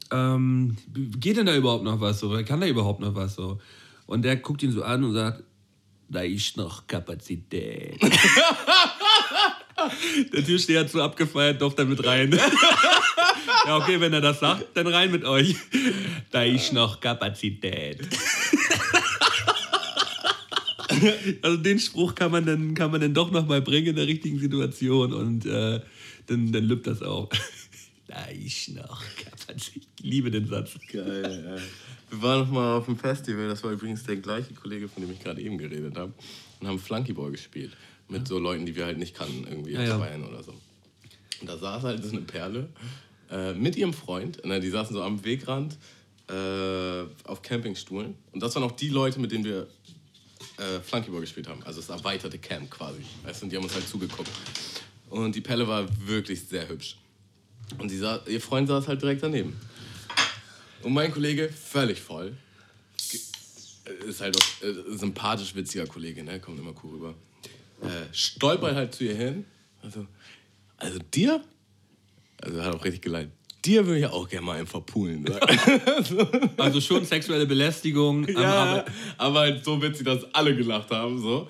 ähm, 0.10 0.78
geht 0.94 1.36
denn 1.36 1.46
da 1.46 1.54
überhaupt 1.54 1.84
noch 1.84 2.00
was? 2.00 2.22
So? 2.22 2.42
Kann 2.46 2.62
da 2.62 2.68
überhaupt 2.68 3.02
noch 3.02 3.16
was? 3.16 3.36
So? 3.36 3.60
Und 4.06 4.22
der 4.24 4.38
guckt 4.38 4.64
ihn 4.64 4.72
so 4.72 4.82
an 4.82 5.04
und 5.04 5.14
sagt, 5.14 5.44
da 6.08 6.22
ist 6.22 6.56
noch 6.56 6.88
Kapazität. 6.88 8.02
der 10.34 10.46
Türsteher 10.46 10.80
hat 10.82 10.90
so 10.90 11.02
abgefeiert, 11.02 11.62
doch 11.62 11.74
damit 11.74 12.06
rein. 12.06 12.32
ja, 13.66 13.76
okay, 13.76 14.00
wenn 14.00 14.14
er 14.14 14.22
das 14.22 14.40
sagt, 14.40 14.68
dann 14.76 14.88
rein 14.88 15.12
mit 15.12 15.26
euch. 15.26 15.58
Da 16.32 16.44
ist 16.44 16.72
noch 16.72 17.02
Kapazität. 17.02 18.08
also 21.42 21.58
den 21.58 21.80
Spruch 21.80 22.16
kann 22.16 22.32
man 22.32 22.46
dann, 22.46 22.74
kann 22.74 22.92
man 22.92 23.02
dann 23.02 23.14
doch 23.14 23.32
noch 23.32 23.48
mal 23.48 23.62
bringen 23.62 23.88
in 23.88 23.96
der 23.96 24.08
richtigen 24.08 24.40
Situation 24.40 25.14
und 25.14 25.46
äh, 25.46 25.80
dann, 26.28 26.52
dann 26.52 26.64
lübt 26.64 26.88
das 26.88 27.02
auch. 27.02 27.30
da 28.08 28.26
ist 28.26 28.70
noch. 28.70 29.02
Ich 29.56 29.88
liebe 30.02 30.32
den 30.32 30.48
Satz. 30.48 30.76
Geil, 30.92 31.44
ja. 31.46 31.62
Wir 32.10 32.22
waren 32.22 32.40
noch 32.42 32.52
mal 32.52 32.78
auf 32.78 32.86
dem 32.86 32.98
Festival, 32.98 33.48
das 33.48 33.64
war 33.64 33.72
übrigens 33.72 34.04
der 34.04 34.18
gleiche 34.18 34.54
Kollege, 34.54 34.88
von 34.90 35.02
dem 35.02 35.12
ich 35.12 35.20
gerade 35.20 35.42
eben 35.42 35.58
geredet 35.58 35.98
habe, 35.98 36.14
und 36.60 36.68
haben 36.68 36.80
Flunkyball 36.80 37.32
gespielt. 37.32 37.72
Mit 38.10 38.28
so 38.28 38.40
Leuten, 38.40 38.66
die 38.66 38.76
wir 38.76 38.86
halt 38.86 38.98
nicht 38.98 39.16
kannten, 39.16 39.48
irgendwie 39.48 39.72
ja, 39.72 39.84
ja. 39.84 39.98
Bayern 39.98 40.26
oder 40.26 40.44
so. 40.44 40.54
Und 41.40 41.50
da 41.50 41.58
saß 41.58 41.84
halt 41.84 42.04
so 42.04 42.12
eine 42.12 42.22
Perle 42.22 42.70
äh, 43.30 43.54
mit 43.54 43.78
ihrem 43.78 43.94
Freund, 43.94 44.44
ne, 44.46 44.60
die 44.60 44.70
saßen 44.70 44.94
so 44.94 45.02
am 45.02 45.24
Wegrand 45.24 45.78
äh, 46.30 47.04
auf 47.24 47.42
Campingstuhlen. 47.42 48.16
Und 48.32 48.44
das 48.44 48.56
waren 48.56 48.64
auch 48.64 48.74
die 48.74 48.90
Leute, 48.90 49.20
mit 49.20 49.32
denen 49.32 49.46
wir 49.46 49.68
äh, 50.62 50.80
Flunkyball 50.82 51.22
gespielt 51.22 51.48
haben. 51.48 51.62
Also 51.64 51.82
das 51.82 51.90
erweiterte 51.90 52.38
Camp 52.38 52.70
quasi. 52.70 53.04
Weißt 53.24 53.44
und 53.44 53.50
die 53.52 53.58
haben 53.58 53.64
uns 53.64 53.74
halt 53.74 53.88
zugeguckt. 53.88 54.30
Und 55.10 55.36
die 55.36 55.42
Pelle 55.42 55.68
war 55.68 55.88
wirklich 56.08 56.42
sehr 56.48 56.70
hübsch. 56.70 56.98
Und 57.78 57.90
sie 57.90 57.98
saß, 57.98 58.28
ihr 58.28 58.42
Freund 58.42 58.68
saß 58.68 58.88
halt 58.88 59.02
direkt 59.02 59.24
daneben. 59.24 59.60
Und 60.84 60.94
mein 60.94 61.12
Kollege, 61.12 61.50
völlig 61.50 62.00
voll. 62.00 62.36
Ist 64.08 64.22
halt 64.22 64.38
auch 64.38 64.64
äh, 64.64 64.98
sympathisch 64.98 65.56
witziger 65.56 65.86
Kollege, 65.86 66.24
ne? 66.24 66.40
Kommt 66.40 66.60
immer 66.60 66.74
cool 66.84 66.92
rüber. 66.96 67.16
Äh, 67.82 68.14
stolpert 68.14 68.76
halt 68.76 68.94
zu 68.94 69.04
ihr 69.04 69.16
hin. 69.16 69.46
Also, 69.82 70.06
also 70.78 71.00
dir? 71.14 71.44
Also 72.42 72.64
hat 72.64 72.76
auch 72.76 72.86
richtig 72.86 73.02
geleitet. 73.02 73.32
Dir 73.64 73.86
würde 73.86 74.00
ich 74.00 74.06
auch 74.08 74.28
gerne 74.28 74.46
mal 74.46 74.58
einen 74.58 74.66
verpulen. 74.66 75.26
also 76.58 76.82
schon 76.82 77.06
sexuelle 77.06 77.46
Belästigung. 77.46 78.28
Ja, 78.28 78.84
aber 79.18 79.40
halt 79.42 79.64
so 79.64 79.80
witzig, 79.82 80.06
dass 80.06 80.26
alle 80.34 80.56
gelacht 80.56 80.90
haben. 80.90 81.22
So. 81.22 81.48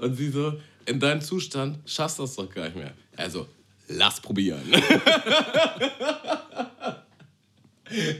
Und 0.00 0.16
sie 0.16 0.30
so, 0.30 0.54
in 0.86 0.98
deinem 0.98 1.20
Zustand 1.20 1.78
schaffst 1.88 2.18
du 2.18 2.22
das 2.22 2.34
doch 2.34 2.50
gar 2.50 2.64
nicht 2.64 2.76
mehr. 2.76 2.92
Also, 3.16 3.46
lass 3.86 4.20
probieren. 4.20 4.62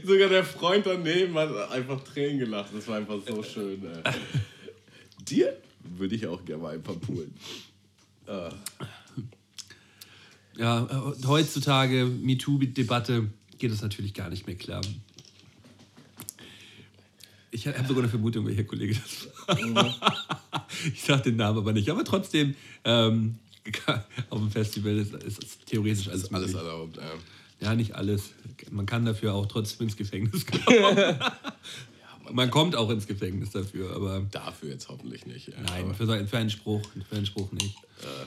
Sogar 0.05 0.29
der 0.29 0.45
Freund 0.45 0.87
daneben 0.87 1.35
hat 1.35 1.73
einfach 1.73 2.05
Tränen 2.05 2.39
gelacht. 2.39 2.71
Das 2.73 2.87
war 2.87 2.99
einfach 2.99 3.19
so 3.27 3.43
schön. 3.43 3.83
Ey. 3.85 4.13
Dir 5.27 5.57
würde 5.81 6.15
ich 6.15 6.27
auch 6.27 6.45
gerne 6.45 6.63
mal 6.63 6.75
ein 6.75 6.83
paar 6.83 6.97
poolen. 6.97 7.35
Ah. 8.27 8.51
Ja, 10.57 10.85
äh, 10.85 11.27
heutzutage, 11.27 12.05
MeToo-Debatte, 12.07 13.29
geht 13.59 13.73
das 13.73 13.83
natürlich 13.83 14.15
gar 14.15 14.31
nicht 14.31 14.47
mehr 14.47 14.57
klar. 14.57 14.83
Ich 17.51 17.67
habe 17.67 17.87
sogar 17.87 18.03
eine 18.03 18.09
Vermutung, 18.09 18.47
welcher 18.47 18.65
Kollege 18.65 18.95
das 18.95 19.29
war. 19.47 19.61
Mhm. 19.61 19.95
ich 20.93 21.03
sage 21.03 21.23
den 21.23 21.37
Namen 21.37 21.59
aber 21.59 21.73
nicht. 21.73 21.89
Aber 21.89 22.05
trotzdem, 22.05 22.55
ähm, 22.85 23.37
auf 24.31 24.41
dem 24.41 24.51
Festival 24.51 24.97
ist, 24.99 25.15
ist 25.15 25.67
theoretisch 25.67 26.09
alles, 26.09 26.25
ist 26.25 26.35
alles 26.35 26.55
erlaubt. 26.55 26.97
Ja. 26.97 27.13
Ja, 27.61 27.75
nicht 27.75 27.95
alles. 27.95 28.31
Man 28.71 28.87
kann 28.87 29.05
dafür 29.05 29.35
auch 29.35 29.47
trotzdem 29.47 29.87
ins 29.87 29.97
Gefängnis 29.97 30.45
kommen. 30.67 30.97
ja, 30.97 31.33
man, 32.25 32.35
man 32.35 32.51
kommt 32.51 32.77
auch 32.77 32.91
ins 32.91 33.07
Gefängnis 33.07 33.51
dafür, 33.51 33.95
aber. 33.95 34.21
Dafür 34.31 34.71
jetzt 34.71 34.89
hoffentlich 34.89 35.25
nicht. 35.25 35.49
Ja. 35.49 35.55
Nein, 35.69 35.95
für, 35.95 36.07
für, 36.27 36.37
einen 36.37 36.51
Spruch, 36.51 36.83
für 37.09 37.17
einen 37.17 37.27
Spruch 37.27 37.53
nicht. 37.53 37.77
Äh, 38.03 38.27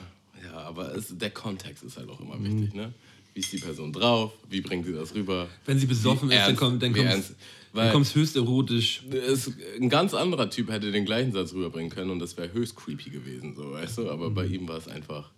aber 0.64 0.94
es, 0.94 1.16
der 1.16 1.30
Kontext 1.30 1.82
ist 1.84 1.96
halt 1.96 2.08
auch 2.08 2.20
immer 2.20 2.36
mhm. 2.36 2.44
wichtig, 2.44 2.74
ne? 2.74 2.92
Wie 3.34 3.40
ist 3.40 3.52
die 3.52 3.58
Person 3.58 3.92
drauf? 3.92 4.32
Wie 4.48 4.60
bringt 4.60 4.86
sie 4.86 4.92
das 4.92 5.14
rüber? 5.14 5.48
Wenn 5.64 5.78
sie 5.78 5.86
besoffen 5.86 6.28
wie 6.28 6.34
ist, 6.34 6.40
ernst, 6.40 6.50
dann 6.50 6.56
kommt 6.56 6.82
dann 6.82 6.92
kommt's, 6.92 7.34
dann 7.72 7.92
kommt's 7.92 8.14
höchst 8.14 8.34
erotisch. 8.36 9.02
Es, 9.10 9.52
ein 9.80 9.88
ganz 9.88 10.14
anderer 10.14 10.50
Typ 10.50 10.70
hätte 10.70 10.90
den 10.90 11.04
gleichen 11.04 11.32
Satz 11.32 11.52
rüberbringen 11.52 11.90
können 11.90 12.10
und 12.10 12.18
das 12.18 12.36
wäre 12.36 12.52
höchst 12.52 12.74
creepy 12.74 13.10
gewesen, 13.10 13.54
so, 13.54 13.72
weißt 13.72 13.98
du? 13.98 14.10
Aber 14.10 14.30
mhm. 14.30 14.34
bei 14.34 14.46
ihm 14.46 14.66
war 14.66 14.78
es 14.78 14.88
einfach. 14.88 15.30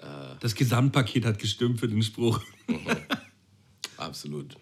Äh, 0.00 0.36
das 0.40 0.54
Gesamtpaket 0.54 1.24
hat 1.24 1.38
gestimmt 1.38 1.80
für 1.80 1.88
den 1.88 2.02
Spruch. 2.02 2.40
Mhm. 2.68 2.78
Absolut. 3.96 4.56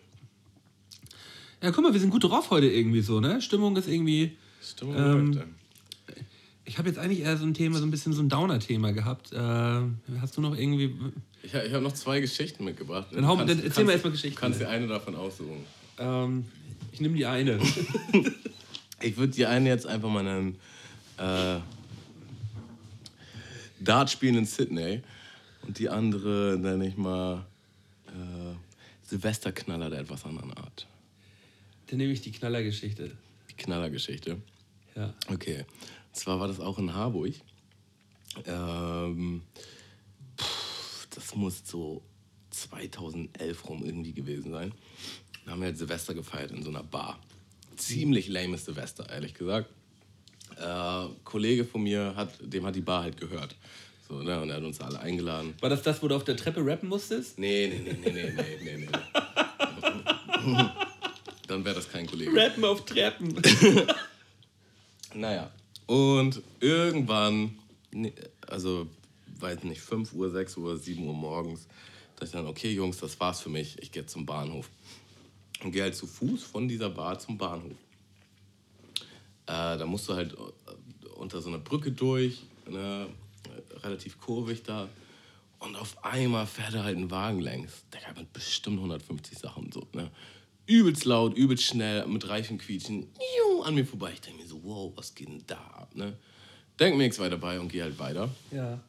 Ja, 1.62 1.70
guck 1.70 1.84
mal, 1.84 1.93
wir 1.93 2.01
sind 2.01 2.11
gut 2.11 2.24
drauf 2.24 2.51
heute 2.51 2.66
irgendwie 2.66 3.03
so, 3.03 3.20
ne? 3.20 3.40
Stimmung 3.40 3.76
ist 3.76 3.88
irgendwie. 3.88 4.36
Stimmung 4.62 4.97
ähm, 4.97 5.32
läuft, 5.32 5.49
Ich 6.65 6.79
habe 6.79 6.89
jetzt 6.89 6.99
eigentlich 6.99 7.21
eher 7.21 7.37
so 7.37 7.45
ein 7.45 7.55
Thema, 7.55 7.79
so 7.79 7.85
ein 7.85 7.91
bisschen 7.91 8.13
so 8.13 8.23
ein 8.23 8.29
Downer-Thema 8.29 8.93
gehabt. 8.93 9.33
Äh, 9.33 9.37
hast 10.21 10.37
du 10.37 10.41
noch 10.41 10.57
irgendwie. 10.57 10.95
Ich, 11.43 11.53
ich 11.53 11.73
habe 11.73 11.83
noch 11.83 11.93
zwei 11.93 12.21
Geschichten 12.21 12.65
mitgebracht. 12.65 13.09
Dann, 13.13 13.27
hau, 13.27 13.37
kannst, 13.37 13.55
dann 13.55 13.65
erzähl 13.65 13.85
mal 13.85 13.93
erstmal 13.93 14.13
Geschichten. 14.13 14.39
Kannst 14.39 14.61
dir 14.61 14.69
eine 14.69 14.87
davon 14.87 15.17
aussuchen. 15.17 15.65
Ähm, 15.99 16.45
ich 16.93 17.01
nehme 17.01 17.17
die 17.17 17.27
eine. 17.27 17.59
ich 19.01 19.17
würde 19.17 19.33
die 19.33 19.47
eine 19.47 19.69
jetzt 19.69 19.87
einfach 19.87 20.09
mal 20.09 20.23
nennen. 20.23 20.57
Äh, 21.19 21.61
Dart 23.81 24.11
spielen 24.11 24.37
in 24.37 24.47
Sydney. 24.47 25.03
Und 25.67 25.79
die 25.79 25.89
andere 25.89 26.57
nenne 26.61 26.87
ich 26.87 26.97
mal. 26.97 27.45
Äh, 28.07 28.55
Silvesterknaller 29.13 29.91
der 29.91 30.01
etwas 30.01 30.25
anderen 30.25 30.55
Art. 30.55 30.87
Dann 31.89 31.99
nehme 31.99 32.15
ich 32.15 32.23
die 32.23 32.33
Knallergeschichte. 32.33 33.11
Die 33.51 33.55
Knallergeschichte? 33.55 34.39
Ja. 34.97 35.13
Okay. 35.29 35.67
Und 36.13 36.17
zwar 36.19 36.39
war 36.41 36.49
das 36.49 36.61
auch 36.61 36.79
in 36.79 36.95
Harburg. 36.95 37.33
Ähm, 38.45 39.41
pff, 40.39 41.07
das 41.15 41.35
muss 41.35 41.63
so 41.65 42.03
2011 42.51 43.69
rum 43.69 43.83
irgendwie 43.83 44.13
gewesen 44.13 44.53
sein. 44.53 44.73
Da 45.47 45.53
haben 45.53 45.61
wir 45.61 45.69
halt 45.69 45.79
Silvester 45.79 46.13
gefeiert 46.13 46.51
in 46.51 46.63
so 46.63 46.69
einer 46.69 46.83
Bar. 46.83 47.19
Ziemlich 47.77 48.29
lames 48.29 48.67
Silvester, 48.67 49.09
ehrlich 49.09 49.33
gesagt. 49.33 49.71
Äh, 50.59 51.07
Kollege 51.25 51.65
von 51.65 51.83
mir, 51.83 52.15
hat, 52.15 52.35
dem 52.43 52.67
hat 52.67 52.77
die 52.77 52.83
Bar 52.83 53.05
halt 53.05 53.17
gehört. 53.19 53.57
So, 54.07 54.23
ne? 54.23 54.39
Und 54.43 54.51
er 54.51 54.57
hat 54.57 54.65
uns 54.65 54.81
alle 54.81 55.01
eingeladen. 55.01 55.55
War 55.61 55.71
das 55.71 55.83
das, 55.83 56.03
wo 56.03 56.09
du 56.09 56.15
auf 56.15 56.25
der 56.25 56.37
Treppe 56.37 56.61
rappen 56.65 56.91
musstest? 56.91 57.39
Nee, 57.39 57.69
nee, 57.69 57.79
nee, 57.79 58.11
nee, 58.13 58.13
nee, 58.13 58.59
nee, 58.63 58.77
nee. 58.77 58.87
nee. 58.87 58.89
Dann 61.49 61.65
wäre 61.65 61.75
das 61.75 61.91
kein 61.91 62.07
Kollege. 62.07 62.37
Rappen 62.37 62.65
auf 62.65 62.85
Treppen. 62.85 63.35
naja. 65.15 65.51
Und 65.93 66.43
irgendwann, 66.59 67.59
also 68.47 68.86
weiß 69.40 69.64
nicht, 69.64 69.82
5 69.82 70.14
Uhr, 70.14 70.30
6 70.30 70.57
Uhr, 70.57 70.78
7 70.78 71.07
Uhr 71.07 71.12
morgens, 71.12 71.66
dachte 72.14 72.24
ich 72.24 72.30
dann, 72.30 72.47
okay, 72.47 72.72
Jungs, 72.72 72.97
das 72.97 73.20
war's 73.20 73.43
für 73.43 73.51
mich. 73.51 73.76
Ich 73.78 73.93
gehe 73.93 74.07
zum 74.07 74.24
Bahnhof. 74.24 74.70
und 75.62 75.70
gehe 75.70 75.82
halt 75.82 75.95
zu 75.95 76.07
Fuß 76.07 76.45
von 76.45 76.66
dieser 76.66 76.88
Bar 76.88 77.18
zum 77.18 77.36
Bahnhof. 77.36 77.76
Äh, 79.45 79.76
da 79.76 79.84
musst 79.84 80.09
du 80.09 80.14
halt 80.14 80.32
äh, 80.32 81.09
unter 81.16 81.43
so 81.43 81.51
einer 81.51 81.59
Brücke 81.59 81.93
durch, 81.93 82.45
ne, 82.66 83.09
relativ 83.82 84.18
kurvig 84.18 84.62
da. 84.62 84.88
Und 85.59 85.76
auf 85.76 86.03
einmal 86.07 86.47
fährt 86.47 86.72
er 86.72 86.84
halt 86.84 86.97
ein 86.97 87.11
Wagen 87.11 87.40
längs. 87.40 87.84
Der 87.93 88.01
hat 88.07 88.32
bestimmt 88.32 88.78
150 88.78 89.36
Sachen 89.36 89.70
so, 89.70 89.86
ne? 89.93 90.11
Übelst 90.67 91.05
laut, 91.05 91.37
übelst 91.37 91.65
schnell, 91.65 92.07
mit 92.07 92.29
Reifenquietschen, 92.29 93.09
an 93.65 93.75
mir 93.75 93.87
vorbei. 93.87 94.11
Ich 94.13 94.21
denke 94.21 94.43
mir 94.43 94.49
so, 94.49 94.63
wow, 94.63 94.93
was 94.97 95.15
geht 95.15 95.29
denn 95.29 95.43
da 95.47 95.57
ab, 95.57 95.95
ne? 95.95 96.17
Denk 96.79 96.97
mir 96.97 97.05
nichts 97.05 97.19
weiter 97.19 97.37
bei 97.37 97.61
und 97.61 97.69
gehe 97.69 97.83
halt 97.83 97.99
weiter. 97.99 98.29
Ja. 98.51 98.81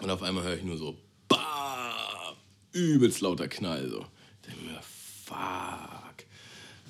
Und 0.00 0.10
auf 0.10 0.22
einmal 0.22 0.44
höre 0.44 0.56
ich 0.56 0.62
nur 0.62 0.76
so, 0.76 0.96
bah, 1.28 2.36
übelst 2.72 3.20
lauter 3.20 3.48
Knall, 3.48 3.88
so. 3.88 4.06
Ich 4.42 4.48
denke 4.48 4.64
mir, 4.64 4.80
fuck. 4.82 6.20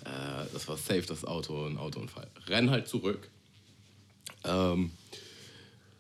Äh, 0.04 0.46
das 0.52 0.68
war 0.68 0.76
safe, 0.76 1.02
das 1.02 1.24
Auto, 1.24 1.66
ein 1.66 1.78
Autounfall. 1.78 2.28
Renn 2.46 2.70
halt 2.70 2.88
zurück. 2.88 3.28
Ähm, 4.44 4.90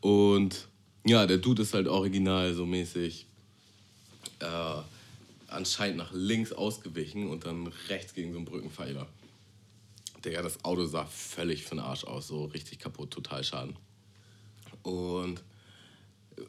und 0.00 0.68
ja, 1.04 1.26
der 1.26 1.38
Dude 1.38 1.62
ist 1.62 1.74
halt 1.74 1.88
original 1.88 2.54
so 2.54 2.66
mäßig 2.66 3.26
äh, 4.40 4.82
anscheinend 5.50 5.98
nach 5.98 6.12
links 6.12 6.52
ausgewichen 6.52 7.28
und 7.28 7.44
dann 7.44 7.66
rechts 7.88 8.14
gegen 8.14 8.32
so 8.32 8.38
einen 8.38 8.46
Brückenpfeiler. 8.46 9.08
Digga, 10.24 10.42
das 10.42 10.64
Auto 10.64 10.84
sah 10.84 11.06
völlig 11.06 11.64
für 11.64 11.76
den 11.76 11.80
Arsch 11.80 12.04
aus, 12.04 12.28
so 12.28 12.44
richtig 12.46 12.78
kaputt, 12.78 13.10
total 13.10 13.42
Schaden. 13.42 13.76
Und 14.82 15.42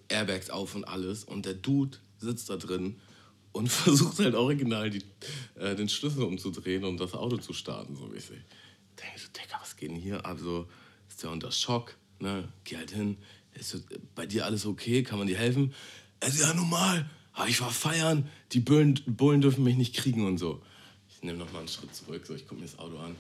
Airbags 0.10 0.50
auf 0.50 0.76
und 0.76 0.86
alles. 0.86 1.24
Und 1.24 1.46
der 1.46 1.54
Dude 1.54 1.98
sitzt 2.18 2.50
da 2.50 2.58
drin 2.58 3.00
und 3.52 3.70
versucht 3.72 4.20
halt 4.20 4.36
original 4.36 4.90
die, 4.90 5.04
äh, 5.56 5.76
den 5.76 5.90
Schlüssel 5.90 6.24
umzudrehen 6.24 6.84
und 6.84 7.00
das 7.00 7.14
Auto 7.14 7.38
zu 7.38 7.54
starten, 7.54 7.96
so 7.96 8.08
mäßig. 8.08 8.40
Denke 9.00 9.14
ich 9.16 9.24
so, 9.24 9.30
Digga, 9.30 9.60
was 9.62 9.76
geht 9.76 9.90
denn 9.90 9.98
hier? 9.98 10.26
Also 10.26 10.68
ist 11.08 11.24
der 11.24 11.32
unter 11.32 11.52
Schock, 11.52 11.98
ne? 12.20 12.48
Geh 12.64 12.78
halt 12.78 12.92
hin. 12.92 13.18
Ist 13.54 13.70
so, 13.70 13.80
bei 14.16 14.26
dir 14.26 14.46
alles 14.46 14.66
okay? 14.66 15.04
Kann 15.04 15.18
man 15.18 15.28
dir 15.28 15.38
helfen? 15.38 15.74
Er 16.20 16.30
ist 16.30 16.40
ja 16.40 16.54
normal. 16.54 17.10
Aber 17.34 17.48
ich 17.48 17.62
war 17.62 17.72
feiern. 17.72 18.28
Die 18.52 18.60
Bullen, 18.60 19.00
Bullen 19.06 19.42
dürfen 19.42 19.64
mich 19.64 19.78
nicht 19.78 19.96
kriegen 19.96 20.26
und 20.26 20.38
so. 20.38 20.62
Ich 21.10 21.24
nehme 21.24 21.38
nochmal 21.38 21.60
einen 21.60 21.68
Schritt 21.68 21.94
zurück, 21.96 22.26
so 22.26 22.34
ich 22.34 22.48
gucke 22.48 22.62
mir 22.62 22.68
das 22.68 22.80
Auto 22.80 22.98
an. 22.98 23.16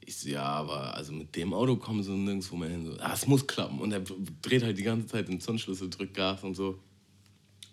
Ich 0.00 0.16
so, 0.16 0.28
ja, 0.28 0.44
aber 0.44 0.94
also 0.94 1.12
mit 1.12 1.36
dem 1.36 1.52
Auto 1.52 1.76
kommen 1.76 2.02
sie 2.02 2.12
nirgendwo 2.12 2.56
mehr 2.56 2.70
hin. 2.70 2.86
So, 2.86 2.96
ah, 3.00 3.12
es 3.12 3.26
muss 3.26 3.46
klappen. 3.46 3.78
Und 3.78 3.92
er 3.92 4.02
dreht 4.42 4.62
halt 4.62 4.78
die 4.78 4.82
ganze 4.82 5.06
Zeit 5.06 5.28
den 5.28 5.40
Zündschlüssel, 5.40 5.90
drückt 5.90 6.14
Gas 6.14 6.42
und 6.42 6.54
so. 6.54 6.78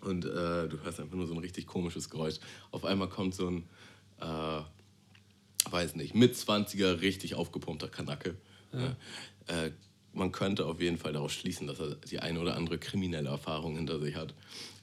Und 0.00 0.24
äh, 0.24 0.68
du 0.68 0.78
hörst 0.82 1.00
einfach 1.00 1.16
nur 1.16 1.26
so 1.26 1.34
ein 1.34 1.40
richtig 1.40 1.66
komisches 1.66 2.08
Geräusch. 2.10 2.36
Auf 2.70 2.84
einmal 2.84 3.08
kommt 3.08 3.34
so 3.34 3.48
ein, 3.48 3.64
äh, 4.20 4.60
weiß 5.70 5.96
nicht, 5.96 6.14
mit 6.14 6.34
20er 6.34 7.00
richtig 7.00 7.34
aufgepumpter 7.34 7.88
Kanacke. 7.88 8.36
Ja. 8.72 8.96
Äh, 9.46 9.72
man 10.12 10.32
könnte 10.32 10.66
auf 10.66 10.80
jeden 10.80 10.98
Fall 10.98 11.12
daraus 11.12 11.32
schließen, 11.32 11.66
dass 11.66 11.80
er 11.80 11.94
die 11.94 12.20
eine 12.20 12.40
oder 12.40 12.56
andere 12.56 12.78
kriminelle 12.78 13.28
Erfahrung 13.28 13.76
hinter 13.76 13.98
sich 14.00 14.16
hat. 14.16 14.34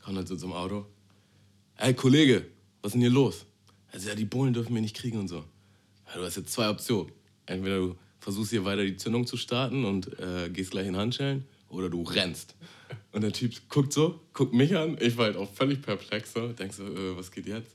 Kommt 0.05 0.17
halt 0.17 0.27
so 0.27 0.35
zum 0.35 0.53
Auto. 0.53 0.85
Ey, 1.77 1.95
Kollege, 1.95 2.45
was 2.83 2.89
ist 2.89 2.93
denn 2.93 3.01
hier 3.01 3.09
los? 3.09 3.47
Also, 3.91 4.07
ja, 4.07 4.13
die 4.13 4.25
Bullen 4.25 4.53
dürfen 4.53 4.71
mich 4.73 4.83
nicht 4.83 4.95
kriegen 4.95 5.17
und 5.17 5.27
so. 5.27 5.37
Ja, 5.37 6.19
du 6.19 6.21
hast 6.21 6.37
jetzt 6.37 6.53
zwei 6.53 6.69
Optionen. 6.69 7.11
Entweder 7.47 7.77
du 7.77 7.95
versuchst 8.19 8.51
hier 8.51 8.63
weiter 8.65 8.83
die 8.85 8.97
Zündung 8.97 9.25
zu 9.25 9.35
starten 9.35 9.83
und 9.83 10.19
äh, 10.19 10.51
gehst 10.51 10.69
gleich 10.69 10.85
in 10.85 10.95
Handschellen 10.95 11.45
oder 11.69 11.89
du 11.89 12.03
rennst. 12.03 12.53
Und 13.13 13.21
der 13.21 13.33
Typ 13.33 13.67
guckt 13.67 13.93
so, 13.93 14.21
guckt 14.33 14.53
mich 14.53 14.77
an. 14.77 14.95
Ich 15.01 15.17
war 15.17 15.25
halt 15.25 15.37
auch 15.37 15.51
völlig 15.51 15.81
perplex. 15.81 16.33
So. 16.33 16.49
Denk 16.49 16.71
so, 16.71 16.83
äh, 16.83 17.17
was 17.17 17.31
geht 17.31 17.47
jetzt? 17.47 17.71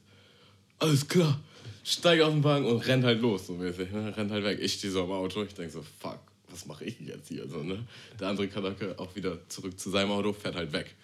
Alles 0.79 1.09
klar. 1.09 1.41
Steig 1.83 2.21
auf 2.21 2.33
den 2.33 2.45
Wagen 2.45 2.67
und 2.67 2.87
rennt 2.87 3.03
halt 3.03 3.21
los. 3.21 3.49
So 3.49 3.55
mäßig, 3.55 3.91
ne? 3.91 4.17
Rennt 4.17 4.31
halt 4.31 4.45
weg. 4.45 4.61
Ich 4.63 4.75
stehe 4.75 4.93
so 4.93 5.03
am 5.03 5.11
Auto. 5.11 5.43
Ich 5.43 5.55
denk 5.55 5.73
so, 5.73 5.83
fuck, 5.99 6.21
was 6.49 6.65
mache 6.65 6.85
ich 6.85 7.01
jetzt 7.01 7.27
hier? 7.27 7.49
So, 7.49 7.65
ne? 7.65 7.85
Der 8.21 8.29
andere 8.29 8.47
Kanake 8.47 8.97
auch 9.01 9.17
wieder 9.17 9.49
zurück 9.49 9.81
zu 9.81 9.91
seinem 9.91 10.13
Auto, 10.13 10.33
fährt 10.33 10.55
halt 10.55 10.73
weg. 10.73 10.95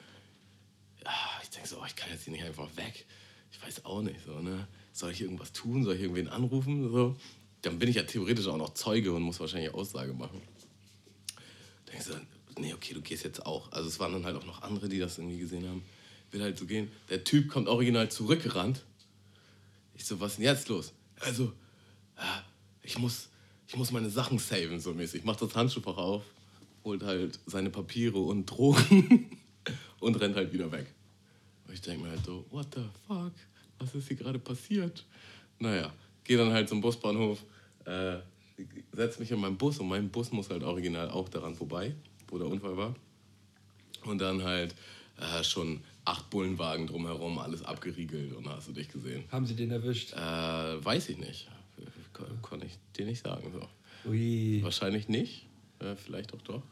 Ja, 1.07 1.41
ich 1.43 1.51
denk 1.51 1.67
so, 1.67 1.79
oh, 1.81 1.85
ich 1.87 1.95
kann 1.95 2.11
jetzt 2.11 2.25
hier 2.25 2.33
nicht 2.33 2.45
einfach 2.45 2.69
weg. 2.77 3.07
Ich 3.53 3.63
weiß 3.63 3.85
auch 3.85 4.03
nicht. 4.03 4.21
So, 4.27 4.41
ne? 4.41 4.67
Soll 4.93 5.13
ich 5.13 5.21
irgendwas 5.21 5.53
tun? 5.53 5.85
Soll 5.85 5.95
ich 5.95 6.03
irgendwen 6.03 6.29
anrufen? 6.29 6.91
So? 6.91 7.17
Dann 7.63 7.79
bin 7.79 7.89
ich 7.89 7.97
ja 7.97 8.03
theoretisch 8.03 8.47
auch 8.49 8.57
noch 8.57 8.75
Zeuge 8.75 9.13
und 9.13 9.23
muss 9.23 9.41
wahrscheinlich 9.41 9.73
Aussage 9.73 10.13
machen. 10.13 10.43
Denkst 11.91 12.07
du, 12.07 12.61
nee, 12.61 12.75
okay, 12.75 12.93
du 12.93 13.01
gehst 13.01 13.25
jetzt 13.25 13.47
auch. 13.47 13.71
Also 13.73 13.89
es 13.89 14.01
waren 14.01 14.13
dann 14.13 14.25
halt 14.25 14.37
auch 14.37 14.45
noch 14.45 14.63
andere, 14.63 14.89
die 14.89 14.99
das 14.99 15.19
irgendwie 15.19 15.39
gesehen 15.39 15.69
haben. 15.69 15.83
Will 16.33 16.43
halt 16.43 16.59
so 16.59 16.67
gehen. 16.67 16.91
Der 17.09 17.23
Typ 17.23 17.49
kommt 17.49 17.69
original 17.69 18.11
zurückgerannt. 18.11 18.85
Ich 19.95 20.05
so, 20.05 20.19
was 20.21 20.33
ist 20.33 20.39
denn 20.39 20.45
jetzt 20.45 20.69
los? 20.69 20.93
Also, 21.21 21.53
ich 22.83 22.99
muss, 22.99 23.29
ich 23.69 23.77
muss 23.77 23.93
meine 23.93 24.11
Sachen 24.11 24.39
saven, 24.39 24.81
so 24.81 24.93
mäßig. 24.93 25.25
Macht 25.25 25.41
das 25.41 25.55
Handschuhfach 25.55 25.97
auf, 25.97 26.25
holt 26.85 27.03
halt 27.03 27.39
seine 27.47 27.71
Papiere 27.71 28.19
und 28.19 28.47
Drogen 28.47 29.31
und 30.01 30.21
rennt 30.21 30.37
halt 30.37 30.53
wieder 30.53 30.71
weg. 30.73 30.87
Ich 31.77 31.83
denke 31.83 32.05
mir 32.05 32.11
halt 32.11 32.25
so, 32.25 32.45
what 32.51 32.67
the 32.75 32.83
fuck? 33.07 33.33
Was 33.79 33.95
ist 33.95 34.09
hier 34.09 34.17
gerade 34.17 34.39
passiert? 34.39 35.05
Naja, 35.59 35.93
gehe 36.25 36.37
dann 36.39 36.53
halt 36.53 36.69
zum 36.69 36.81
Busbahnhof, 36.81 37.43
äh, 37.85 38.17
setze 38.93 39.21
mich 39.21 39.31
in 39.31 39.39
meinen 39.39 39.59
Bus 39.59 39.79
und 39.79 39.89
mein 39.89 40.09
Bus 40.09 40.33
muss 40.33 40.51
halt 40.51 40.63
original 40.63 41.11
auch 41.11 41.29
daran 41.29 41.55
vorbei 41.55 41.95
wo 42.29 42.39
der 42.39 42.49
Unfall 42.49 42.77
war. 42.77 42.95
Und 44.05 44.19
dann 44.21 44.43
halt 44.43 44.75
äh, 45.19 45.43
schon 45.43 45.81
acht 46.05 46.31
Bullenwagen 46.31 46.87
drumherum, 46.87 47.39
alles 47.39 47.65
abgeriegelt 47.65 48.33
und 48.35 48.49
hast 48.49 48.69
du 48.69 48.73
dich 48.73 48.89
gesehen. 48.89 49.25
Haben 49.31 49.47
sie 49.47 49.57
den 49.57 49.71
erwischt? 49.71 50.13
Äh, 50.13 50.17
weiß 50.85 51.09
ich 51.09 51.19
nicht. 51.19 51.49
Kon 52.13 52.27
konnte 52.43 52.67
ich 52.67 52.79
dir 52.97 53.07
nicht 53.07 53.23
sagen. 53.23 53.53
So. 53.53 54.11
Ui. 54.11 54.61
Wahrscheinlich 54.63 55.09
nicht. 55.09 55.47
Äh, 55.81 55.97
vielleicht 55.97 56.33
auch 56.33 56.43
doch. 56.43 56.63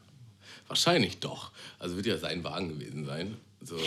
Wahrscheinlich 0.67 1.19
doch. 1.19 1.51
Also 1.79 1.95
wird 1.95 2.05
ja 2.05 2.17
sein 2.17 2.43
Wagen 2.43 2.69
gewesen 2.69 3.05
sein. 3.05 3.35
So, 3.61 3.77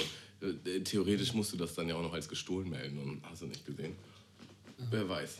äh, 0.43 0.81
theoretisch 0.81 1.35
musst 1.35 1.53
du 1.53 1.57
das 1.57 1.75
dann 1.75 1.89
ja 1.89 1.97
auch 1.97 2.03
noch 2.03 2.13
als 2.13 2.29
gestohlen 2.29 2.69
melden 2.69 2.99
und 2.99 3.23
hast 3.25 3.43
du 3.43 3.47
nicht 3.47 3.65
gesehen. 3.67 3.95
Wer 4.91 5.09
weiß. 5.09 5.39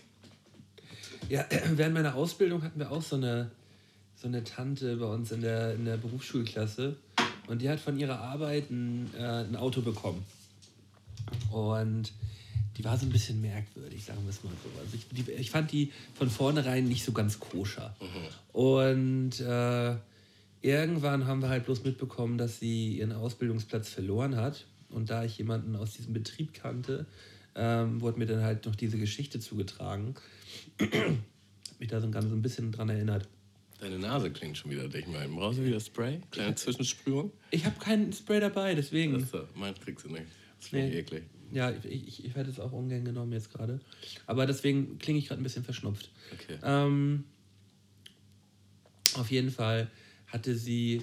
Ja, 1.29 1.47
während 1.75 1.95
meiner 1.95 2.15
Ausbildung 2.15 2.63
hatten 2.63 2.79
wir 2.79 2.91
auch 2.91 3.03
so 3.03 3.17
eine 3.17 3.51
so 4.21 4.27
eine 4.27 4.43
Tante 4.43 4.97
bei 4.97 5.07
uns 5.07 5.31
in 5.31 5.43
der, 5.43 5.75
in 5.75 5.85
der 5.85 5.97
Berufsschulklasse 5.97 6.97
und 7.47 7.63
die 7.63 7.69
hat 7.69 7.79
von 7.79 7.99
ihrer 7.99 8.19
Arbeit 8.19 8.71
ein, 8.71 9.11
äh, 9.17 9.23
ein 9.23 9.55
Auto 9.55 9.81
bekommen. 9.81 10.25
Und 11.53 12.13
die 12.77 12.85
war 12.85 12.99
so 12.99 13.07
ein 13.07 13.11
bisschen 13.11 13.41
merkwürdig, 13.41 14.05
sagen 14.05 14.21
wir 14.25 14.31
es 14.31 14.43
mal 14.43 14.53
so. 14.63 14.81
Also 14.81 14.97
ich, 14.97 15.07
die, 15.09 15.31
ich 15.33 15.51
fand 15.51 15.71
die 15.71 15.93
von 16.15 16.31
vornherein 16.31 16.85
nicht 16.85 17.05
so 17.05 17.13
ganz 17.13 17.39
koscher. 17.39 17.95
Mhm. 18.01 18.61
Und 18.61 19.41
äh, 19.41 19.97
irgendwann 20.63 21.27
haben 21.27 21.41
wir 21.41 21.49
halt 21.49 21.67
bloß 21.67 21.85
mitbekommen, 21.85 22.39
dass 22.39 22.59
sie 22.59 22.99
ihren 22.99 23.13
Ausbildungsplatz 23.13 23.89
verloren 23.89 24.37
hat. 24.37 24.67
Und 24.91 25.11
da 25.11 25.25
ich 25.25 25.37
jemanden 25.39 25.77
aus 25.77 25.95
diesem 25.95 26.13
Betrieb 26.13 26.55
kannte, 26.55 27.07
ähm, 27.55 28.01
wurde 28.01 28.19
mir 28.19 28.27
dann 28.27 28.43
halt 28.43 28.67
noch 28.67 28.75
diese 28.75 28.99
Geschichte 28.99 29.41
zugetragen. 29.41 30.15
mich 31.79 31.89
da 31.89 32.01
so 32.01 32.11
ganz 32.11 32.29
so 32.29 32.35
ein 32.35 32.43
bisschen 32.43 32.73
dran 32.73 32.89
erinnert. 32.89 33.29
Deine 33.81 33.99
Nase 33.99 34.31
klingt 34.31 34.59
schon 34.59 34.71
wieder 34.71 34.89
dicht. 34.89 35.09
Mal. 35.09 35.29
Brauchst 35.29 35.61
du 35.61 35.65
wieder 35.65 35.79
Spray? 35.79 36.21
Kleine 36.31 36.55
Zwischensprühung? 36.57 37.33
Ich 37.51 37.65
habe 37.65 37.79
keinen 37.79 38.13
Spray 38.13 38.41
dabei, 38.41 38.75
deswegen. 38.75 39.23
Achso, 39.23 39.45
meins 39.55 39.79
kriegst 39.81 40.05
du 40.05 40.11
nicht. 40.11 40.25
Das 40.59 40.67
ist 40.67 40.73
nee. 40.73 40.99
eklig. 40.99 41.23
Ja, 41.53 41.71
ich, 41.71 41.85
ich, 41.85 42.25
ich 42.25 42.35
werde 42.35 42.51
es 42.51 42.59
auch 42.59 42.73
ungern 42.73 43.05
genommen 43.05 43.33
jetzt 43.33 43.53
gerade. 43.53 43.81
Aber 44.27 44.47
deswegen 44.47 44.99
klinge 44.99 45.19
ich 45.21 45.29
gerade 45.29 45.41
ein 45.41 45.45
bisschen 45.45 45.65
verschnupft. 45.65 46.11
Okay. 46.33 46.59
Ähm, 46.63 47.25
auf 49.15 49.31
jeden 49.31 49.51
Fall 49.51 49.89
hatte 50.27 50.57
sie, 50.57 51.01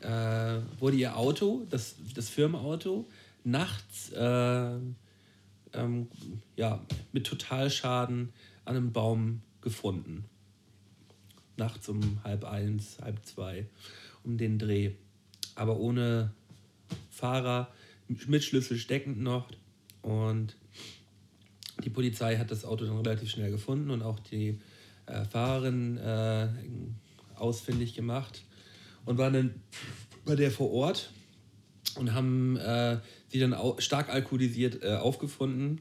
äh, 0.00 0.58
wurde 0.78 0.96
ihr 0.96 1.16
Auto, 1.16 1.66
das, 1.70 1.96
das 2.14 2.30
Firmenauto, 2.30 3.06
nachts 3.46 4.12
äh, 4.12 4.78
ähm, 5.72 6.08
ja, 6.56 6.84
mit 7.12 7.26
Totalschaden 7.26 8.32
an 8.64 8.76
einem 8.76 8.92
Baum 8.92 9.42
gefunden 9.60 10.24
nachts 11.56 11.88
um 11.88 12.22
halb 12.24 12.44
eins, 12.44 12.98
halb 13.00 13.24
zwei, 13.24 13.66
um 14.24 14.36
den 14.36 14.58
Dreh. 14.58 14.92
Aber 15.54 15.78
ohne 15.78 16.32
Fahrer, 17.10 17.72
mit 18.08 18.44
Schlüssel 18.44 18.78
steckend 18.78 19.20
noch. 19.20 19.48
Und 20.02 20.56
die 21.84 21.90
Polizei 21.90 22.36
hat 22.36 22.50
das 22.50 22.64
Auto 22.64 22.84
dann 22.84 22.98
relativ 22.98 23.30
schnell 23.30 23.50
gefunden 23.50 23.90
und 23.90 24.02
auch 24.02 24.20
die 24.20 24.60
äh, 25.06 25.24
Fahrerin 25.24 25.96
äh, 25.98 26.48
ausfindig 27.34 27.94
gemacht 27.94 28.44
und 29.04 29.18
waren 29.18 29.32
dann 29.32 29.54
bei 30.24 30.36
der 30.36 30.50
vor 30.50 30.70
Ort 30.72 31.10
und 31.96 32.14
haben 32.14 32.56
äh, 32.56 32.98
sie 33.28 33.40
dann 33.40 33.54
stark 33.78 34.08
alkoholisiert 34.08 34.82
äh, 34.82 34.94
aufgefunden, 34.96 35.80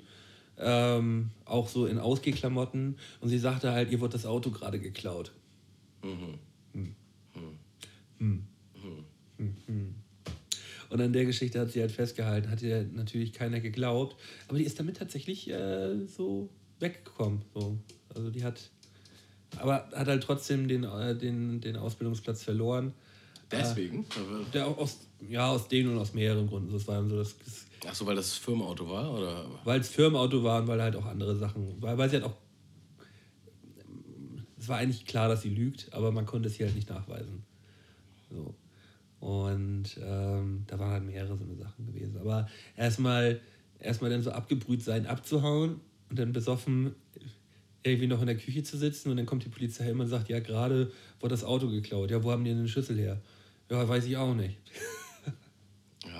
ähm, 0.58 1.32
auch 1.46 1.68
so 1.68 1.86
in 1.86 1.98
Ausgehklamotten. 1.98 2.98
Und 3.22 3.30
sie 3.30 3.40
sagte 3.40 3.72
halt, 3.72 3.92
ihr 3.92 4.00
wurde 4.00 4.14
das 4.14 4.26
Auto 4.26 4.52
gerade 4.52 4.80
geklaut. 4.80 5.32
Und 10.90 11.02
an 11.02 11.12
der 11.12 11.26
Geschichte 11.26 11.60
hat 11.60 11.72
sie 11.72 11.82
halt 11.82 11.92
festgehalten, 11.92 12.50
hat 12.50 12.62
ihr 12.62 12.84
natürlich 12.94 13.34
keiner 13.34 13.60
geglaubt. 13.60 14.16
Aber 14.48 14.58
die 14.58 14.64
ist 14.64 14.80
damit 14.80 14.98
tatsächlich 14.98 15.50
äh, 15.50 16.06
so 16.06 16.50
weggekommen. 16.80 17.42
So. 17.54 17.78
Also 18.14 18.30
die 18.30 18.46
hat, 18.46 18.70
aber 19.58 19.90
hat 19.94 20.08
halt 20.08 20.24
trotzdem 20.24 20.70
den, 20.70 20.84
äh, 20.86 21.18
den, 21.18 21.60
den 21.60 21.76
Ausbildungsplatz 21.76 22.44
verloren. 22.44 22.94
Deswegen? 23.52 24.04
Äh, 24.04 24.52
der 24.54 24.68
auch 24.68 24.78
aus, 24.78 25.00
ja, 25.20 25.50
aus 25.50 25.68
dem 25.68 25.92
und 25.92 25.98
aus 25.98 26.14
mehreren 26.14 26.48
Gründen. 26.48 26.72
Das 26.72 26.88
war 26.88 27.08
so 27.08 27.18
das, 27.18 27.38
das 27.40 27.66
Ach 27.88 27.94
so, 27.94 28.06
weil 28.06 28.16
das 28.16 28.34
Firmenauto 28.34 28.90
war? 28.90 29.14
Oder? 29.14 29.46
Weil 29.64 29.80
es 29.80 29.90
Firmenauto 29.90 30.44
war 30.44 30.62
und 30.62 30.68
weil 30.68 30.82
halt 30.82 30.96
auch 30.96 31.06
andere 31.06 31.36
Sachen. 31.36 31.82
Weil, 31.82 31.98
weil 31.98 32.10
sie 32.10 32.16
halt 32.18 32.26
auch. 32.26 32.36
Es 34.58 34.68
war 34.68 34.78
eigentlich 34.78 35.06
klar, 35.06 35.28
dass 35.30 35.44
sie 35.44 35.50
lügt, 35.50 35.94
aber 35.94 36.12
man 36.12 36.26
konnte 36.26 36.48
es 36.48 36.56
hier 36.56 36.66
halt 36.66 36.76
nicht 36.76 36.90
nachweisen. 36.90 37.44
So. 38.32 38.56
Und 39.20 39.98
ähm, 40.02 40.64
da 40.68 40.80
waren 40.80 40.92
halt 40.92 41.06
mehrere 41.06 41.38
so 41.38 41.44
eine 41.44 41.56
Sachen 41.56 41.86
gewesen. 41.86 42.18
Aber 42.18 42.48
erstmal 42.76 43.42
erstmal 43.80 44.10
dann 44.10 44.24
so 44.24 44.32
abgebrüht 44.32 44.82
sein, 44.82 45.06
abzuhauen 45.06 45.80
und 46.10 46.20
dann 46.20 46.32
besoffen 46.32 46.96
irgendwie 47.84 48.08
noch 48.08 48.22
in 48.22 48.28
der 48.28 48.38
Küche 48.38 48.64
zu 48.64 48.78
sitzen 48.78 49.12
und 49.12 49.18
dann 49.18 49.28
kommt 49.28 49.46
die 49.46 49.50
Polizei 49.50 49.90
immer 49.90 50.06
und 50.06 50.10
sagt, 50.10 50.30
ja, 50.30 50.40
gerade 50.40 50.92
wurde 51.20 51.34
das 51.34 51.44
Auto 51.44 51.70
geklaut. 51.70 52.10
Ja, 52.10 52.24
wo 52.24 52.32
haben 52.32 52.44
die 52.44 52.50
denn 52.50 52.60
den 52.60 52.68
Schlüssel 52.68 52.98
her? 52.98 53.22
Ja, 53.70 53.88
weiß 53.88 54.06
ich 54.06 54.18
auch 54.18 54.34
nicht. 54.34 54.58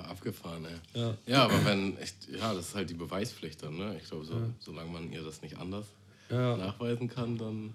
Abgefahren, 0.06 0.64
ey. 0.64 1.00
Ja. 1.00 1.16
ja, 1.26 1.44
aber 1.44 1.64
wenn, 1.64 1.96
echt, 1.98 2.28
ja, 2.28 2.54
das 2.54 2.68
ist 2.68 2.74
halt 2.74 2.90
die 2.90 2.94
Beweispflicht 2.94 3.62
dann, 3.62 3.76
ne? 3.76 3.98
Ich 4.00 4.08
glaube, 4.08 4.24
so, 4.24 4.34
ja. 4.34 4.50
solange 4.58 4.90
man 4.90 5.12
ihr 5.12 5.22
das 5.22 5.42
nicht 5.42 5.56
anders 5.58 5.86
ja. 6.30 6.56
nachweisen 6.56 7.08
kann, 7.08 7.36
dann 7.38 7.74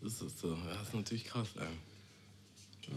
ist 0.00 0.22
es 0.22 0.40
so. 0.40 0.50
Ja, 0.50 0.74
das 0.78 0.88
ist 0.88 0.94
natürlich 0.94 1.24
krass, 1.24 1.48
ey. 1.56 2.94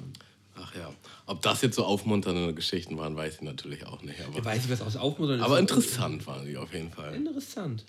Ach 0.57 0.73
ja. 0.75 0.91
Ob 1.25 1.41
das 1.41 1.61
jetzt 1.61 1.75
so 1.75 1.85
aufmunternde 1.85 2.53
Geschichten 2.53 2.97
waren, 2.97 3.15
weiß 3.15 3.35
ich 3.35 3.41
natürlich 3.41 3.85
auch 3.85 4.01
nicht. 4.01 4.21
Aber, 4.21 4.37
ich 4.37 4.45
weiß 4.45 4.61
nicht, 4.61 4.71
was 4.71 4.81
aus 4.81 4.95
aufmunternd 4.95 5.41
ist. 5.41 5.45
Aber 5.45 5.59
interessant 5.59 6.25
waren 6.27 6.45
die 6.45 6.57
auf 6.57 6.73
jeden 6.73 6.91
Fall. 6.91 7.13
Interessant. 7.13 7.83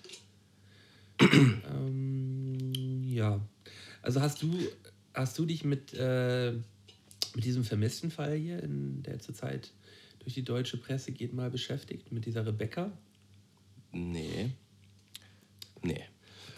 ähm, 1.21 3.05
ja. 3.07 3.41
Also 4.03 4.21
hast 4.21 4.43
du, 4.43 4.59
hast 5.15 5.39
du 5.39 5.47
dich 5.47 5.65
mit, 5.65 5.95
äh, 5.95 6.53
mit 7.35 7.45
diesem 7.45 7.65
vermissten 7.65 8.11
Fall 8.11 8.35
hier, 8.35 8.63
in 8.63 9.03
der 9.03 9.21
zurzeit 9.21 9.71
durch 10.27 10.35
die 10.35 10.45
deutsche 10.45 10.77
Presse 10.77 11.13
geht, 11.13 11.33
mal 11.33 11.51
beschäftigt? 11.51 12.11
Mit 12.11 12.27
dieser 12.27 12.45
Rebecca? 12.45 12.91
Nee. 13.93 14.51
Nee. 15.83 16.03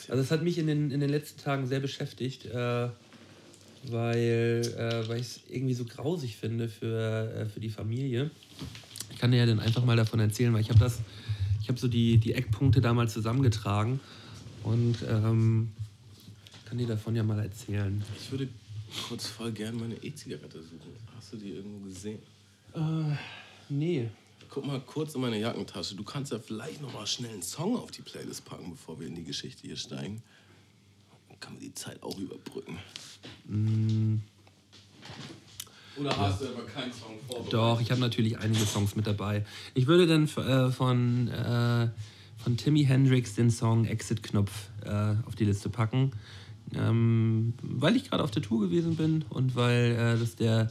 Also 0.09 0.23
das 0.23 0.31
hat 0.31 0.43
mich 0.43 0.57
in 0.57 0.67
den, 0.67 0.91
in 0.91 1.01
den 1.01 1.11
letzten 1.11 1.39
Tagen 1.43 1.67
sehr 1.67 1.81
beschäftigt. 1.81 2.47
Äh, 2.47 2.89
weil, 3.85 4.63
äh, 4.77 5.07
weil 5.07 5.21
ich 5.21 5.27
es 5.27 5.41
irgendwie 5.49 5.75
so 5.75 5.85
grausig 5.85 6.37
finde 6.37 6.71
für, 6.71 7.31
äh, 7.35 7.47
für 7.47 7.61
die 7.61 7.69
Familie. 7.69 8.31
Ich 9.11 9.19
kann 9.19 9.31
dir 9.31 9.37
ja 9.37 9.47
dann 9.47 9.61
einfach 9.61 9.85
mal 9.85 9.97
davon 9.97 10.19
erzählen, 10.19 10.53
weil 10.55 10.63
ich 10.63 10.71
habe 10.71 10.79
das, 10.79 11.01
ich 11.61 11.69
habe 11.69 11.79
so 11.79 11.89
die, 11.89 12.17
die 12.17 12.33
Eckpunkte 12.33 12.81
damals 12.81 13.13
zusammengetragen 13.13 14.01
und 14.65 14.97
ähm, 15.07 15.73
kann 16.65 16.79
dir 16.79 16.87
davon 16.87 17.15
ja 17.15 17.23
mal 17.23 17.39
erzählen. 17.39 18.03
Ich 18.19 18.31
würde 18.31 18.49
kurz 19.09 19.27
voll 19.27 19.53
gern 19.53 19.79
meine 19.79 19.97
E-Zigarette 19.97 20.63
suchen. 20.63 20.91
Hast 21.15 21.35
du 21.35 21.37
die 21.37 21.51
irgendwo 21.51 21.85
gesehen? 21.85 22.19
Äh, 22.75 23.15
nee. 23.69 24.09
Guck 24.51 24.67
mal 24.67 24.81
kurz 24.81 25.15
in 25.15 25.21
meine 25.21 25.39
Jackentasche. 25.39 25.95
Du 25.95 26.05
kannst 26.05 26.33
ja 26.33 26.39
vielleicht 26.39 26.81
noch 26.81 26.93
mal 26.93 27.07
schnell 27.07 27.33
einen 27.33 27.43
Song 27.43 27.77
auf 27.77 27.91
die 27.91 28.03
Playlist 28.03 28.45
packen, 28.45 28.71
bevor 28.71 28.99
wir 28.99 29.07
in 29.07 29.15
die 29.15 29.25
Geschichte 29.25 29.67
hier 29.67 29.77
steigen. 29.77 30.23
Dann 31.29 31.41
kann 31.41 31.53
man 31.55 31.61
die 31.61 31.75
Zeit 31.75 32.03
auch 32.03 32.19
überbrücken. 32.19 32.79
Mm. 33.47 34.17
Oder 35.99 36.17
hast 36.17 36.41
du 36.41 36.47
aber 36.47 36.65
keinen 36.65 36.93
Song 36.93 37.19
vorbereitet? 37.27 37.53
Doch, 37.53 37.81
ich 37.81 37.91
habe 37.91 38.01
natürlich 38.01 38.39
einige 38.39 38.65
Songs 38.65 38.95
mit 38.97 39.07
dabei. 39.07 39.45
Ich 39.75 39.87
würde 39.87 40.07
dann 40.07 40.25
äh, 40.25 40.71
von, 40.71 41.29
äh, 41.29 41.89
von 42.39 42.57
Timmy 42.57 42.85
Hendrix 42.85 43.35
den 43.35 43.51
Song 43.51 43.85
Exit-Knopf 43.85 44.69
äh, 44.85 45.15
auf 45.27 45.35
die 45.35 45.45
Liste 45.45 45.69
packen. 45.69 46.13
Ähm, 46.75 47.55
weil 47.63 47.97
ich 47.97 48.09
gerade 48.09 48.23
auf 48.23 48.31
der 48.31 48.43
Tour 48.43 48.61
gewesen 48.61 48.97
bin 48.97 49.25
und 49.31 49.57
weil 49.57 49.93
äh, 49.93 50.19
das 50.19 50.37
der 50.37 50.69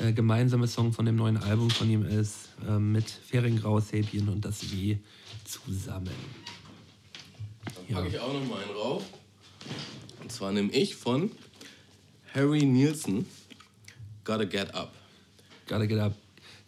äh, 0.00 0.12
gemeinsame 0.12 0.66
Song 0.68 0.92
von 0.92 1.06
dem 1.06 1.16
neuen 1.16 1.36
Album 1.36 1.70
von 1.70 1.88
ihm 1.90 2.04
ist, 2.04 2.50
äh, 2.68 2.78
mit 2.78 3.08
Feriengrau, 3.08 3.80
Sapien 3.80 4.28
und 4.28 4.44
das 4.44 4.70
W 4.72 4.98
zusammen. 5.44 6.10
Dann 7.64 7.74
packe 7.74 8.08
ja. 8.08 8.14
ich 8.14 8.20
auch 8.20 8.32
noch 8.32 8.46
mal 8.48 8.62
einen 8.62 8.72
rauf. 8.72 9.02
Und 10.22 10.32
zwar 10.32 10.52
nehme 10.52 10.72
ich 10.72 10.96
von 10.96 11.30
Harry 12.34 12.64
Nielsen, 12.64 13.26
Gotta 14.24 14.44
Get 14.44 14.74
Up. 14.74 14.92
Gotta 15.66 15.86
Get 15.86 15.98
Up. 15.98 16.14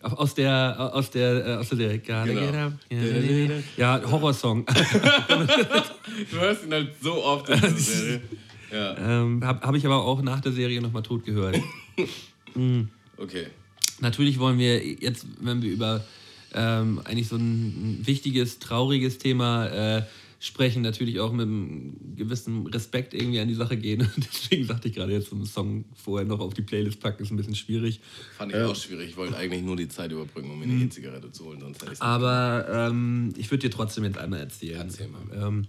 Aus 0.00 0.34
der, 0.34 0.92
aus 0.94 1.10
der, 1.10 1.46
äh, 1.46 1.54
aus 1.56 1.68
der 1.70 1.78
Serie. 1.78 1.98
Gotta 1.98 2.24
genau. 2.24 2.40
Get 2.40 2.54
Up. 2.54 3.62
Ja, 3.76 4.00
Horrorsong. 4.10 4.64
du 6.30 6.36
hörst 6.38 6.64
ihn 6.64 6.72
halt 6.72 6.92
so 7.02 7.24
oft 7.24 7.48
in 7.48 7.60
der 7.60 7.70
Serie. 7.70 8.20
Ja. 8.70 8.96
Ähm, 8.98 9.42
Habe 9.44 9.66
hab 9.66 9.74
ich 9.74 9.86
aber 9.86 10.04
auch 10.04 10.20
nach 10.22 10.40
der 10.40 10.52
Serie 10.52 10.82
nochmal 10.82 11.02
tot 11.02 11.24
gehört. 11.24 11.58
mhm. 12.54 12.90
Okay. 13.18 13.46
Natürlich 14.00 14.38
wollen 14.38 14.58
wir 14.58 14.84
jetzt, 14.84 15.26
wenn 15.40 15.62
wir 15.62 15.70
über 15.70 16.04
ähm, 16.54 17.00
eigentlich 17.04 17.28
so 17.28 17.36
ein 17.36 18.00
wichtiges, 18.04 18.58
trauriges 18.58 19.18
Thema 19.18 19.66
äh, 19.66 20.02
sprechen, 20.40 20.82
natürlich 20.82 21.18
auch 21.18 21.32
mit 21.32 21.46
einem 21.46 22.14
gewissen 22.16 22.66
Respekt 22.68 23.12
irgendwie 23.12 23.40
an 23.40 23.48
die 23.48 23.54
Sache 23.54 23.76
gehen. 23.76 24.08
Deswegen 24.16 24.64
sagte 24.64 24.88
ich 24.88 24.94
gerade 24.94 25.12
jetzt, 25.12 25.30
so 25.30 25.36
einen 25.36 25.46
Song 25.46 25.84
vorher 25.94 26.26
noch 26.26 26.40
auf 26.40 26.54
die 26.54 26.62
Playlist 26.62 27.00
packen, 27.00 27.22
ist 27.22 27.30
ein 27.30 27.36
bisschen 27.36 27.56
schwierig. 27.56 28.00
Fand 28.36 28.52
ich 28.52 28.58
äh, 28.58 28.62
auch 28.62 28.76
schwierig. 28.76 29.10
Ich 29.10 29.16
wollte 29.16 29.36
eigentlich 29.36 29.62
nur 29.62 29.76
die 29.76 29.88
Zeit 29.88 30.12
überbrücken, 30.12 30.50
um 30.50 30.58
mir 30.58 30.64
eine 30.64 30.74
mhm. 30.74 30.86
E-Zigarette 30.86 31.32
zu 31.32 31.46
holen. 31.46 31.60
Sonst 31.60 31.82
hätte 31.82 32.00
Aber 32.00 32.66
ähm, 32.70 33.34
ich 33.36 33.50
würde 33.50 33.68
dir 33.68 33.74
trotzdem 33.74 34.04
jetzt 34.04 34.18
einmal 34.18 34.40
erzählen. 34.40 34.82
Erzähl 34.82 35.08
mal. 35.08 35.22
Ähm, 35.34 35.66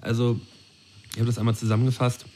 also, 0.00 0.38
ich 1.12 1.16
habe 1.16 1.26
das 1.26 1.38
einmal 1.38 1.56
zusammengefasst. 1.56 2.26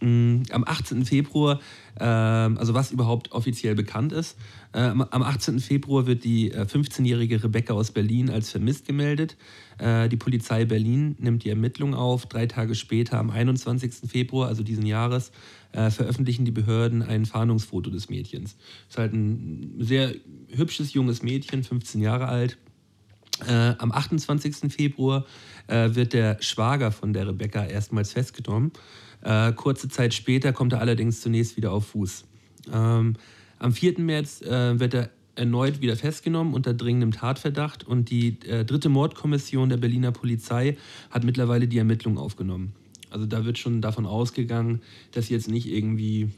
Mm, 0.00 0.42
am 0.50 0.64
18. 0.64 1.06
Februar, 1.06 1.60
äh, 1.98 2.04
also 2.04 2.74
was 2.74 2.92
überhaupt 2.92 3.32
offiziell 3.32 3.74
bekannt 3.74 4.12
ist, 4.12 4.36
äh, 4.74 4.80
am 4.80 5.22
18. 5.22 5.58
Februar 5.58 6.06
wird 6.06 6.22
die 6.22 6.52
15-jährige 6.52 7.36
äh, 7.36 7.38
Rebecca 7.38 7.72
aus 7.72 7.92
Berlin 7.92 8.28
als 8.28 8.50
vermisst 8.50 8.86
gemeldet. 8.86 9.38
Äh, 9.78 10.10
die 10.10 10.18
Polizei 10.18 10.66
Berlin 10.66 11.16
nimmt 11.18 11.44
die 11.44 11.48
Ermittlung 11.48 11.94
auf. 11.94 12.26
Drei 12.26 12.46
Tage 12.46 12.74
später, 12.74 13.18
am 13.18 13.30
21. 13.30 14.10
Februar, 14.10 14.48
also 14.48 14.62
diesen 14.62 14.84
Jahres, 14.84 15.32
äh, 15.72 15.90
veröffentlichen 15.90 16.44
die 16.44 16.50
Behörden 16.50 17.02
ein 17.02 17.24
Fahndungsfoto 17.24 17.88
des 17.88 18.10
Mädchens. 18.10 18.56
Ist 18.90 18.98
halt 18.98 19.14
ein 19.14 19.76
sehr 19.78 20.14
hübsches 20.54 20.92
junges 20.92 21.22
Mädchen, 21.22 21.64
15 21.64 22.02
Jahre 22.02 22.28
alt. 22.28 22.58
Äh, 23.46 23.74
am 23.78 23.92
28. 23.92 24.70
Februar 24.70 25.24
wird 25.68 26.12
der 26.12 26.36
Schwager 26.40 26.92
von 26.92 27.12
der 27.12 27.26
Rebecca 27.26 27.64
erstmals 27.64 28.12
festgenommen. 28.12 28.70
Äh, 29.26 29.52
kurze 29.54 29.88
Zeit 29.88 30.14
später 30.14 30.52
kommt 30.52 30.72
er 30.72 30.80
allerdings 30.80 31.20
zunächst 31.20 31.56
wieder 31.56 31.72
auf 31.72 31.88
Fuß. 31.88 32.24
Ähm, 32.72 33.14
am 33.58 33.72
4. 33.72 33.98
März 33.98 34.40
äh, 34.42 34.78
wird 34.78 34.94
er 34.94 35.10
erneut 35.34 35.80
wieder 35.80 35.96
festgenommen 35.96 36.54
unter 36.54 36.74
dringendem 36.74 37.10
Tatverdacht 37.10 37.84
und 37.84 38.08
die 38.10 38.38
äh, 38.46 38.64
dritte 38.64 38.88
Mordkommission 38.88 39.68
der 39.68 39.78
Berliner 39.78 40.12
Polizei 40.12 40.76
hat 41.10 41.24
mittlerweile 41.24 41.66
die 41.66 41.76
Ermittlungen 41.78 42.18
aufgenommen. 42.18 42.72
Also 43.10 43.26
da 43.26 43.44
wird 43.44 43.58
schon 43.58 43.82
davon 43.82 44.06
ausgegangen, 44.06 44.80
dass 45.10 45.28
jetzt 45.28 45.48
nicht 45.48 45.66
irgendwie 45.66 46.30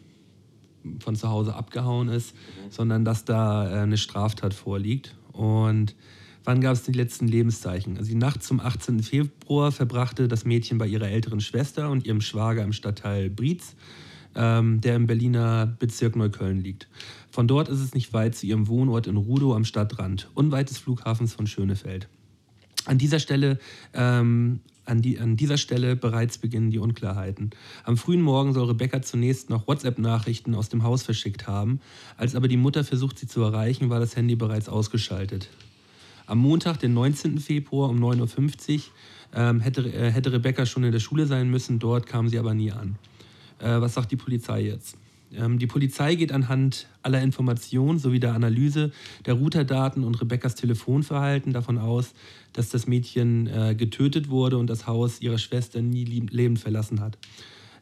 von 1.01 1.14
zu 1.14 1.28
Hause 1.28 1.55
abgehauen 1.55 2.09
ist, 2.09 2.34
sondern 2.70 3.05
dass 3.05 3.26
da 3.26 3.70
äh, 3.70 3.82
eine 3.82 3.99
Straftat 3.99 4.55
vorliegt. 4.55 5.14
Und 5.32 5.95
Wann 6.49 6.62
gab 6.62 6.72
es 6.72 6.82
die 6.82 6.92
letzten 6.92 7.28
Lebenszeichen? 7.28 7.99
Also 7.99 8.09
die 8.09 8.16
Nacht 8.16 8.42
zum 8.42 8.59
18. 8.59 9.03
Februar 9.03 9.70
verbrachte 9.70 10.28
das 10.28 10.46
Mädchen 10.46 10.78
bei 10.78 10.86
ihrer 10.86 11.11
älteren 11.11 11.42
Schwester 11.42 11.90
und 11.90 12.07
ihrem 12.07 12.22
Schwager 12.22 12.64
im 12.64 12.72
Stadtteil 12.72 13.28
Brietz, 13.28 13.74
ähm, 14.34 14.80
der 14.80 14.96
im 14.96 15.07
Berliner 15.07 15.66
Bezirk 15.66 16.16
Neukölln 16.16 16.62
liegt. 16.62 16.88
Von 17.30 17.49
dort 17.49 17.68
ist 17.68 17.80
es 17.80 17.92
nicht 17.92 18.14
weit 18.14 18.34
zu 18.34 18.46
ihrem 18.46 18.66
Wohnort 18.66 19.07
in 19.07 19.18
Rudow 19.18 19.55
am 19.55 19.66
Stadtrand, 19.66 20.30
unweit 20.32 20.70
des 20.70 20.78
Flughafens 20.78 21.34
von 21.34 21.46
Schönefeld. 21.46 22.09
An 22.86 22.96
dieser 22.96 23.18
Stelle 23.18 23.59
ähm, 23.92 24.61
an, 24.86 25.03
die, 25.03 25.18
an, 25.18 25.36
dieser 25.36 25.59
Stelle 25.59 25.96
bereits 25.96 26.38
beginnen 26.38 26.70
die 26.70 26.78
Unklarheiten. 26.78 27.51
Am 27.84 27.99
frühen 27.99 28.22
Morgen 28.22 28.55
soll 28.55 28.68
Rebecca 28.68 29.03
zunächst 29.03 29.51
noch 29.51 29.68
WhatsApp-Nachrichten 29.68 30.55
aus 30.55 30.70
dem 30.70 30.82
Haus 30.82 31.03
verschickt 31.03 31.46
haben. 31.46 31.80
Als 32.16 32.34
aber 32.34 32.49
die 32.49 32.57
Mutter 32.57 32.84
versucht, 32.84 33.18
sie 33.18 33.26
zu 33.26 33.42
erreichen, 33.42 33.90
war 33.90 34.01
das 34.01 34.16
Handy 34.16 34.34
bereits 34.34 34.70
ausgeschaltet. 34.70 35.51
Am 36.29 36.37
Montag, 36.41 36.79
den 36.79 36.93
19. 36.93 37.39
Februar 37.39 37.89
um 37.89 38.05
9.50 38.05 38.74
Uhr 38.74 38.83
ähm, 39.35 39.61
hätte, 39.61 39.81
äh, 39.91 40.11
hätte 40.11 40.31
Rebecca 40.31 40.66
schon 40.66 40.85
in 40.85 40.93
der 40.93 41.01
Schule 41.01 41.24
sein 41.24 41.51
müssen, 41.51 41.79
dort 41.79 42.07
kam 42.07 42.29
sie 42.29 42.39
aber 42.39 42.53
nie 42.53 42.70
an. 42.70 42.97
Äh, 43.61 43.81
was 43.81 43.95
sagt 43.95 44.12
die 44.12 44.16
Polizei 44.16 44.61
jetzt? 44.61 44.99
Ähm, 45.33 45.59
die 45.59 45.66
Polizei 45.66 46.16
geht 46.16 46.31
anhand 46.31 46.87
aller 47.03 47.22
Informationen 47.22 47.99
sowie 47.99 48.20
der 48.20 48.35
Analyse 48.35 48.93
der 49.24 49.35
Routerdaten 49.35 50.05
und 50.05 50.20
Rebeccas 50.20 50.55
Telefonverhalten 50.55 51.55
davon 51.55 51.79
aus, 51.79 52.12
dass 52.53 52.68
das 52.68 52.87
Mädchen 52.87 53.47
äh, 53.47 53.74
getötet 53.74 54.29
wurde 54.29 54.59
und 54.59 54.68
das 54.68 54.87
Haus 54.87 55.22
ihrer 55.22 55.39
Schwester 55.39 55.81
nie 55.81 56.05
lebend 56.05 56.59
verlassen 56.59 57.01
hat. 57.01 57.16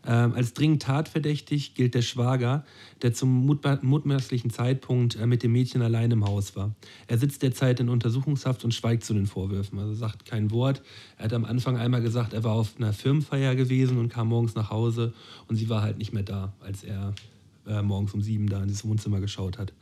Ähm, 0.07 0.35
als 0.35 0.55
dringend 0.55 0.83
tatverdächtig 0.83 1.75
gilt 1.75 1.95
der 1.95 2.03
Schwager, 2.03 2.65
der 3.03 3.13
zum 3.13 3.45
mutmaßlichen 3.45 4.51
Zeitpunkt 4.51 5.17
äh, 5.17 5.27
mit 5.27 5.43
dem 5.43 5.53
Mädchen 5.53 5.83
allein 5.83 6.13
im 6.13 6.25
Haus 6.25 6.55
war. 6.55 6.75
Er 7.09 7.19
sitzt 7.19 7.43
derzeit 7.43 7.81
in 7.81 7.89
Untersuchungshaft 7.89 8.65
und 8.65 8.73
schweigt 8.73 9.05
zu 9.05 9.15
den 9.15 9.27
Vorwürfen, 9.27 9.79
also 9.81 9.95
sagt 9.95 10.25
kein 10.25 10.53
Wort. 10.53 10.83
Er 11.19 11.25
hat 11.25 11.33
am 11.33 11.45
Anfang 11.45 11.77
einmal 11.77 12.03
gesagt, 12.03 12.35
er 12.35 12.45
war 12.45 12.53
auf 12.53 12.75
einer 12.77 12.93
Firmenfeier 12.93 13.57
gewesen 13.57 13.99
und 13.99 14.09
kam 14.09 14.29
morgens 14.29 14.55
nach 14.55 14.71
Hause 14.71 15.13
und 15.49 15.57
sie 15.57 15.69
war 15.69 15.83
halt 15.83 15.99
nicht 15.99 16.13
mehr 16.13 16.23
da, 16.23 16.53
als 16.61 16.85
er 16.85 17.13
äh, 17.67 17.83
morgens 17.83 18.15
um 18.15 18.23
sieben 18.23 18.49
da 18.49 18.63
in 18.63 18.69
das 18.69 18.85
Wohnzimmer 18.85 19.21
geschaut 19.21 19.59
hat. 19.59 19.73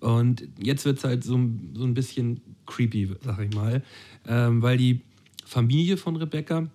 Und 0.00 0.48
jetzt 0.58 0.84
wird 0.84 0.98
es 0.98 1.04
halt 1.04 1.22
so, 1.22 1.38
so 1.74 1.84
ein 1.84 1.94
bisschen 1.94 2.40
creepy, 2.66 3.14
sag 3.24 3.38
ich 3.38 3.54
mal, 3.54 3.84
ähm, 4.26 4.60
weil 4.60 4.76
die 4.76 5.02
Familie 5.44 5.96
von 5.96 6.16
Rebecca 6.16 6.68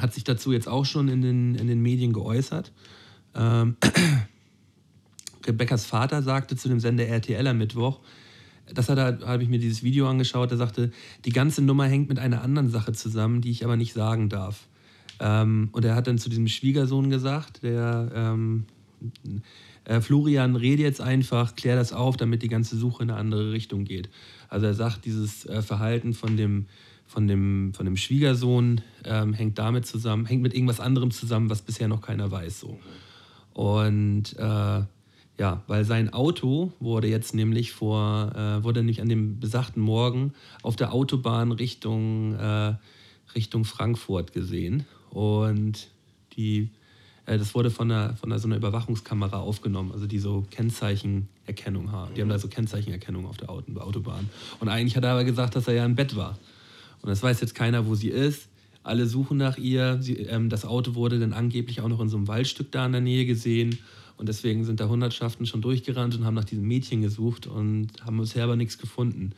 hat 0.00 0.14
sich 0.14 0.24
dazu 0.24 0.52
jetzt 0.52 0.68
auch 0.68 0.84
schon 0.84 1.08
in 1.08 1.22
den, 1.22 1.54
in 1.54 1.66
den 1.66 1.80
Medien 1.80 2.12
geäußert. 2.12 2.72
Ähm, 3.34 3.76
Rebeccas 5.46 5.86
Vater 5.86 6.22
sagte 6.22 6.56
zu 6.56 6.68
dem 6.68 6.80
Sender 6.80 7.06
RTL 7.06 7.46
am 7.46 7.58
Mittwoch, 7.58 8.00
das 8.72 8.88
hat 8.88 8.98
da 8.98 9.26
habe 9.26 9.42
ich 9.42 9.48
mir 9.48 9.58
dieses 9.58 9.82
Video 9.82 10.08
angeschaut, 10.08 10.50
er 10.50 10.56
sagte, 10.56 10.92
die 11.24 11.32
ganze 11.32 11.62
Nummer 11.62 11.86
hängt 11.86 12.08
mit 12.08 12.18
einer 12.18 12.42
anderen 12.42 12.70
Sache 12.70 12.92
zusammen, 12.92 13.40
die 13.40 13.50
ich 13.50 13.64
aber 13.64 13.76
nicht 13.76 13.92
sagen 13.92 14.28
darf. 14.28 14.68
Ähm, 15.20 15.68
und 15.72 15.84
er 15.84 15.94
hat 15.94 16.06
dann 16.06 16.18
zu 16.18 16.28
diesem 16.28 16.48
Schwiegersohn 16.48 17.10
gesagt, 17.10 17.62
der 17.62 18.10
ähm, 18.14 18.64
äh, 19.84 20.00
Florian, 20.00 20.56
rede 20.56 20.82
jetzt 20.82 21.00
einfach, 21.00 21.54
klär 21.56 21.76
das 21.76 21.92
auf, 21.92 22.16
damit 22.16 22.42
die 22.42 22.48
ganze 22.48 22.76
Suche 22.76 23.02
in 23.02 23.10
eine 23.10 23.18
andere 23.18 23.52
Richtung 23.52 23.84
geht. 23.84 24.08
Also 24.48 24.66
er 24.66 24.74
sagt, 24.74 25.04
dieses 25.04 25.44
äh, 25.46 25.62
Verhalten 25.62 26.14
von 26.14 26.36
dem 26.36 26.66
von 27.12 27.28
dem, 27.28 27.74
von 27.74 27.84
dem 27.84 27.96
Schwiegersohn 27.96 28.80
ähm, 29.04 29.34
hängt 29.34 29.58
damit 29.58 29.86
zusammen, 29.86 30.24
hängt 30.24 30.42
mit 30.42 30.54
irgendwas 30.54 30.80
anderem 30.80 31.10
zusammen, 31.10 31.50
was 31.50 31.60
bisher 31.60 31.86
noch 31.86 32.00
keiner 32.00 32.30
weiß. 32.30 32.60
So. 32.60 32.78
Und 33.52 34.34
äh, 34.38 34.82
ja, 35.38 35.62
weil 35.66 35.84
sein 35.84 36.12
Auto 36.12 36.72
wurde 36.80 37.08
jetzt 37.08 37.34
nämlich 37.34 37.72
vor, 37.72 38.32
äh, 38.34 38.64
wurde 38.64 38.82
nicht 38.82 39.02
an 39.02 39.10
dem 39.10 39.40
besagten 39.40 39.82
Morgen 39.82 40.32
auf 40.62 40.76
der 40.76 40.94
Autobahn 40.94 41.52
Richtung, 41.52 42.34
äh, 42.34 42.74
Richtung 43.34 43.66
Frankfurt 43.66 44.32
gesehen. 44.32 44.86
Und 45.10 45.88
die, 46.36 46.70
äh, 47.26 47.36
das 47.36 47.54
wurde 47.54 47.70
von, 47.70 47.90
einer, 47.90 48.16
von 48.16 48.32
einer, 48.32 48.38
so 48.38 48.48
einer 48.48 48.56
Überwachungskamera 48.56 49.38
aufgenommen, 49.38 49.92
also 49.92 50.06
die 50.06 50.18
so 50.18 50.46
Kennzeichenerkennung 50.50 51.92
haben. 51.92 52.14
Die 52.14 52.22
haben 52.22 52.30
da 52.30 52.38
so 52.38 52.48
Kennzeichenerkennung 52.48 53.26
auf 53.26 53.36
der 53.36 53.50
Autobahn. 53.50 54.30
Und 54.60 54.70
eigentlich 54.70 54.96
hat 54.96 55.04
er 55.04 55.12
aber 55.12 55.24
gesagt, 55.24 55.56
dass 55.56 55.68
er 55.68 55.74
ja 55.74 55.84
im 55.84 55.94
Bett 55.94 56.16
war. 56.16 56.38
Und 57.02 57.08
das 57.08 57.22
weiß 57.22 57.40
jetzt 57.40 57.54
keiner, 57.54 57.86
wo 57.86 57.94
sie 57.94 58.08
ist. 58.08 58.48
Alle 58.84 59.06
suchen 59.06 59.36
nach 59.36 59.58
ihr. 59.58 59.98
Sie, 60.00 60.14
ähm, 60.14 60.48
das 60.48 60.64
Auto 60.64 60.94
wurde 60.94 61.18
dann 61.18 61.32
angeblich 61.32 61.80
auch 61.80 61.88
noch 61.88 62.00
in 62.00 62.08
so 62.08 62.16
einem 62.16 62.28
Waldstück 62.28 62.72
da 62.72 62.86
in 62.86 62.92
der 62.92 63.00
Nähe 63.00 63.26
gesehen. 63.26 63.78
Und 64.16 64.28
deswegen 64.28 64.64
sind 64.64 64.80
da 64.80 64.88
Hundertschaften 64.88 65.46
schon 65.46 65.62
durchgerannt 65.62 66.14
und 66.14 66.24
haben 66.24 66.34
nach 66.34 66.44
diesem 66.44 66.66
Mädchen 66.66 67.02
gesucht 67.02 67.46
und 67.46 67.88
haben 68.04 68.18
bisher 68.18 68.44
aber 68.44 68.56
nichts 68.56 68.78
gefunden. 68.78 69.32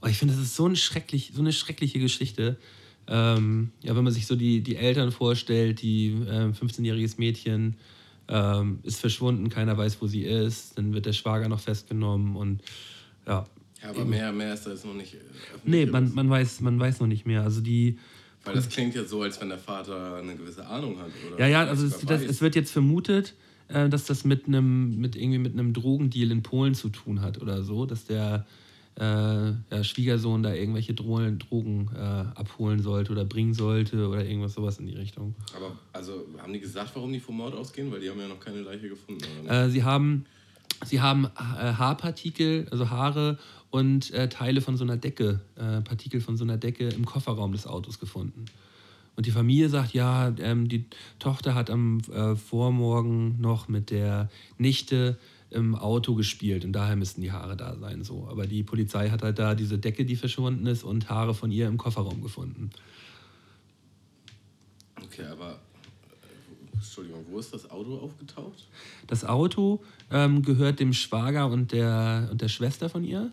Aber 0.00 0.10
ich 0.10 0.18
finde, 0.18 0.34
das 0.34 0.42
ist 0.42 0.56
so, 0.56 0.66
ein 0.66 0.76
schrecklich, 0.76 1.32
so 1.34 1.40
eine 1.40 1.52
schreckliche 1.52 1.98
Geschichte. 1.98 2.56
Ähm, 3.06 3.70
ja, 3.82 3.96
wenn 3.96 4.04
man 4.04 4.12
sich 4.12 4.26
so 4.26 4.36
die, 4.36 4.60
die 4.60 4.76
Eltern 4.76 5.12
vorstellt, 5.12 5.82
die 5.82 6.08
äh, 6.08 6.50
15-jähriges 6.50 7.18
Mädchen 7.18 7.76
ähm, 8.28 8.80
ist 8.82 9.00
verschwunden, 9.00 9.48
keiner 9.48 9.76
weiß, 9.76 10.00
wo 10.02 10.06
sie 10.06 10.22
ist, 10.22 10.76
dann 10.76 10.92
wird 10.92 11.06
der 11.06 11.14
Schwager 11.14 11.48
noch 11.48 11.60
festgenommen 11.60 12.36
und 12.36 12.62
ja, 13.26 13.46
ja, 13.82 13.90
aber 13.90 14.04
mehr, 14.04 14.32
mehr 14.32 14.54
ist 14.54 14.66
da 14.66 14.70
jetzt 14.70 14.84
noch 14.84 14.94
nicht. 14.94 15.14
Äh, 15.14 15.18
nee, 15.64 15.86
man, 15.86 16.12
man, 16.14 16.28
weiß, 16.28 16.60
man 16.60 16.78
weiß 16.78 17.00
noch 17.00 17.06
nicht 17.06 17.26
mehr. 17.26 17.42
Also 17.42 17.60
die. 17.60 17.98
Weil 18.44 18.54
das 18.54 18.68
klingt 18.68 18.94
ja 18.94 19.04
so, 19.04 19.22
als 19.22 19.40
wenn 19.40 19.48
der 19.48 19.58
Vater 19.58 20.16
eine 20.16 20.34
gewisse 20.34 20.66
Ahnung 20.66 20.98
hat, 20.98 21.10
oder? 21.26 21.38
Ja, 21.40 21.46
ja, 21.46 21.64
also 21.64 21.86
es, 21.86 22.00
das, 22.00 22.22
es 22.22 22.40
wird 22.40 22.54
jetzt 22.54 22.70
vermutet, 22.70 23.34
äh, 23.68 23.88
dass 23.88 24.06
das 24.06 24.24
mit 24.24 24.46
einem, 24.46 24.98
mit 24.98 25.16
irgendwie 25.16 25.38
mit 25.38 25.52
einem 25.52 25.72
Drogendeal 25.72 26.30
in 26.30 26.42
Polen 26.42 26.74
zu 26.74 26.88
tun 26.88 27.20
hat 27.20 27.40
oder 27.42 27.62
so, 27.62 27.84
dass 27.84 28.06
der 28.06 28.46
äh, 28.98 29.02
ja, 29.02 29.84
Schwiegersohn 29.84 30.42
da 30.42 30.54
irgendwelche 30.54 30.94
Drogen, 30.94 31.38
Drogen 31.38 31.90
äh, 31.94 31.98
abholen 31.98 32.80
sollte 32.80 33.12
oder 33.12 33.24
bringen 33.24 33.54
sollte 33.54 34.08
oder 34.08 34.24
irgendwas 34.24 34.54
sowas 34.54 34.78
in 34.78 34.86
die 34.86 34.94
Richtung. 34.94 35.34
Aber 35.54 35.78
also 35.92 36.26
haben 36.38 36.52
die 36.52 36.60
gesagt, 36.60 36.92
warum 36.94 37.12
die 37.12 37.20
vom 37.20 37.36
Mord 37.36 37.54
ausgehen? 37.54 37.92
Weil 37.92 38.00
die 38.00 38.10
haben 38.10 38.18
ja 38.18 38.28
noch 38.28 38.40
keine 38.40 38.60
Leiche 38.62 38.88
gefunden. 38.88 39.24
Äh, 39.46 39.68
sie 39.68 39.84
haben 39.84 40.24
Sie 40.84 41.00
haben 41.00 41.24
äh, 41.24 41.28
Haarpartikel, 41.38 42.68
also 42.70 42.88
Haare 42.88 43.38
und 43.70 44.12
äh, 44.12 44.28
Teile 44.28 44.60
von 44.60 44.76
so 44.76 44.84
einer 44.84 44.96
Decke, 44.96 45.40
äh, 45.56 45.80
Partikel 45.82 46.20
von 46.20 46.36
so 46.36 46.44
einer 46.44 46.56
Decke 46.56 46.88
im 46.88 47.04
Kofferraum 47.04 47.52
des 47.52 47.66
Autos 47.66 47.98
gefunden. 47.98 48.46
Und 49.16 49.26
die 49.26 49.32
Familie 49.32 49.68
sagt, 49.68 49.94
ja, 49.94 50.32
ähm, 50.38 50.68
die 50.68 50.84
Tochter 51.18 51.54
hat 51.54 51.70
am 51.70 51.98
äh, 52.12 52.36
Vormorgen 52.36 53.40
noch 53.40 53.68
mit 53.68 53.90
der 53.90 54.30
Nichte 54.58 55.18
im 55.50 55.74
Auto 55.74 56.14
gespielt 56.14 56.64
und 56.64 56.72
daher 56.72 56.94
müssten 56.94 57.22
die 57.22 57.32
Haare 57.32 57.56
da 57.56 57.76
sein. 57.76 58.04
So. 58.04 58.28
Aber 58.30 58.46
die 58.46 58.62
Polizei 58.62 59.10
hat 59.10 59.22
halt 59.22 59.38
da 59.38 59.54
diese 59.54 59.78
Decke, 59.78 60.04
die 60.04 60.16
verschwunden 60.16 60.66
ist, 60.66 60.84
und 60.84 61.08
Haare 61.10 61.34
von 61.34 61.50
ihr 61.50 61.66
im 61.66 61.78
Kofferraum 61.78 62.22
gefunden. 62.22 62.70
Okay, 65.02 65.24
aber 65.24 65.58
Entschuldigung, 66.74 67.24
wo 67.30 67.38
ist 67.38 67.52
das 67.52 67.70
Auto 67.70 67.98
aufgetaucht? 67.98 68.68
Das 69.06 69.24
Auto 69.24 69.82
ähm, 70.12 70.42
gehört 70.42 70.80
dem 70.80 70.92
Schwager 70.92 71.48
und 71.48 71.72
der, 71.72 72.28
und 72.30 72.40
der 72.40 72.48
Schwester 72.48 72.88
von 72.88 73.04
ihr. 73.04 73.32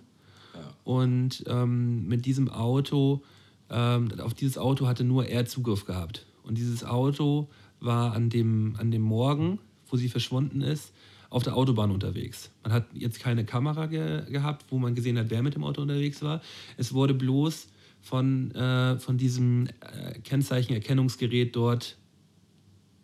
Und 0.83 1.43
ähm, 1.47 2.07
mit 2.07 2.25
diesem 2.25 2.49
Auto, 2.49 3.23
ähm, 3.69 4.09
auf 4.19 4.33
dieses 4.33 4.57
Auto 4.57 4.87
hatte 4.87 5.03
nur 5.03 5.27
er 5.27 5.45
Zugriff 5.45 5.85
gehabt. 5.85 6.25
Und 6.43 6.57
dieses 6.57 6.83
Auto 6.83 7.47
war 7.79 8.13
an 8.13 8.29
dem, 8.29 8.75
an 8.77 8.91
dem 8.91 9.01
Morgen, 9.01 9.59
wo 9.89 9.97
sie 9.97 10.09
verschwunden 10.09 10.61
ist, 10.61 10.93
auf 11.29 11.43
der 11.43 11.55
Autobahn 11.55 11.91
unterwegs. 11.91 12.51
Man 12.63 12.71
hat 12.71 12.85
jetzt 12.93 13.19
keine 13.19 13.45
Kamera 13.45 13.87
ge 13.87 14.29
gehabt, 14.31 14.65
wo 14.69 14.77
man 14.77 14.95
gesehen 14.95 15.17
hat, 15.17 15.29
wer 15.29 15.43
mit 15.43 15.55
dem 15.55 15.63
Auto 15.63 15.81
unterwegs 15.81 16.21
war. 16.21 16.41
Es 16.77 16.93
wurde 16.93 17.13
bloß 17.13 17.67
von, 18.01 18.51
äh, 18.51 18.99
von 18.99 19.17
diesem 19.17 19.67
äh, 19.67 20.19
Kennzeichenerkennungsgerät 20.23 21.55
dort 21.55 21.97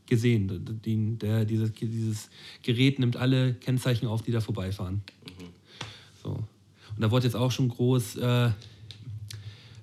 gesehen. 0.06 0.80
Die, 0.86 1.18
der, 1.18 1.46
dieses, 1.46 1.72
dieses 1.74 2.30
Gerät 2.62 3.00
nimmt 3.00 3.18
alle 3.18 3.54
Kennzeichen 3.56 4.08
auf, 4.08 4.22
die 4.22 4.32
da 4.32 4.42
vorbeifahren. 4.42 5.02
Und 7.02 7.06
da 7.06 7.12
wurde 7.14 7.26
jetzt 7.26 7.36
auch 7.36 7.50
schon 7.50 7.68
groß, 7.68 8.18
äh, 8.18 8.52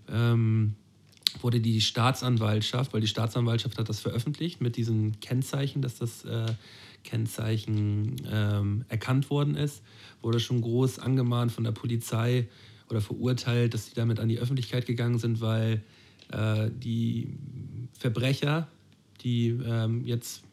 ähm, 0.08 0.76
wurde 1.40 1.58
die 1.58 1.80
Staatsanwaltschaft, 1.80 2.94
weil 2.94 3.00
die 3.00 3.08
Staatsanwaltschaft 3.08 3.76
hat 3.76 3.88
das 3.88 3.98
veröffentlicht 3.98 4.60
mit 4.60 4.76
diesem 4.76 5.18
Kennzeichen, 5.18 5.82
dass 5.82 5.98
das 5.98 6.24
äh, 6.24 6.46
Kennzeichen 7.02 8.22
ähm, 8.30 8.84
erkannt 8.86 9.30
worden 9.30 9.56
ist, 9.56 9.82
wurde 10.22 10.38
schon 10.38 10.60
groß 10.60 11.00
angemahnt 11.00 11.50
von 11.50 11.64
der 11.64 11.72
Polizei 11.72 12.46
oder 12.88 13.00
verurteilt, 13.00 13.74
dass 13.74 13.86
sie 13.86 13.94
damit 13.96 14.20
an 14.20 14.28
die 14.28 14.38
Öffentlichkeit 14.38 14.86
gegangen 14.86 15.18
sind, 15.18 15.40
weil 15.40 15.82
äh, 16.30 16.70
die 16.70 17.36
Verbrecher, 17.98 18.68
die 19.24 19.48
ähm, 19.48 20.04
jetzt 20.04 20.44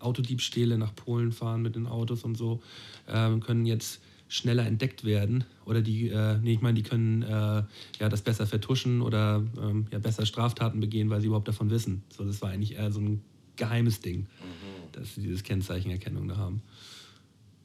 Autodiebstähle 0.00 0.78
nach 0.78 0.96
Polen 0.96 1.30
fahren 1.30 1.62
mit 1.62 1.76
den 1.76 1.86
Autos 1.86 2.24
und 2.24 2.36
so, 2.36 2.60
ähm, 3.06 3.38
können 3.38 3.66
jetzt 3.66 4.00
schneller 4.28 4.66
entdeckt 4.66 5.04
werden 5.04 5.44
oder 5.64 5.82
die, 5.82 6.08
äh, 6.08 6.38
nee, 6.38 6.54
ich 6.54 6.60
meine, 6.60 6.74
die 6.74 6.82
können 6.82 7.22
äh, 7.22 7.62
ja 8.00 8.08
das 8.08 8.22
besser 8.22 8.46
vertuschen 8.46 9.00
oder 9.02 9.44
ähm, 9.60 9.86
ja 9.92 9.98
besser 9.98 10.26
Straftaten 10.26 10.80
begehen, 10.80 11.10
weil 11.10 11.20
sie 11.20 11.28
überhaupt 11.28 11.48
davon 11.48 11.70
wissen. 11.70 12.02
So, 12.08 12.24
das 12.24 12.42
war 12.42 12.50
eigentlich 12.50 12.74
eher 12.74 12.90
so 12.90 13.00
ein 13.00 13.22
geheimes 13.56 14.00
Ding, 14.00 14.20
mhm. 14.20 14.92
dass 14.92 15.14
sie 15.14 15.22
dieses 15.22 15.44
Kennzeichenerkennung 15.44 16.28
da 16.28 16.36
haben. 16.36 16.62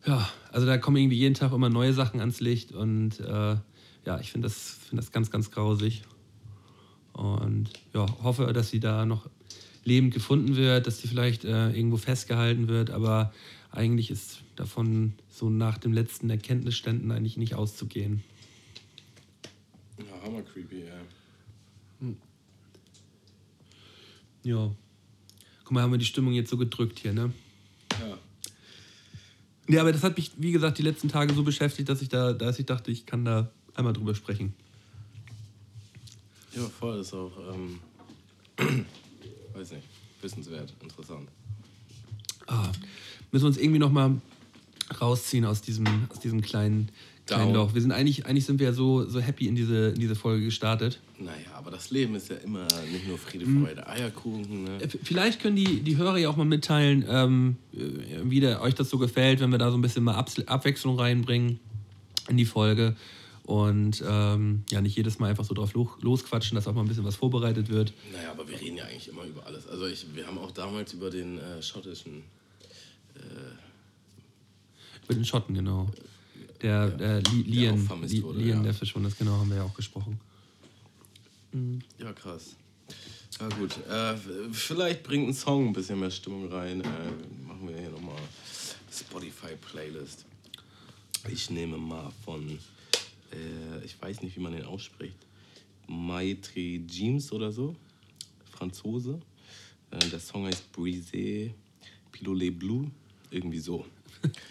Ja, 0.06 0.28
also 0.52 0.66
da 0.66 0.78
kommen 0.78 0.98
irgendwie 0.98 1.18
jeden 1.18 1.36
Tag 1.36 1.52
immer 1.52 1.70
neue 1.70 1.94
Sachen 1.94 2.20
ans 2.20 2.40
Licht 2.40 2.72
und 2.72 3.20
äh, 3.20 3.56
ja, 4.06 4.20
ich 4.20 4.32
finde 4.32 4.48
das, 4.48 4.78
find 4.88 5.00
das 5.00 5.12
ganz, 5.12 5.30
ganz 5.30 5.52
grausig. 5.52 6.04
Und 7.14 7.70
ja, 7.94 8.06
hoffe, 8.24 8.52
dass 8.54 8.70
sie 8.70 8.80
da 8.80 9.06
noch 9.06 9.30
lebend 9.84 10.14
gefunden 10.14 10.56
wird, 10.56 10.88
dass 10.88 11.00
sie 11.00 11.08
vielleicht 11.08 11.44
äh, 11.44 11.70
irgendwo 11.72 11.98
festgehalten 11.98 12.68
wird, 12.68 12.90
aber 12.92 13.34
eigentlich 13.72 14.12
ist 14.12 14.44
davon 14.56 15.14
so 15.30 15.50
nach 15.50 15.78
den 15.78 15.94
letzten 15.94 16.30
Erkenntnisständen 16.30 17.12
eigentlich 17.12 17.38
nicht 17.38 17.56
auszugehen. 17.56 18.24
Ja, 19.98 20.22
hammer 20.24 20.42
creepy, 20.42 20.86
ja. 20.86 21.02
Hm. 22.00 22.18
Ja. 24.44 24.72
Guck 25.64 25.72
mal, 25.72 25.84
haben 25.84 25.92
wir 25.92 25.98
die 25.98 26.06
Stimmung 26.06 26.34
jetzt 26.34 26.50
so 26.50 26.58
gedrückt 26.58 27.00
hier, 27.00 27.14
ne? 27.14 27.34
Ja. 28.00 28.18
Ja, 29.70 29.82
aber 29.82 29.94
das 29.94 30.04
hat 30.04 30.18
mich, 30.18 30.32
wie 30.38 30.52
gesagt, 30.52 30.80
die 30.80 30.84
letzten 30.84 31.08
Tage 31.08 31.34
so 31.34 31.44
beschäftigt, 31.44 31.88
dass 31.88 32.02
ich 32.02 32.10
da, 32.10 32.34
dass 32.34 32.60
ich 32.60 32.66
dachte, 32.66 32.92
ich 32.92 33.06
kann 33.06 33.24
da 33.24 33.52
einmal 33.74 33.94
drüber 33.94 34.16
sprechen. 34.16 34.54
Ja, 36.54 36.64
voll 36.68 37.00
ist 37.00 37.14
auch, 37.14 37.32
ähm, 37.54 37.80
weiß 39.54 39.72
nicht, 39.72 39.88
wissenswert, 40.22 40.74
interessant. 40.82 41.30
Ah, 42.48 42.70
müssen 43.32 43.44
wir 43.44 43.48
uns 43.48 43.58
irgendwie 43.58 43.80
noch 43.80 43.92
mal 43.92 44.20
rausziehen 45.00 45.46
aus 45.46 45.62
diesem, 45.62 45.86
aus 46.10 46.20
diesem 46.20 46.42
kleinen, 46.42 46.90
kein 47.26 47.54
Loch. 47.54 47.74
Wir 47.74 47.82
sind 47.82 47.92
eigentlich, 47.94 48.26
eigentlich 48.26 48.46
sind 48.46 48.60
wir 48.60 48.68
ja 48.68 48.74
so, 48.74 49.06
so 49.08 49.20
happy 49.22 49.48
in 49.48 49.56
diese, 49.56 49.90
in 49.90 50.00
diese 50.00 50.16
Folge 50.16 50.44
gestartet. 50.44 51.00
Naja, 51.18 51.32
aber 51.56 51.72
das 51.72 51.90
Leben 51.92 52.16
ist 52.16 52.30
ja 52.30 52.36
immer 52.38 52.68
nicht 52.92 53.08
nur 53.08 53.18
Friede, 53.18 53.46
Mhm. 53.46 53.66
Freude, 53.66 53.88
Eierkuchen. 53.88 54.64
Ne? 54.66 54.82
Äh, 54.82 54.88
Vielleicht 55.04 55.40
können 55.42 55.56
die, 55.56 55.80
die 55.82 55.96
Hörer 55.96 56.18
ja 56.18 56.30
auch 56.30 56.36
mal 56.36 56.46
mitteilen, 56.46 57.06
ähm, 57.08 57.56
äh, 57.74 57.80
wie 58.26 58.42
der, 58.42 58.62
euch 58.62 58.76
das 58.76 58.90
so 58.90 58.98
gefällt, 58.98 59.40
wenn 59.40 59.50
wir 59.52 59.60
da 59.60 59.72
so 59.72 59.78
ein 59.78 59.82
bisschen 59.82 60.04
mal 60.04 60.16
Abs 60.16 60.40
Abwechslung 60.46 61.00
reinbringen 61.00 61.60
in 62.28 62.36
die 62.38 62.46
Folge. 62.46 62.96
Und 63.44 64.04
ähm, 64.08 64.64
ja, 64.70 64.82
nicht 64.82 64.96
jedes 64.98 65.20
Mal 65.20 65.30
einfach 65.30 65.44
so 65.46 65.54
drauf 65.54 65.74
lo 65.74 65.90
losquatschen, 66.02 66.56
dass 66.56 66.68
auch 66.68 66.74
mal 66.74 66.82
ein 66.82 66.88
bisschen 66.88 67.04
was 67.06 67.16
vorbereitet 67.16 67.70
wird. 67.70 67.94
Naja, 68.14 68.32
aber 68.32 68.48
wir 68.48 68.60
reden 68.60 68.78
ja 68.78 68.86
eigentlich 68.86 69.08
immer 69.08 69.24
über 69.24 69.46
alles. 69.46 69.68
Also 69.68 69.88
ich, 69.88 70.06
wir 70.14 70.28
haben 70.28 70.38
auch 70.38 70.52
damals 70.52 70.94
über 70.94 71.10
den 71.10 71.38
äh, 71.38 71.62
schottischen 71.62 72.24
Über 75.04 75.14
den 75.14 75.26
Schotten, 75.26 75.54
genau. 75.54 75.92
Der, 76.62 76.90
der 76.90 77.22
Li 77.22 77.44
der 77.44 77.54
Lian, 77.54 77.82
auch 77.82 77.88
vermisst 77.88 78.14
Li 78.14 78.24
wurde, 78.24 78.40
Lian 78.40 78.58
ja. 78.58 78.64
der 78.64 78.74
verschwunden 78.74 79.08
ist, 79.08 79.18
genau, 79.18 79.32
haben 79.32 79.50
wir 79.50 79.58
ja 79.58 79.64
auch 79.64 79.74
gesprochen. 79.74 80.20
Ja, 81.98 82.14
krass. 82.14 82.56
Ja 83.40 83.50
gut, 83.50 83.76
äh, 83.88 84.16
vielleicht 84.52 85.04
bringt 85.04 85.30
ein 85.30 85.34
Song 85.34 85.68
ein 85.68 85.74
bisschen 85.74 86.00
mehr 86.00 86.12
Stimmung 86.12 86.48
rein. 86.52 86.82
Äh, 86.82 86.86
machen 87.48 87.68
wir 87.68 87.78
hier 87.78 87.90
nochmal 87.90 88.20
Spotify-Playlist. 88.92 90.26
Ich 91.30 91.50
nehme 91.50 91.78
mal 91.78 92.12
von, 92.24 92.60
äh, 93.32 93.84
ich 93.84 94.00
weiß 94.02 94.22
nicht, 94.22 94.36
wie 94.36 94.42
man 94.42 94.54
den 94.54 94.66
ausspricht, 94.66 95.18
Maitre 95.88 96.80
James 96.88 97.32
oder 97.32 97.52
so, 97.52 97.76
Franzose. 98.52 99.20
Äh, 99.92 100.00
der 100.10 100.20
Song 100.20 100.46
heißt 100.46 100.66
Brisé, 100.76 101.52
Pilole 102.12 102.52
Blue, 102.52 102.92
irgendwie 103.32 103.60
so. 103.60 103.86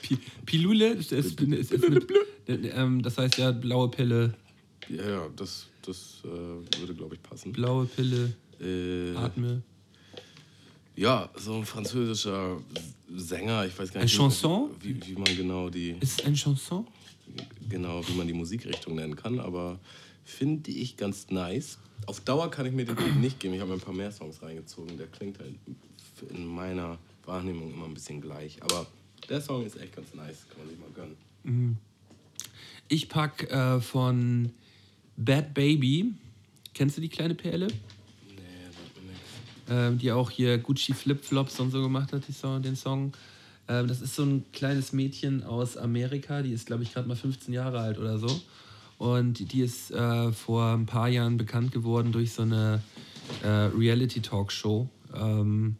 Pi 0.02 0.18
Pilule 0.46 0.88
ist, 0.94 1.12
ist, 1.12 1.40
ist, 1.40 1.72
ist 1.72 1.88
mit, 1.88 2.06
ähm, 2.48 3.02
das 3.02 3.16
heißt 3.18 3.36
ja 3.38 3.52
blaue 3.52 3.88
Pille, 3.88 4.34
Ja, 4.88 5.08
ja, 5.08 5.28
das, 5.36 5.66
das 5.82 6.22
äh, 6.24 6.28
würde, 6.80 6.94
glaube 6.94 7.14
ich, 7.14 7.22
passen. 7.22 7.52
blaue 7.52 7.86
Pille, 7.86 8.32
Äh, 8.60 9.14
atme. 9.16 9.62
Ja, 10.96 11.30
so 11.36 11.54
ein 11.54 11.64
französischer 11.64 12.58
Sänger, 13.16 13.64
ich 13.66 13.78
weiß 13.78 13.92
gar 13.92 14.00
Ein 14.00 14.06
nicht, 14.06 14.16
Chanson? 14.16 14.70
wie, 14.80 15.00
wie 15.06 15.12
man 15.14 15.34
genau 15.36 15.70
die 15.70 15.90
Ist 16.00 16.20
es 16.20 16.26
eine 16.26 16.34
Chanson? 16.36 16.86
genau 17.68 18.02
wie 18.08 18.12
man 18.14 18.26
die 18.26 18.32
Musikrichtung 18.32 18.96
nennen 18.96 19.14
kann, 19.14 19.38
aber 19.38 19.78
finde 20.24 20.70
ich 20.72 20.96
ganz 20.96 21.28
nice. 21.30 21.78
Auf 22.06 22.20
Dauer 22.20 22.50
kann 22.50 22.66
ich 22.66 22.72
mir 22.72 22.84
den 22.84 22.96
Beat 22.96 23.16
nicht 23.16 23.38
geben. 23.38 23.54
Ich 23.54 23.60
habe 23.60 23.72
ein 23.72 23.80
paar 23.80 23.94
mehr 23.94 24.10
Songs 24.10 24.42
reingezogen. 24.42 24.96
Der 24.98 25.06
klingt 25.06 25.38
halt 25.38 25.54
in 26.30 26.46
meiner 26.46 26.98
Wahrnehmung 27.24 27.72
immer 27.72 27.86
ein 27.86 27.94
bisschen 27.94 28.20
gleich, 28.20 28.62
aber 28.62 28.86
der 29.28 29.40
Song 29.40 29.64
ist 29.64 29.80
echt 29.80 29.94
ganz 29.94 30.14
nice, 30.14 30.46
kann 30.48 30.58
man 30.58 30.68
sich 30.68 30.78
mal 30.78 30.90
gönnen. 30.94 31.78
Ich 32.88 33.08
pack 33.08 33.50
äh, 33.50 33.80
von 33.80 34.52
Bad 35.16 35.54
Baby. 35.54 36.14
Kennst 36.74 36.96
du 36.96 37.00
die 37.00 37.08
kleine 37.08 37.34
Perle? 37.34 37.66
Nee, 37.66 38.42
sagt 38.70 38.96
mir 38.96 39.10
nichts. 39.10 39.28
ähm, 39.68 39.98
die 39.98 40.10
auch 40.12 40.30
hier 40.30 40.58
Gucci 40.58 40.92
Flip-Flops 40.92 41.60
und 41.60 41.70
so 41.70 41.82
gemacht 41.82 42.12
hat, 42.12 42.26
die 42.26 42.32
Song, 42.32 42.62
den 42.62 42.76
Song. 42.76 43.12
Ähm, 43.68 43.86
das 43.86 44.00
ist 44.00 44.16
so 44.16 44.24
ein 44.24 44.44
kleines 44.52 44.92
Mädchen 44.92 45.44
aus 45.44 45.76
Amerika, 45.76 46.42
die 46.42 46.52
ist, 46.52 46.66
glaube 46.66 46.82
ich, 46.82 46.92
gerade 46.92 47.06
mal 47.06 47.16
15 47.16 47.54
Jahre 47.54 47.78
alt 47.80 47.98
oder 47.98 48.18
so. 48.18 48.40
Und 48.98 49.52
die 49.52 49.60
ist 49.60 49.92
äh, 49.92 50.32
vor 50.32 50.72
ein 50.72 50.86
paar 50.86 51.08
Jahren 51.08 51.36
bekannt 51.36 51.72
geworden 51.72 52.12
durch 52.12 52.32
so 52.32 52.42
eine 52.42 52.82
äh, 53.42 53.46
Reality-Talk-Show, 53.48 54.88
ähm, 55.14 55.76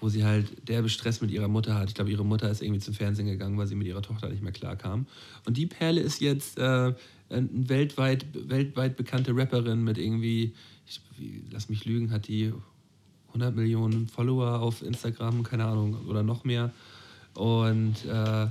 wo 0.00 0.08
sie 0.08 0.24
halt 0.24 0.68
derbe 0.68 0.88
Stress 0.88 1.20
mit 1.20 1.30
ihrer 1.30 1.48
Mutter 1.48 1.74
hat. 1.74 1.88
Ich 1.88 1.94
glaube, 1.94 2.10
ihre 2.10 2.24
Mutter 2.24 2.50
ist 2.50 2.62
irgendwie 2.62 2.80
zum 2.80 2.94
Fernsehen 2.94 3.26
gegangen, 3.26 3.58
weil 3.58 3.66
sie 3.66 3.74
mit 3.74 3.86
ihrer 3.86 4.02
Tochter 4.02 4.28
nicht 4.28 4.42
mehr 4.42 4.52
klarkam. 4.52 5.06
Und 5.44 5.56
die 5.56 5.66
Perle 5.66 6.00
ist 6.00 6.20
jetzt 6.20 6.58
äh, 6.58 6.94
eine 7.30 7.48
weltweit, 7.50 8.26
weltweit 8.32 8.96
bekannte 8.96 9.36
Rapperin 9.36 9.82
mit 9.82 9.98
irgendwie, 9.98 10.54
ich, 10.86 11.00
lass 11.50 11.68
mich 11.68 11.84
lügen, 11.84 12.10
hat 12.10 12.28
die 12.28 12.52
100 13.28 13.54
Millionen 13.54 14.08
Follower 14.08 14.60
auf 14.60 14.82
Instagram, 14.82 15.42
keine 15.42 15.64
Ahnung, 15.64 15.96
oder 16.06 16.22
noch 16.22 16.44
mehr. 16.44 16.72
Und 17.34 18.04
äh, 18.06 18.44
äh, 18.44 18.50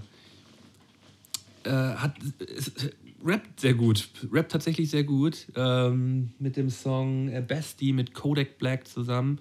hat, 1.96 2.16
ist, 2.40 2.94
rappt 3.26 3.60
sehr 3.60 3.74
gut, 3.74 4.10
rappt 4.32 4.52
tatsächlich 4.52 4.90
sehr 4.90 5.04
gut. 5.04 5.48
Ähm, 5.56 6.32
mit 6.40 6.58
dem 6.58 6.70
Song 6.70 7.30
äh, 7.30 7.44
Bestie 7.46 7.94
mit 7.94 8.14
Kodak 8.14 8.58
Black 8.58 8.88
zusammen. 8.88 9.40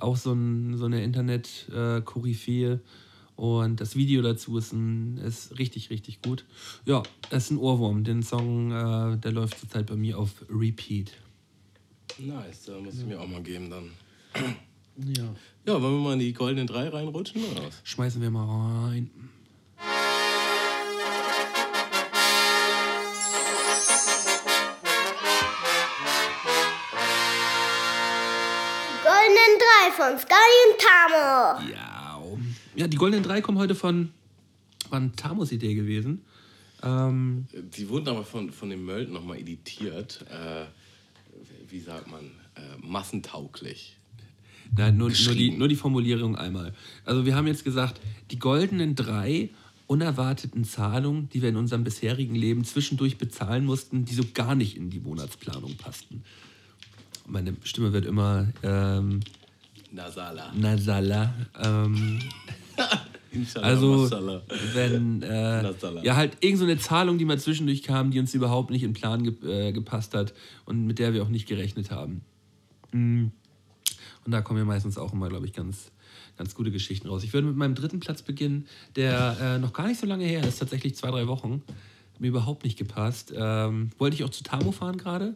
Auch 0.00 0.16
so, 0.16 0.32
ein, 0.32 0.76
so 0.76 0.86
eine 0.86 1.02
Internet-Koryphäe. 1.02 2.80
Und 3.36 3.80
das 3.80 3.94
Video 3.94 4.20
dazu 4.20 4.58
ist, 4.58 4.72
ein, 4.72 5.18
ist 5.18 5.58
richtig, 5.58 5.90
richtig 5.90 6.22
gut. 6.22 6.44
Ja, 6.84 7.02
das 7.30 7.44
ist 7.44 7.50
ein 7.52 7.58
Ohrwurm. 7.58 8.02
Den 8.02 8.22
Song, 8.22 8.72
äh, 8.72 9.16
der 9.16 9.32
läuft 9.32 9.58
zurzeit 9.60 9.86
bei 9.86 9.94
mir 9.96 10.18
auf 10.18 10.44
Repeat. 10.50 11.12
Nice, 12.18 12.64
da 12.66 12.80
muss 12.80 12.98
ich 12.98 13.06
mir 13.06 13.20
auch 13.20 13.28
mal 13.28 13.42
geben 13.42 13.70
dann. 13.70 13.90
Ja. 14.96 15.34
Ja, 15.66 15.80
wollen 15.80 15.94
wir 15.94 16.02
mal 16.02 16.12
in 16.14 16.18
die 16.18 16.32
goldenen 16.32 16.66
drei 16.66 16.88
reinrutschen 16.88 17.44
oder 17.44 17.64
was? 17.64 17.80
Schmeißen 17.84 18.20
wir 18.20 18.30
mal 18.30 18.88
rein. 18.88 19.10
Von 29.98 30.16
Sky 30.16 30.48
und 30.70 30.78
Tamo. 30.78 31.72
Ja. 31.72 32.22
Ja, 32.76 32.86
die 32.86 32.96
goldenen 32.96 33.24
drei 33.24 33.40
kommen 33.40 33.58
heute 33.58 33.74
von, 33.74 34.12
waren 34.90 35.16
Tamos 35.16 35.50
Idee 35.50 35.74
gewesen. 35.74 36.22
Ähm, 36.84 37.46
Die 37.76 37.88
wurden 37.88 38.08
aber 38.08 38.24
von, 38.24 38.52
von 38.52 38.70
dem 38.70 38.84
Möld 38.84 39.10
nochmal 39.10 39.38
editiert. 39.38 40.24
Äh, 40.30 40.66
wie 41.68 41.80
sagt 41.80 42.08
man? 42.08 42.26
Äh, 42.54 42.60
massentauglich. 42.80 43.96
nein, 44.76 44.96
nur, 44.96 45.08
nur, 45.10 45.34
die, 45.34 45.50
nur 45.50 45.66
die 45.66 45.74
Formulierung 45.74 46.36
einmal. 46.36 46.72
Also 47.04 47.26
wir 47.26 47.34
haben 47.34 47.48
jetzt 47.48 47.64
gesagt, 47.64 48.00
die 48.30 48.38
goldenen 48.38 48.94
drei 48.94 49.50
unerwarteten 49.88 50.62
Zahlungen, 50.62 51.28
die 51.30 51.42
wir 51.42 51.48
in 51.48 51.56
unserem 51.56 51.82
bisherigen 51.82 52.36
Leben 52.36 52.62
zwischendurch 52.64 53.18
bezahlen 53.18 53.64
mussten, 53.64 54.04
die 54.04 54.14
so 54.14 54.22
gar 54.34 54.54
nicht 54.54 54.76
in 54.76 54.90
die 54.90 55.00
Monatsplanung 55.00 55.76
passten. 55.76 56.22
Meine 57.26 57.56
Stimme 57.64 57.92
wird 57.92 58.06
immer 58.06 58.46
ähm, 58.62 59.20
Nasala. 59.90 60.52
nasaler. 60.54 61.34
Ähm, 61.62 62.20
Also, 63.60 64.10
wenn 64.74 65.22
äh, 65.22 65.62
Nasala. 65.62 66.02
ja 66.02 66.16
halt 66.16 66.38
irgend 66.40 66.58
so 66.58 66.64
eine 66.64 66.78
Zahlung, 66.78 67.18
die 67.18 67.24
mal 67.24 67.38
zwischendurch 67.38 67.82
kam, 67.82 68.10
die 68.10 68.18
uns 68.18 68.34
überhaupt 68.34 68.70
nicht 68.70 68.82
in 68.82 68.94
Plan 68.94 69.22
ge 69.22 69.68
äh, 69.68 69.72
gepasst 69.72 70.14
hat 70.14 70.32
und 70.64 70.86
mit 70.86 70.98
der 70.98 71.12
wir 71.12 71.22
auch 71.22 71.28
nicht 71.28 71.46
gerechnet 71.46 71.90
haben. 71.90 72.22
Mm. 72.92 73.26
Und 74.24 74.32
da 74.32 74.40
kommen 74.40 74.58
ja 74.58 74.64
meistens 74.64 74.98
auch 74.98 75.12
immer, 75.12 75.28
glaube 75.28 75.46
ich, 75.46 75.52
ganz, 75.52 75.90
ganz 76.36 76.54
gute 76.54 76.70
Geschichten 76.70 77.08
raus. 77.08 77.22
Ich 77.22 77.32
würde 77.32 77.46
mit 77.46 77.56
meinem 77.56 77.74
dritten 77.74 78.00
Platz 78.00 78.22
beginnen, 78.22 78.66
der 78.96 79.36
äh, 79.40 79.58
noch 79.58 79.72
gar 79.72 79.88
nicht 79.88 80.00
so 80.00 80.06
lange 80.06 80.24
her 80.24 80.42
ist, 80.42 80.58
tatsächlich 80.58 80.94
zwei, 80.96 81.10
drei 81.10 81.26
Wochen. 81.26 81.62
Hat 82.14 82.20
mir 82.20 82.28
überhaupt 82.28 82.64
nicht 82.64 82.78
gepasst. 82.78 83.32
Ähm, 83.36 83.90
wollte 83.98 84.16
ich 84.16 84.24
auch 84.24 84.30
zu 84.30 84.42
Tamo 84.42 84.72
fahren 84.72 84.96
gerade. 84.96 85.34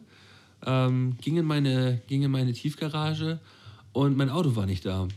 Ähm, 0.65 1.15
ging, 1.21 1.37
in 1.37 1.45
meine, 1.45 2.01
ging 2.07 2.23
in 2.23 2.31
meine 2.31 2.53
Tiefgarage 2.53 3.39
und 3.93 4.17
mein 4.17 4.29
Auto 4.29 4.55
war 4.55 4.65
nicht 4.65 4.85
da. 4.85 5.03
Und 5.03 5.11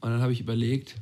dann 0.00 0.20
habe 0.20 0.32
ich 0.32 0.40
überlegt, 0.40 0.96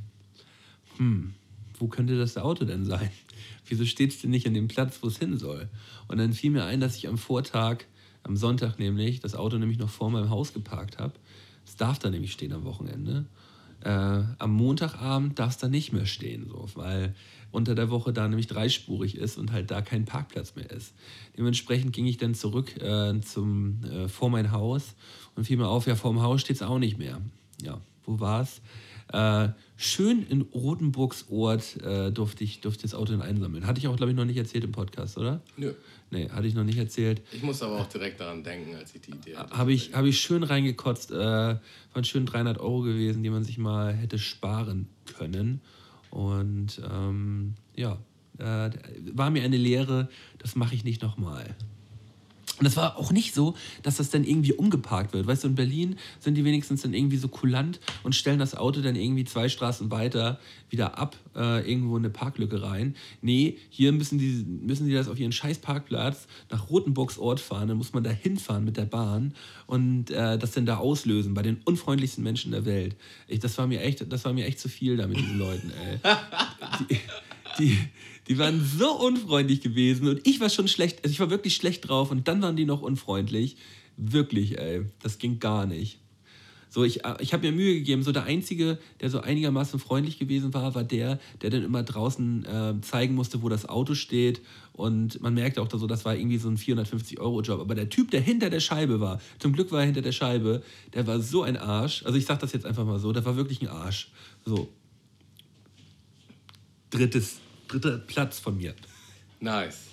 hm, 0.97 1.35
wo 1.79 1.89
könnte 1.89 2.19
das 2.19 2.37
Auto 2.37 2.65
denn 2.65 2.85
sein? 2.85 3.11
Wieso 3.67 3.85
steht 3.85 4.13
es 4.13 4.21
denn 4.21 4.31
nicht 4.31 4.47
an 4.47 4.55
dem 4.55 4.69
Platz, 4.69 4.99
wo 5.03 5.09
es 5.09 5.19
hin 5.19 5.39
soll? 5.39 5.69
Und 6.09 6.19
dann 6.19 6.33
fiel 6.33 6.51
mir 6.51 6.65
ein, 6.65 6.81
dass 6.81 6.97
ich 6.97 7.09
am 7.09 7.19
Vortag, 7.19 7.85
am 8.23 8.37
Sonntag 8.37 8.79
nämlich, 8.79 9.21
das 9.21 9.35
Auto 9.35 9.59
nämlich 9.59 9.79
noch 9.79 9.91
vor 9.91 10.11
meinem 10.11 10.31
Haus 10.31 10.53
geparkt 10.53 10.99
habe. 10.99 11.15
Es 11.65 11.77
darf 11.77 11.99
da 11.99 12.11
nämlich 12.11 12.33
stehen 12.33 12.53
am 12.53 12.65
Wochenende. 12.65 13.27
Äh, 13.87 14.25
am 14.39 14.53
Montagabend 14.53 15.39
darf 15.39 15.53
es 15.53 15.59
da 15.59 15.69
nicht 15.69 15.93
mehr 15.93 16.07
stehen, 16.07 16.49
so, 16.49 16.69
weil 16.75 17.15
unter 17.53 17.77
der 17.77 17.89
Woche 17.89 18.13
da 18.13 18.27
nämlich 18.27 18.49
dreispurig 18.49 19.17
ist 19.17 19.39
und 19.39 19.53
halt 19.53 19.71
da 19.71 19.81
kein 19.81 20.05
Parkplatz 20.05 20.57
mehr 20.57 20.69
ist. 20.73 20.93
Dementsprechend 21.39 21.93
ging 21.93 22.07
ich 22.07 22.17
dann 22.17 22.35
zurück 22.35 22.77
äh, 22.83 23.21
zum, 23.21 23.85
äh, 23.85 24.09
vor 24.09 24.29
mein 24.29 24.51
Haus 24.51 24.97
und 25.37 25.45
fiel 25.45 25.57
mir 25.57 25.69
auf, 25.69 25.87
ja, 25.87 25.95
vor 25.95 26.11
dem 26.11 26.21
Haus 26.21 26.41
steht 26.41 26.57
es 26.57 26.63
auch 26.63 26.81
nicht 26.81 26.99
mehr. 26.99 27.21
Ja, 27.63 27.81
wo 28.05 28.19
war's? 28.19 28.61
Äh, 29.13 29.49
schön 29.77 30.27
in 30.29 30.43
Rotenburgs 30.43 31.27
Ort 31.31 31.81
äh, 31.83 32.11
durfte, 32.11 32.45
ich, 32.45 32.61
durfte 32.61 32.83
das 32.83 32.95
Auto 32.95 33.19
einsammeln. 33.19 33.67
Hatte 33.67 33.79
ich 33.79 33.89
auch, 33.89 33.97
glaube 33.97 34.11
ich, 34.11 34.17
noch 34.17 34.25
nicht 34.25 34.37
erzählt 34.37 34.65
im 34.65 34.73
Podcast, 34.73 35.17
oder? 35.17 35.41
Nö. 35.57 35.73
Nee, 36.11 36.29
hatte 36.29 36.47
ich 36.47 36.55
noch 36.55 36.65
nicht 36.65 36.79
erzählt. 36.79 37.23
Ich 37.33 37.43
muss 37.43 37.63
aber 37.63 37.81
auch 37.81 37.87
direkt 37.87 38.21
daran 38.21 38.43
denken, 38.43 38.75
als 38.75 38.95
ich 38.95 39.03
die 39.03 39.13
Idee 39.13 39.37
hatte. 39.37 39.57
Habe 39.57 39.73
ich, 39.73 39.95
hab 39.95 40.05
ich 40.05 40.21
schön 40.21 40.43
reingekotzt. 40.43 41.11
Äh, 41.11 41.15
waren 41.17 42.05
schön 42.05 42.27
300 42.27 42.59
Euro 42.59 42.83
gewesen, 42.83 43.23
die 43.23 43.31
man 43.31 43.45
sich 43.45 43.59
mal 43.59 43.93
hätte 43.93 44.19
sparen 44.19 44.89
können. 45.17 45.61
Und 46.11 46.81
ähm, 46.91 47.55
ja, 47.75 47.99
äh, 48.39 48.71
war 49.13 49.31
mir 49.31 49.43
eine 49.43 49.57
Lehre, 49.57 50.09
das 50.39 50.57
mache 50.57 50.75
ich 50.75 50.85
nicht 50.85 51.03
nochmal. 51.03 51.55
Und 52.59 52.65
das 52.65 52.77
war 52.77 52.97
auch 52.97 53.13
nicht 53.13 53.35
so, 53.35 53.55
dass 53.83 53.97
das 53.97 54.11
dann 54.11 54.25
irgendwie 54.25 54.53
umgeparkt 54.53 55.13
wird. 55.13 55.27
Weißt 55.27 55.45
du, 55.45 55.49
in 55.49 55.55
Berlin 55.55 55.97
sind 56.21 56.37
die 56.37 56.45
wenigstens 56.45 56.83
dann 56.83 56.95
irgendwie 56.95 57.19
so 57.19 57.29
kulant 57.29 57.81
und 58.03 58.15
stellen 58.15 58.39
das 58.39 58.55
Auto 58.55 58.81
dann 58.81 58.97
irgendwie 58.97 59.25
zwei 59.25 59.49
Straßen 59.49 59.91
weiter 59.91 60.41
wieder 60.71 60.99
ab, 60.99 61.17
äh, 61.35 61.69
irgendwo 61.71 61.97
in 61.97 62.05
eine 62.05 62.13
Parklücke 62.13 62.63
rein. 62.63 62.97
Nee, 63.21 63.59
hier 63.69 63.93
müssen 63.93 64.19
die, 64.19 64.45
müssen 64.45 64.87
die 64.87 64.95
das 64.95 65.09
auf 65.09 65.19
ihren 65.19 65.33
scheiß 65.33 65.59
Parkplatz 65.59 66.27
nach 66.51 66.71
Rotenburgsort 66.71 67.41
fahren. 67.41 67.69
Dann 67.69 67.77
muss 67.77 67.93
man 67.93 68.03
da 68.03 68.11
hinfahren 68.11 68.65
mit 68.65 68.77
der 68.77 68.87
Bahn 68.87 69.35
und 69.67 70.11
äh, 70.11 70.39
das 70.39 70.53
dann 70.53 70.67
da 70.67 70.79
auslösen 70.79 71.35
bei 71.35 71.43
den 71.43 71.61
unfreundlichsten 71.65 72.25
Menschen 72.25 72.53
der 72.53 72.65
Welt. 72.65 72.97
Ich, 73.29 73.41
das, 73.41 73.59
war 73.59 73.67
mir 73.67 73.83
echt, 73.83 74.11
das 74.11 74.25
war 74.25 74.33
mir 74.33 74.47
echt 74.47 74.61
zu 74.61 74.69
viel 74.69 74.97
da 74.97 75.07
mit 75.07 75.19
diesen 75.19 75.39
Leuten, 75.39 75.71
ey. 75.71 75.99
Die, 76.89 77.01
die, 77.59 77.79
die 78.29 78.39
waren 78.39 78.65
so 78.65 78.93
unfreundlich 78.93 79.61
gewesen 79.61 80.09
und 80.09 80.27
ich 80.27 80.41
war 80.41 80.51
schon 80.51 80.69
schlecht, 80.69 81.05
also 81.05 81.13
ich 81.13 81.21
war 81.21 81.31
wirklich 81.31 81.55
schlecht 81.55 81.89
drauf 81.89 82.11
und 82.11 82.27
dann 82.29 82.43
waren 82.43 82.57
die 82.57 82.65
noch 82.65 82.83
unfreundlich. 82.83 83.57
Wirklich, 83.97 84.59
ey, 84.59 84.85
das 85.03 85.19
ging 85.19 85.39
gar 85.39 85.65
nicht. 85.65 86.01
So, 86.69 86.85
ich, 86.85 87.05
äh, 87.05 87.15
ich 87.21 87.33
habe 87.33 87.47
mir 87.47 87.53
Mühe 87.53 87.73
gegeben. 87.73 88.03
So 88.03 88.13
der 88.13 88.25
Einzige, 88.25 88.79
der 89.01 89.09
so 89.09 89.21
einigermaßen 89.21 89.79
freundlich 89.81 90.19
gewesen 90.19 90.53
war, 90.53 90.75
war 90.75 90.85
der, 90.85 91.19
der 91.41 91.49
dann 91.49 91.63
immer 91.63 91.83
draußen 91.83 92.45
äh, 92.45 92.75
zeigen 92.83 93.15
musste, 93.15 93.41
wo 93.41 93.49
das 93.49 93.67
Auto 93.67 93.95
steht. 93.95 94.43
Und 94.75 95.19
man 95.23 95.33
merkte 95.33 95.63
auch, 95.63 95.71
so, 95.71 95.87
das 95.87 96.05
war 96.05 96.15
irgendwie 96.15 96.37
so 96.37 96.51
ein 96.51 96.59
450-Euro-Job. 96.59 97.61
Aber 97.61 97.75
der 97.75 97.89
Typ, 97.89 98.11
der 98.11 98.21
hinter 98.21 98.51
der 98.51 98.61
Scheibe 98.61 99.01
war, 99.01 99.23
zum 99.39 99.55
Glück 99.55 99.73
war 99.73 99.81
er 99.81 99.87
hinter 99.87 100.03
der 100.03 100.13
Scheibe, 100.13 100.63
der 100.93 101.07
war 101.07 101.21
so 101.21 101.43
ein 101.43 101.57
Arsch. 101.57 102.05
Also 102.05 102.19
ich 102.19 102.27
sage 102.27 102.41
das 102.41 102.53
jetzt 102.53 102.67
einfach 102.67 102.85
mal 102.85 102.99
so, 102.99 103.11
der 103.13 103.25
war 103.25 103.37
wirklich 103.37 103.63
ein 103.63 103.69
Arsch. 103.69 104.11
So. 104.45 104.69
Drittes 106.91 107.41
dritter 107.69 107.99
Platz 107.99 108.39
von 108.39 108.57
mir. 108.57 108.75
Nice. 109.41 109.87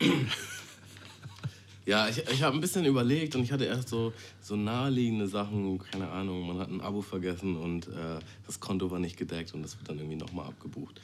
ja, 1.86 2.08
ich, 2.08 2.18
ich 2.28 2.42
habe 2.42 2.56
ein 2.56 2.60
bisschen 2.60 2.84
überlegt 2.84 3.34
und 3.36 3.42
ich 3.42 3.52
hatte 3.52 3.64
erst 3.64 3.88
so, 3.88 4.12
so 4.40 4.56
naheliegende 4.56 5.26
Sachen, 5.28 5.78
keine 5.78 6.08
Ahnung, 6.08 6.46
man 6.46 6.58
hat 6.58 6.68
ein 6.68 6.80
Abo 6.80 7.02
vergessen 7.02 7.56
und 7.56 7.88
äh, 7.88 8.18
das 8.46 8.60
Konto 8.60 8.90
war 8.90 8.98
nicht 8.98 9.16
gedeckt 9.16 9.54
und 9.54 9.62
das 9.62 9.78
wird 9.78 9.88
dann 9.88 9.98
irgendwie 9.98 10.16
nochmal 10.16 10.46
abgebucht. 10.46 11.00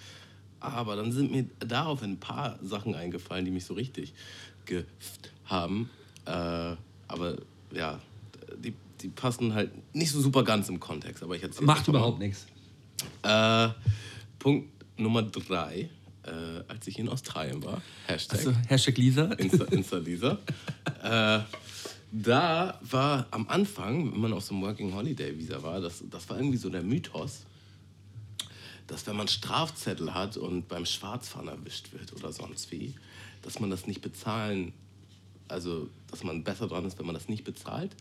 Aber 0.60 0.96
dann 0.96 1.12
sind 1.12 1.30
mir 1.30 1.46
darauf 1.60 2.02
ein 2.02 2.18
paar 2.18 2.58
Sachen 2.62 2.94
eingefallen, 2.94 3.44
die 3.44 3.50
mich 3.50 3.64
so 3.64 3.74
richtig 3.74 4.12
geft 4.64 5.32
haben. 5.44 5.88
Äh, 6.24 6.74
aber 7.06 7.36
ja, 7.72 8.00
die, 8.56 8.74
die 9.00 9.08
passen 9.08 9.54
halt 9.54 9.70
nicht 9.94 10.10
so 10.10 10.20
super 10.20 10.42
ganz 10.42 10.68
im 10.68 10.80
Kontext. 10.80 11.22
Aber 11.22 11.36
ich 11.36 11.60
Macht 11.60 11.86
überhaupt 11.86 12.18
nichts. 12.18 12.46
Äh, 13.22 13.68
Punkt 14.40 14.68
Nummer 14.98 15.22
drei, 15.22 15.88
äh, 16.24 16.30
als 16.68 16.86
ich 16.86 16.98
in 16.98 17.08
Australien 17.08 17.62
war, 17.64 17.80
Hashtag, 18.06 18.38
also, 18.38 18.52
Hashtag 18.68 18.98
Lisa. 18.98 19.24
Insta, 19.34 19.64
Insta 19.64 19.98
Lisa. 19.98 20.38
äh, 21.02 21.40
da 22.10 22.80
war 22.82 23.26
am 23.30 23.48
Anfang, 23.48 24.12
wenn 24.12 24.20
man 24.20 24.32
auf 24.32 24.44
so 24.44 24.54
einem 24.54 24.64
Working 24.64 24.94
Holiday 24.94 25.38
Visa 25.38 25.62
war, 25.62 25.80
das, 25.80 26.02
das 26.10 26.28
war 26.28 26.38
irgendwie 26.38 26.56
so 26.56 26.70
der 26.70 26.82
Mythos, 26.82 27.44
dass 28.86 29.06
wenn 29.06 29.16
man 29.16 29.28
Strafzettel 29.28 30.14
hat 30.14 30.36
und 30.36 30.68
beim 30.68 30.86
Schwarzfahren 30.86 31.48
erwischt 31.48 31.92
wird 31.92 32.12
oder 32.14 32.32
sonst 32.32 32.72
wie, 32.72 32.94
dass 33.42 33.60
man 33.60 33.70
das 33.70 33.86
nicht 33.86 34.00
bezahlen, 34.00 34.72
also 35.48 35.88
dass 36.10 36.24
man 36.24 36.44
besser 36.44 36.66
dran 36.66 36.86
ist, 36.86 36.98
wenn 36.98 37.06
man 37.06 37.14
das 37.14 37.28
nicht 37.28 37.44
bezahlt, 37.44 37.94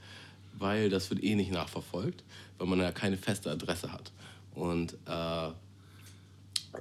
weil 0.58 0.90
das 0.90 1.10
wird 1.10 1.24
eh 1.24 1.36
nicht 1.36 1.52
nachverfolgt, 1.52 2.24
weil 2.58 2.68
man 2.68 2.80
ja 2.80 2.92
keine 2.92 3.18
feste 3.18 3.52
Adresse 3.52 3.92
hat. 3.92 4.12
Und 4.56 4.94
äh, 5.06 5.50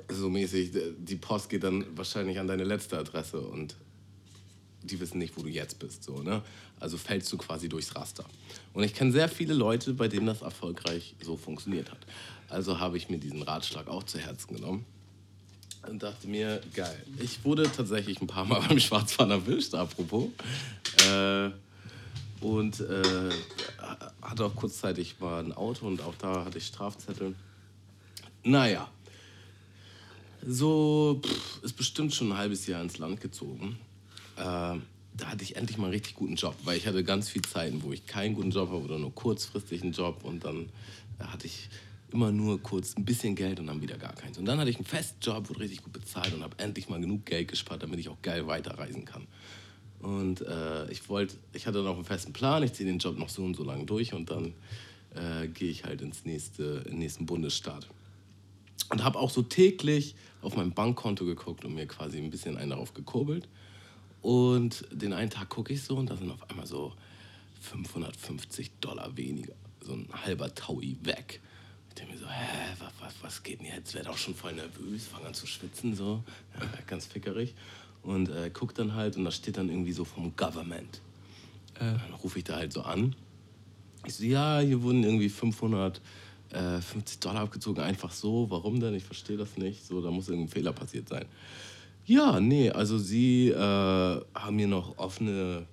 so 0.08 0.28
mäßig, 0.28 0.72
die 0.98 1.16
Post 1.16 1.48
geht 1.48 1.64
dann 1.64 1.84
wahrscheinlich 1.96 2.38
an 2.38 2.46
deine 2.46 2.64
letzte 2.64 2.98
Adresse 2.98 3.40
und 3.40 3.76
die 4.82 5.00
wissen 5.00 5.18
nicht, 5.18 5.36
wo 5.36 5.42
du 5.42 5.48
jetzt 5.48 5.78
bist. 5.78 6.04
So, 6.04 6.22
ne? 6.22 6.42
Also 6.78 6.96
fällst 6.96 7.32
du 7.32 7.38
quasi 7.38 7.68
durchs 7.68 7.94
Raster. 7.96 8.24
Und 8.72 8.84
ich 8.84 8.94
kenne 8.94 9.12
sehr 9.12 9.28
viele 9.28 9.54
Leute, 9.54 9.94
bei 9.94 10.08
denen 10.08 10.26
das 10.26 10.42
erfolgreich 10.42 11.14
so 11.22 11.36
funktioniert 11.36 11.90
hat. 11.90 11.98
Also 12.48 12.78
habe 12.78 12.96
ich 12.96 13.08
mir 13.08 13.18
diesen 13.18 13.42
Ratschlag 13.42 13.88
auch 13.88 14.04
zu 14.04 14.18
Herzen 14.18 14.54
genommen 14.54 14.86
und 15.88 16.02
dachte 16.02 16.28
mir, 16.28 16.60
geil. 16.74 17.02
Ich 17.18 17.44
wurde 17.44 17.64
tatsächlich 17.64 18.20
ein 18.20 18.26
paar 18.26 18.44
Mal 18.44 18.60
beim 18.68 18.78
Schwarzfahren 18.78 19.30
erwischt, 19.30 19.74
apropos. 19.74 20.28
Äh, 21.08 21.50
und 22.40 22.80
äh, 22.80 23.30
hatte 24.22 24.44
auch 24.44 24.54
kurzzeitig 24.54 25.16
mal 25.20 25.42
ein 25.42 25.52
Auto 25.52 25.86
und 25.86 26.02
auch 26.02 26.14
da 26.16 26.44
hatte 26.44 26.58
ich 26.58 26.66
Strafzettel. 26.66 27.34
Naja, 28.44 28.88
so 30.46 31.20
pff, 31.24 31.62
ist 31.62 31.76
bestimmt 31.76 32.14
schon 32.14 32.32
ein 32.32 32.38
halbes 32.38 32.66
Jahr 32.66 32.82
ins 32.82 32.98
Land 32.98 33.20
gezogen. 33.20 33.78
Äh, 34.36 34.40
da 34.40 35.28
hatte 35.28 35.42
ich 35.42 35.56
endlich 35.56 35.78
mal 35.78 35.84
einen 35.84 35.94
richtig 35.94 36.14
guten 36.14 36.36
Job, 36.36 36.54
weil 36.64 36.76
ich 36.76 36.86
hatte 36.86 37.02
ganz 37.02 37.28
viele 37.28 37.42
Zeiten, 37.42 37.82
wo 37.82 37.92
ich 37.92 38.06
keinen 38.06 38.34
guten 38.34 38.50
Job 38.50 38.68
habe 38.68 38.84
oder 38.84 38.98
nur 38.98 39.14
kurzfristig 39.14 39.82
einen 39.82 39.92
Job 39.92 40.24
und 40.24 40.44
dann 40.44 40.68
äh, 41.18 41.24
hatte 41.24 41.46
ich 41.46 41.68
immer 42.12 42.30
nur 42.30 42.62
kurz 42.62 42.96
ein 42.96 43.04
bisschen 43.04 43.34
Geld 43.34 43.58
und 43.58 43.66
dann 43.66 43.82
wieder 43.82 43.98
gar 43.98 44.14
keins. 44.14 44.38
Und 44.38 44.44
dann 44.44 44.58
hatte 44.58 44.70
ich 44.70 44.76
einen 44.76 44.84
festen 44.84 45.18
Job, 45.20 45.48
wurde 45.48 45.60
richtig 45.60 45.82
gut 45.82 45.92
bezahlt 45.92 46.32
und 46.32 46.42
habe 46.42 46.58
endlich 46.58 46.88
mal 46.88 47.00
genug 47.00 47.26
Geld 47.26 47.48
gespart, 47.48 47.82
damit 47.82 47.98
ich 47.98 48.08
auch 48.08 48.22
geil 48.22 48.46
weiterreisen 48.46 49.04
kann. 49.04 49.26
Und 50.00 50.42
äh, 50.42 50.90
ich 50.90 51.08
wollte, 51.08 51.36
ich 51.52 51.66
hatte 51.66 51.82
noch 51.82 51.96
einen 51.96 52.04
festen 52.04 52.32
Plan, 52.32 52.62
ich 52.62 52.74
ziehe 52.74 52.88
den 52.88 52.98
Job 52.98 53.18
noch 53.18 53.28
so 53.28 53.44
und 53.44 53.56
so 53.56 53.64
lange 53.64 53.84
durch 53.84 54.14
und 54.14 54.30
dann 54.30 54.54
äh, 55.14 55.48
gehe 55.48 55.70
ich 55.70 55.84
halt 55.84 56.00
ins 56.02 56.24
nächste, 56.24 56.82
in 56.84 56.92
den 56.92 56.98
nächsten 56.98 57.26
Bundesstaat. 57.26 57.88
Und 58.90 59.02
habe 59.02 59.18
auch 59.18 59.30
so 59.30 59.42
täglich 59.42 60.14
auf 60.42 60.56
mein 60.56 60.72
Bankkonto 60.72 61.24
geguckt 61.24 61.64
und 61.64 61.74
mir 61.74 61.86
quasi 61.86 62.18
ein 62.18 62.30
bisschen 62.30 62.56
einen 62.56 62.70
darauf 62.70 62.94
gekurbelt. 62.94 63.48
Und 64.22 64.84
den 64.90 65.12
einen 65.12 65.30
Tag 65.30 65.48
gucke 65.48 65.72
ich 65.72 65.82
so 65.82 65.96
und 65.96 66.10
da 66.10 66.16
sind 66.16 66.30
auf 66.30 66.50
einmal 66.50 66.66
so 66.66 66.92
550 67.60 68.72
Dollar 68.80 69.16
weniger. 69.16 69.54
So 69.80 69.92
ein 69.92 70.08
halber 70.12 70.54
Taui 70.54 70.96
weg. 71.02 71.40
Ich 71.88 71.94
denke 71.94 72.14
mir 72.14 72.18
so, 72.18 72.28
hä, 72.28 72.74
was, 72.78 72.92
was, 73.00 73.14
was 73.22 73.42
geht 73.42 73.60
denn 73.60 73.66
jetzt? 73.66 73.94
Werde 73.94 74.10
auch 74.10 74.18
schon 74.18 74.34
voll 74.34 74.52
nervös, 74.52 75.06
fange 75.06 75.26
an 75.26 75.34
zu 75.34 75.46
schwitzen, 75.46 75.94
so. 75.94 76.22
Ja, 76.60 76.66
ganz 76.86 77.06
fickerig. 77.06 77.54
Und 78.02 78.28
äh, 78.28 78.50
guck 78.52 78.74
dann 78.74 78.94
halt 78.94 79.16
und 79.16 79.24
da 79.24 79.30
steht 79.30 79.56
dann 79.56 79.68
irgendwie 79.68 79.92
so 79.92 80.04
vom 80.04 80.34
Government. 80.36 81.00
Äh. 81.76 81.84
Dann 81.84 82.14
rufe 82.22 82.38
ich 82.38 82.44
da 82.44 82.56
halt 82.56 82.72
so 82.72 82.82
an. 82.82 83.14
Ich 84.06 84.14
so, 84.14 84.24
ja, 84.24 84.60
hier 84.60 84.82
wurden 84.82 85.02
irgendwie 85.04 85.28
500 85.28 86.00
äh, 86.56 86.80
50 86.80 87.20
Dollar 87.20 87.42
abgezogen, 87.42 87.82
einfach 87.82 88.10
so. 88.10 88.50
Warum 88.50 88.80
denn? 88.80 88.94
Ich 88.94 89.04
verstehe 89.04 89.36
das 89.36 89.56
nicht. 89.56 89.84
So, 89.86 90.00
da 90.00 90.10
muss 90.10 90.28
irgendein 90.28 90.52
Fehler 90.52 90.72
passiert 90.72 91.08
sein. 91.08 91.26
Ja, 92.06 92.40
nee, 92.40 92.70
also 92.70 92.98
sie 92.98 93.48
äh, 93.48 93.54
haben 93.56 94.56
mir 94.56 94.68
noch 94.68 94.96
offene, 94.96 95.66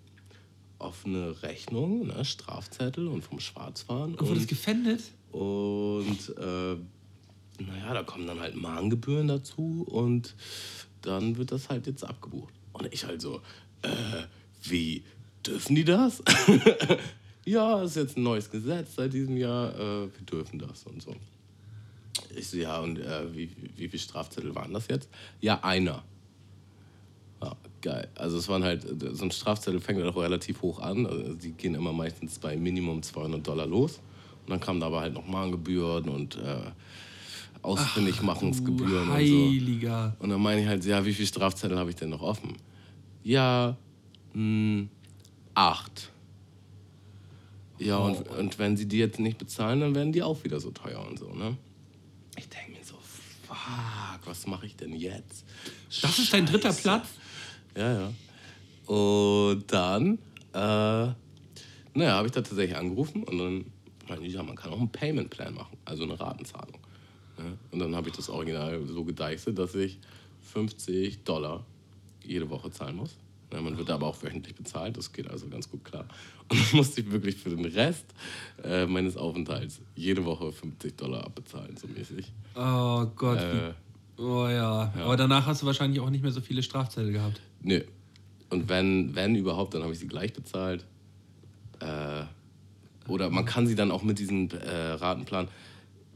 offene 0.80 1.42
Rechnung, 1.44 2.08
ne, 2.08 2.26
Strafzettel 2.26 3.08
und 3.08 3.24
vom 3.24 3.40
Schwarzfahren. 3.40 4.16
Und 4.16 4.28
wurde 4.28 4.40
es 4.40 4.48
gefändet? 4.48 5.04
Und 5.32 6.36
äh, 6.38 6.76
naja, 7.64 7.94
da 7.94 8.04
kommen 8.04 8.28
dann 8.28 8.40
halt 8.40 8.56
Mahngebühren 8.56 9.28
dazu 9.28 9.86
und 9.88 10.36
dann 11.02 11.38
wird 11.38 11.52
das 11.52 11.70
halt 11.70 11.88
jetzt 11.88 12.04
abgebucht. 12.04 12.54
Und 12.74 12.92
ich 12.92 13.06
halt 13.06 13.22
so, 13.22 13.42
äh, 13.84 13.90
wie 14.64 15.04
dürfen 15.46 15.76
die 15.76 15.86
das? 15.86 16.24
ja, 17.46 17.82
ist 17.84 17.96
jetzt 17.96 18.18
ein 18.18 18.24
neues 18.24 18.50
Gesetz 18.50 18.96
seit 18.96 19.14
diesem 19.14 19.38
Jahr, 19.38 19.74
äh, 19.74 20.04
wir 20.04 20.26
dürfen 20.30 20.60
das 20.60 20.84
und 20.84 21.02
so. 21.02 21.16
Ich 22.36 22.48
so, 22.48 22.58
ja, 22.58 22.80
und 22.80 23.00
äh, 23.00 23.34
wie, 23.34 23.50
wie 23.76 23.88
viele 23.88 24.00
Strafzettel 24.00 24.54
waren 24.56 24.74
das 24.74 24.88
jetzt? 24.88 25.10
Ja, 25.42 25.60
einer. 25.64 26.04
Ja, 27.42 27.56
geil. 27.82 28.08
Also 28.16 28.38
es 28.38 28.48
waren 28.48 28.64
halt, 28.64 28.86
so 29.14 29.24
ein 29.26 29.32
Strafzettel 29.32 29.80
fängt 29.80 30.00
halt 30.00 30.14
auch 30.14 30.22
relativ 30.22 30.62
hoch 30.62 30.80
an. 30.80 31.06
Also 31.06 31.34
die 31.34 31.52
gehen 31.52 31.76
immer 31.76 31.92
meistens 31.92 32.40
bei 32.40 32.56
Minimum 32.56 33.02
200 33.02 33.46
Dollar 33.46 33.66
los. 33.66 34.00
Und 34.46 34.50
dann 34.50 34.60
kamen 34.60 34.80
da 34.80 34.88
aber 34.88 35.02
halt 35.02 35.14
noch 35.14 35.28
Mahngebühren 35.28 36.10
und 36.10 36.38
äh, 36.38 36.72
Ausfindigmachungsgebühren 37.62 39.10
und 39.10 39.28
so. 39.28 40.24
Und 40.24 40.30
dann 40.30 40.42
meine 40.42 40.62
ich 40.62 40.68
halt, 40.68 40.86
ja, 40.86 41.06
wie 41.06 41.14
viele 41.14 41.28
Strafzettel 41.28 41.78
habe 41.78 41.90
ich 41.90 41.96
denn 41.96 42.10
noch 42.10 42.22
offen? 42.22 42.56
Ja, 43.24 43.78
mh, 44.34 44.40
hm, 44.40 44.90
acht. 45.56 46.13
Ja, 47.86 48.00
oh. 48.00 48.06
und, 48.06 48.28
und 48.30 48.60
wenn 48.60 48.78
sie 48.78 48.88
die 48.88 48.98
jetzt 48.98 49.20
nicht 49.20 49.38
bezahlen, 49.38 49.82
dann 49.82 49.96
werden 49.96 50.12
die 50.12 50.24
auch 50.24 50.44
wieder 50.44 50.60
so 50.60 50.72
teuer 50.72 51.06
und 51.08 51.20
so, 51.20 51.34
ne? 51.34 51.58
Ich 52.38 52.50
denke 52.50 52.72
mir 52.72 52.84
so, 52.84 52.96
fuck, 53.48 54.26
was 54.26 54.48
mache 54.48 54.66
ich 54.66 54.76
denn 54.76 54.94
jetzt? 54.94 55.46
Das 55.88 55.96
Scheiße. 55.96 56.22
ist 56.24 56.34
dein 56.34 56.46
dritter 56.46 56.74
Platz? 56.74 57.08
Ja, 57.76 57.94
ja. 58.02 58.14
Und 58.94 59.64
dann, 59.72 60.18
äh, 60.54 60.58
naja, 60.58 61.16
habe 61.96 62.28
ich 62.28 62.34
da 62.34 62.42
tatsächlich 62.42 62.76
angerufen 62.76 63.24
und 63.24 63.38
dann 63.38 63.66
meinte 64.08 64.26
ich, 64.26 64.34
ja, 64.34 64.44
man 64.44 64.56
kann 64.56 64.72
auch 64.72 64.80
einen 64.80 64.92
Payment 64.92 65.30
Plan 65.30 65.54
machen, 65.54 65.78
also 65.86 66.04
eine 66.04 66.20
Ratenzahlung. 66.20 66.80
Ne? 67.38 67.58
Und 67.72 67.80
dann 67.80 67.96
habe 67.96 68.10
ich 68.10 68.16
das 68.16 68.30
Original 68.30 68.86
so 68.86 69.04
gedeichselt, 69.04 69.58
dass 69.58 69.76
ich 69.76 70.00
50 70.42 71.24
Dollar 71.24 71.66
jede 72.24 72.50
Woche 72.50 72.72
zahlen 72.72 72.96
muss. 72.98 73.18
Ja, 73.54 73.62
man 73.62 73.78
wird 73.78 73.92
aber 73.92 74.08
auch 74.08 74.22
wöchentlich 74.24 74.56
bezahlt, 74.56 74.98
das 74.98 75.14
geht 75.14 75.30
also 75.30 75.48
ganz 75.48 75.70
gut 75.70 75.86
klar. 75.86 76.06
Und 76.50 76.60
dann 76.60 76.78
musste 76.78 77.02
ich 77.02 77.12
wirklich 77.12 77.36
für 77.36 77.52
den 77.52 77.66
Rest 77.66 78.06
äh, 78.64 78.88
meines 78.88 79.16
Aufenthalts 79.16 79.80
jede 79.96 80.26
Woche 80.26 80.52
50 80.52 80.98
Dollar 80.98 81.24
abbezahlen, 81.24 81.78
so 81.78 81.88
mäßig. 81.88 82.32
Oh 82.56 83.06
Gott. 83.16 83.40
Äh, 83.40 83.74
oh 84.18 84.48
ja. 84.48 84.92
ja. 84.96 85.06
Aber 85.06 85.18
danach 85.18 85.46
hast 85.46 85.62
du 85.62 85.68
wahrscheinlich 85.68 86.00
auch 86.00 86.10
nicht 86.10 86.24
mehr 86.24 86.32
so 86.32 86.42
viele 86.42 86.64
Strafzettel 86.64 87.12
gehabt. 87.12 87.42
Nee. 87.62 87.84
Und 88.50 88.70
wenn, 88.70 89.14
wenn 89.16 89.36
überhaupt, 89.36 89.76
dann 89.76 89.84
habe 89.84 89.94
ich 89.94 90.00
sie 90.00 90.08
gleich 90.08 90.34
bezahlt. 90.34 90.84
Äh, 91.80 92.24
oder 93.08 93.30
man 93.30 93.46
kann 93.46 93.68
sie 93.68 93.76
dann 93.76 93.92
auch 93.92 94.02
mit 94.02 94.18
diesem 94.18 94.50
äh, 94.50 94.94
Ratenplan 94.94 95.48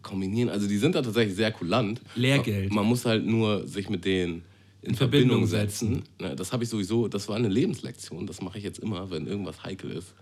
kombinieren. 0.01 0.49
Also 0.49 0.67
die 0.67 0.77
sind 0.77 0.95
da 0.95 1.03
tatsächlich 1.03 1.35
sehr 1.35 1.51
kulant. 1.51 2.01
Lehrgeld. 2.15 2.69
Man, 2.69 2.77
man 2.77 2.85
muss 2.85 3.05
halt 3.05 3.25
nur 3.25 3.67
sich 3.67 3.89
mit 3.89 4.05
denen 4.05 4.43
in, 4.81 4.95
Verbindung 4.95 5.45
setzen. 5.47 6.03
Das 6.17 6.53
habe 6.53 6.63
ich 6.63 6.69
sowieso, 6.69 7.07
das 7.07 7.27
war 7.27 7.35
eine 7.35 7.49
Lebenslektion. 7.49 8.27
Das 8.27 8.41
mache 8.41 8.57
ich 8.57 8.63
jetzt 8.63 8.79
immer, 8.79 9.09
wenn 9.09 9.27
irgendwas 9.27 9.63
heikel 9.63 9.91
ist. 9.91 10.13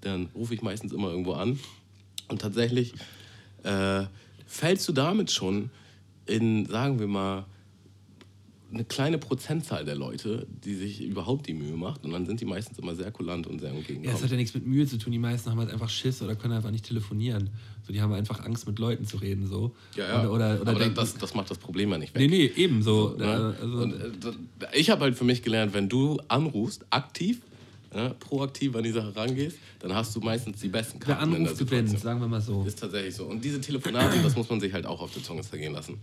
Dann 0.00 0.28
rufe 0.34 0.54
ich 0.54 0.62
meistens 0.62 0.92
immer 0.92 1.10
irgendwo 1.10 1.32
an. 1.32 1.58
Und 2.28 2.40
tatsächlich 2.40 2.94
äh, 3.62 4.04
fällst 4.46 4.88
du 4.88 4.92
damit 4.92 5.30
schon 5.30 5.70
in, 6.26 6.66
sagen 6.66 6.98
wir 6.98 7.06
mal, 7.06 7.46
eine 8.70 8.84
kleine 8.84 9.16
Prozentzahl 9.18 9.84
der 9.84 9.94
Leute, 9.94 10.46
die 10.64 10.74
sich 10.74 11.02
überhaupt 11.02 11.46
die 11.46 11.54
Mühe 11.54 11.76
macht. 11.76 12.04
Und 12.04 12.12
dann 12.12 12.26
sind 12.26 12.40
die 12.40 12.44
meistens 12.44 12.78
immer 12.78 12.94
sehr 12.94 13.10
kulant 13.10 13.46
und 13.46 13.60
sehr 13.60 13.70
Ja, 13.70 13.76
das 13.76 13.84
hat 13.84 13.88
entgegenkommend. 13.90 14.30
ja 14.30 14.36
nichts 14.36 14.54
mit 14.54 14.66
Mühe 14.66 14.86
zu 14.86 14.98
tun. 14.98 15.12
Die 15.12 15.18
meisten 15.18 15.50
haben 15.50 15.58
halt 15.58 15.70
einfach 15.70 15.88
Schiss 15.88 16.20
oder 16.20 16.36
können 16.36 16.52
einfach 16.52 16.70
nicht 16.70 16.84
telefonieren. 16.86 17.48
So, 17.86 17.92
die 17.94 18.02
haben 18.02 18.12
einfach 18.12 18.44
Angst, 18.44 18.66
mit 18.66 18.78
Leuten 18.78 19.06
zu 19.06 19.16
reden. 19.16 19.46
So. 19.46 19.74
Ja, 19.96 20.06
ja. 20.08 20.20
Oder, 20.20 20.32
oder, 20.32 20.60
oder 20.60 20.70
Aber 20.72 20.80
denken, 20.80 20.96
das, 20.96 21.14
das 21.14 21.34
macht 21.34 21.50
das 21.50 21.56
Problem 21.56 21.90
ja 21.90 21.98
nicht 21.98 22.14
weg. 22.14 22.28
nee, 22.30 22.36
nee, 22.36 22.52
ebenso. 22.62 23.14
Ne? 23.16 23.24
Äh, 23.24 23.62
also, 23.62 23.78
und, 23.78 23.92
äh, 23.94 24.32
ich 24.74 24.90
habe 24.90 25.02
halt 25.02 25.16
für 25.16 25.24
mich 25.24 25.42
gelernt, 25.42 25.72
wenn 25.72 25.88
du 25.88 26.20
anrufst, 26.28 26.84
aktiv, 26.90 27.40
ne, 27.94 28.14
proaktiv 28.20 28.76
an 28.76 28.82
die 28.82 28.92
Sache 28.92 29.16
rangehst, 29.16 29.56
dann 29.80 29.94
hast 29.94 30.14
du 30.14 30.20
meistens 30.20 30.60
die 30.60 30.68
besten 30.68 30.98
Karten 30.98 31.30
der 31.30 31.40
anruft, 31.40 31.58
gewinnt, 31.58 31.98
sagen 31.98 32.20
wir 32.20 32.28
mal 32.28 32.42
so. 32.42 32.64
Ist 32.64 32.78
tatsächlich 32.78 33.14
so. 33.14 33.24
Und 33.24 33.42
diese 33.42 33.62
Telefonate, 33.62 34.18
das 34.22 34.36
muss 34.36 34.50
man 34.50 34.60
sich 34.60 34.74
halt 34.74 34.84
auch 34.84 35.00
auf 35.00 35.14
der 35.14 35.22
Zunge 35.22 35.40
zergehen 35.40 35.72
lassen. 35.72 35.98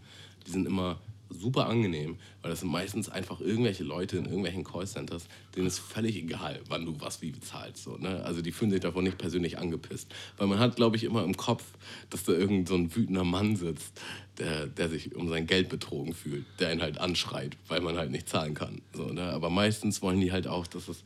Die 0.48 0.52
sind 0.52 0.66
immer 0.66 0.98
super 1.30 1.68
angenehm, 1.68 2.18
weil 2.42 2.52
das 2.52 2.62
sind 2.62 2.70
meistens 2.70 3.10
einfach 3.10 3.40
irgendwelche 3.40 3.84
Leute 3.84 4.18
in 4.18 4.26
irgendwelchen 4.26 4.64
Callcenters, 4.64 5.28
denen 5.56 5.68
ist 5.68 5.80
völlig 5.80 6.16
egal, 6.16 6.60
wann 6.70 6.86
du 6.86 7.00
was 7.00 7.22
wie 7.22 7.32
bezahlst. 7.32 7.84
So, 7.84 7.98
ne? 7.98 8.24
Also 8.24 8.42
die 8.42 8.52
fühlen 8.52 8.72
sich 8.72 8.82
davon 8.82 9.04
nicht 9.04 9.18
persönlich 9.18 9.58
angepisst. 9.58 10.14
Weil 10.38 10.48
man 10.48 10.60
hat, 10.60 10.76
glaube 10.76 10.96
ich, 10.96 11.04
immer 11.04 11.24
im 11.24 11.36
Kopf, 11.38 11.64
dass 12.10 12.24
da 12.24 12.34
irgend 12.34 12.68
so 12.68 12.76
ein 12.76 12.96
wütender 12.96 13.24
Mann 13.24 13.56
sitzt, 13.56 14.02
der, 14.38 14.68
der 14.68 14.90
sich 14.90 15.16
um 15.16 15.30
sein 15.30 15.48
Geld 15.48 15.70
betrogen 15.70 16.14
fühlt, 16.14 16.46
der 16.60 16.74
ihn 16.74 16.82
halt 16.82 17.00
anschreit, 17.00 17.58
weil 17.68 17.82
man 17.82 17.98
halt 17.98 18.12
nicht 18.12 18.30
zahlen 18.30 18.54
kann. 18.54 18.82
So, 18.94 19.08
ne? 19.08 19.24
Aber 19.24 19.50
meistens 19.50 20.02
wollen 20.02 20.20
die 20.22 20.32
halt 20.32 20.48
auch, 20.48 20.68
dass 20.68 20.88
es 20.88 21.04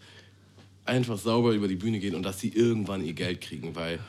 einfach 0.85 1.17
sauber 1.17 1.51
über 1.51 1.67
die 1.67 1.75
Bühne 1.75 1.99
geht 1.99 2.15
und 2.15 2.23
dass 2.23 2.39
sie 2.39 2.49
irgendwann 2.49 3.05
ihr 3.05 3.13
Geld 3.13 3.41
kriegen, 3.41 3.75
weil, 3.75 3.99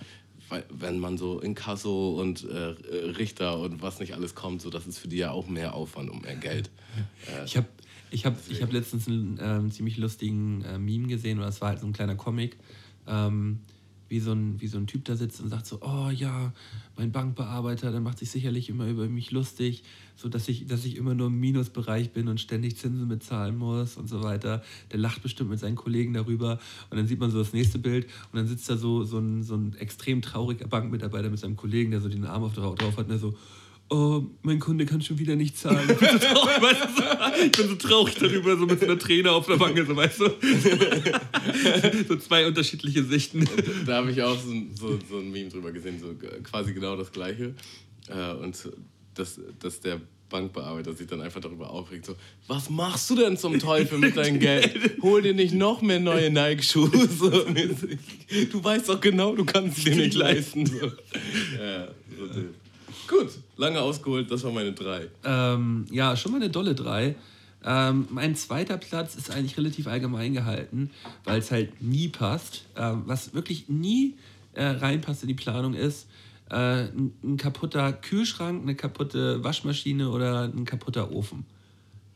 wenn 0.70 0.98
man 0.98 1.18
so 1.18 1.40
Inkasso 1.40 2.20
und 2.20 2.44
äh, 2.44 2.74
Richter 3.16 3.58
und 3.58 3.82
was 3.82 4.00
nicht 4.00 4.14
alles 4.14 4.34
kommt, 4.34 4.62
so 4.62 4.70
das 4.70 4.86
ist 4.86 4.98
für 4.98 5.08
die 5.08 5.18
ja 5.18 5.30
auch 5.30 5.48
mehr 5.48 5.74
Aufwand 5.74 6.10
und 6.10 6.22
mehr 6.22 6.36
Geld. 6.36 6.70
Ich 7.44 7.56
habe 7.56 7.66
ich 8.10 8.26
hab, 8.26 8.36
ich 8.48 8.60
hab 8.60 8.72
letztens 8.72 9.06
einen 9.06 9.38
ähm, 9.40 9.70
ziemlich 9.70 9.96
lustigen 9.96 10.62
äh, 10.62 10.78
Meme 10.78 11.06
gesehen, 11.06 11.38
oder 11.38 11.48
es 11.48 11.60
war 11.60 11.68
halt 11.68 11.80
so 11.80 11.86
ein 11.86 11.92
kleiner 11.92 12.16
Comic, 12.16 12.56
ähm, 13.06 13.60
wie, 14.08 14.20
so 14.20 14.32
ein, 14.32 14.60
wie 14.60 14.66
so 14.66 14.78
ein 14.78 14.86
Typ 14.86 15.04
da 15.04 15.14
sitzt 15.14 15.40
und 15.40 15.48
sagt 15.48 15.66
so, 15.66 15.80
oh 15.82 16.10
ja, 16.10 16.52
mein 17.00 17.12
Bankbearbeiter, 17.12 17.90
der 17.92 18.00
macht 18.00 18.18
sich 18.18 18.30
sicherlich 18.30 18.68
immer 18.68 18.86
über 18.86 19.08
mich 19.08 19.30
lustig, 19.30 19.84
so 20.16 20.28
dass 20.28 20.48
ich, 20.48 20.66
dass 20.66 20.84
ich 20.84 20.96
immer 20.98 21.14
nur 21.14 21.28
im 21.28 21.40
Minusbereich 21.40 22.10
bin 22.10 22.28
und 22.28 22.38
ständig 22.38 22.76
Zinsen 22.76 23.08
bezahlen 23.08 23.56
muss 23.56 23.96
und 23.96 24.06
so 24.06 24.22
weiter. 24.22 24.62
Der 24.92 24.98
lacht 24.98 25.22
bestimmt 25.22 25.48
mit 25.48 25.58
seinen 25.58 25.76
Kollegen 25.76 26.12
darüber 26.12 26.58
und 26.90 26.98
dann 26.98 27.06
sieht 27.06 27.18
man 27.18 27.30
so 27.30 27.38
das 27.38 27.54
nächste 27.54 27.78
Bild 27.78 28.04
und 28.04 28.36
dann 28.36 28.46
sitzt 28.46 28.68
da 28.68 28.76
so, 28.76 29.02
so, 29.04 29.18
ein, 29.18 29.42
so 29.42 29.54
ein 29.54 29.74
extrem 29.78 30.20
trauriger 30.20 30.68
Bankmitarbeiter 30.68 31.30
mit 31.30 31.38
seinem 31.38 31.56
Kollegen, 31.56 31.90
der 31.90 32.02
so 32.02 32.10
den 32.10 32.26
Arm 32.26 32.42
auf 32.42 32.52
drauf, 32.52 32.78
hat 32.78 32.98
und 32.98 33.08
der 33.08 33.18
so, 33.18 33.34
oh, 33.90 34.22
mein 34.42 34.58
Kunde 34.60 34.86
kann 34.86 35.02
schon 35.02 35.18
wieder 35.18 35.36
nicht 35.36 35.58
zahlen. 35.58 35.88
Ich 35.90 35.96
bin 35.98 36.08
so 36.12 36.18
traurig, 36.18 36.62
weißt 36.62 36.80
du, 36.98 37.44
ich 37.46 37.52
bin 37.52 37.68
so 37.68 37.74
traurig 37.74 38.14
darüber, 38.16 38.56
so 38.56 38.66
mit 38.66 38.80
so 38.80 38.86
einer 38.86 38.98
Träne 38.98 39.32
auf 39.32 39.46
der 39.46 39.58
Wange, 39.60 39.84
so 39.84 39.94
weißt 39.96 40.20
du. 40.20 40.30
so 42.08 42.16
zwei 42.16 42.46
unterschiedliche 42.46 43.04
Sichten. 43.04 43.44
Da 43.86 43.96
habe 43.96 44.10
ich 44.12 44.22
auch 44.22 44.38
so, 44.38 44.50
ein- 44.50 44.70
so, 44.78 44.98
so 45.08 45.18
ein 45.18 45.30
Meme 45.30 45.48
drüber 45.50 45.72
gesehen, 45.72 45.98
so 46.00 46.14
quasi 46.42 46.72
genau 46.72 46.96
das 46.96 47.10
gleiche. 47.12 47.54
Äh, 48.08 48.32
und 48.34 48.56
dass, 49.14 49.40
dass 49.60 49.80
der 49.80 50.00
Bankbearbeiter 50.28 50.92
sich 50.94 51.08
dann 51.08 51.20
einfach 51.22 51.40
darüber 51.40 51.70
aufregt, 51.70 52.06
so, 52.06 52.14
was 52.46 52.70
machst 52.70 53.10
du 53.10 53.16
denn 53.16 53.36
zum 53.36 53.58
Teufel 53.58 53.98
mit 53.98 54.16
deinem 54.16 54.38
Geld? 54.38 55.02
Hol 55.02 55.22
dir 55.22 55.34
nicht 55.34 55.54
noch 55.54 55.82
mehr 55.82 55.98
neue 56.00 56.30
Nike-Schuhe. 56.30 56.90
So, 57.18 57.28
du 57.30 58.64
weißt 58.64 58.88
doch 58.88 59.00
genau, 59.00 59.34
du 59.34 59.44
kannst 59.44 59.78
sie 59.78 59.90
dir 59.90 59.96
nicht 59.96 60.14
leisten. 60.14 60.64
So. 60.66 60.86
Ja, 60.86 61.88
so 62.16 62.26
Ding. 62.28 62.48
Gut, 63.08 63.30
lange 63.60 63.80
ausgeholt, 63.80 64.30
das 64.30 64.42
war 64.42 64.50
meine 64.50 64.72
drei. 64.72 65.08
Ähm, 65.22 65.86
ja, 65.90 66.16
schon 66.16 66.32
mal 66.32 66.38
eine 66.38 66.50
dolle 66.50 66.74
3. 66.74 67.14
Ähm, 67.62 68.08
mein 68.10 68.34
zweiter 68.34 68.78
Platz 68.78 69.14
ist 69.14 69.30
eigentlich 69.30 69.56
relativ 69.58 69.86
allgemein 69.86 70.32
gehalten, 70.32 70.90
weil 71.24 71.38
es 71.38 71.50
halt 71.50 71.82
nie 71.82 72.08
passt. 72.08 72.64
Ähm, 72.76 73.02
was 73.04 73.34
wirklich 73.34 73.68
nie 73.68 74.14
äh, 74.54 74.64
reinpasst 74.64 75.22
in 75.22 75.28
die 75.28 75.34
Planung 75.34 75.74
ist, 75.74 76.08
äh, 76.50 76.54
ein, 76.54 77.12
ein 77.22 77.36
kaputter 77.36 77.92
Kühlschrank, 77.92 78.62
eine 78.62 78.74
kaputte 78.74 79.44
Waschmaschine 79.44 80.10
oder 80.10 80.44
ein 80.44 80.64
kaputter 80.64 81.12
Ofen. 81.12 81.44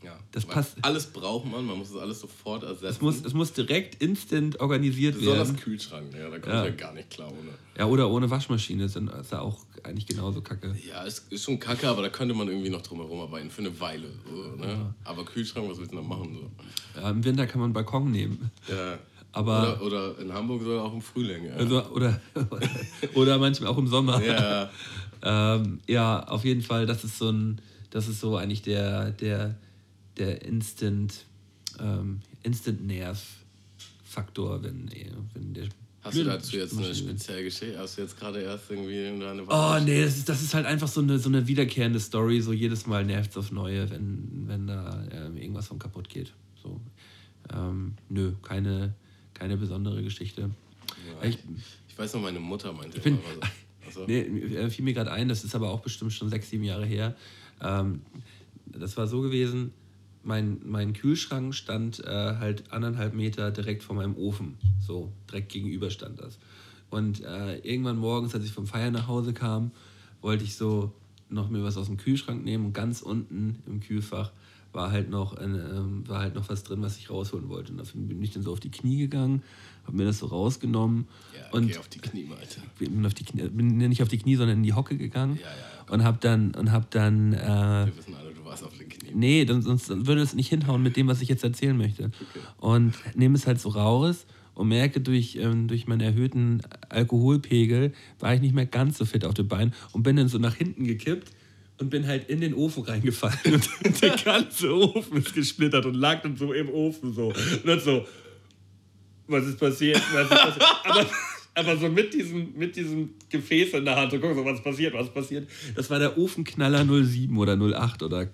Ja, 0.05 0.19
Das 0.33 0.45
passt. 0.45 0.77
Alles 0.83 1.07
braucht 1.07 1.47
man, 1.51 1.65
man 1.65 1.79
muss 1.79 1.91
es 1.91 1.97
alles 1.97 2.21
sofort 2.21 2.63
ersetzen. 2.63 2.87
Es 2.87 3.01
muss, 3.01 3.25
es 3.25 3.33
muss 3.35 3.53
direkt 3.53 4.03
instant 4.03 4.61
organisiert 4.61 5.15
Besonders 5.19 5.49
werden. 5.49 5.61
Kühlschrank, 5.61 6.13
ja, 6.15 6.29
da 6.29 6.39
kommt 6.39 6.47
Ja. 6.55 6.65
ja. 6.67 6.71
gar 6.71 6.93
nicht 6.93 7.11
klar 7.11 7.29
ohne. 7.29 7.51
Ja, 7.79 7.87
oder 7.87 8.11
ohne 8.11 8.29
Waschmaschine 8.31 8.85
ist 8.85 8.97
ist 8.97 9.33
ja 9.33 9.41
auch 9.41 9.59
eigentlich 9.83 10.07
genauso 10.07 10.41
kacke. 10.43 10.75
Ja, 10.89 11.05
es 11.07 11.21
ist 11.31 11.45
schon 11.45 11.59
kacke, 11.59 11.89
aber 11.89 12.03
da 12.03 12.09
könnte 12.09 12.35
man 12.35 12.49
irgendwie 12.49 12.71
noch 12.71 12.83
drum 12.83 12.99
herum 13.01 13.21
arbeiten 13.21 13.51
für 13.51 13.63
eine 13.63 13.81
Weile. 13.81 14.09
So, 14.31 14.57
ne? 14.57 14.95
Aber 15.05 15.25
Kühlschrank, 15.25 15.69
was 15.71 15.79
willst 15.79 15.93
du 15.93 15.97
denn 15.97 16.09
da 16.09 16.17
machen? 16.17 16.35
So? 16.41 17.01
Ja, 17.01 17.11
Im 17.11 17.25
Winter 17.25 17.47
kann 17.47 17.61
man 17.61 17.67
einen 17.67 17.75
Balkon 17.75 18.11
nehmen. 18.11 18.51
Ja. 18.69 18.99
Aber- 19.33 19.81
oder, 19.83 20.13
oder 20.15 20.19
in 20.21 20.33
Hamburg 20.33 20.63
sogar 20.63 20.85
auch 20.85 20.93
im 20.95 21.03
Frühling. 21.03 21.47
Ja. 21.47 21.55
Also, 21.55 21.83
oder, 21.87 22.21
oder 23.15 23.39
manchmal 23.39 23.71
auch 23.71 23.79
im 23.79 23.89
Sommer. 23.89 24.23
ja. 24.25 24.71
Ähm, 25.27 25.81
ja, 25.87 26.23
auf 26.29 26.45
jeden 26.45 26.61
Fall, 26.61 26.85
das 26.85 27.03
ist 27.03 27.17
so 27.17 27.31
ein, 27.31 27.59
das 27.89 28.09
ist 28.09 28.21
so 28.21 28.37
eigentlich 28.37 28.61
der, 28.61 29.11
der, 29.13 29.55
der 30.17 30.43
Instant, 30.43 31.25
ähm, 31.81 32.21
Instant 32.43 32.87
Nerv-Faktor, 32.87 34.62
wenn, 34.62 34.91
wenn 35.35 35.55
der. 35.55 35.69
Hast 36.03 36.19
du 36.19 36.25
dazu 36.25 36.57
jetzt 36.59 36.77
eine 36.77 36.95
spezielle 36.95 37.45
Geschichte? 37.45 37.79
Hast 37.79 37.97
du 37.97 38.03
jetzt 38.03 38.19
gerade 38.19 38.43
erst 38.43 38.71
irgendwie 38.71 39.07
in 39.07 39.21
deine 39.21 39.43
Oh 39.49 39.79
nee, 39.83 40.05
das 40.05 40.19
ist, 40.19 40.29
das 40.29 40.43
ist 40.43 40.53
halt 40.53 40.67
einfach 40.67 40.87
so 40.89 41.01
eine, 41.01 41.19
so 41.19 41.31
eine 41.31 41.47
wiederkehrende 41.47 41.99
Story. 41.99 42.43
So 42.43 42.53
jedes 42.53 42.87
Mal 42.87 43.07
nervt 43.07 43.31
es 43.31 43.37
aufs 43.39 43.53
Neue, 43.53 43.89
wenn, 43.91 44.45
wenn 44.47 44.67
da 44.67 45.03
ähm, 45.11 45.39
irgendwas 45.39 45.69
von 45.69 45.79
kaputt 45.79 46.11
geht. 46.11 46.35
So. 46.62 46.79
Ähm, 47.55 47.95
nö, 48.11 48.33
keine, 48.43 48.95
keine 49.33 49.57
besondere 49.57 50.03
Geschichte. 50.03 50.51
Ja. 51.23 51.29
Ich, 51.29 51.39
Ich 51.89 51.99
weiß 51.99 52.12
noch, 52.15 52.21
meine 52.21 52.39
Mutter 52.41 52.73
meinte 52.75 53.01
bin- 53.01 53.15
immer 53.15 53.23
so. 53.35 53.41
Also, 53.87 54.05
Nee, 54.07 54.21
äh, 54.57 54.69
fiel 54.69 54.85
mir 54.85 54.93
gerade 54.93 55.11
ein, 55.11 55.29
das 55.31 55.43
ist 55.43 55.55
aber 55.55 55.71
auch 55.71 55.81
bestimmt 55.81 56.12
schon 56.12 56.29
sechs, 56.29 56.51
sieben 56.51 56.65
Jahre 56.65 56.85
her. 56.85 57.17
Ähm, 57.62 58.03
das 58.67 58.95
war 58.99 59.07
so 59.07 59.23
gewesen, 59.23 59.73
mein, 60.25 60.61
mein 60.64 60.93
Kühlschrank 60.93 61.55
stand 61.55 62.01
äh, 62.05 62.37
halt 62.37 62.72
anderthalb 62.72 63.14
Meter 63.14 63.51
direkt 63.51 63.83
vor 63.83 63.97
meinem 63.97 64.16
Ofen. 64.16 64.57
So, 64.81 65.12
direkt 65.31 65.53
gegenüber 65.53 65.91
stand 65.91 66.20
das. 66.20 66.39
Und 66.91 67.22
äh, 67.22 67.59
irgendwann 67.59 67.99
morgens, 67.99 68.35
als 68.35 68.44
ich 68.44 68.53
vom 68.53 68.66
Feiern 68.66 68.93
nach 68.93 69.09
Hause 69.09 69.32
kam, 69.32 69.73
wollte 70.20 70.44
ich 70.44 70.57
so 70.57 70.93
noch 71.28 71.51
mir 71.51 71.62
was 71.65 71.77
aus 71.77 71.86
dem 71.86 71.97
Kühlschrank 71.97 72.44
nehmen 72.44 72.66
und 72.66 72.73
ganz 72.73 73.03
unten 73.03 73.62
im 73.66 73.81
Kühlfach 73.81 74.32
war 74.74 74.90
halt 74.90 75.09
noch, 75.09 75.36
ein, 75.36 75.55
ähm, 75.55 76.09
war 76.09 76.20
halt 76.20 76.35
noch 76.35 76.49
was 76.49 76.65
drin, 76.65 76.82
was 76.82 76.97
ich 76.99 77.09
rausholen 77.09 77.49
wollte. 77.49 77.73
Und 77.73 77.78
dafür 77.78 78.01
bin 78.01 78.23
ich 78.23 78.32
dann 78.32 78.43
so 78.43 78.53
auf 78.53 78.61
die 78.61 78.70
Knie 78.70 78.99
gegangen, 78.99 79.43
habe 79.85 79.97
mir 79.97 80.05
das 80.05 80.19
so 80.19 80.27
rausgenommen 80.27 81.07
ja, 81.32 81.51
und 81.53 81.69
geh 81.69 81.78
auf 81.78 81.89
die 81.89 82.01
Knie, 82.01 82.28
Alter. 82.39 82.61
bin, 82.78 83.07
auf 83.07 83.15
die 83.15 83.24
Knie, 83.24 83.49
bin 83.49 83.77
nicht 83.77 84.03
auf 84.03 84.09
die 84.09 84.19
Knie, 84.19 84.36
sondern 84.36 84.59
in 84.59 84.62
die 84.65 84.73
Hocke 84.73 84.97
gegangen 84.97 85.36
Ja, 85.36 85.43
ja, 85.43 85.93
und 85.93 86.05
hab 86.05 86.20
dann 86.20 86.55
und 86.55 86.73
hab 86.73 86.90
dann 86.90 87.32
äh, 87.32 87.86
Wir 87.86 87.97
wissen 87.97 88.15
alle, 88.15 88.32
du 88.32 88.44
warst 88.55 88.64
auf 88.64 88.78
den 88.78 88.89
Knien. 88.89 89.18
nee, 89.18 89.44
dann, 89.44 89.62
sonst 89.62 89.89
würde 90.06 90.22
es 90.22 90.35
nicht 90.35 90.48
hinhauen 90.48 90.82
mit 90.82 90.97
dem, 90.97 91.09
was 91.09 91.20
ich 91.20 91.28
jetzt 91.28 91.44
erzählen 91.44 91.76
möchte. 91.76 92.10
Und 92.59 92.94
nehme 93.14 93.36
es 93.36 93.47
halt 93.47 93.60
so 93.60 93.70
raus 93.70 94.26
und 94.55 94.68
merke 94.68 95.01
durch, 95.01 95.36
ähm, 95.36 95.68
durch 95.68 95.86
meinen 95.86 96.01
erhöhten 96.01 96.62
Alkoholpegel 96.89 97.93
war 98.20 98.35
ich 98.35 98.40
nicht 98.40 98.55
mehr 98.55 98.66
ganz 98.66 98.98
so 98.98 99.05
fit 99.05 99.24
auf 99.24 99.35
den 99.35 99.48
Beinen 99.48 99.74
und 99.93 100.02
bin 100.02 100.16
dann 100.16 100.28
so 100.28 100.39
nach 100.39 100.55
hinten 100.55 100.85
gekippt 100.85 101.31
und 101.78 101.90
bin 101.90 102.06
halt 102.06 102.28
in 102.28 102.40
den 102.40 102.55
Ofen 102.55 102.85
reingefallen 102.85 103.55
und 103.55 103.68
der 104.02 104.16
ganze 104.16 104.72
Ofen 104.72 105.18
ist 105.18 105.35
gesplittert 105.35 105.86
und 105.86 105.94
lag 105.94 106.22
dann 106.22 106.36
so 106.36 106.52
im 106.52 106.68
Ofen 106.70 107.12
so 107.12 107.28
und 107.28 107.66
dann 107.66 107.81
so 107.81 108.06
was 109.26 109.47
ist 109.47 109.59
passiert, 109.59 110.01
was 110.12 110.24
ist 110.24 110.31
passiert? 110.31 110.64
aber, 110.85 111.06
aber 111.55 111.76
so 111.76 111.89
mit 111.89 112.12
diesem, 112.12 112.52
mit 112.56 112.76
diesem 112.76 113.10
Gefäß 113.31 113.74
in 113.74 113.85
der 113.85 113.97
Hand, 113.97 114.12
so 114.12 114.18
guck 114.18 114.35
so, 114.35 114.44
was 114.44 114.62
passiert, 114.62 114.94
was 114.94 115.12
passiert. 115.12 115.48
Das 115.74 115.89
war 115.90 115.98
der 115.98 116.18
Ofenknaller 116.18 116.85
07 116.85 117.36
oder 117.39 117.56
08 117.56 118.02
oder 118.02 118.28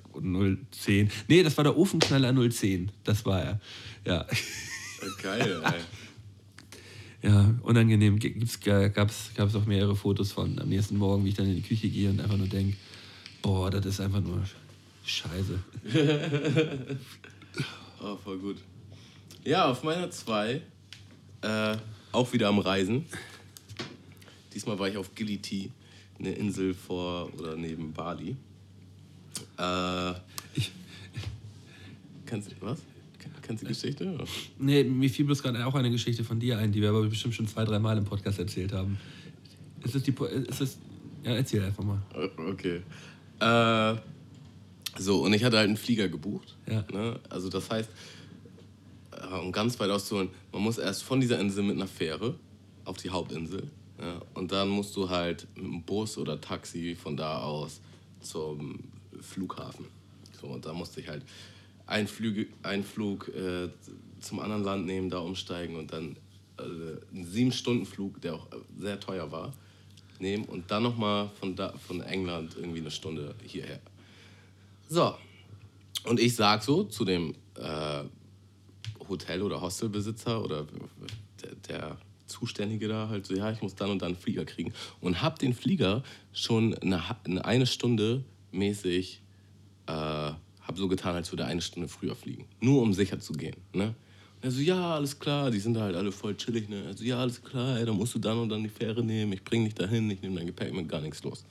010. 0.71 1.11
Nee, 1.29 1.43
das 1.43 1.57
war 1.57 1.65
der 1.65 1.77
Ofenknaller 1.77 2.35
010. 2.51 2.91
Das 3.05 3.25
war 3.27 3.43
er. 3.43 3.61
Ja. 4.07 4.27
Geil, 5.23 5.63
ey. 5.65 5.73
Ja, 7.23 7.55
unangenehm. 7.65 8.19
Gab 8.19 9.11
es 9.11 9.55
auch 9.55 9.67
mehrere 9.67 9.95
Fotos 9.95 10.33
von 10.33 10.59
am 10.59 10.71
nächsten 10.71 10.97
Morgen, 10.97 11.23
wie 11.27 11.29
ich 11.29 11.35
dann 11.35 11.51
in 11.51 11.57
die 11.57 11.61
Küche 11.61 11.91
gehe 11.91 12.09
und 12.09 12.19
einfach 12.19 12.39
nur 12.39 12.47
denke, 12.47 12.79
boah, 13.43 13.71
das 13.71 13.85
ist 13.85 14.01
einfach 14.01 14.23
nur 14.23 14.43
Scheiße. 15.05 15.59
Oh, 18.03 18.17
voll 18.17 18.39
gut. 18.39 18.57
Ja, 19.45 19.71
auf 19.71 19.83
meiner 19.83 20.11
2 20.11 20.63
äh, 21.43 21.77
auch 22.13 22.33
wieder 22.33 22.49
am 22.49 22.59
Reisen. 22.59 23.07
Diesmal 24.55 24.79
war 24.79 24.89
ich 24.89 24.97
auf 24.97 25.15
Giliti, 25.15 25.71
eine 26.19 26.33
Insel 26.33 26.75
vor 26.75 27.31
oder 27.39 27.57
neben 27.57 27.93
Bali. 27.93 28.37
Äh, 29.59 30.11
ich, 30.55 30.73
kennst 32.27 32.51
du 32.51 32.55
was? 32.61 32.81
Kennst 33.43 33.63
du 33.63 33.67
die 33.67 33.73
Geschichte? 33.73 34.25
Nee, 34.59 34.85
mir 34.85 35.11
fiel 35.11 35.25
bloß 35.25 35.43
gerade 35.43 35.67
auch 35.67 35.75
eine 35.75 35.91
Geschichte 35.91 36.23
von 36.23 36.39
dir 36.39 36.59
ein, 36.59 36.71
die 36.71 36.81
wir 36.81 36.91
aber 36.91 37.03
bestimmt 37.07 37.35
schon 37.35 37.49
zwei, 37.49 37.65
drei 37.65 37.79
Mal 37.79 37.99
im 37.99 38.05
Podcast 38.05 38.39
erzählt 38.39 38.73
haben. 38.73 38.97
Ist 39.85 39.95
es 39.95 40.03
die. 40.05 40.15
Ist 40.49 40.61
es, 40.61 40.79
ja, 41.25 41.33
erzähl 41.33 41.65
einfach 41.65 41.83
mal. 41.83 42.01
Okay. 42.37 42.83
Äh, 43.41 44.01
so, 45.01 45.23
und 45.25 45.33
ich 45.33 45.43
hatte 45.43 45.57
halt 45.57 45.69
einen 45.69 45.77
Flieger 45.77 46.09
gebucht. 46.09 46.57
Ja. 46.69 46.85
Ne? 46.93 47.19
Also, 47.29 47.49
das 47.49 47.69
heißt, 47.71 47.91
um 49.41 49.53
ganz 49.53 49.79
weit 49.81 49.91
auszuholen, 49.91 50.31
man 50.53 50.63
muss 50.63 50.79
erst 50.79 51.03
von 51.03 51.21
dieser 51.21 51.39
Insel 51.39 51.65
mit 51.65 51.77
einer 51.77 51.87
Fähre 51.87 52.35
auf 52.85 52.97
die 52.97 53.11
Hauptinsel. 53.11 53.71
Ja? 53.99 54.21
Und 54.35 54.53
dann 54.53 54.69
musst 54.69 54.97
du 54.97 55.09
halt 55.09 55.47
mit 55.55 55.65
einem 55.65 55.83
Bus 55.83 56.19
oder 56.19 56.41
Taxi 56.41 56.95
von 56.95 57.17
da 57.17 57.41
aus 57.41 57.81
zum 58.21 58.79
Flughafen. 59.21 59.87
So, 60.41 60.49
und 60.49 60.65
da 60.65 60.73
musste 60.73 61.01
ich 61.01 61.09
halt 61.09 61.25
einen, 61.87 62.07
Flüge, 62.07 62.47
einen 62.63 62.85
Flug 62.85 63.29
äh, 63.29 63.69
zum 64.21 64.41
anderen 64.41 64.65
Land 64.65 64.87
nehmen, 64.87 65.11
da 65.11 65.19
umsteigen 65.19 65.77
und 65.77 65.93
dann 65.93 66.17
äh, 66.59 66.63
einen 67.13 67.25
Sieben-Stunden-Flug, 67.25 68.21
der 68.21 68.35
auch 68.35 68.47
sehr 68.79 68.99
teuer 69.01 69.31
war, 69.31 69.53
nehmen 70.19 70.45
und 70.45 70.71
dann 70.71 70.83
nochmal 70.83 71.31
von, 71.41 71.57
von 71.87 72.01
England 72.03 72.57
irgendwie 72.57 72.81
eine 72.81 72.91
Stunde 72.91 73.35
hierher. 73.45 73.81
So, 74.89 75.15
und 76.05 76.21
ich 76.21 76.35
sag 76.35 76.63
so 76.63 76.85
zu 76.85 77.05
dem 77.05 77.35
äh, 77.57 78.05
Hotel- 79.11 79.43
oder 79.43 79.61
Hostelbesitzer 79.61 80.43
oder 80.43 80.67
der, 81.43 81.55
der, 81.69 81.99
Zuständige 82.27 82.87
da 82.87 83.09
halt 83.09 83.27
so, 83.27 83.35
ja, 83.35 83.51
ich 83.51 83.61
muss 83.61 83.75
dann 83.75 83.91
und 83.91 84.03
dann 84.03 84.13
einen 84.13 84.17
Flieger 84.17 84.45
kriegen. 84.45 84.73
Und 85.01 85.21
hab 85.21 85.41
den 85.41 85.53
Flieger 85.53 86.05
schon 86.33 86.75
eine, 86.79 87.03
eine 87.45 87.67
Stunde 87.67 88.25
mäßig 88.53 89.21
äh, 89.87 89.93
habe 90.71 90.79
so 90.79 90.89
getan, 90.89 91.17
als 91.17 91.33
würde 91.33 91.43
er 91.43 91.49
eine 91.49 91.61
Stunde 91.61 91.89
früher 91.89 92.15
fliegen. 92.15 92.47
Nur 92.61 92.83
um 92.83 92.95
sicher 92.95 93.19
zu 93.19 93.33
gehen. 93.33 93.57
Ne? 93.73 93.87
Und 93.87 94.45
er 94.45 94.51
so, 94.51 94.61
ja, 94.61 94.95
alles 94.95 95.19
klar, 95.19 95.51
die 95.51 95.59
sind 95.59 95.77
halt 95.77 95.97
alle 95.97 96.13
voll 96.13 96.37
chillig. 96.37 96.69
Ne? 96.69 96.85
Er 96.85 96.97
so, 96.97 97.05
ja, 97.05 97.19
alles 97.19 97.43
klar, 97.43 97.79
ey, 97.79 97.85
dann 97.85 97.97
musst 97.97 98.15
du 98.15 98.19
dann 98.19 98.39
und 98.39 98.49
dann 98.49 98.63
die 98.63 98.69
Fähre 98.69 99.03
nehmen, 99.03 99.33
ich 99.33 99.43
bring 99.43 99.65
dich 99.65 99.75
dahin, 99.75 100.09
ich 100.11 100.23
nehme 100.23 100.37
dein 100.37 100.47
Gepäck 100.47 100.73
mit, 100.73 100.89
gar 100.89 101.01
nichts 101.01 101.23
los. 101.25 101.45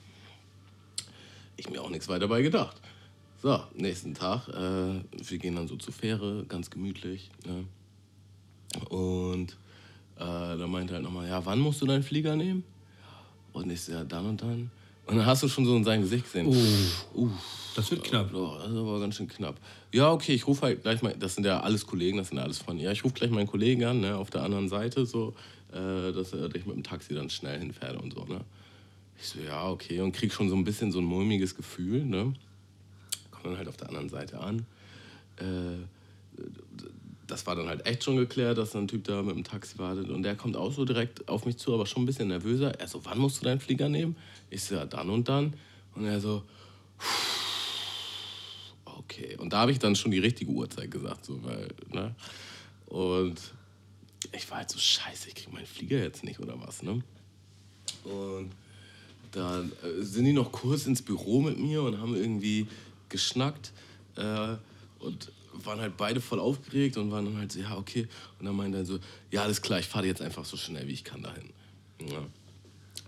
Ich 1.56 1.68
mir 1.68 1.82
auch 1.82 1.90
nichts 1.90 2.08
weiter 2.08 2.20
dabei 2.20 2.40
gedacht. 2.40 2.80
So, 3.42 3.58
nächsten 3.74 4.12
Tag, 4.12 4.48
äh, 4.48 4.52
wir 4.52 5.38
gehen 5.38 5.56
dann 5.56 5.66
so 5.66 5.76
zur 5.76 5.94
Fähre, 5.94 6.44
ganz 6.46 6.68
gemütlich. 6.68 7.30
Ne? 7.46 7.64
Und 8.90 9.52
äh, 10.16 10.58
da 10.58 10.66
meinte 10.66 10.92
er 10.92 10.96
halt 10.96 11.04
nochmal, 11.04 11.26
ja, 11.26 11.44
wann 11.46 11.58
musst 11.58 11.80
du 11.80 11.86
deinen 11.86 12.02
Flieger 12.02 12.36
nehmen? 12.36 12.64
Und 13.54 13.70
ich 13.70 13.80
so, 13.80 13.92
ja, 13.92 14.04
dann 14.04 14.26
und 14.26 14.42
dann. 14.42 14.70
Und 15.06 15.16
dann 15.16 15.24
hast 15.24 15.42
du 15.42 15.48
schon 15.48 15.64
so 15.64 15.74
in 15.74 15.84
sein 15.84 16.02
Gesicht 16.02 16.24
gesehen. 16.24 16.48
Uh, 16.48 17.22
uh, 17.22 17.30
das 17.74 17.90
wird 17.90 18.04
knapp. 18.04 18.32
Oh, 18.34 18.56
das 18.58 18.70
ist 18.70 18.76
aber 18.76 19.00
ganz 19.00 19.16
schön 19.16 19.26
knapp. 19.26 19.56
Ja, 19.90 20.12
okay, 20.12 20.34
ich 20.34 20.46
rufe 20.46 20.60
halt 20.60 20.82
gleich 20.82 21.00
mal, 21.00 21.14
das 21.18 21.34
sind 21.34 21.46
ja 21.46 21.60
alles 21.60 21.86
Kollegen, 21.86 22.18
das 22.18 22.28
sind 22.28 22.36
ja 22.36 22.44
alles 22.44 22.58
von, 22.58 22.78
ja, 22.78 22.92
ich 22.92 23.02
rufe 23.04 23.14
gleich 23.14 23.30
meinen 23.30 23.46
Kollegen 23.46 23.84
an, 23.84 24.00
ne, 24.00 24.16
auf 24.16 24.28
der 24.28 24.42
anderen 24.42 24.68
Seite, 24.68 25.06
so, 25.06 25.34
äh, 25.72 26.12
dass 26.12 26.34
äh, 26.34 26.50
ich 26.54 26.66
mit 26.66 26.76
dem 26.76 26.82
Taxi 26.82 27.14
dann 27.14 27.30
schnell 27.30 27.58
hinfähre 27.58 27.98
und 28.00 28.12
so, 28.12 28.24
ne. 28.26 28.42
Ich 29.18 29.28
so, 29.28 29.40
ja, 29.40 29.66
okay, 29.66 30.00
und 30.00 30.12
krieg 30.12 30.30
schon 30.30 30.50
so 30.50 30.56
ein 30.56 30.64
bisschen 30.64 30.92
so 30.92 30.98
ein 30.98 31.06
mulmiges 31.06 31.54
Gefühl, 31.54 32.04
ne. 32.04 32.34
Komm 33.40 33.52
dann 33.52 33.58
halt 33.58 33.68
auf 33.68 33.76
der 33.76 33.88
anderen 33.88 34.08
Seite 34.08 34.40
an. 34.40 34.66
Äh, 35.38 35.84
das 37.26 37.46
war 37.46 37.54
dann 37.54 37.68
halt 37.68 37.86
echt 37.86 38.04
schon 38.04 38.16
geklärt, 38.16 38.58
dass 38.58 38.74
ein 38.74 38.88
Typ 38.88 39.04
da 39.04 39.22
mit 39.22 39.36
dem 39.36 39.44
Taxi 39.44 39.78
wartet. 39.78 40.10
Und 40.10 40.22
der 40.22 40.36
kommt 40.36 40.56
auch 40.56 40.72
so 40.72 40.84
direkt 40.84 41.28
auf 41.28 41.46
mich 41.46 41.56
zu, 41.58 41.72
aber 41.72 41.86
schon 41.86 42.02
ein 42.02 42.06
bisschen 42.06 42.28
nervöser. 42.28 42.78
Er 42.80 42.88
so, 42.88 43.04
wann 43.04 43.18
musst 43.18 43.40
du 43.40 43.44
deinen 43.44 43.60
Flieger 43.60 43.88
nehmen? 43.88 44.16
Ich 44.50 44.64
so, 44.64 44.74
ja, 44.74 44.84
dann 44.84 45.10
und 45.10 45.28
dann. 45.28 45.54
Und 45.94 46.06
er 46.06 46.20
so, 46.20 46.42
okay. 48.84 49.36
Und 49.38 49.52
da 49.52 49.60
habe 49.60 49.72
ich 49.72 49.78
dann 49.78 49.94
schon 49.96 50.10
die 50.10 50.18
richtige 50.18 50.50
Uhrzeit 50.50 50.90
gesagt, 50.90 51.24
so, 51.24 51.42
weil, 51.44 51.68
ne? 51.92 52.14
Und 52.86 53.40
ich 54.32 54.50
war 54.50 54.58
halt 54.58 54.70
so, 54.70 54.78
scheiße, 54.78 55.28
ich 55.28 55.34
kriege 55.34 55.52
meinen 55.52 55.66
Flieger 55.66 55.98
jetzt 55.98 56.24
nicht 56.24 56.40
oder 56.40 56.60
was, 56.60 56.82
ne? 56.82 57.02
Und 58.04 58.50
dann 59.32 59.72
äh, 59.82 60.02
sind 60.02 60.24
die 60.24 60.32
noch 60.32 60.50
kurz 60.50 60.86
ins 60.86 61.02
Büro 61.02 61.40
mit 61.40 61.58
mir 61.58 61.82
und 61.82 61.98
haben 62.00 62.16
irgendwie 62.16 62.66
geschnackt. 63.10 63.72
Äh, 64.16 64.56
und 65.00 65.32
waren 65.52 65.80
halt 65.80 65.96
beide 65.96 66.20
voll 66.20 66.40
aufgeregt 66.40 66.96
und 66.96 67.10
waren 67.10 67.24
dann 67.24 67.38
halt 67.38 67.52
so, 67.52 67.60
ja, 67.60 67.76
okay. 67.76 68.08
Und 68.38 68.46
dann 68.46 68.56
meinte 68.56 68.78
er 68.78 68.84
so, 68.84 68.98
ja, 69.30 69.42
alles 69.42 69.62
klar, 69.62 69.78
ich 69.78 69.86
fahre 69.86 70.06
jetzt 70.06 70.22
einfach 70.22 70.44
so 70.44 70.56
schnell, 70.56 70.86
wie 70.86 70.92
ich 70.92 71.04
kann 71.04 71.22
dahin. 71.22 71.50
Ja. 72.00 72.26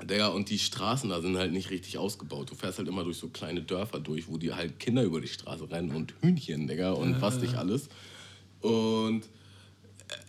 Digga, 0.05 0.29
und 0.29 0.51
die 0.51 0.59
Straßen 0.59 1.11
da 1.11 1.21
sind 1.21 1.37
halt 1.37 1.53
nicht 1.53 1.71
richtig 1.71 1.99
ausgebaut. 1.99 2.51
Du 2.51 2.55
fährst 2.55 2.79
halt 2.79 2.89
immer 2.89 3.05
durch 3.05 3.19
so 3.19 3.29
kleine 3.29 3.63
Dörfer 3.63 4.01
durch, 4.01 4.29
wo 4.29 4.37
die 4.37 4.53
halt 4.53 4.81
Kinder 4.81 5.03
über 5.03 5.21
die 5.21 5.29
Straße 5.29 5.71
rennen 5.71 5.93
und 5.93 6.15
Hühnchen, 6.21 6.67
Digga, 6.67 6.93
und 6.93 7.21
was 7.21 7.41
nicht 7.41 7.55
alles. 7.55 7.89
Und 8.61 9.23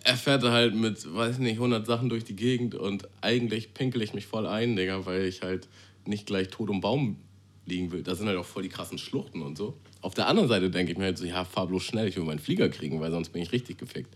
er 0.03 0.15
fährt 0.15 0.43
halt 0.43 0.75
mit, 0.75 1.13
weiß 1.13 1.39
nicht, 1.39 1.55
100 1.55 1.85
Sachen 1.85 2.09
durch 2.09 2.23
die 2.23 2.35
Gegend 2.35 2.75
und 2.75 3.07
eigentlich 3.21 3.73
pinkel 3.73 4.01
ich 4.01 4.13
mich 4.13 4.27
voll 4.27 4.45
ein, 4.45 4.75
Digga, 4.75 5.05
weil 5.05 5.25
ich 5.25 5.41
halt 5.41 5.67
nicht 6.05 6.25
gleich 6.25 6.49
tot 6.49 6.69
um 6.69 6.81
Baum 6.81 7.17
liegen 7.65 7.91
will. 7.91 8.03
Da 8.03 8.15
sind 8.15 8.27
halt 8.27 8.37
auch 8.37 8.45
voll 8.45 8.63
die 8.63 8.69
krassen 8.69 8.97
Schluchten 8.97 9.41
und 9.41 9.57
so. 9.57 9.77
Auf 10.01 10.13
der 10.13 10.27
anderen 10.27 10.49
Seite 10.49 10.69
denke 10.69 10.91
ich 10.91 10.97
mir 10.97 11.05
halt 11.05 11.17
so, 11.17 11.25
ja, 11.25 11.45
fahr 11.45 11.67
bloß 11.67 11.83
schnell, 11.83 12.07
ich 12.07 12.17
will 12.17 12.23
meinen 12.23 12.39
Flieger 12.39 12.69
kriegen, 12.69 12.99
weil 12.99 13.11
sonst 13.11 13.29
bin 13.29 13.41
ich 13.41 13.51
richtig 13.51 13.77
gefickt. 13.77 14.13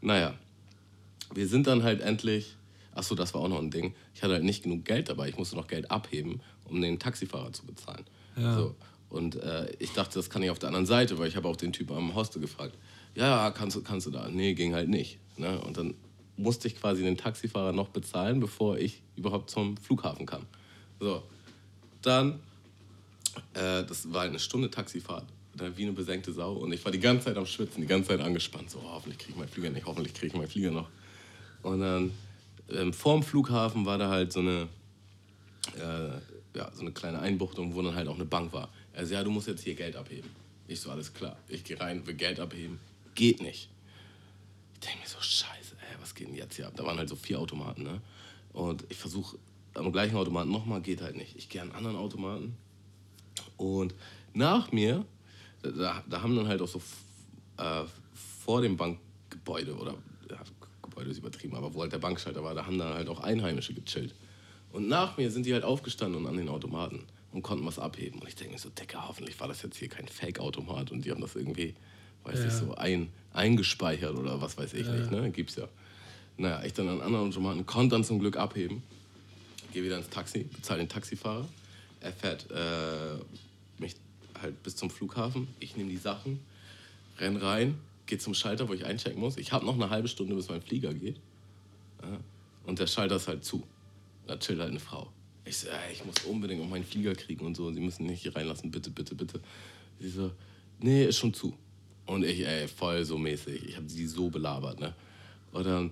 Naja, 0.00 0.34
wir 1.34 1.46
sind 1.46 1.66
dann 1.66 1.82
halt 1.82 2.00
endlich, 2.00 2.56
achso, 2.94 3.14
das 3.14 3.34
war 3.34 3.42
auch 3.42 3.48
noch 3.48 3.58
ein 3.58 3.70
Ding, 3.70 3.94
ich 4.14 4.22
hatte 4.22 4.34
halt 4.34 4.44
nicht 4.44 4.62
genug 4.62 4.84
Geld 4.84 5.08
dabei, 5.08 5.28
ich 5.28 5.36
musste 5.36 5.56
noch 5.56 5.66
Geld 5.66 5.90
abheben, 5.90 6.40
um 6.64 6.80
den 6.80 6.98
Taxifahrer 6.98 7.52
zu 7.52 7.66
bezahlen. 7.66 8.04
Ja. 8.36 8.54
So. 8.54 8.74
Und 9.10 9.36
äh, 9.36 9.70
ich 9.78 9.92
dachte, 9.92 10.14
das 10.14 10.30
kann 10.30 10.42
ich 10.42 10.50
auf 10.50 10.58
der 10.58 10.68
anderen 10.68 10.86
Seite, 10.86 11.18
weil 11.18 11.28
ich 11.28 11.36
habe 11.36 11.48
auch 11.48 11.56
den 11.56 11.72
Typen 11.72 11.96
am 11.96 12.14
Hostel 12.14 12.40
gefragt. 12.40 12.76
Ja, 13.14 13.50
kannst 13.50 13.76
du, 13.76 13.82
kannst 13.82 14.06
du 14.06 14.10
da? 14.10 14.28
Nee, 14.28 14.54
ging 14.54 14.74
halt 14.74 14.88
nicht. 14.88 15.18
Ne? 15.38 15.60
Und 15.60 15.76
dann 15.76 15.94
musste 16.36 16.68
ich 16.68 16.76
quasi 16.76 17.02
den 17.02 17.16
Taxifahrer 17.16 17.72
noch 17.72 17.88
bezahlen, 17.88 18.40
bevor 18.40 18.78
ich 18.78 19.02
überhaupt 19.16 19.50
zum 19.50 19.76
Flughafen 19.76 20.26
kam. 20.26 20.46
So, 21.00 21.22
dann 22.02 22.40
äh, 23.54 23.84
das 23.84 24.12
war 24.12 24.22
eine 24.22 24.38
Stunde 24.38 24.70
Taxifahrt, 24.70 25.24
wie 25.76 25.82
eine 25.82 25.92
besenkte 25.92 26.32
Sau. 26.32 26.52
Und 26.54 26.72
ich 26.72 26.84
war 26.84 26.92
die 26.92 27.00
ganze 27.00 27.26
Zeit 27.26 27.36
am 27.36 27.46
Schwitzen, 27.46 27.80
die 27.80 27.86
ganze 27.86 28.08
Zeit 28.08 28.20
angespannt. 28.20 28.70
So, 28.70 28.78
oh, 28.78 28.90
hoffentlich 28.90 29.18
kriege 29.18 29.32
ich 29.32 29.38
meinen 29.38 29.48
Flieger 29.48 29.70
nicht, 29.70 29.86
hoffentlich 29.86 30.14
kriege 30.14 30.28
ich 30.28 30.34
meinen 30.34 30.48
Flieger 30.48 30.70
noch. 30.70 30.88
Und 31.62 31.80
dann 31.80 32.12
ähm, 32.70 32.92
vorm 32.92 33.22
Flughafen 33.22 33.86
war 33.86 33.98
da 33.98 34.08
halt 34.08 34.32
so 34.32 34.40
eine, 34.40 34.68
äh, 35.76 36.56
ja, 36.56 36.70
so 36.72 36.82
eine 36.82 36.92
kleine 36.92 37.20
Einbuchtung, 37.20 37.74
wo 37.74 37.82
dann 37.82 37.94
halt 37.94 38.08
auch 38.08 38.14
eine 38.14 38.24
Bank 38.24 38.52
war. 38.52 38.68
Also, 38.94 39.14
ja, 39.14 39.22
du 39.22 39.30
musst 39.30 39.48
jetzt 39.48 39.62
hier 39.62 39.74
Geld 39.74 39.96
abheben. 39.96 40.30
Ich 40.66 40.80
so, 40.80 40.90
alles 40.90 41.12
klar. 41.14 41.36
Ich 41.48 41.64
gehe 41.64 41.80
rein, 41.80 42.06
will 42.06 42.14
Geld 42.14 42.40
abheben. 42.40 42.78
Geht 43.14 43.40
nicht. 43.40 43.68
Ich 44.74 44.80
denke 44.80 45.00
mir 45.00 45.08
so, 45.08 45.20
scheiße, 45.20 45.76
ey, 45.80 45.96
was 46.00 46.14
geht 46.14 46.28
denn 46.28 46.36
jetzt 46.36 46.56
hier 46.56 46.66
ab? 46.66 46.74
Da 46.76 46.84
waren 46.84 46.98
halt 46.98 47.08
so 47.08 47.16
vier 47.16 47.40
Automaten, 47.40 47.82
ne? 47.82 48.00
Und 48.52 48.84
ich 48.88 48.96
versuche 48.96 49.38
am 49.74 49.92
gleichen 49.92 50.16
Automaten 50.16 50.50
nochmal, 50.50 50.80
geht 50.80 51.02
halt 51.02 51.16
nicht. 51.16 51.36
Ich 51.36 51.48
gehe 51.48 51.62
an 51.62 51.68
einen 51.68 51.76
anderen 51.76 51.96
Automaten, 51.96 52.56
und 53.58 53.94
nach 54.32 54.72
mir, 54.72 55.04
da, 55.62 56.02
da 56.08 56.22
haben 56.22 56.34
dann 56.36 56.48
halt 56.48 56.62
auch 56.62 56.68
so 56.68 56.80
äh, 57.58 57.84
vor 58.44 58.62
dem 58.62 58.76
Bankgebäude 58.76 59.76
oder 59.76 59.94
ja, 60.30 60.38
Gebäude 60.80 61.10
ist 61.10 61.18
übertrieben, 61.18 61.56
aber 61.56 61.74
wo 61.74 61.82
halt 61.82 61.92
der 61.92 61.98
Bankschalter 61.98 62.42
war, 62.42 62.54
da 62.54 62.64
haben 62.64 62.78
dann 62.78 62.94
halt 62.94 63.08
auch 63.08 63.20
Einheimische 63.20 63.74
gechillt. 63.74 64.14
Und 64.72 64.88
nach 64.88 65.16
mir 65.16 65.30
sind 65.30 65.44
die 65.44 65.52
halt 65.52 65.64
aufgestanden 65.64 66.20
und 66.20 66.28
an 66.28 66.36
den 66.36 66.48
Automaten 66.48 67.04
und 67.32 67.42
konnten 67.42 67.66
was 67.66 67.78
abheben. 67.78 68.20
Und 68.20 68.28
ich 68.28 68.36
denke 68.36 68.54
mir 68.54 68.58
so, 68.58 68.68
Decker, 68.68 69.08
hoffentlich 69.08 69.38
war 69.40 69.48
das 69.48 69.62
jetzt 69.62 69.76
hier 69.76 69.88
kein 69.88 70.06
Fake-Automat 70.06 70.92
und 70.92 71.04
die 71.04 71.10
haben 71.10 71.20
das 71.20 71.34
irgendwie, 71.34 71.74
weiß 72.24 72.38
ja. 72.38 72.46
ich, 72.46 72.52
so 72.52 72.74
ein, 72.74 73.10
eingespeichert 73.32 74.16
oder 74.16 74.40
was 74.40 74.56
weiß 74.56 74.74
ich 74.74 74.86
ja. 74.86 74.92
nicht, 74.92 75.10
ne? 75.10 75.30
Gibt's 75.30 75.56
ja. 75.56 75.68
Naja, 76.36 76.62
ich 76.64 76.74
dann 76.74 76.88
an 76.88 77.00
anderen 77.00 77.28
Automaten 77.28 77.66
konnte 77.66 77.96
dann 77.96 78.04
zum 78.04 78.20
Glück 78.20 78.36
abheben, 78.36 78.82
gehe 79.72 79.84
wieder 79.84 79.98
ins 79.98 80.08
Taxi, 80.08 80.44
bezahle 80.44 80.80
den 80.80 80.88
Taxifahrer. 80.88 81.48
Er 82.00 82.12
fährt 82.12 82.46
äh, 82.50 83.18
mich 83.78 83.94
halt 84.40 84.62
bis 84.62 84.76
zum 84.76 84.90
Flughafen. 84.90 85.48
Ich 85.60 85.76
nehme 85.76 85.90
die 85.90 85.96
Sachen, 85.96 86.40
renn 87.18 87.36
rein, 87.36 87.78
gehe 88.06 88.18
zum 88.18 88.34
Schalter, 88.34 88.68
wo 88.68 88.74
ich 88.74 88.84
einchecken 88.84 89.20
muss. 89.20 89.36
Ich 89.36 89.52
habe 89.52 89.66
noch 89.66 89.74
eine 89.74 89.90
halbe 89.90 90.08
Stunde, 90.08 90.34
bis 90.34 90.48
mein 90.48 90.62
Flieger 90.62 90.94
geht. 90.94 91.16
Ja, 92.02 92.18
und 92.64 92.78
der 92.78 92.86
Schalter 92.86 93.16
ist 93.16 93.28
halt 93.28 93.44
zu. 93.44 93.66
Da 94.26 94.36
chillt 94.38 94.60
halt 94.60 94.70
eine 94.70 94.80
Frau. 94.80 95.10
Ich 95.44 95.56
so, 95.56 95.68
ey, 95.68 95.92
ich 95.92 96.04
muss 96.04 96.16
unbedingt 96.26 96.62
auch 96.62 96.68
meinen 96.68 96.84
Flieger 96.84 97.14
kriegen 97.14 97.46
und 97.46 97.56
so. 97.56 97.72
Sie 97.72 97.80
müssen 97.80 98.06
mich 98.06 98.22
hier 98.22 98.36
reinlassen, 98.36 98.70
bitte, 98.70 98.90
bitte, 98.90 99.14
bitte. 99.14 99.40
Sie 99.98 100.10
so, 100.10 100.30
nee, 100.78 101.04
ist 101.06 101.18
schon 101.18 101.32
zu. 101.32 101.56
Und 102.06 102.24
ich, 102.24 102.46
ey, 102.46 102.68
voll 102.68 103.04
so 103.04 103.18
mäßig. 103.18 103.64
Ich 103.68 103.76
habe 103.76 103.88
sie 103.88 104.06
so 104.06 104.28
belabert, 104.28 104.80
ne? 104.80 104.94
Und 105.52 105.66
dann, 105.66 105.90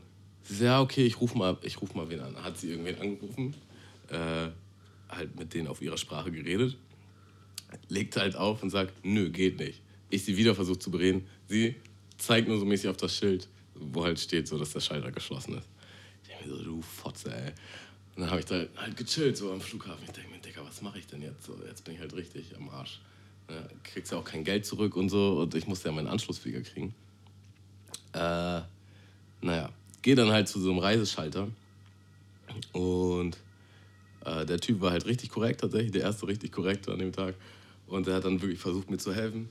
ja, 0.61 0.81
okay, 0.81 1.05
ich 1.07 1.21
ruf 1.21 1.35
mal, 1.35 1.57
ruf 1.81 1.95
mal 1.95 2.09
wen 2.09 2.21
an. 2.21 2.43
Hat 2.43 2.59
sie 2.59 2.71
irgendwen 2.71 2.99
angerufen, 3.01 3.55
äh, 4.09 4.49
halt 5.09 5.39
mit 5.39 5.55
denen 5.55 5.69
auf 5.69 5.83
ihrer 5.83 5.99
Sprache 5.99 6.31
geredet 6.31 6.77
legt 7.89 8.17
halt 8.17 8.37
auf 8.37 8.63
und 8.63 8.71
sagt, 8.71 9.05
nö, 9.05 9.31
geht 9.31 9.59
nicht. 9.59 9.81
Ich 10.11 10.25
sie 10.25 10.37
wieder 10.37 10.55
versucht 10.55 10.83
zu 10.83 10.91
bereden. 10.91 11.27
Sie 11.49 11.77
zeigt 12.19 12.49
nur 12.49 12.59
so 12.59 12.65
mäßig 12.65 12.89
auf 12.89 12.97
das 12.97 13.17
Schild, 13.17 13.49
wo 13.75 14.05
halt 14.05 14.19
steht, 14.19 14.49
so, 14.49 14.59
dass 14.59 14.73
der 14.73 14.81
Schalter 14.81 15.11
geschlossen 15.11 15.59
ist. 15.59 15.69
Ich 16.23 16.29
denke 16.29 16.49
mir 16.49 16.57
so, 16.57 16.65
du 16.65 16.83
Fotze, 16.83 17.35
ey. 17.35 17.53
Und 18.15 18.23
dann 18.23 18.31
habe 18.31 18.41
ich 18.41 18.47
da 18.47 18.65
halt 18.77 18.97
gechillt, 18.97 19.37
so 19.37 19.53
am 19.53 19.61
Flughafen. 19.61 20.05
Ich 20.07 20.13
denke 20.13 20.31
mir, 20.31 20.39
Digga, 20.39 20.63
was 20.65 20.81
mache 20.81 20.99
ich 20.99 21.07
denn 21.07 21.23
jetzt? 21.23 21.45
So, 21.45 21.59
jetzt 21.67 21.85
bin 21.85 21.95
ich 21.95 22.01
halt 22.01 22.15
richtig 22.15 22.57
am 22.57 22.69
Arsch. 22.71 23.01
Ja, 23.51 23.69
kriegst 23.85 24.13
ja 24.13 24.19
auch 24.19 24.25
kein 24.25 24.43
Geld 24.43 24.65
zurück 24.65 24.97
und 24.97 25.09
so. 25.09 25.41
Und 25.41 25.55
ich 25.55 25.67
musste 25.67 25.89
ja 25.89 25.95
meinen 25.95 26.09
Anschlussflieger 26.09 26.63
kriegen. 26.63 26.95
Äh, 28.13 28.63
naja, 29.43 29.71
gehe 30.07 30.15
dann 30.15 30.31
halt 30.31 30.47
zu 30.47 30.61
so 30.61 30.71
einem 30.71 30.79
Reiseschalter. 30.79 31.49
Und 32.71 33.37
äh, 34.25 34.47
der 34.47 34.61
Typ 34.61 34.81
war 34.81 34.93
halt 34.93 35.05
richtig 35.05 35.31
korrekt 35.31 35.63
tatsächlich, 35.63 35.91
der 35.91 36.03
erste 36.03 36.29
richtig 36.29 36.53
korrekte 36.53 36.93
an 36.93 37.01
dem 37.01 37.11
Tag. 37.11 37.35
Und 37.89 38.07
er 38.07 38.15
hat 38.15 38.25
dann 38.25 38.41
wirklich 38.41 38.61
versucht, 38.61 38.89
mir 38.89 38.99
zu 38.99 39.13
helfen. 39.13 39.49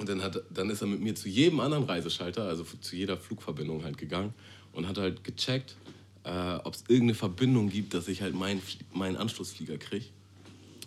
Und 0.00 0.08
dann, 0.08 0.20
hat, 0.20 0.42
dann 0.52 0.68
ist 0.68 0.80
er 0.80 0.88
mit 0.88 1.00
mir 1.00 1.14
zu 1.14 1.28
jedem 1.28 1.60
anderen 1.60 1.84
Reiseschalter, 1.84 2.42
also 2.42 2.64
zu 2.80 2.96
jeder 2.96 3.16
Flugverbindung 3.16 3.84
halt 3.84 3.98
gegangen 3.98 4.34
und 4.72 4.88
hat 4.88 4.98
halt 4.98 5.22
gecheckt, 5.22 5.76
äh, 6.24 6.56
ob 6.64 6.74
es 6.74 6.82
irgendeine 6.88 7.14
Verbindung 7.14 7.68
gibt, 7.68 7.94
dass 7.94 8.08
ich 8.08 8.20
halt 8.20 8.34
meinen 8.34 8.60
mein 8.92 9.16
Anschlussflieger 9.16 9.78
kriege. 9.78 10.06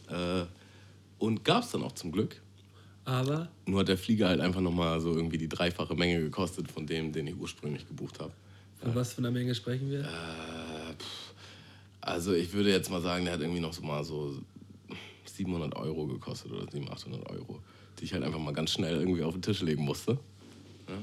Äh, 0.10 0.44
und 1.18 1.46
gab 1.46 1.64
es 1.64 1.72
dann 1.72 1.84
auch 1.84 1.94
zum 1.94 2.12
Glück. 2.12 2.42
Aber? 3.06 3.48
Nur 3.66 3.80
hat 3.80 3.88
der 3.88 3.98
Flieger 3.98 4.28
halt 4.28 4.42
einfach 4.42 4.60
nochmal 4.60 5.00
so 5.00 5.16
irgendwie 5.16 5.38
die 5.38 5.48
dreifache 5.48 5.96
Menge 5.96 6.20
gekostet 6.20 6.70
von 6.70 6.86
dem, 6.86 7.14
den 7.14 7.28
ich 7.28 7.38
ursprünglich 7.38 7.88
gebucht 7.88 8.20
habe. 8.20 8.34
Von 8.82 8.96
was 8.96 9.14
für 9.14 9.20
einer 9.20 9.32
Menge 9.32 9.54
sprechen 9.54 9.90
wir? 9.90 10.02
Äh, 10.02 10.94
also 12.02 12.34
ich 12.34 12.52
würde 12.54 12.72
jetzt 12.72 12.90
mal 12.90 13.02
sagen, 13.02 13.26
der 13.26 13.36
hat 13.36 13.42
irgendwie 13.42 13.60
noch 13.60 13.74
so 13.74 13.84
mal 13.84 14.04
so 14.04 14.42
700 15.26 15.76
Euro 15.76 16.08
gekostet 16.08 16.52
oder 16.52 16.70
700, 16.70 16.98
800 16.98 17.30
Euro, 17.30 17.60
die 18.00 18.06
ich 18.06 18.14
halt 18.14 18.24
einfach 18.24 18.40
mal 18.40 18.54
ganz 18.54 18.72
schnell 18.72 19.00
irgendwie 19.00 19.24
auf 19.24 19.34
den 19.34 19.42
Tisch 19.42 19.62
legen 19.62 19.84
musste. 19.84 20.14
Ja? 20.88 20.96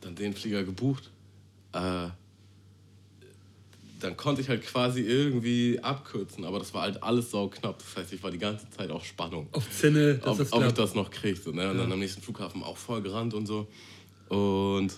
Dann 0.00 0.14
den 0.14 0.32
Flieger 0.32 0.62
gebucht. 0.62 1.10
Äh, 1.72 2.08
dann 3.98 4.16
konnte 4.16 4.40
ich 4.40 4.48
halt 4.48 4.62
quasi 4.62 5.00
irgendwie 5.00 5.78
abkürzen, 5.80 6.44
aber 6.44 6.58
das 6.58 6.74
war 6.74 6.82
halt 6.82 7.02
alles 7.02 7.30
sau 7.30 7.48
knapp. 7.48 7.78
Das 7.78 7.96
heißt, 7.96 8.12
ich 8.12 8.22
war 8.22 8.30
die 8.30 8.38
ganze 8.38 8.68
Zeit 8.70 8.90
auf 8.90 9.04
Spannung. 9.04 9.48
Auf 9.52 9.70
Zinne, 9.70 10.20
ob, 10.24 10.40
ob 10.52 10.64
ich 10.66 10.72
das 10.72 10.94
noch 10.94 11.10
kriege. 11.10 11.38
So, 11.38 11.52
ne? 11.52 11.70
Und 11.70 11.76
ja. 11.76 11.82
dann 11.82 11.92
am 11.92 11.98
nächsten 11.98 12.20
Flughafen 12.20 12.62
auch 12.62 12.76
voll 12.76 13.02
gerannt 13.02 13.34
und 13.34 13.46
so. 13.46 13.68
Und 14.28 14.92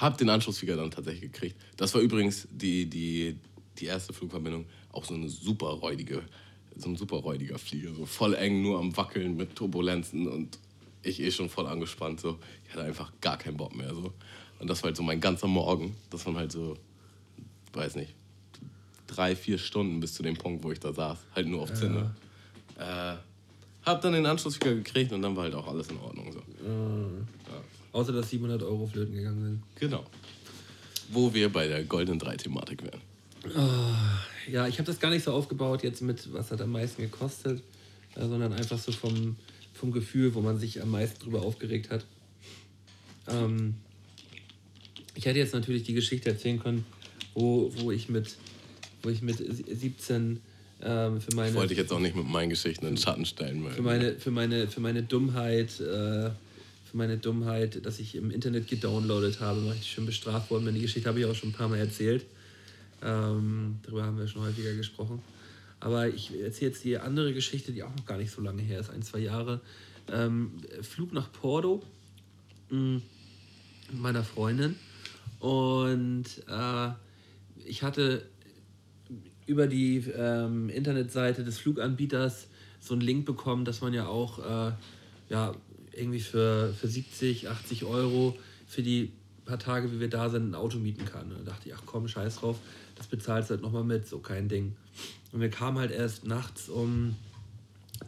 hab 0.00 0.18
den 0.18 0.28
Anschlussflieger 0.28 0.76
dann 0.76 0.90
tatsächlich 0.90 1.32
gekriegt. 1.32 1.56
Das 1.76 1.94
war 1.94 2.00
übrigens 2.00 2.48
die, 2.50 2.86
die, 2.86 3.36
die 3.78 3.86
erste 3.86 4.12
Flugverbindung, 4.12 4.66
auch 4.92 5.04
so 5.04 5.14
eine 5.14 5.28
super 5.28 5.68
räudige, 5.68 6.22
so 6.76 6.88
ein 6.88 6.96
super 6.96 7.16
räudiger 7.16 7.58
Flieger. 7.58 7.94
So 7.94 8.06
voll 8.06 8.34
eng, 8.34 8.62
nur 8.62 8.78
am 8.78 8.96
Wackeln 8.96 9.36
mit 9.36 9.56
Turbulenzen 9.56 10.28
und 10.28 10.58
ich 11.02 11.20
eh 11.20 11.30
schon 11.30 11.48
voll 11.48 11.66
angespannt. 11.66 12.20
So. 12.20 12.38
Ich 12.66 12.72
hatte 12.72 12.84
einfach 12.84 13.12
gar 13.20 13.38
keinen 13.38 13.56
Bock 13.56 13.74
mehr. 13.74 13.94
So. 13.94 14.12
Und 14.58 14.68
das 14.68 14.82
war 14.82 14.88
halt 14.88 14.96
so 14.96 15.02
mein 15.02 15.20
ganzer 15.20 15.46
Morgen. 15.46 15.96
Das 16.10 16.26
waren 16.26 16.36
halt 16.36 16.52
so 16.52 16.76
weiß 17.72 17.96
nicht, 17.96 18.14
drei, 19.06 19.36
vier 19.36 19.58
Stunden 19.58 20.00
bis 20.00 20.14
zu 20.14 20.22
dem 20.22 20.36
Punkt, 20.36 20.64
wo 20.64 20.72
ich 20.72 20.80
da 20.80 20.92
saß. 20.92 21.18
Halt 21.34 21.46
nur 21.46 21.62
auf 21.62 21.74
Zinne. 21.74 22.14
Ja. 22.78 23.12
Äh, 23.12 23.16
hab 23.84 24.02
dann 24.02 24.12
den 24.12 24.26
Anschluss 24.26 24.56
wieder 24.56 24.74
gekriegt 24.74 25.12
und 25.12 25.22
dann 25.22 25.36
war 25.36 25.44
halt 25.44 25.54
auch 25.54 25.66
alles 25.66 25.88
in 25.88 25.98
Ordnung. 25.98 26.32
So. 26.32 26.40
Mhm. 26.66 27.26
Ja. 27.26 27.39
Außer, 27.92 28.12
dass 28.12 28.30
700 28.30 28.62
Euro 28.62 28.86
flöten 28.86 29.14
gegangen 29.14 29.42
sind. 29.42 29.62
Genau. 29.80 30.06
Wo 31.10 31.32
wir 31.34 31.48
bei 31.48 31.66
der 31.66 31.84
goldenen 31.84 32.18
Drei-Thematik 32.18 32.84
wären. 32.84 33.00
Oh, 33.56 34.50
ja, 34.50 34.68
ich 34.68 34.78
habe 34.78 34.86
das 34.86 35.00
gar 35.00 35.10
nicht 35.10 35.24
so 35.24 35.32
aufgebaut 35.32 35.82
jetzt 35.82 36.02
mit, 36.02 36.32
was 36.32 36.50
hat 36.50 36.60
am 36.60 36.72
meisten 36.72 37.02
gekostet, 37.02 37.62
äh, 38.14 38.20
sondern 38.20 38.52
einfach 38.52 38.78
so 38.78 38.92
vom, 38.92 39.36
vom 39.72 39.92
Gefühl, 39.92 40.34
wo 40.34 40.40
man 40.40 40.58
sich 40.58 40.82
am 40.82 40.90
meisten 40.90 41.18
drüber 41.20 41.42
aufgeregt 41.42 41.90
hat. 41.90 42.04
Ähm, 43.28 43.74
ich 45.14 45.24
hätte 45.24 45.38
jetzt 45.38 45.54
natürlich 45.54 45.82
die 45.82 45.94
Geschichte 45.94 46.30
erzählen 46.30 46.60
können, 46.60 46.84
wo, 47.34 47.72
wo 47.76 47.90
ich 47.90 48.08
mit, 48.08 48.36
wo 49.02 49.08
ich 49.08 49.22
mit 49.22 49.38
17 49.38 50.40
ähm, 50.82 51.20
für 51.20 51.34
meine. 51.34 51.54
Wollte 51.54 51.72
ich 51.72 51.78
jetzt 51.78 51.92
auch 51.92 52.00
nicht 52.00 52.16
mit 52.16 52.28
meinen 52.28 52.50
Geschichten 52.50 52.86
in 52.86 52.94
den 52.94 52.98
Schatten 52.98 53.24
stellen. 53.24 53.64
Für 53.70 53.82
meine, 53.82 54.18
für 54.18 54.30
meine, 54.30 54.68
für 54.68 54.80
meine 54.80 55.02
Dummheit, 55.02 55.80
äh, 55.80 56.30
für 56.90 56.96
meine 56.96 57.18
Dummheit, 57.18 57.86
dass 57.86 58.00
ich 58.00 58.16
im 58.16 58.30
Internet 58.32 58.66
gedownloadet 58.66 59.40
habe, 59.40 59.64
weil 59.66 59.76
ich 59.76 59.92
schön 59.92 60.06
bestraft 60.06 60.50
worden. 60.50 60.74
Die 60.74 60.80
Geschichte 60.80 61.08
habe 61.08 61.20
ich 61.20 61.26
auch 61.26 61.34
schon 61.34 61.50
ein 61.50 61.52
paar 61.52 61.68
Mal 61.68 61.78
erzählt. 61.78 62.26
Ähm, 63.02 63.78
darüber 63.82 64.04
haben 64.04 64.18
wir 64.18 64.26
schon 64.26 64.42
häufiger 64.42 64.74
gesprochen. 64.74 65.22
Aber 65.78 66.08
ich 66.08 66.32
erzähle 66.38 66.72
jetzt 66.72 66.84
die 66.84 66.98
andere 66.98 67.32
Geschichte, 67.32 67.70
die 67.72 67.84
auch 67.84 67.94
noch 67.96 68.06
gar 68.06 68.18
nicht 68.18 68.32
so 68.32 68.42
lange 68.42 68.62
her 68.62 68.80
ist, 68.80 68.90
ein, 68.90 69.02
zwei 69.02 69.20
Jahre. 69.20 69.60
Ähm, 70.12 70.54
Flug 70.82 71.12
nach 71.12 71.30
Porto 71.30 71.82
mm, 72.70 72.96
mit 72.96 74.00
meiner 74.00 74.24
Freundin. 74.24 74.74
Und 75.38 76.24
äh, 76.48 76.90
ich 77.64 77.84
hatte 77.84 78.26
über 79.46 79.68
die 79.68 79.98
ähm, 80.16 80.68
Internetseite 80.68 81.44
des 81.44 81.58
Fluganbieters 81.58 82.48
so 82.80 82.94
einen 82.94 83.02
Link 83.02 83.26
bekommen, 83.26 83.64
dass 83.64 83.80
man 83.80 83.94
ja 83.94 84.06
auch 84.06 84.38
äh, 84.38 84.72
ja, 85.28 85.54
irgendwie 85.92 86.20
für, 86.20 86.72
für 86.72 86.88
70, 86.88 87.48
80 87.48 87.84
Euro 87.84 88.36
für 88.66 88.82
die 88.82 89.12
paar 89.44 89.58
Tage, 89.58 89.92
wie 89.92 90.00
wir 90.00 90.08
da 90.08 90.28
sind, 90.28 90.50
ein 90.50 90.54
Auto 90.54 90.78
mieten 90.78 91.04
kann. 91.04 91.32
Und 91.32 91.46
da 91.46 91.52
dachte 91.52 91.68
ich, 91.68 91.74
ach 91.74 91.82
komm, 91.86 92.08
scheiß 92.08 92.36
drauf, 92.36 92.58
das 92.96 93.06
bezahlst 93.06 93.50
du 93.50 93.54
halt 93.54 93.62
nochmal 93.62 93.84
mit, 93.84 94.06
so 94.06 94.18
kein 94.18 94.48
Ding. 94.48 94.76
Und 95.32 95.40
wir 95.40 95.50
kamen 95.50 95.78
halt 95.78 95.90
erst 95.90 96.26
nachts 96.26 96.68
um 96.68 97.16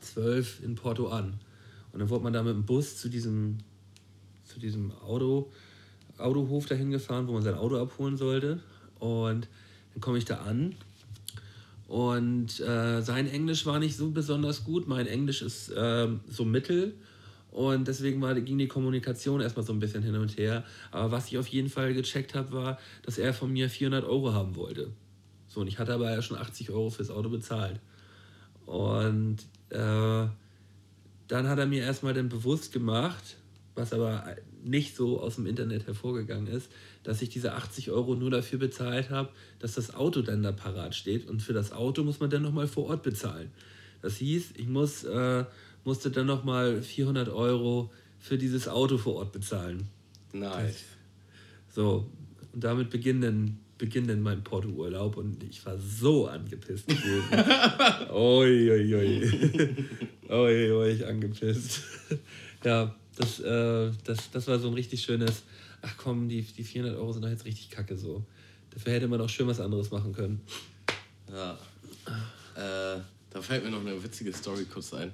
12 0.00 0.62
in 0.62 0.74
Porto 0.74 1.08
an. 1.08 1.34
Und 1.92 2.00
dann 2.00 2.08
wurde 2.08 2.24
man 2.24 2.32
da 2.32 2.42
mit 2.42 2.54
dem 2.54 2.64
Bus 2.64 2.96
zu 2.96 3.08
diesem, 3.08 3.58
zu 4.44 4.60
diesem 4.60 4.92
Auto, 4.92 5.50
Autohof 6.18 6.66
dahin 6.66 6.90
gefahren, 6.90 7.26
wo 7.26 7.32
man 7.32 7.42
sein 7.42 7.54
Auto 7.54 7.78
abholen 7.78 8.16
sollte. 8.16 8.60
Und 8.98 9.48
dann 9.92 10.00
komme 10.00 10.18
ich 10.18 10.24
da 10.24 10.36
an 10.42 10.76
und 11.92 12.58
äh, 12.60 13.02
sein 13.02 13.28
Englisch 13.28 13.66
war 13.66 13.78
nicht 13.78 13.98
so 13.98 14.12
besonders 14.12 14.64
gut. 14.64 14.88
Mein 14.88 15.06
Englisch 15.06 15.42
ist 15.42 15.68
äh, 15.68 16.08
so 16.26 16.46
mittel. 16.46 16.94
Und 17.52 17.86
deswegen 17.86 18.20
war, 18.22 18.34
ging 18.34 18.58
die 18.58 18.66
Kommunikation 18.66 19.42
erstmal 19.42 19.64
so 19.64 19.74
ein 19.74 19.78
bisschen 19.78 20.02
hin 20.02 20.16
und 20.16 20.38
her. 20.38 20.64
Aber 20.90 21.12
was 21.12 21.28
ich 21.28 21.38
auf 21.38 21.46
jeden 21.48 21.68
Fall 21.68 21.92
gecheckt 21.92 22.34
habe, 22.34 22.52
war, 22.52 22.78
dass 23.02 23.18
er 23.18 23.34
von 23.34 23.52
mir 23.52 23.68
400 23.68 24.04
Euro 24.04 24.32
haben 24.32 24.56
wollte. 24.56 24.90
So, 25.48 25.60
und 25.60 25.66
ich 25.66 25.78
hatte 25.78 25.92
aber 25.92 26.10
ja 26.10 26.22
schon 26.22 26.38
80 26.38 26.70
Euro 26.70 26.88
fürs 26.88 27.10
Auto 27.10 27.28
bezahlt. 27.28 27.78
Und 28.64 29.36
äh, 29.68 30.26
dann 31.28 31.48
hat 31.48 31.58
er 31.58 31.66
mir 31.66 31.82
erstmal 31.82 32.14
dann 32.14 32.30
bewusst 32.30 32.72
gemacht, 32.72 33.36
was 33.74 33.92
aber 33.92 34.36
nicht 34.62 34.96
so 34.96 35.20
aus 35.20 35.36
dem 35.36 35.46
Internet 35.46 35.86
hervorgegangen 35.86 36.46
ist, 36.46 36.70
dass 37.02 37.20
ich 37.20 37.28
diese 37.28 37.52
80 37.52 37.90
Euro 37.90 38.14
nur 38.14 38.30
dafür 38.30 38.58
bezahlt 38.58 39.10
habe, 39.10 39.30
dass 39.58 39.74
das 39.74 39.94
Auto 39.94 40.22
dann 40.22 40.42
da 40.42 40.52
parat 40.52 40.94
steht. 40.94 41.28
Und 41.28 41.42
für 41.42 41.52
das 41.52 41.72
Auto 41.72 42.02
muss 42.02 42.20
man 42.20 42.30
dann 42.30 42.42
nochmal 42.42 42.66
vor 42.66 42.86
Ort 42.86 43.02
bezahlen. 43.02 43.50
Das 44.00 44.16
hieß, 44.16 44.52
ich 44.56 44.68
muss, 44.68 45.04
äh, 45.04 45.44
musste 45.84 46.10
dann 46.10 46.26
nochmal 46.26 46.82
400 46.82 47.28
Euro 47.28 47.90
für 48.18 48.38
dieses 48.38 48.68
Auto 48.68 48.98
vor 48.98 49.16
Ort 49.16 49.32
bezahlen. 49.32 49.88
Nice. 50.32 50.84
So, 51.74 52.08
und 52.52 52.62
damit 52.62 52.90
beginnt 52.90 53.24
dann, 53.24 53.58
beginnt 53.78 54.08
dann 54.08 54.20
mein 54.20 54.44
Porto-Urlaub 54.44 55.16
und 55.16 55.42
ich 55.42 55.64
war 55.66 55.78
so 55.78 56.26
angepisst 56.28 56.86
gewesen. 56.86 58.10
oi, 58.10 58.70
oi, 58.70 58.94
oi. 58.94 59.74
oi, 60.28 60.72
oi, 60.72 60.90
ich 60.90 61.06
angepisst. 61.06 61.82
ja, 62.64 62.94
das, 63.16 63.40
äh, 63.40 63.90
das, 64.04 64.30
das 64.30 64.46
war 64.46 64.58
so 64.58 64.68
ein 64.68 64.74
richtig 64.74 65.02
schönes, 65.02 65.42
ach 65.82 65.94
komm, 65.96 66.28
die, 66.28 66.42
die 66.42 66.64
400 66.64 66.98
Euro 66.98 67.12
sind 67.12 67.22
doch 67.22 67.30
jetzt 67.30 67.44
richtig 67.44 67.70
kacke 67.70 67.96
so. 67.96 68.24
Dafür 68.70 68.92
hätte 68.94 69.08
man 69.08 69.20
auch 69.20 69.28
schön 69.28 69.46
was 69.46 69.60
anderes 69.60 69.90
machen 69.90 70.12
können. 70.12 70.40
Ja. 71.30 71.58
Äh, 72.54 73.00
da 73.30 73.40
fällt 73.40 73.64
mir 73.64 73.70
noch 73.70 73.80
eine 73.80 74.02
witzige 74.02 74.32
Story 74.32 74.64
kurz 74.64 74.92
ein. 74.94 75.12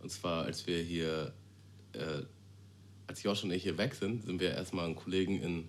Und 0.00 0.10
zwar, 0.10 0.44
als 0.44 0.66
wir 0.66 0.82
hier, 0.82 1.32
äh, 1.92 2.22
als 3.06 3.22
Josh 3.22 3.44
und 3.44 3.50
ich 3.50 3.62
hier 3.62 3.78
weg 3.78 3.94
sind, 3.94 4.24
sind 4.24 4.40
wir 4.40 4.50
erstmal 4.50 4.86
einen 4.86 4.96
Kollegen 4.96 5.40
in 5.40 5.68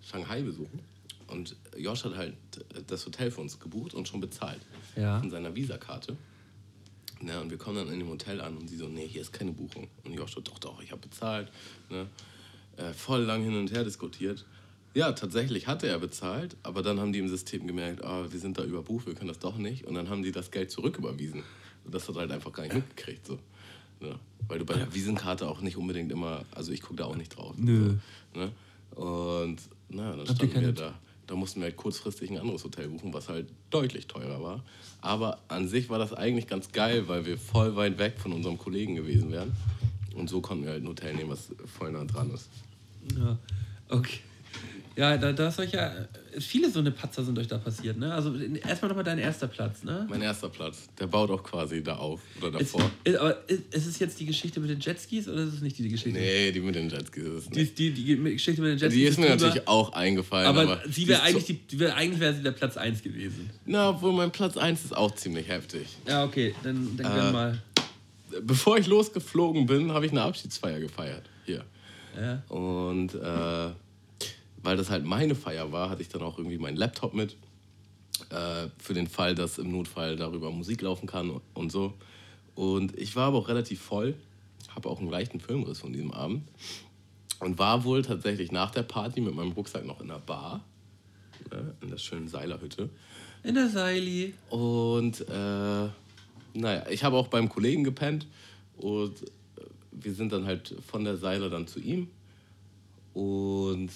Shanghai 0.00 0.42
besuchen. 0.42 0.80
Und 1.26 1.56
Josh 1.76 2.04
hat 2.04 2.16
halt 2.16 2.34
das 2.86 3.04
Hotel 3.04 3.30
für 3.30 3.40
uns 3.40 3.58
gebucht 3.60 3.94
und 3.94 4.08
schon 4.08 4.20
bezahlt. 4.20 4.60
Ja. 4.96 5.20
Von 5.20 5.30
seiner 5.30 5.54
Visakarte. 5.54 6.16
Ne, 7.20 7.40
und 7.40 7.50
wir 7.50 7.58
kommen 7.58 7.76
dann 7.76 7.92
in 7.92 7.98
dem 7.98 8.08
Hotel 8.08 8.40
an 8.40 8.56
und 8.56 8.68
sie 8.68 8.76
so, 8.76 8.86
nee, 8.86 9.06
hier 9.06 9.22
ist 9.22 9.32
keine 9.32 9.52
Buchung. 9.52 9.88
Und 10.04 10.14
Joshua, 10.14 10.40
doch, 10.42 10.58
doch, 10.58 10.80
ich 10.80 10.92
habe 10.92 11.00
bezahlt. 11.00 11.50
Ne? 11.90 12.06
Äh, 12.76 12.92
voll 12.92 13.22
lang 13.22 13.42
hin 13.42 13.56
und 13.56 13.72
her 13.72 13.84
diskutiert. 13.84 14.46
Ja, 14.94 15.12
tatsächlich 15.12 15.66
hatte 15.66 15.88
er 15.88 15.98
bezahlt, 15.98 16.56
aber 16.62 16.82
dann 16.82 16.98
haben 17.00 17.12
die 17.12 17.18
im 17.18 17.28
System 17.28 17.66
gemerkt, 17.66 18.04
ah, 18.04 18.26
wir 18.30 18.40
sind 18.40 18.58
da 18.58 18.64
überbucht, 18.64 19.06
wir 19.06 19.14
können 19.14 19.28
das 19.28 19.38
doch 19.38 19.56
nicht. 19.56 19.84
Und 19.84 19.94
dann 19.94 20.08
haben 20.08 20.22
die 20.22 20.32
das 20.32 20.50
Geld 20.50 20.70
zurücküberwiesen. 20.70 21.42
Und 21.84 21.94
das 21.94 22.08
hat 22.08 22.16
halt 22.16 22.30
einfach 22.30 22.52
gar 22.52 22.62
nicht 22.62 22.74
mitgekriegt. 22.74 23.26
So. 23.26 23.38
Ne? 24.00 24.18
Weil 24.46 24.58
du 24.58 24.64
bei 24.64 24.74
der 24.74 24.92
Wiesenkarte 24.94 25.48
auch 25.48 25.60
nicht 25.60 25.76
unbedingt 25.76 26.10
immer, 26.10 26.44
also 26.52 26.72
ich 26.72 26.80
gucke 26.80 26.96
da 26.96 27.04
auch 27.04 27.16
nicht 27.16 27.36
drauf. 27.36 27.54
Nö. 27.56 27.94
So, 28.34 28.40
ne? 28.40 28.52
Und 28.94 29.58
naja, 29.88 30.16
dann 30.16 30.34
standen 30.34 30.60
wir 30.60 30.72
da 30.72 30.94
da 31.28 31.36
mussten 31.36 31.60
wir 31.60 31.66
halt 31.66 31.76
kurzfristig 31.76 32.30
ein 32.30 32.38
anderes 32.38 32.64
Hotel 32.64 32.88
buchen, 32.88 33.12
was 33.12 33.28
halt 33.28 33.48
deutlich 33.70 34.06
teurer 34.06 34.42
war. 34.42 34.64
Aber 35.02 35.38
an 35.48 35.68
sich 35.68 35.90
war 35.90 35.98
das 35.98 36.12
eigentlich 36.14 36.46
ganz 36.48 36.72
geil, 36.72 37.06
weil 37.06 37.26
wir 37.26 37.38
voll 37.38 37.76
weit 37.76 37.98
weg 37.98 38.14
von 38.18 38.32
unserem 38.32 38.58
Kollegen 38.58 38.96
gewesen 38.96 39.30
wären. 39.30 39.52
Und 40.14 40.28
so 40.28 40.40
konnten 40.40 40.64
wir 40.64 40.72
halt 40.72 40.82
ein 40.82 40.88
Hotel 40.88 41.14
nehmen, 41.14 41.30
was 41.30 41.50
voll 41.66 41.92
nah 41.92 42.04
dran 42.04 42.30
ist. 42.30 42.48
Ja, 43.16 43.38
okay. 43.90 44.20
Ja, 44.96 45.16
da, 45.16 45.32
da 45.32 45.48
ist 45.48 45.60
euch 45.60 45.72
ja. 45.72 45.92
Viele 46.40 46.70
so 46.70 46.78
eine 46.78 46.90
Patzer 46.90 47.24
sind 47.24 47.38
euch 47.38 47.46
da 47.46 47.58
passiert, 47.58 47.98
ne? 47.98 48.12
Also 48.12 48.34
erstmal 48.34 48.88
nochmal 48.88 49.04
dein 49.04 49.18
erster 49.18 49.46
Platz, 49.46 49.82
ne? 49.82 50.06
Mein 50.08 50.22
erster 50.22 50.48
Platz. 50.48 50.88
Der 50.98 51.06
baut 51.06 51.30
auch 51.30 51.42
quasi 51.42 51.82
da 51.82 51.96
auf 51.96 52.20
oder 52.40 52.52
davor. 52.52 52.90
ist, 53.04 53.16
aber 53.16 53.48
ist, 53.48 53.74
ist 53.74 53.86
es 53.86 53.98
jetzt 53.98 54.18
die 54.20 54.26
Geschichte 54.26 54.60
mit 54.60 54.70
den 54.70 54.80
Jetskis 54.80 55.28
oder 55.28 55.42
ist 55.42 55.54
es 55.54 55.60
nicht 55.60 55.78
die 55.78 55.88
Geschichte? 55.88 56.18
Nee, 56.18 56.52
die 56.52 56.60
mit 56.60 56.74
den 56.74 56.88
Jetskis 56.88 57.22
ist 57.24 57.32
es 57.44 57.50
Die, 57.50 57.58
nicht. 57.60 57.78
die, 57.78 57.90
die, 57.92 58.04
die 58.16 58.32
Geschichte 58.34 58.60
mit 58.62 58.70
den 58.72 58.78
Jetskis 58.78 58.94
Die 58.98 59.04
ist 59.04 59.18
mir 59.18 59.30
natürlich 59.30 59.66
auch 59.68 59.92
eingefallen. 59.92 60.46
Aber, 60.48 60.62
Aber, 60.62 60.80
sie 60.86 61.02
die 61.02 61.08
wäre 61.08 61.22
eigentlich, 61.22 61.46
so- 61.46 61.52
die, 61.52 61.58
die 61.70 61.78
wär, 61.80 61.96
eigentlich 61.96 62.20
wäre 62.20 62.34
sie 62.34 62.42
der 62.42 62.52
Platz 62.52 62.76
1 62.76 63.02
gewesen. 63.02 63.50
Na, 63.66 63.90
obwohl 63.90 64.12
mein 64.12 64.30
Platz 64.30 64.56
1 64.56 64.84
ist 64.84 64.96
auch 64.96 65.14
ziemlich 65.14 65.48
heftig. 65.48 65.86
Ja, 66.06 66.24
okay, 66.24 66.54
dann, 66.62 66.96
dann 66.96 67.28
Äh, 67.28 67.32
mal. 67.32 67.62
Bevor 68.42 68.76
ich 68.78 68.86
losgeflogen 68.86 69.66
bin, 69.66 69.92
habe 69.92 70.04
ich 70.06 70.12
eine 70.12 70.22
Abschiedsfeier 70.22 70.80
gefeiert. 70.80 71.22
Hier. 71.46 71.64
Ja. 72.20 72.42
Und 72.54 73.14
äh, 73.14 73.70
weil 74.62 74.76
das 74.76 74.90
halt 74.90 75.04
meine 75.04 75.34
Feier 75.34 75.72
war, 75.72 75.90
hatte 75.90 76.02
ich 76.02 76.08
dann 76.08 76.22
auch 76.22 76.38
irgendwie 76.38 76.58
meinen 76.58 76.76
Laptop 76.76 77.14
mit. 77.14 77.36
Äh, 78.30 78.68
für 78.78 78.94
den 78.94 79.06
Fall, 79.06 79.34
dass 79.34 79.58
im 79.58 79.70
Notfall 79.70 80.16
darüber 80.16 80.50
Musik 80.50 80.82
laufen 80.82 81.06
kann 81.06 81.40
und 81.54 81.70
so. 81.70 81.94
Und 82.54 82.98
ich 82.98 83.14
war 83.14 83.28
aber 83.28 83.38
auch 83.38 83.48
relativ 83.48 83.80
voll, 83.80 84.14
habe 84.74 84.88
auch 84.88 84.98
einen 84.98 85.10
leichten 85.10 85.38
Filmriss 85.38 85.78
von 85.78 85.92
diesem 85.92 86.10
Abend. 86.12 86.48
Und 87.40 87.58
war 87.58 87.84
wohl 87.84 88.02
tatsächlich 88.02 88.50
nach 88.50 88.72
der 88.72 88.82
Party 88.82 89.20
mit 89.20 89.34
meinem 89.34 89.52
Rucksack 89.52 89.86
noch 89.86 90.00
in 90.00 90.08
der 90.08 90.18
Bar, 90.18 90.64
ne, 91.52 91.74
in 91.80 91.90
der 91.90 91.98
schönen 91.98 92.26
Seilerhütte. 92.26 92.90
In 93.44 93.54
der 93.54 93.68
Seili. 93.68 94.34
Und 94.50 95.20
äh, 95.20 95.88
naja, 96.54 96.86
ich 96.90 97.04
habe 97.04 97.16
auch 97.16 97.28
beim 97.28 97.48
Kollegen 97.48 97.84
gepennt 97.84 98.26
und 98.76 99.22
äh, 99.22 99.26
wir 99.92 100.12
sind 100.12 100.32
dann 100.32 100.44
halt 100.46 100.74
von 100.84 101.04
der 101.04 101.16
Seile 101.16 101.48
dann 101.48 101.68
zu 101.68 101.78
ihm. 101.78 102.08
Und 103.14 103.90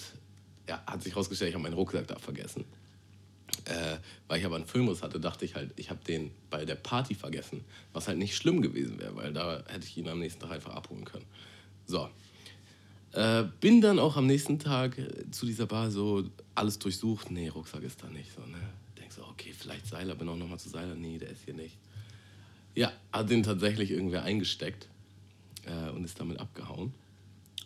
ja, 0.68 0.82
hat 0.86 1.02
sich 1.02 1.16
rausgestellt, 1.16 1.50
ich 1.50 1.54
habe 1.54 1.62
meinen 1.62 1.74
Rucksack 1.74 2.06
da 2.06 2.18
vergessen. 2.18 2.64
Äh, 3.64 3.98
weil 4.28 4.40
ich 4.40 4.46
aber 4.46 4.56
einen 4.56 4.66
Filmriss 4.66 5.02
hatte, 5.02 5.20
dachte 5.20 5.44
ich 5.44 5.54
halt, 5.54 5.72
ich 5.76 5.90
habe 5.90 6.02
den 6.04 6.32
bei 6.50 6.64
der 6.64 6.74
Party 6.74 7.14
vergessen. 7.14 7.64
Was 7.92 8.08
halt 8.08 8.18
nicht 8.18 8.36
schlimm 8.36 8.62
gewesen 8.62 8.98
wäre, 8.98 9.14
weil 9.14 9.32
da 9.32 9.62
hätte 9.68 9.86
ich 9.86 9.96
ihn 9.96 10.08
am 10.08 10.18
nächsten 10.18 10.40
Tag 10.40 10.52
einfach 10.52 10.74
abholen 10.74 11.04
können. 11.04 11.26
So. 11.86 12.08
Äh, 13.12 13.44
bin 13.60 13.80
dann 13.80 13.98
auch 13.98 14.16
am 14.16 14.26
nächsten 14.26 14.58
Tag 14.58 14.98
äh, 14.98 15.30
zu 15.30 15.46
dieser 15.46 15.66
Bar 15.66 15.90
so 15.90 16.24
alles 16.54 16.78
durchsucht. 16.78 17.30
Nee, 17.30 17.48
Rucksack 17.48 17.82
ist 17.82 18.02
da 18.02 18.08
nicht. 18.08 18.32
So, 18.32 18.40
ne? 18.40 18.58
Denk 18.98 19.12
so, 19.12 19.22
okay, 19.24 19.52
vielleicht 19.56 19.86
Seiler, 19.86 20.14
bin 20.14 20.28
auch 20.28 20.36
nochmal 20.36 20.58
zu 20.58 20.70
Seiler. 20.70 20.94
Nee, 20.94 21.18
der 21.18 21.30
ist 21.30 21.44
hier 21.44 21.54
nicht. 21.54 21.76
Ja, 22.74 22.90
hat 23.12 23.28
den 23.28 23.42
tatsächlich 23.42 23.90
irgendwer 23.90 24.22
eingesteckt 24.22 24.88
äh, 25.66 25.90
und 25.90 26.04
ist 26.04 26.18
damit 26.18 26.40
abgehauen. 26.40 26.94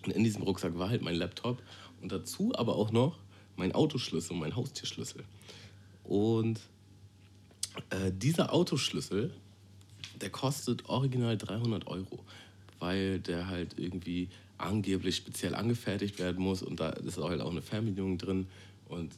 Und 0.05 0.13
in 0.13 0.25
diesem 0.25 0.43
Rucksack 0.43 0.77
war 0.79 0.89
halt 0.91 1.03
mein 1.03 1.15
Laptop 1.15 1.63
und 2.07 2.13
dazu 2.13 2.53
aber 2.55 2.77
auch 2.77 2.93
noch 2.93 3.19
mein 3.57 3.73
Autoschlüssel 3.73 4.37
mein 4.37 4.55
Haustierschlüssel. 4.55 5.25
Und 6.05 6.61
äh, 7.91 8.13
dieser 8.13 8.53
Autoschlüssel, 8.53 9.35
der 10.21 10.31
kostet 10.31 10.89
original 10.89 11.37
300 11.37 11.89
Euro, 11.89 12.21
weil 12.79 13.19
der 13.19 13.49
halt 13.49 13.77
irgendwie 13.77 14.29
angeblich 14.57 15.17
speziell 15.17 15.57
angefertigt 15.57 16.21
werden 16.21 16.41
muss 16.41 16.63
und 16.63 16.79
da 16.79 16.91
ist 16.91 17.19
halt 17.19 17.41
auch 17.41 17.51
eine 17.51 17.61
Fernbedienung 17.61 18.19
drin 18.19 18.47
und 18.89 19.13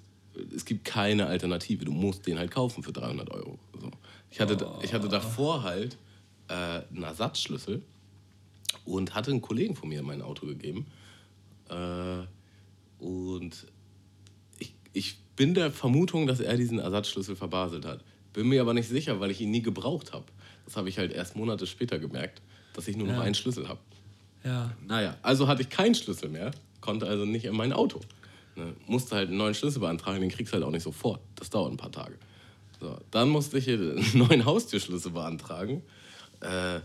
es 0.56 0.64
gibt 0.64 0.86
keine 0.86 1.26
Alternative. 1.26 1.84
Du 1.84 1.92
musst 1.92 2.26
den 2.26 2.38
halt 2.38 2.50
kaufen 2.50 2.82
für 2.82 2.92
300 2.92 3.30
Euro. 3.30 3.58
So. 3.78 3.90
Ich, 4.30 4.40
hatte, 4.40 4.66
ich 4.82 4.94
hatte 4.94 5.08
davor 5.08 5.62
halt 5.62 5.98
äh, 6.48 6.54
einen 6.54 7.02
Ersatzschlüssel 7.02 7.82
und 8.86 9.14
hatte 9.14 9.30
einen 9.30 9.42
Kollegen 9.42 9.76
von 9.76 9.90
mir 9.90 10.02
mein 10.02 10.22
Auto 10.22 10.46
gegeben. 10.46 10.86
Äh, 11.68 12.24
und 12.98 13.66
ich, 14.58 14.74
ich 14.92 15.18
bin 15.36 15.54
der 15.54 15.70
Vermutung, 15.70 16.26
dass 16.26 16.40
er 16.40 16.56
diesen 16.56 16.78
Ersatzschlüssel 16.78 17.36
verbaselt 17.36 17.84
hat. 17.84 18.04
Bin 18.32 18.48
mir 18.48 18.60
aber 18.60 18.74
nicht 18.74 18.88
sicher, 18.88 19.20
weil 19.20 19.30
ich 19.30 19.40
ihn 19.40 19.50
nie 19.50 19.62
gebraucht 19.62 20.12
habe. 20.12 20.24
Das 20.64 20.76
habe 20.76 20.88
ich 20.88 20.98
halt 20.98 21.12
erst 21.12 21.36
Monate 21.36 21.66
später 21.66 21.98
gemerkt, 21.98 22.42
dass 22.74 22.88
ich 22.88 22.96
nur 22.96 23.06
noch 23.06 23.14
Ja. 23.14 23.20
einen 23.22 23.34
Schlüssel 23.34 23.68
habe. 23.68 23.80
Ja. 24.44 24.72
Naja, 24.86 25.16
also 25.22 25.48
hatte 25.48 25.62
ich 25.62 25.68
keinen 25.70 25.94
Schlüssel 25.94 26.28
mehr, 26.28 26.50
konnte 26.80 27.06
also 27.06 27.24
nicht 27.24 27.44
in 27.44 27.56
mein 27.56 27.72
Auto. 27.72 28.00
Ne, 28.56 28.74
musste 28.86 29.16
halt 29.16 29.28
einen 29.28 29.38
neuen 29.38 29.54
Schlüssel 29.54 29.80
beantragen, 29.80 30.20
den 30.20 30.30
kriegst 30.30 30.52
du 30.52 30.56
halt 30.56 30.64
auch 30.64 30.70
nicht 30.70 30.82
sofort. 30.82 31.20
Das 31.36 31.48
dauert 31.50 31.72
ein 31.72 31.76
paar 31.76 31.92
Tage. 31.92 32.16
So, 32.80 32.96
dann 33.10 33.28
musste 33.28 33.58
ich 33.58 33.64
hier 33.64 33.74
einen 33.78 34.04
neuen 34.14 34.44
Haustürschlüssel 34.44 35.12
beantragen. 35.12 35.82
Äh, 36.40 36.80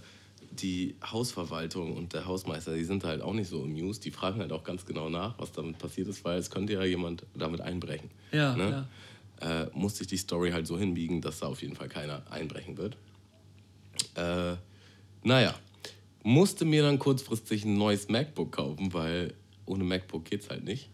die 0.62 0.96
Hausverwaltung 1.04 1.96
und 1.96 2.14
der 2.14 2.26
Hausmeister, 2.26 2.76
die 2.76 2.84
sind 2.84 3.04
halt 3.04 3.22
auch 3.22 3.34
nicht 3.34 3.50
so 3.50 3.64
amused. 3.64 4.06
Die 4.06 4.12
fragen 4.12 4.40
halt 4.40 4.52
auch 4.52 4.64
ganz 4.64 4.86
genau 4.86 5.10
nach, 5.10 5.38
was 5.40 5.52
damit 5.52 5.78
passiert 5.78 6.08
ist, 6.08 6.24
weil 6.26 6.38
es 6.38 6.50
könnte 6.50 6.74
ja 6.74 6.84
jemand 6.84 7.26
damit 7.36 7.62
einbrechen. 7.62 8.10
Ja, 8.32 8.56
ne? 8.56 8.88
Äh, 9.42 9.66
musste 9.74 10.04
ich 10.04 10.08
die 10.08 10.18
Story 10.18 10.52
halt 10.52 10.68
so 10.68 10.78
hinbiegen, 10.78 11.22
dass 11.22 11.40
da 11.40 11.48
auf 11.48 11.62
jeden 11.62 11.76
Fall 11.76 11.90
keiner 11.90 12.24
einbrechen 12.32 12.78
wird. 12.78 12.98
Äh, 14.16 14.56
naja, 15.24 15.56
musste 16.24 16.66
mir 16.66 16.84
dann 16.84 17.00
kurzfristig 17.00 17.66
ein 17.66 17.78
neues 17.78 18.08
MacBook 18.08 18.52
kaufen, 18.52 18.94
weil 18.94 19.34
ohne 19.66 19.84
MacBook 19.84 20.26
geht's 20.26 20.50
halt 20.50 20.64
nicht. 20.64 20.90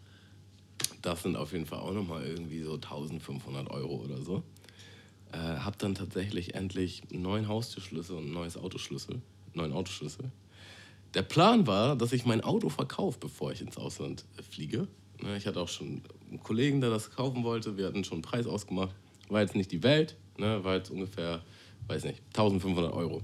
Das 1.02 1.24
sind 1.24 1.36
auf 1.36 1.54
jeden 1.54 1.66
Fall 1.66 1.80
auch 1.80 1.94
nochmal 1.94 2.26
irgendwie 2.26 2.62
so 2.62 2.74
1500 2.74 3.70
Euro 3.70 3.96
oder 4.04 4.22
so. 4.22 4.44
Äh, 5.32 5.38
hab 5.38 5.78
dann 5.78 5.94
tatsächlich 5.94 6.56
endlich 6.56 7.04
einen 7.12 7.22
neuen 7.22 7.48
Haustürschlüssel 7.48 8.18
und 8.18 8.28
ein 8.28 8.34
neues 8.34 8.58
Autoschlüssel, 8.58 9.22
neuen 9.54 9.74
Autoschlüssel. 9.74 10.32
Der 11.14 11.24
Plan 11.24 11.66
war, 11.66 11.96
dass 11.96 12.14
ich 12.14 12.26
mein 12.26 12.42
Auto 12.42 12.70
verkaufe, 12.70 13.18
bevor 13.20 13.52
ich 13.52 13.62
ins 13.62 13.78
Ausland 13.78 14.26
fliege. 14.50 14.88
Ne, 15.22 15.38
Ich 15.38 15.48
hatte 15.48 15.60
auch 15.60 15.68
schon 15.70 16.04
einen 16.30 16.40
Kollegen, 16.40 16.82
der 16.82 16.90
das 16.90 17.12
kaufen 17.12 17.44
wollte. 17.44 17.78
Wir 17.78 17.88
hatten 17.88 18.04
schon 18.04 18.18
einen 18.18 18.22
Preis 18.22 18.46
ausgemacht. 18.46 18.96
War 19.28 19.42
jetzt 19.42 19.56
nicht 19.56 19.72
die 19.72 19.84
Welt, 19.84 20.16
ne? 20.38 20.64
war 20.64 20.76
jetzt 20.76 20.92
ungefähr, 20.92 21.42
weiß 21.88 22.04
nicht, 22.04 22.22
1500 22.30 22.94
Euro. 22.94 23.22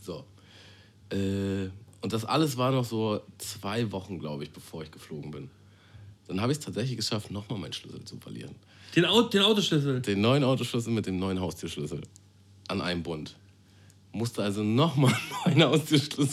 So. 0.00 0.24
Äh, 1.10 1.68
und 2.00 2.12
das 2.12 2.24
alles 2.24 2.56
war 2.56 2.70
noch 2.70 2.84
so 2.84 3.22
zwei 3.38 3.90
Wochen, 3.92 4.18
glaube 4.18 4.44
ich, 4.44 4.50
bevor 4.50 4.82
ich 4.82 4.90
geflogen 4.90 5.30
bin. 5.30 5.50
Dann 6.26 6.40
habe 6.40 6.52
ich 6.52 6.58
es 6.58 6.64
tatsächlich 6.64 6.96
geschafft, 6.96 7.30
nochmal 7.30 7.58
meinen 7.58 7.72
Schlüssel 7.72 8.04
zu 8.04 8.18
verlieren. 8.18 8.54
Den, 8.94 9.04
Au 9.06 9.22
den 9.22 9.42
Autoschlüssel. 9.42 10.00
Den 10.00 10.20
neuen 10.20 10.44
Autoschlüssel 10.44 10.92
mit 10.92 11.06
dem 11.06 11.18
neuen 11.18 11.40
Haustürschlüssel 11.40 12.02
an 12.68 12.80
einem 12.80 13.02
Bund. 13.02 13.36
Musste 14.14 14.42
also 14.42 14.62
nochmal 14.62 15.14
einen 15.44 15.58
neuen 15.58 15.82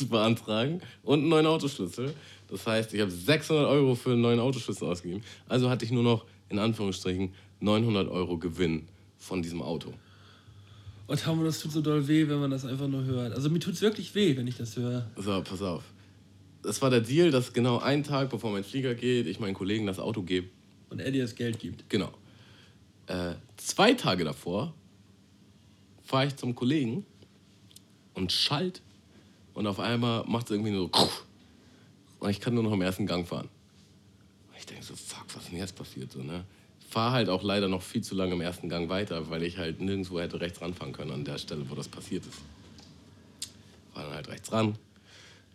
beantragen 0.09 0.81
und 1.03 1.19
einen 1.19 1.29
neuen 1.29 1.47
Autoschlüssel. 1.47 2.13
Das 2.47 2.67
heißt, 2.67 2.93
ich 2.93 3.01
habe 3.01 3.09
600 3.09 3.67
Euro 3.67 3.95
für 3.95 4.11
einen 4.11 4.21
neuen 4.21 4.39
Autoschlüssel 4.39 4.87
ausgegeben. 4.87 5.23
Also 5.49 5.69
hatte 5.69 5.83
ich 5.83 5.91
nur 5.91 6.03
noch, 6.03 6.25
in 6.49 6.59
Anführungsstrichen, 6.59 7.33
900 7.59 8.07
Euro 8.09 8.37
Gewinn 8.37 8.87
von 9.17 9.41
diesem 9.41 9.61
Auto. 9.61 9.93
Und 11.07 11.19
Tamo, 11.19 11.43
das 11.43 11.59
tut 11.59 11.71
so 11.71 11.81
doll 11.81 12.07
weh, 12.07 12.27
wenn 12.27 12.39
man 12.39 12.51
das 12.51 12.65
einfach 12.65 12.87
nur 12.87 13.03
hört. 13.03 13.33
Also 13.33 13.49
mir 13.49 13.59
tut 13.59 13.73
es 13.73 13.81
wirklich 13.81 14.13
weh, 14.15 14.37
wenn 14.37 14.47
ich 14.47 14.57
das 14.57 14.77
höre. 14.77 15.07
So, 15.15 15.41
pass 15.41 15.61
auf. 15.61 15.83
Das 16.61 16.81
war 16.81 16.89
der 16.89 17.01
Deal, 17.01 17.31
dass 17.31 17.51
genau 17.51 17.79
einen 17.79 18.03
Tag, 18.03 18.29
bevor 18.29 18.51
mein 18.51 18.63
Flieger 18.63 18.93
geht, 18.93 19.25
ich 19.25 19.39
meinen 19.39 19.55
Kollegen 19.55 19.87
das 19.87 19.99
Auto 19.99 20.21
gebe. 20.21 20.47
Und 20.89 21.01
er 21.01 21.11
dir 21.11 21.23
das 21.23 21.35
Geld 21.35 21.59
gibt. 21.59 21.89
Genau. 21.89 22.11
Äh, 23.07 23.33
zwei 23.57 23.93
Tage 23.93 24.23
davor 24.23 24.73
fahre 26.03 26.27
ich 26.27 26.35
zum 26.35 26.53
Kollegen 26.53 27.05
und 28.13 28.31
schalt 28.31 28.81
und 29.53 29.67
auf 29.67 29.79
einmal 29.79 30.25
macht 30.25 30.45
es 30.45 30.51
irgendwie 30.51 30.71
nur 30.71 30.89
so 30.93 31.09
und 32.21 32.29
ich 32.29 32.39
kann 32.39 32.53
nur 32.53 32.63
noch 32.63 32.71
im 32.71 32.81
ersten 32.81 33.07
Gang 33.07 33.27
fahren. 33.27 33.49
Und 34.49 34.57
ich 34.57 34.65
denke 34.65 34.83
so, 34.83 34.95
fuck, 34.95 35.25
was 35.33 35.43
ist 35.43 35.51
denn 35.51 35.57
jetzt 35.57 35.75
passiert? 35.75 36.11
So, 36.11 36.21
ne? 36.21 36.45
Ich 36.79 36.85
fahre 36.85 37.13
halt 37.13 37.29
auch 37.29 37.41
leider 37.41 37.67
noch 37.67 37.81
viel 37.81 38.03
zu 38.03 38.15
lange 38.15 38.33
im 38.33 38.41
ersten 38.41 38.69
Gang 38.69 38.89
weiter, 38.89 39.29
weil 39.29 39.43
ich 39.43 39.57
halt 39.57 39.81
nirgendwo 39.81 40.19
hätte 40.19 40.39
rechts 40.39 40.61
ranfahren 40.61 40.93
können 40.93 41.11
an 41.11 41.25
der 41.25 41.39
Stelle, 41.39 41.67
wo 41.69 41.73
das 41.73 41.87
passiert 41.87 42.25
ist. 42.25 42.37
Fahr 43.93 44.03
dann 44.03 44.13
halt 44.13 44.27
rechts 44.29 44.51
ran, 44.51 44.77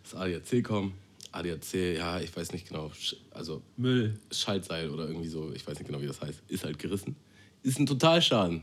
das 0.03 0.13
ADAC 0.13 0.63
kommt. 0.63 0.93
ADAC, 1.31 1.95
ja, 1.95 2.19
ich 2.19 2.35
weiß 2.35 2.51
nicht 2.51 2.67
genau, 2.67 2.91
also 3.31 3.61
Müll. 3.77 4.19
Schaltseil 4.31 4.89
oder 4.89 5.07
irgendwie 5.07 5.27
so, 5.27 5.51
ich 5.53 5.65
weiß 5.65 5.79
nicht 5.79 5.87
genau, 5.87 6.01
wie 6.01 6.07
das 6.07 6.19
heißt, 6.19 6.41
ist 6.49 6.65
halt 6.65 6.79
gerissen. 6.79 7.15
Ist 7.63 7.79
ein 7.79 7.85
Totalschaden. 7.85 8.61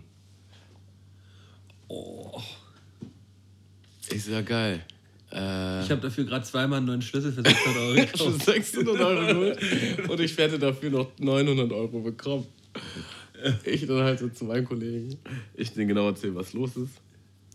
Oh. 1.88 2.40
Ist 4.10 4.28
ja 4.28 4.40
geil. 4.42 4.80
Äh, 5.32 5.82
Ich 5.82 5.90
habe 5.90 6.00
dafür 6.00 6.24
gerade 6.24 6.44
zweimal 6.44 6.78
einen 6.78 6.86
neuen 6.86 7.02
Schlüssel 7.02 7.32
für 7.32 7.42
600 7.42 7.76
Euro 7.82 7.96
schon 8.16 8.32
gekauft. 8.32 8.44
600 8.44 9.00
Euro 9.00 9.26
geholt 9.26 10.08
und 10.08 10.20
ich 10.20 10.36
werde 10.38 10.58
dafür 10.58 10.90
noch 10.90 11.10
900 11.18 11.72
Euro 11.72 12.00
bekommen. 12.00 12.46
Ich 13.64 13.86
dann 13.86 14.02
halt 14.02 14.20
so 14.20 14.28
zu 14.28 14.44
meinem 14.44 14.64
Kollegen, 14.64 15.16
ich 15.54 15.72
den 15.72 15.88
genau 15.88 16.06
erzählen, 16.08 16.34
was 16.34 16.52
los 16.52 16.76
ist. 16.76 16.92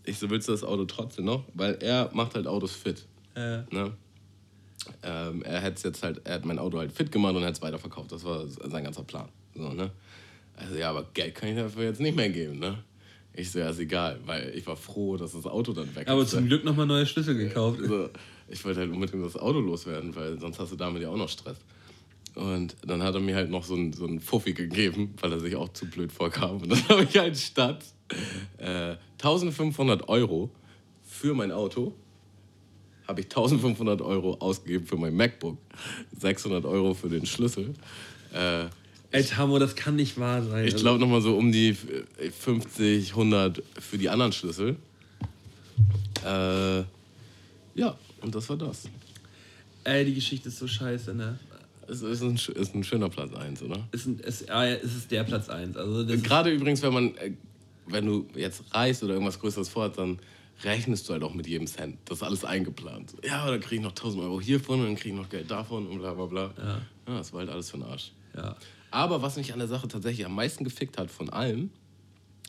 Ich 0.05 0.17
so, 0.17 0.29
willst 0.29 0.47
du 0.47 0.51
das 0.51 0.63
Auto 0.63 0.85
trotzdem 0.85 1.25
noch? 1.25 1.45
Weil 1.53 1.75
er 1.81 2.09
macht 2.13 2.35
halt 2.35 2.47
Autos 2.47 2.73
fit. 2.73 3.05
Äh, 3.35 3.59
Ne? 3.71 3.91
Ähm, 5.03 5.43
er 5.43 5.61
hat 5.61 5.83
jetzt 5.83 6.03
halt, 6.03 6.21
er 6.25 6.35
hat 6.35 6.45
mein 6.45 6.57
Auto 6.57 6.77
halt 6.79 6.91
fit 6.91 7.11
gemacht 7.11 7.35
und 7.35 7.43
hat 7.43 7.53
es 7.53 7.61
weiterverkauft. 7.61 8.11
Das 8.11 8.23
war 8.23 8.47
sein 8.47 8.83
ganzer 8.83 9.03
Plan. 9.03 9.27
So, 9.53 9.69
ne? 9.73 9.91
Also 10.55 10.75
ja, 10.75 10.89
aber 10.89 11.05
Geld 11.13 11.35
kann 11.35 11.49
ich 11.49 11.55
dafür 11.55 11.83
jetzt 11.83 11.99
nicht 12.01 12.15
mehr 12.15 12.29
geben, 12.29 12.59
ne? 12.59 12.77
Ich 13.39 13.51
so, 13.51 13.59
ja, 13.59 13.69
ist 13.69 13.79
egal, 13.79 14.19
weil 14.25 14.51
ich 14.53 14.67
war 14.67 14.75
froh, 14.75 15.15
dass 15.15 15.31
das 15.31 15.45
Auto 15.45 15.71
dann 15.71 15.95
weg 15.95 16.09
aber 16.09 16.23
ist. 16.23 16.31
zum 16.31 16.45
Glück 16.45 16.65
nochmal 16.65 16.85
neue 16.85 17.05
Schlüssel 17.05 17.37
gekauft. 17.37 17.79
So, 17.81 18.09
ich 18.49 18.65
wollte 18.65 18.81
halt 18.81 18.91
unbedingt 18.91 19.25
das 19.25 19.37
Auto 19.37 19.59
loswerden, 19.61 20.13
weil 20.13 20.37
sonst 20.39 20.59
hast 20.59 20.73
du 20.73 20.75
damit 20.75 21.01
ja 21.01 21.09
auch 21.09 21.15
noch 21.15 21.29
Stress. 21.29 21.57
Und 22.35 22.75
dann 22.85 23.01
hat 23.01 23.15
er 23.15 23.21
mir 23.21 23.35
halt 23.35 23.49
noch 23.49 23.63
so 23.63 23.75
einen, 23.75 23.93
so 23.93 24.05
einen 24.05 24.19
Fuffi 24.19 24.51
gegeben, 24.51 25.13
weil 25.21 25.31
er 25.31 25.39
sich 25.39 25.55
auch 25.55 25.69
zu 25.69 25.85
blöd 25.85 26.11
vorkam. 26.11 26.57
Und 26.61 26.69
dann 26.69 26.85
habe 26.89 27.03
ich 27.03 27.17
halt 27.17 27.37
statt 27.37 27.85
äh, 28.57 28.95
1500 29.13 30.09
Euro 30.09 30.49
für 31.07 31.33
mein 31.33 31.53
Auto, 31.53 31.93
habe 33.07 33.21
ich 33.21 33.27
1500 33.27 34.01
Euro 34.01 34.35
ausgegeben 34.39 34.85
für 34.85 34.97
mein 34.97 35.15
MacBook, 35.15 35.57
600 36.19 36.65
Euro 36.65 36.93
für 36.93 37.07
den 37.07 37.25
Schlüssel. 37.25 37.73
Äh, 38.33 38.65
Ey, 39.11 39.23
Tamo, 39.23 39.57
das 39.57 39.75
kann 39.75 39.95
nicht 39.95 40.19
wahr 40.19 40.43
sein. 40.43 40.65
ich 40.65 40.73
Also, 40.73 40.83
glaube 40.85 40.99
nochmal 40.99 41.21
so 41.21 41.35
um 41.35 41.51
die 41.51 41.75
50, 42.39 43.09
100 43.11 43.63
für 43.79 43.97
die 43.97 44.07
anderen 44.09 44.31
Schlüssel. 44.31 44.75
Äh, 46.23 46.79
ja, 47.75 47.95
und 48.21 48.35
das 48.35 48.49
war 48.49 48.57
das. 48.57 48.83
ey, 49.83 50.05
die 50.05 50.13
Geschichte 50.13 50.49
ist 50.49 50.59
so 50.59 50.67
scheiße, 50.67 51.13
ne? 51.13 51.39
Es 51.87 52.01
ist 52.03 52.21
ein, 52.21 52.35
ist 52.35 52.75
ein 52.75 52.83
schöner 52.83 53.09
Platz 53.09 53.33
1, 53.33 53.63
oder? 53.63 53.87
Ist 53.91 54.05
ein, 54.05 54.19
ist, 54.19 54.47
ja, 54.47 54.65
es 54.67 54.95
ist 54.95 55.09
der 55.09 55.23
Platz 55.23 55.49
1. 55.49 55.75
Also 55.75 56.05
Gerade 56.21 56.51
übrigens, 56.51 56.83
wenn 56.83 56.93
man, 56.93 57.15
äh, 57.17 57.31
wenn 57.87 58.05
du 58.05 58.27
jetzt 58.35 58.63
reist 58.71 59.03
oder 59.03 59.13
irgendwas 59.13 59.39
Größeres 59.39 59.69
vorhast, 59.69 59.97
dann 59.97 60.19
rechnest 60.63 61.09
du 61.09 61.13
halt 61.13 61.23
auch 61.23 61.33
mit 61.33 61.47
jedem 61.47 61.65
Cent. 61.65 61.97
Das 62.05 62.17
ist 62.17 62.23
alles 62.23 62.45
eingeplant. 62.45 63.13
Ja, 63.25 63.49
dann 63.49 63.59
kriege 63.59 63.77
ich 63.77 63.81
noch 63.81 63.91
1000 63.91 64.21
Euro 64.23 64.39
hiervon 64.39 64.81
und 64.81 64.85
dann 64.87 64.95
kriege 64.97 65.15
ich 65.15 65.19
noch 65.19 65.29
Geld 65.29 65.49
davon 65.49 65.87
und 65.87 65.97
bla 65.97 66.13
bla 66.13 66.25
bla. 66.25 66.53
Ja. 66.57 66.81
ja, 67.07 67.17
das 67.17 67.33
war 67.33 67.39
halt 67.39 67.49
alles 67.49 67.71
für 67.71 67.77
den 67.77 67.87
Arsch. 67.87 68.11
ja. 68.35 68.55
Aber 68.91 69.21
was 69.21 69.37
mich 69.37 69.53
an 69.53 69.59
der 69.59 69.67
Sache 69.67 69.87
tatsächlich 69.87 70.25
am 70.25 70.35
meisten 70.35 70.63
gefickt 70.63 70.97
hat 70.97 71.11
von 71.11 71.29
allem, 71.29 71.69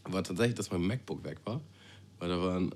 war 0.04 0.22
tatsächlich, 0.22 0.56
dass 0.56 0.70
mein 0.70 0.82
MacBook 0.82 1.24
weg 1.24 1.38
war. 1.44 1.60
Weil 2.18 2.28
da 2.28 2.40
waren, 2.40 2.72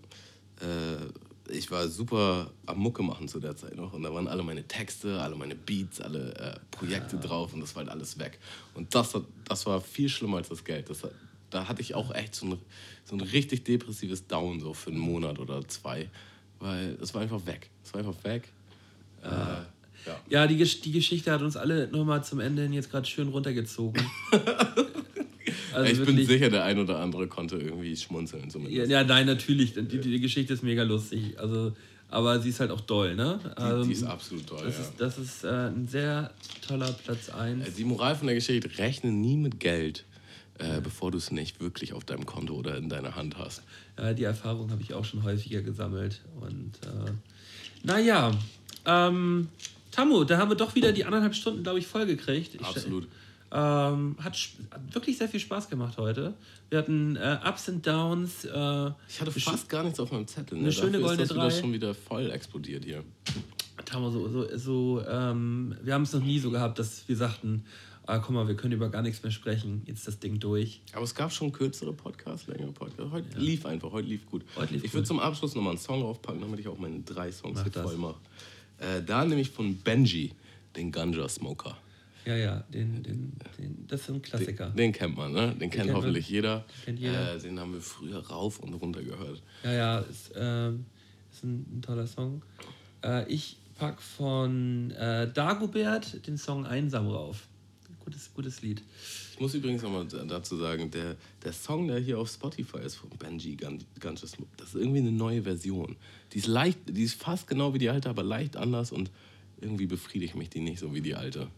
äh, 0.61 1.53
ich 1.53 1.70
war 1.70 1.89
super 1.89 2.51
am 2.66 2.78
Mucke 2.78 3.03
machen 3.03 3.28
zu 3.28 3.41
der 3.41 3.57
Zeit 3.57 3.77
noch. 3.77 3.93
Und 3.93 4.03
da 4.03 4.12
waren 4.12 4.28
alle 4.28 4.43
meine 4.43 4.66
Texte, 4.66 5.20
alle 5.20 5.36
meine 5.36 5.55
Beats, 5.55 6.01
alle 6.01 6.35
äh, 6.35 6.59
Projekte 6.70 7.16
drauf 7.19 7.53
und 7.55 7.61
das 7.61 7.74
war 7.74 7.82
halt 7.85 7.91
alles 7.91 8.19
weg. 8.19 8.39
Und 8.74 8.95
das, 8.95 9.19
das 9.45 9.66
war 9.66 9.81
viel 9.81 10.09
schlimmer 10.09 10.39
als 10.39 10.49
das 10.49 10.65
Geld. 10.65 10.91
Das, 10.91 11.03
da 11.51 11.69
hatte 11.69 11.82
ich 11.82 11.95
auch 11.95 12.15
echt 12.15 12.35
so 12.35 12.47
ein, 12.47 12.59
so 13.05 13.16
ein 13.16 13.20
richtig 13.20 13.65
depressives 13.65 14.27
Down 14.27 14.61
so 14.61 14.74
für 14.74 14.91
einen 14.91 14.99
Monat 14.99 15.39
oder 15.39 15.66
zwei. 15.69 16.09
Weil 16.61 16.99
es 17.01 17.15
war 17.15 17.23
einfach 17.23 17.45
weg. 17.47 17.70
Es 17.82 17.93
war 17.93 18.01
einfach 18.01 18.24
weg. 18.24 18.49
Äh, 19.23 19.62
ja. 20.06 20.20
Ja, 20.28 20.47
die, 20.47 20.56
die 20.56 20.93
Geschichte 20.93 21.31
hat 21.32 21.43
uns 21.43 21.56
alle 21.56 21.89
nochmal 21.89 22.24
zum 22.24 22.40
Ende 22.40 22.62
hin 22.62 22.72
jetzt 22.72 22.90
gerade 22.90 23.06
schön 23.06 23.28
runtergezogen. 23.28 24.05
Also 25.74 25.90
ich 25.90 25.98
bin 25.98 26.16
wirklich- 26.16 26.28
sicher, 26.28 26.51
der 26.51 26.64
ein 26.64 26.78
oder 26.78 27.01
andere 27.01 27.26
konnte 27.26 27.56
irgendwie 27.56 27.97
schmunzeln 27.97 28.48
zumindest. 28.48 28.89
Ja, 28.90 29.01
ja, 29.01 29.05
nein, 29.05 29.26
natürlich. 29.26 29.74
Die, 29.74 29.98
die, 29.98 30.20
Geschichte 30.20 30.55
ist 30.55 30.62
mega 30.62 30.85
lustig. 30.85 31.39
Also, 31.39 31.74
aber 32.09 32.40
sie 32.40 32.51
ist 32.51 32.60
halt 32.60 32.70
auch 32.70 32.81
doll, 32.82 33.16
ne? 33.16 33.40
Die, 33.59 33.86
die 33.89 33.93
ist 33.93 34.02
Ähm, 34.02 34.09
absolut 34.09 34.47
toll. 34.47 34.62
Das 34.64 34.76
ja. 34.76 34.82
ist, 34.82 34.93
das 34.98 35.18
ist 35.18 35.44
äh, 35.44 35.48
ein 35.48 35.89
sehr 35.89 36.31
toller 36.66 36.93
Platz 36.93 37.28
1. 37.28 37.66
Äh, 37.66 37.70
Die 37.76 37.85
Moral 37.85 38.14
von 38.14 38.28
der 38.28 38.36
Geschichte, 38.36 38.70
rechne 38.78 39.10
nie 39.10 39.36
mit 39.36 39.59
Geld, 39.59 40.05
äh, 40.59 40.81
bevor 40.81 41.10
du 41.10 41.18
es 41.18 41.32
nicht 41.32 41.60
wirklich 41.60 41.93
auf 41.93 42.05
deinem 42.05 42.24
Konto 42.24 42.55
oder 42.55 42.76
in 42.76 42.89
deiner 42.89 43.16
Hand 43.16 43.36
hast. 43.36 43.62
Ja, 43.98 44.12
die 44.12 44.24
Erfahrung 44.24 44.70
habe 44.70 44.81
ich 44.82 44.94
auch 44.94 45.05
schon 45.05 45.24
häufiger 45.24 45.60
gesammelt. 45.62 46.20
Und 46.40 46.72
äh, 46.85 47.10
naja, 47.82 48.31
ähm, 48.86 49.48
Tammo, 49.95 50.25
da 50.25 50.39
haben 50.39 50.51
wir 50.51 50.57
doch 50.57 50.75
wieder 50.75 50.93
die 50.93 51.05
anderthalb 51.05 51.35
Stunden, 51.35 51.62
glaube 51.62 51.79
ich, 51.79 51.87
voll 51.87 52.07
gekriegt. 52.07 52.55
Ich, 52.55 52.61
Absolut. 52.66 53.07
Ähm, 53.53 54.16
hat, 54.19 54.37
hat 54.73 54.95
wirklich 54.95 55.16
sehr 55.16 55.29
viel 55.29 55.39
Spaß 55.39 55.69
gemacht 55.71 55.97
heute. 55.99 56.35
Wir 56.71 56.79
hatten 56.79 57.15
äh, 57.15 57.39
Ups 57.47 57.69
und 57.69 57.87
Downs. 57.87 58.45
Äh, 58.45 58.91
Ich 59.09 59.21
hatte 59.21 59.31
fast 59.31 59.69
gar 59.69 59.85
nichts 59.85 60.01
auf 60.01 60.11
meinem 60.11 60.27
Zettel. 60.27 60.57
Ne? 60.59 60.65
Eine 60.65 60.73
schöne 60.73 60.93
Dafür 60.93 61.01
goldene 61.03 61.23
ist 61.23 61.31
das 61.31 61.37
wieder 61.37 61.49
Drei. 61.49 61.61
schon 61.61 61.73
wieder 61.73 61.95
voll 61.95 62.31
explodiert 62.33 62.85
hier. 62.85 63.05
Tammo, 63.85 64.11
so, 64.11 64.29
so, 64.29 64.57
so 64.57 65.05
ähm, 65.07 65.77
wir 65.83 65.95
haben 65.95 66.03
es 66.03 66.12
noch 66.12 66.23
nie 66.23 66.41
so 66.41 66.51
gehabt, 66.51 66.81
dass 66.81 67.07
wir 67.07 67.16
sagten, 67.16 67.65
ah, 68.07 68.19
guck 68.19 68.35
mal, 68.35 68.49
wir 68.49 68.57
können 68.57 68.73
über 68.73 68.89
gar 68.89 69.03
nichts 69.03 69.23
mehr 69.23 69.31
sprechen. 69.31 69.83
Jetzt 69.87 70.09
das 70.09 70.19
Ding 70.19 70.41
durch. 70.41 70.81
Aber 70.93 71.05
es 71.05 71.15
gab 71.15 71.33
schon 71.33 71.53
kürzere 71.53 71.93
Podcasts, 71.93 72.49
längere 72.49 72.73
Podcasts. 72.73 73.12
Heute 73.12 73.39
lief 73.39 73.65
einfach, 73.66 73.93
heute 73.93 74.09
lief 74.09 74.27
gut. 74.27 74.43
Heute 74.57 74.73
lief 74.75 74.83
ich 74.85 74.93
würde 74.93 75.07
zum 75.07 75.21
Abschluss 75.21 75.55
nochmal 75.55 75.73
einen 75.75 75.79
Song 75.81 76.03
aufpacken, 76.03 76.41
damit 76.41 76.59
ich 76.59 76.66
auch 76.66 76.79
meine 76.79 76.99
drei 77.01 77.31
Songs 77.31 77.57
Mach 77.59 77.62
hier 77.62 77.71
das. 77.73 77.83
voll 77.85 77.99
mache. 77.99 78.16
Äh, 78.85 79.02
da 79.02 79.24
nämlich 79.24 79.51
von 79.51 79.77
Benji, 79.77 80.32
den 80.77 80.93
Ganja 80.93 81.28
Smoker. 81.28 81.77
Ja, 82.24 82.36
ja, 82.36 82.65
den, 82.73 83.02
den, 83.02 83.32
den, 83.59 83.85
das 83.86 84.02
ist 84.02 84.11
ein 84.11 84.23
Klassiker. 84.23 84.69
Den, 84.69 84.77
den 84.77 84.93
kennt 84.93 85.16
man, 85.16 85.32
ne? 85.32 85.48
Den 85.48 85.70
kennt 85.70 85.73
kennt 85.73 85.93
hoffentlich 85.93 86.28
jeder. 86.28 86.65
Kennt 86.85 86.98
jeder. 86.98 87.35
Äh, 87.35 87.39
den 87.39 87.61
haben 87.61 87.74
wir 87.74 87.82
früher 87.82 88.27
rauf 88.27 88.61
und 88.61 88.73
runter 88.74 89.02
gehört. 89.02 89.43
Ja, 89.62 89.73
ja, 89.73 89.98
ist, 89.98 90.32
ähm, 90.35 90.86
ist 91.31 91.44
ein, 91.44 91.66
ein 91.70 91.82
toller 91.82 92.06
Song. 92.06 92.43
Äh, 93.02 93.31
ich 93.31 93.59
pack 93.78 94.01
von 94.01 94.90
äh, 94.93 95.31
Dagobert 95.31 96.27
den 96.27 96.39
Song 96.39 96.65
Einsam 96.65 97.09
rauf. 97.09 97.47
Gutes, 98.15 98.31
gutes 98.32 98.62
Lied. 98.62 98.81
Ich 99.32 99.41
muss 99.41 99.55
übrigens 99.55 99.82
nochmal 99.82 100.07
dazu 100.07 100.57
sagen, 100.57 100.89
der, 100.89 101.16
der 101.43 101.53
Song, 101.53 101.89
der 101.89 101.99
hier 101.99 102.16
auf 102.16 102.31
Spotify 102.31 102.78
ist 102.78 102.95
von 102.95 103.11
Benji 103.11 103.57
Gunja 103.57 104.16
Smoke, 104.16 104.53
das 104.57 104.69
ist 104.69 104.74
irgendwie 104.77 105.01
eine 105.01 105.11
neue 105.11 105.43
Version. 105.43 105.97
Die 106.32 106.39
ist 106.39 106.47
leicht, 106.47 106.78
die 106.86 107.03
ist 107.03 107.20
fast 107.20 107.49
genau 107.49 107.74
wie 107.74 107.78
die 107.78 107.91
alte, 107.91 108.09
aber 108.09 108.23
leicht 108.23 108.57
anders 108.57 108.93
und 108.93 109.11
irgendwie 109.61 109.86
befriedigt 109.86 110.36
mich 110.36 110.49
die 110.49 110.61
nicht 110.61 110.78
so 110.78 110.95
wie 110.95 111.01
die 111.01 111.16
alte. 111.16 111.49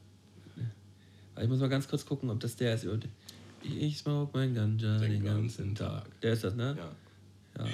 Ich 1.39 1.49
muss 1.49 1.61
mal 1.61 1.69
ganz 1.69 1.87
kurz 1.87 2.07
gucken, 2.07 2.31
ob 2.31 2.41
das 2.41 2.57
der 2.57 2.75
ist. 2.75 2.87
Ich 3.63 3.99
smoke 3.99 4.31
mein 4.33 4.55
Ganja 4.55 4.97
den, 4.97 5.11
Den 5.11 5.25
ganzen 5.25 5.75
ganzen 5.75 5.75
Tag. 5.75 6.21
Der 6.23 6.33
ist 6.33 6.43
das, 6.43 6.55
ne? 6.55 6.75
Ja. 6.79 6.97
Ja. 7.59 7.71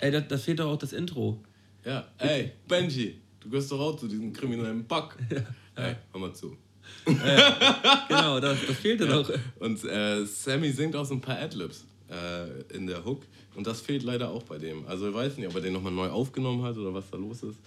Ey, 0.00 0.10
das, 0.10 0.26
das 0.26 0.42
fehlt 0.42 0.58
doch 0.58 0.72
auch 0.72 0.78
das 0.78 0.92
Intro. 0.92 1.40
Ja, 1.84 2.08
ey, 2.18 2.50
Benji, 2.66 3.20
du 3.38 3.48
gehörst 3.48 3.70
doch 3.70 3.78
auch 3.78 3.96
zu 3.96 4.08
diesem 4.08 4.32
kriminellen 4.32 4.84
Bug. 4.84 5.16
Hör 5.74 6.20
mal 6.20 6.34
zu. 6.34 6.56
Genau, 8.08 8.40
das, 8.40 8.58
das 8.66 8.76
fehlte 8.76 9.06
doch. 9.06 9.30
Und 9.60 9.84
äh, 9.84 10.24
Sammy 10.24 10.70
singt 10.70 10.94
auch 10.96 11.04
so 11.04 11.14
ein 11.14 11.20
paar 11.20 11.38
Adlibs 11.38 11.84
äh, 12.10 12.74
in 12.76 12.86
der 12.86 13.04
Hook. 13.04 13.22
Und 13.54 13.66
das 13.66 13.82
fehlt 13.82 14.02
leider 14.02 14.30
auch 14.30 14.42
bei 14.44 14.56
dem. 14.58 14.86
Also 14.86 15.08
ich 15.08 15.14
weiß 15.14 15.36
nicht, 15.36 15.46
ob 15.46 15.54
er 15.54 15.60
den 15.60 15.74
nochmal 15.74 15.92
neu 15.92 16.08
aufgenommen 16.08 16.62
hat 16.62 16.76
oder 16.78 16.94
was 16.94 17.10
da 17.10 17.18
los 17.18 17.42
ist. 17.42 17.58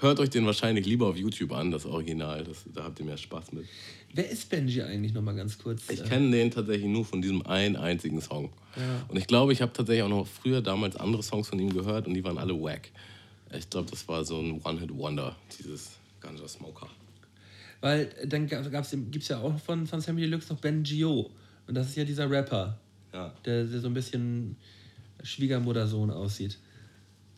Hört 0.00 0.18
euch 0.18 0.30
den 0.30 0.44
wahrscheinlich 0.46 0.84
lieber 0.84 1.06
auf 1.06 1.16
YouTube 1.16 1.52
an, 1.52 1.70
das 1.70 1.86
Original. 1.86 2.42
Das, 2.44 2.64
da 2.74 2.84
habt 2.84 2.98
ihr 2.98 3.04
mehr 3.06 3.16
Spaß 3.16 3.52
mit. 3.52 3.66
Wer 4.14 4.28
ist 4.28 4.48
Benji 4.50 4.82
eigentlich 4.82 5.12
nochmal 5.12 5.36
ganz 5.36 5.56
kurz? 5.58 5.88
Ich 5.88 6.00
Äh, 6.00 6.08
kenne 6.08 6.30
den 6.32 6.50
tatsächlich 6.50 6.88
nur 6.90 7.04
von 7.04 7.22
diesem 7.22 7.46
einen 7.46 7.76
einzigen 7.76 8.20
Song. 8.20 8.50
Ja. 8.76 9.04
Und 9.08 9.16
ich 9.16 9.26
glaube, 9.26 9.52
ich 9.52 9.62
habe 9.62 9.72
tatsächlich 9.72 10.02
auch 10.02 10.08
noch 10.08 10.26
früher 10.26 10.60
damals 10.60 10.96
andere 10.96 11.22
Songs 11.22 11.48
von 11.48 11.58
ihm 11.58 11.72
gehört 11.72 12.06
und 12.08 12.14
die 12.14 12.24
waren 12.24 12.38
alle 12.38 12.54
wack. 12.60 12.90
Ich 13.56 13.70
glaube, 13.70 13.90
das 13.90 14.06
war 14.08 14.24
so 14.24 14.38
ein 14.40 14.60
One-Hit-Wonder, 14.64 15.36
dieses 15.58 15.92
Ganja 16.20 16.48
Smoker. 16.48 16.88
Weil 17.82 18.08
äh, 18.22 18.26
dann 18.26 18.46
gibt 18.46 19.16
es 19.22 19.28
ja 19.28 19.38
auch 19.40 19.58
von, 19.58 19.86
von 19.86 20.00
Sammy 20.00 20.22
Deluxe 20.22 20.50
noch 20.54 20.60
Ben 20.60 20.82
Gio. 20.82 21.30
Und 21.66 21.74
das 21.74 21.88
ist 21.88 21.96
ja 21.96 22.04
dieser 22.04 22.30
Rapper, 22.30 22.78
Ja. 23.12 23.34
der, 23.44 23.64
der 23.64 23.80
so 23.80 23.88
ein 23.88 23.94
bisschen 23.94 24.56
Schwiegermuttersohn 25.22 26.10
aussieht. 26.10 26.58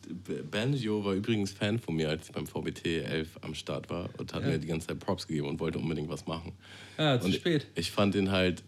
B- 0.07 0.41
Banjo 0.49 1.03
war 1.03 1.13
übrigens 1.13 1.51
Fan 1.51 1.79
von 1.79 1.95
mir, 1.95 2.09
als 2.09 2.27
ich 2.27 2.31
beim 2.31 2.45
VBT 2.45 2.85
11 2.85 3.39
am 3.41 3.55
Start 3.55 3.89
war 3.89 4.09
und 4.17 4.33
hat 4.33 4.43
Ja. 4.43 4.49
mir 4.49 4.59
die 4.59 4.67
ganze 4.67 4.87
Zeit 4.87 4.99
Props 4.99 5.27
gegeben 5.27 5.47
und 5.47 5.59
wollte 5.59 5.79
unbedingt 5.79 6.09
was 6.09 6.25
machen. 6.27 6.53
Ah, 6.97 7.19
zu 7.19 7.25
und 7.25 7.33
spät. 7.35 7.65
Ich 7.75 7.91
fand 7.91 8.13
ihn 8.15 8.29
halt 8.31 8.63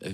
äh, 0.00 0.12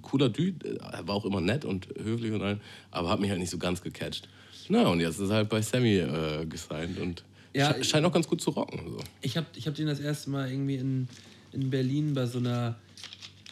cooler 0.00 0.28
Dude, 0.30 0.66
äh, 0.66 0.76
er 0.92 1.06
war 1.08 1.14
auch 1.16 1.24
immer 1.26 1.40
nett 1.40 1.64
und 1.64 1.88
höflich 1.98 2.32
und 2.32 2.40
all, 2.42 2.58
aber 2.90 3.08
hat 3.10 3.20
mich 3.20 3.28
halt 3.30 3.40
nicht 3.40 3.50
so 3.50 3.58
ganz 3.58 3.82
gecatcht. 3.82 4.28
Na, 4.68 4.86
und 4.88 5.00
jetzt 5.00 5.18
ist 5.18 5.28
er 5.28 5.36
halt 5.36 5.48
bei 5.50 5.60
Sammy 5.60 5.96
äh, 5.96 6.46
gesigned 6.46 6.98
und 6.98 7.22
Ja, 7.54 7.70
sche- 7.70 7.84
scheint 7.84 8.04
auch 8.06 8.12
ganz 8.12 8.26
gut 8.26 8.40
zu 8.40 8.50
rocken. 8.50 8.80
So. 8.90 8.98
Ich 9.22 9.36
habe 9.36 9.46
ich 9.56 9.66
hab 9.66 9.74
den 9.74 9.86
das 9.86 10.00
erste 10.00 10.30
Mal 10.30 10.50
irgendwie 10.50 10.74
in, 10.76 11.08
in 11.52 11.70
Berlin 11.70 12.12
bei 12.14 12.26
so 12.26 12.38
einer, 12.38 12.76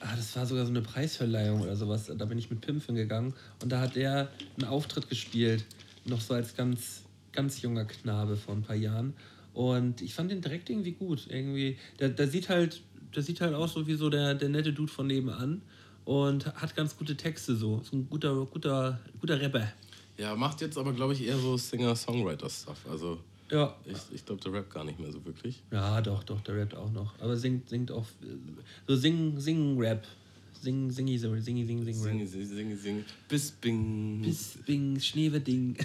ah, 0.00 0.16
das 0.16 0.34
war 0.36 0.44
sogar 0.46 0.64
so 0.64 0.70
eine 0.70 0.82
Preisverleihung 0.82 1.60
oder 1.60 1.76
sowas. 1.76 2.10
Da 2.16 2.24
bin 2.24 2.38
ich 2.38 2.50
mit 2.50 2.60
Pimpfen 2.60 2.94
gegangen 2.96 3.32
und 3.62 3.70
da 3.70 3.80
hat 3.80 3.94
der 3.96 4.30
einen 4.58 4.68
Auftritt 4.68 5.08
gespielt, 5.08 5.64
noch 6.04 6.20
so 6.20 6.34
als 6.34 6.56
ganz, 6.56 7.02
ganz 7.32 7.62
junger 7.62 7.84
Knabe 7.84 8.36
vor 8.36 8.54
ein 8.54 8.62
paar 8.62 8.76
Jahren. 8.76 9.14
Und 9.54 10.00
ich 10.02 10.14
fand 10.14 10.30
den 10.30 10.40
direkt 10.40 10.68
irgendwie 10.70 10.92
gut. 10.92 11.26
Irgendwie, 11.28 11.76
der, 12.00 12.08
der 12.08 12.26
sieht 12.26 12.48
halt, 12.48 12.82
der 13.14 13.22
sieht 13.22 13.40
halt 13.40 13.54
aus 13.54 13.74
so 13.74 13.86
wie 13.86 13.94
so 13.94 14.10
der, 14.10 14.34
der 14.34 14.48
nette 14.48 14.72
Dude 14.72 14.90
von 14.90 15.06
nebenan 15.06 15.62
und 16.04 16.46
hat 16.56 16.74
ganz 16.74 16.96
gute 16.96 17.16
Texte 17.16 17.54
so. 17.54 17.78
Ist 17.80 17.92
ein 17.92 18.08
guter, 18.10 18.34
guter, 18.46 18.98
guter 19.20 19.40
Rapper. 19.40 19.70
Ja, 20.18 20.34
macht 20.34 20.60
jetzt 20.60 20.76
aber, 20.78 20.92
glaube 20.92 21.12
ich, 21.12 21.22
eher 21.24 21.38
so 21.38 21.56
Singer-Songwriter-Stuff. 21.56 22.86
Also 22.90 23.18
Ja. 23.52 23.76
ich, 23.84 23.98
ich 24.14 24.24
glaube, 24.24 24.40
der 24.42 24.52
Rap 24.54 24.70
gar 24.70 24.82
nicht 24.84 24.98
mehr 24.98 25.12
so 25.12 25.24
wirklich. 25.24 25.62
Ja, 25.70 26.00
doch, 26.00 26.24
doch, 26.24 26.40
der 26.40 26.56
rappt 26.56 26.74
auch 26.74 26.90
noch. 26.90 27.12
Aber 27.20 27.36
singt, 27.36 27.68
singt 27.68 27.90
auch 27.92 28.06
so 28.86 28.96
Sing, 28.96 29.38
Sing-Rap. 29.38 30.04
Sing, 30.62 30.90
singi, 30.92 31.18
so, 31.18 31.34
singi, 31.40 31.66
sing, 31.66 31.84
sing, 31.84 31.92
Sing, 31.94 32.20
rap. 32.20 32.28
sing, 32.28 32.46
sing, 32.46 32.76
sing. 32.76 33.04
Bis 33.28 33.50
bing. 33.50 34.22
Bis, 34.22 34.56
bing, 34.64 34.98
Schneewerding. 35.00 35.76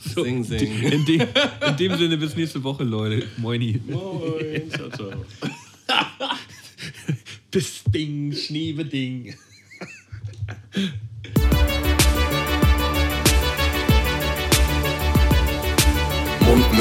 Sing, 0.00 0.42
sing. 0.50 0.82
In 0.82 1.04
dem, 1.04 1.20
in 1.68 1.76
dem 1.76 1.96
Sinne, 1.96 2.16
bis 2.18 2.34
nächste 2.34 2.62
Woche, 2.64 2.82
Leute. 2.82 3.26
Moini. 3.36 3.80
Moin, 3.86 4.70
ciao, 4.70 4.90
ciao. 4.90 5.24
Bis, 7.50 7.84
bing, 7.90 8.32
Schneewerding. 8.32 9.34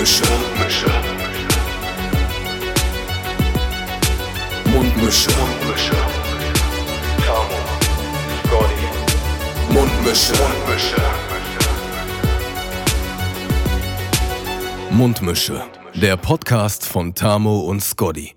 Mundmische. 0.03 0.25
Mundmische. 0.25 0.87
Mundmische. 4.65 5.31
Mundmische. 5.39 5.95
Tamo. 7.25 7.59
Scotty. 8.43 8.87
Mundmische. 9.69 10.33
Mundmische. 10.33 11.01
Mundmische. 14.91 15.63
Der 15.93 16.17
Podcast 16.17 16.85
von 16.85 17.15
Tamo 17.15 17.61
und 17.61 17.81
Scotty. 17.81 18.35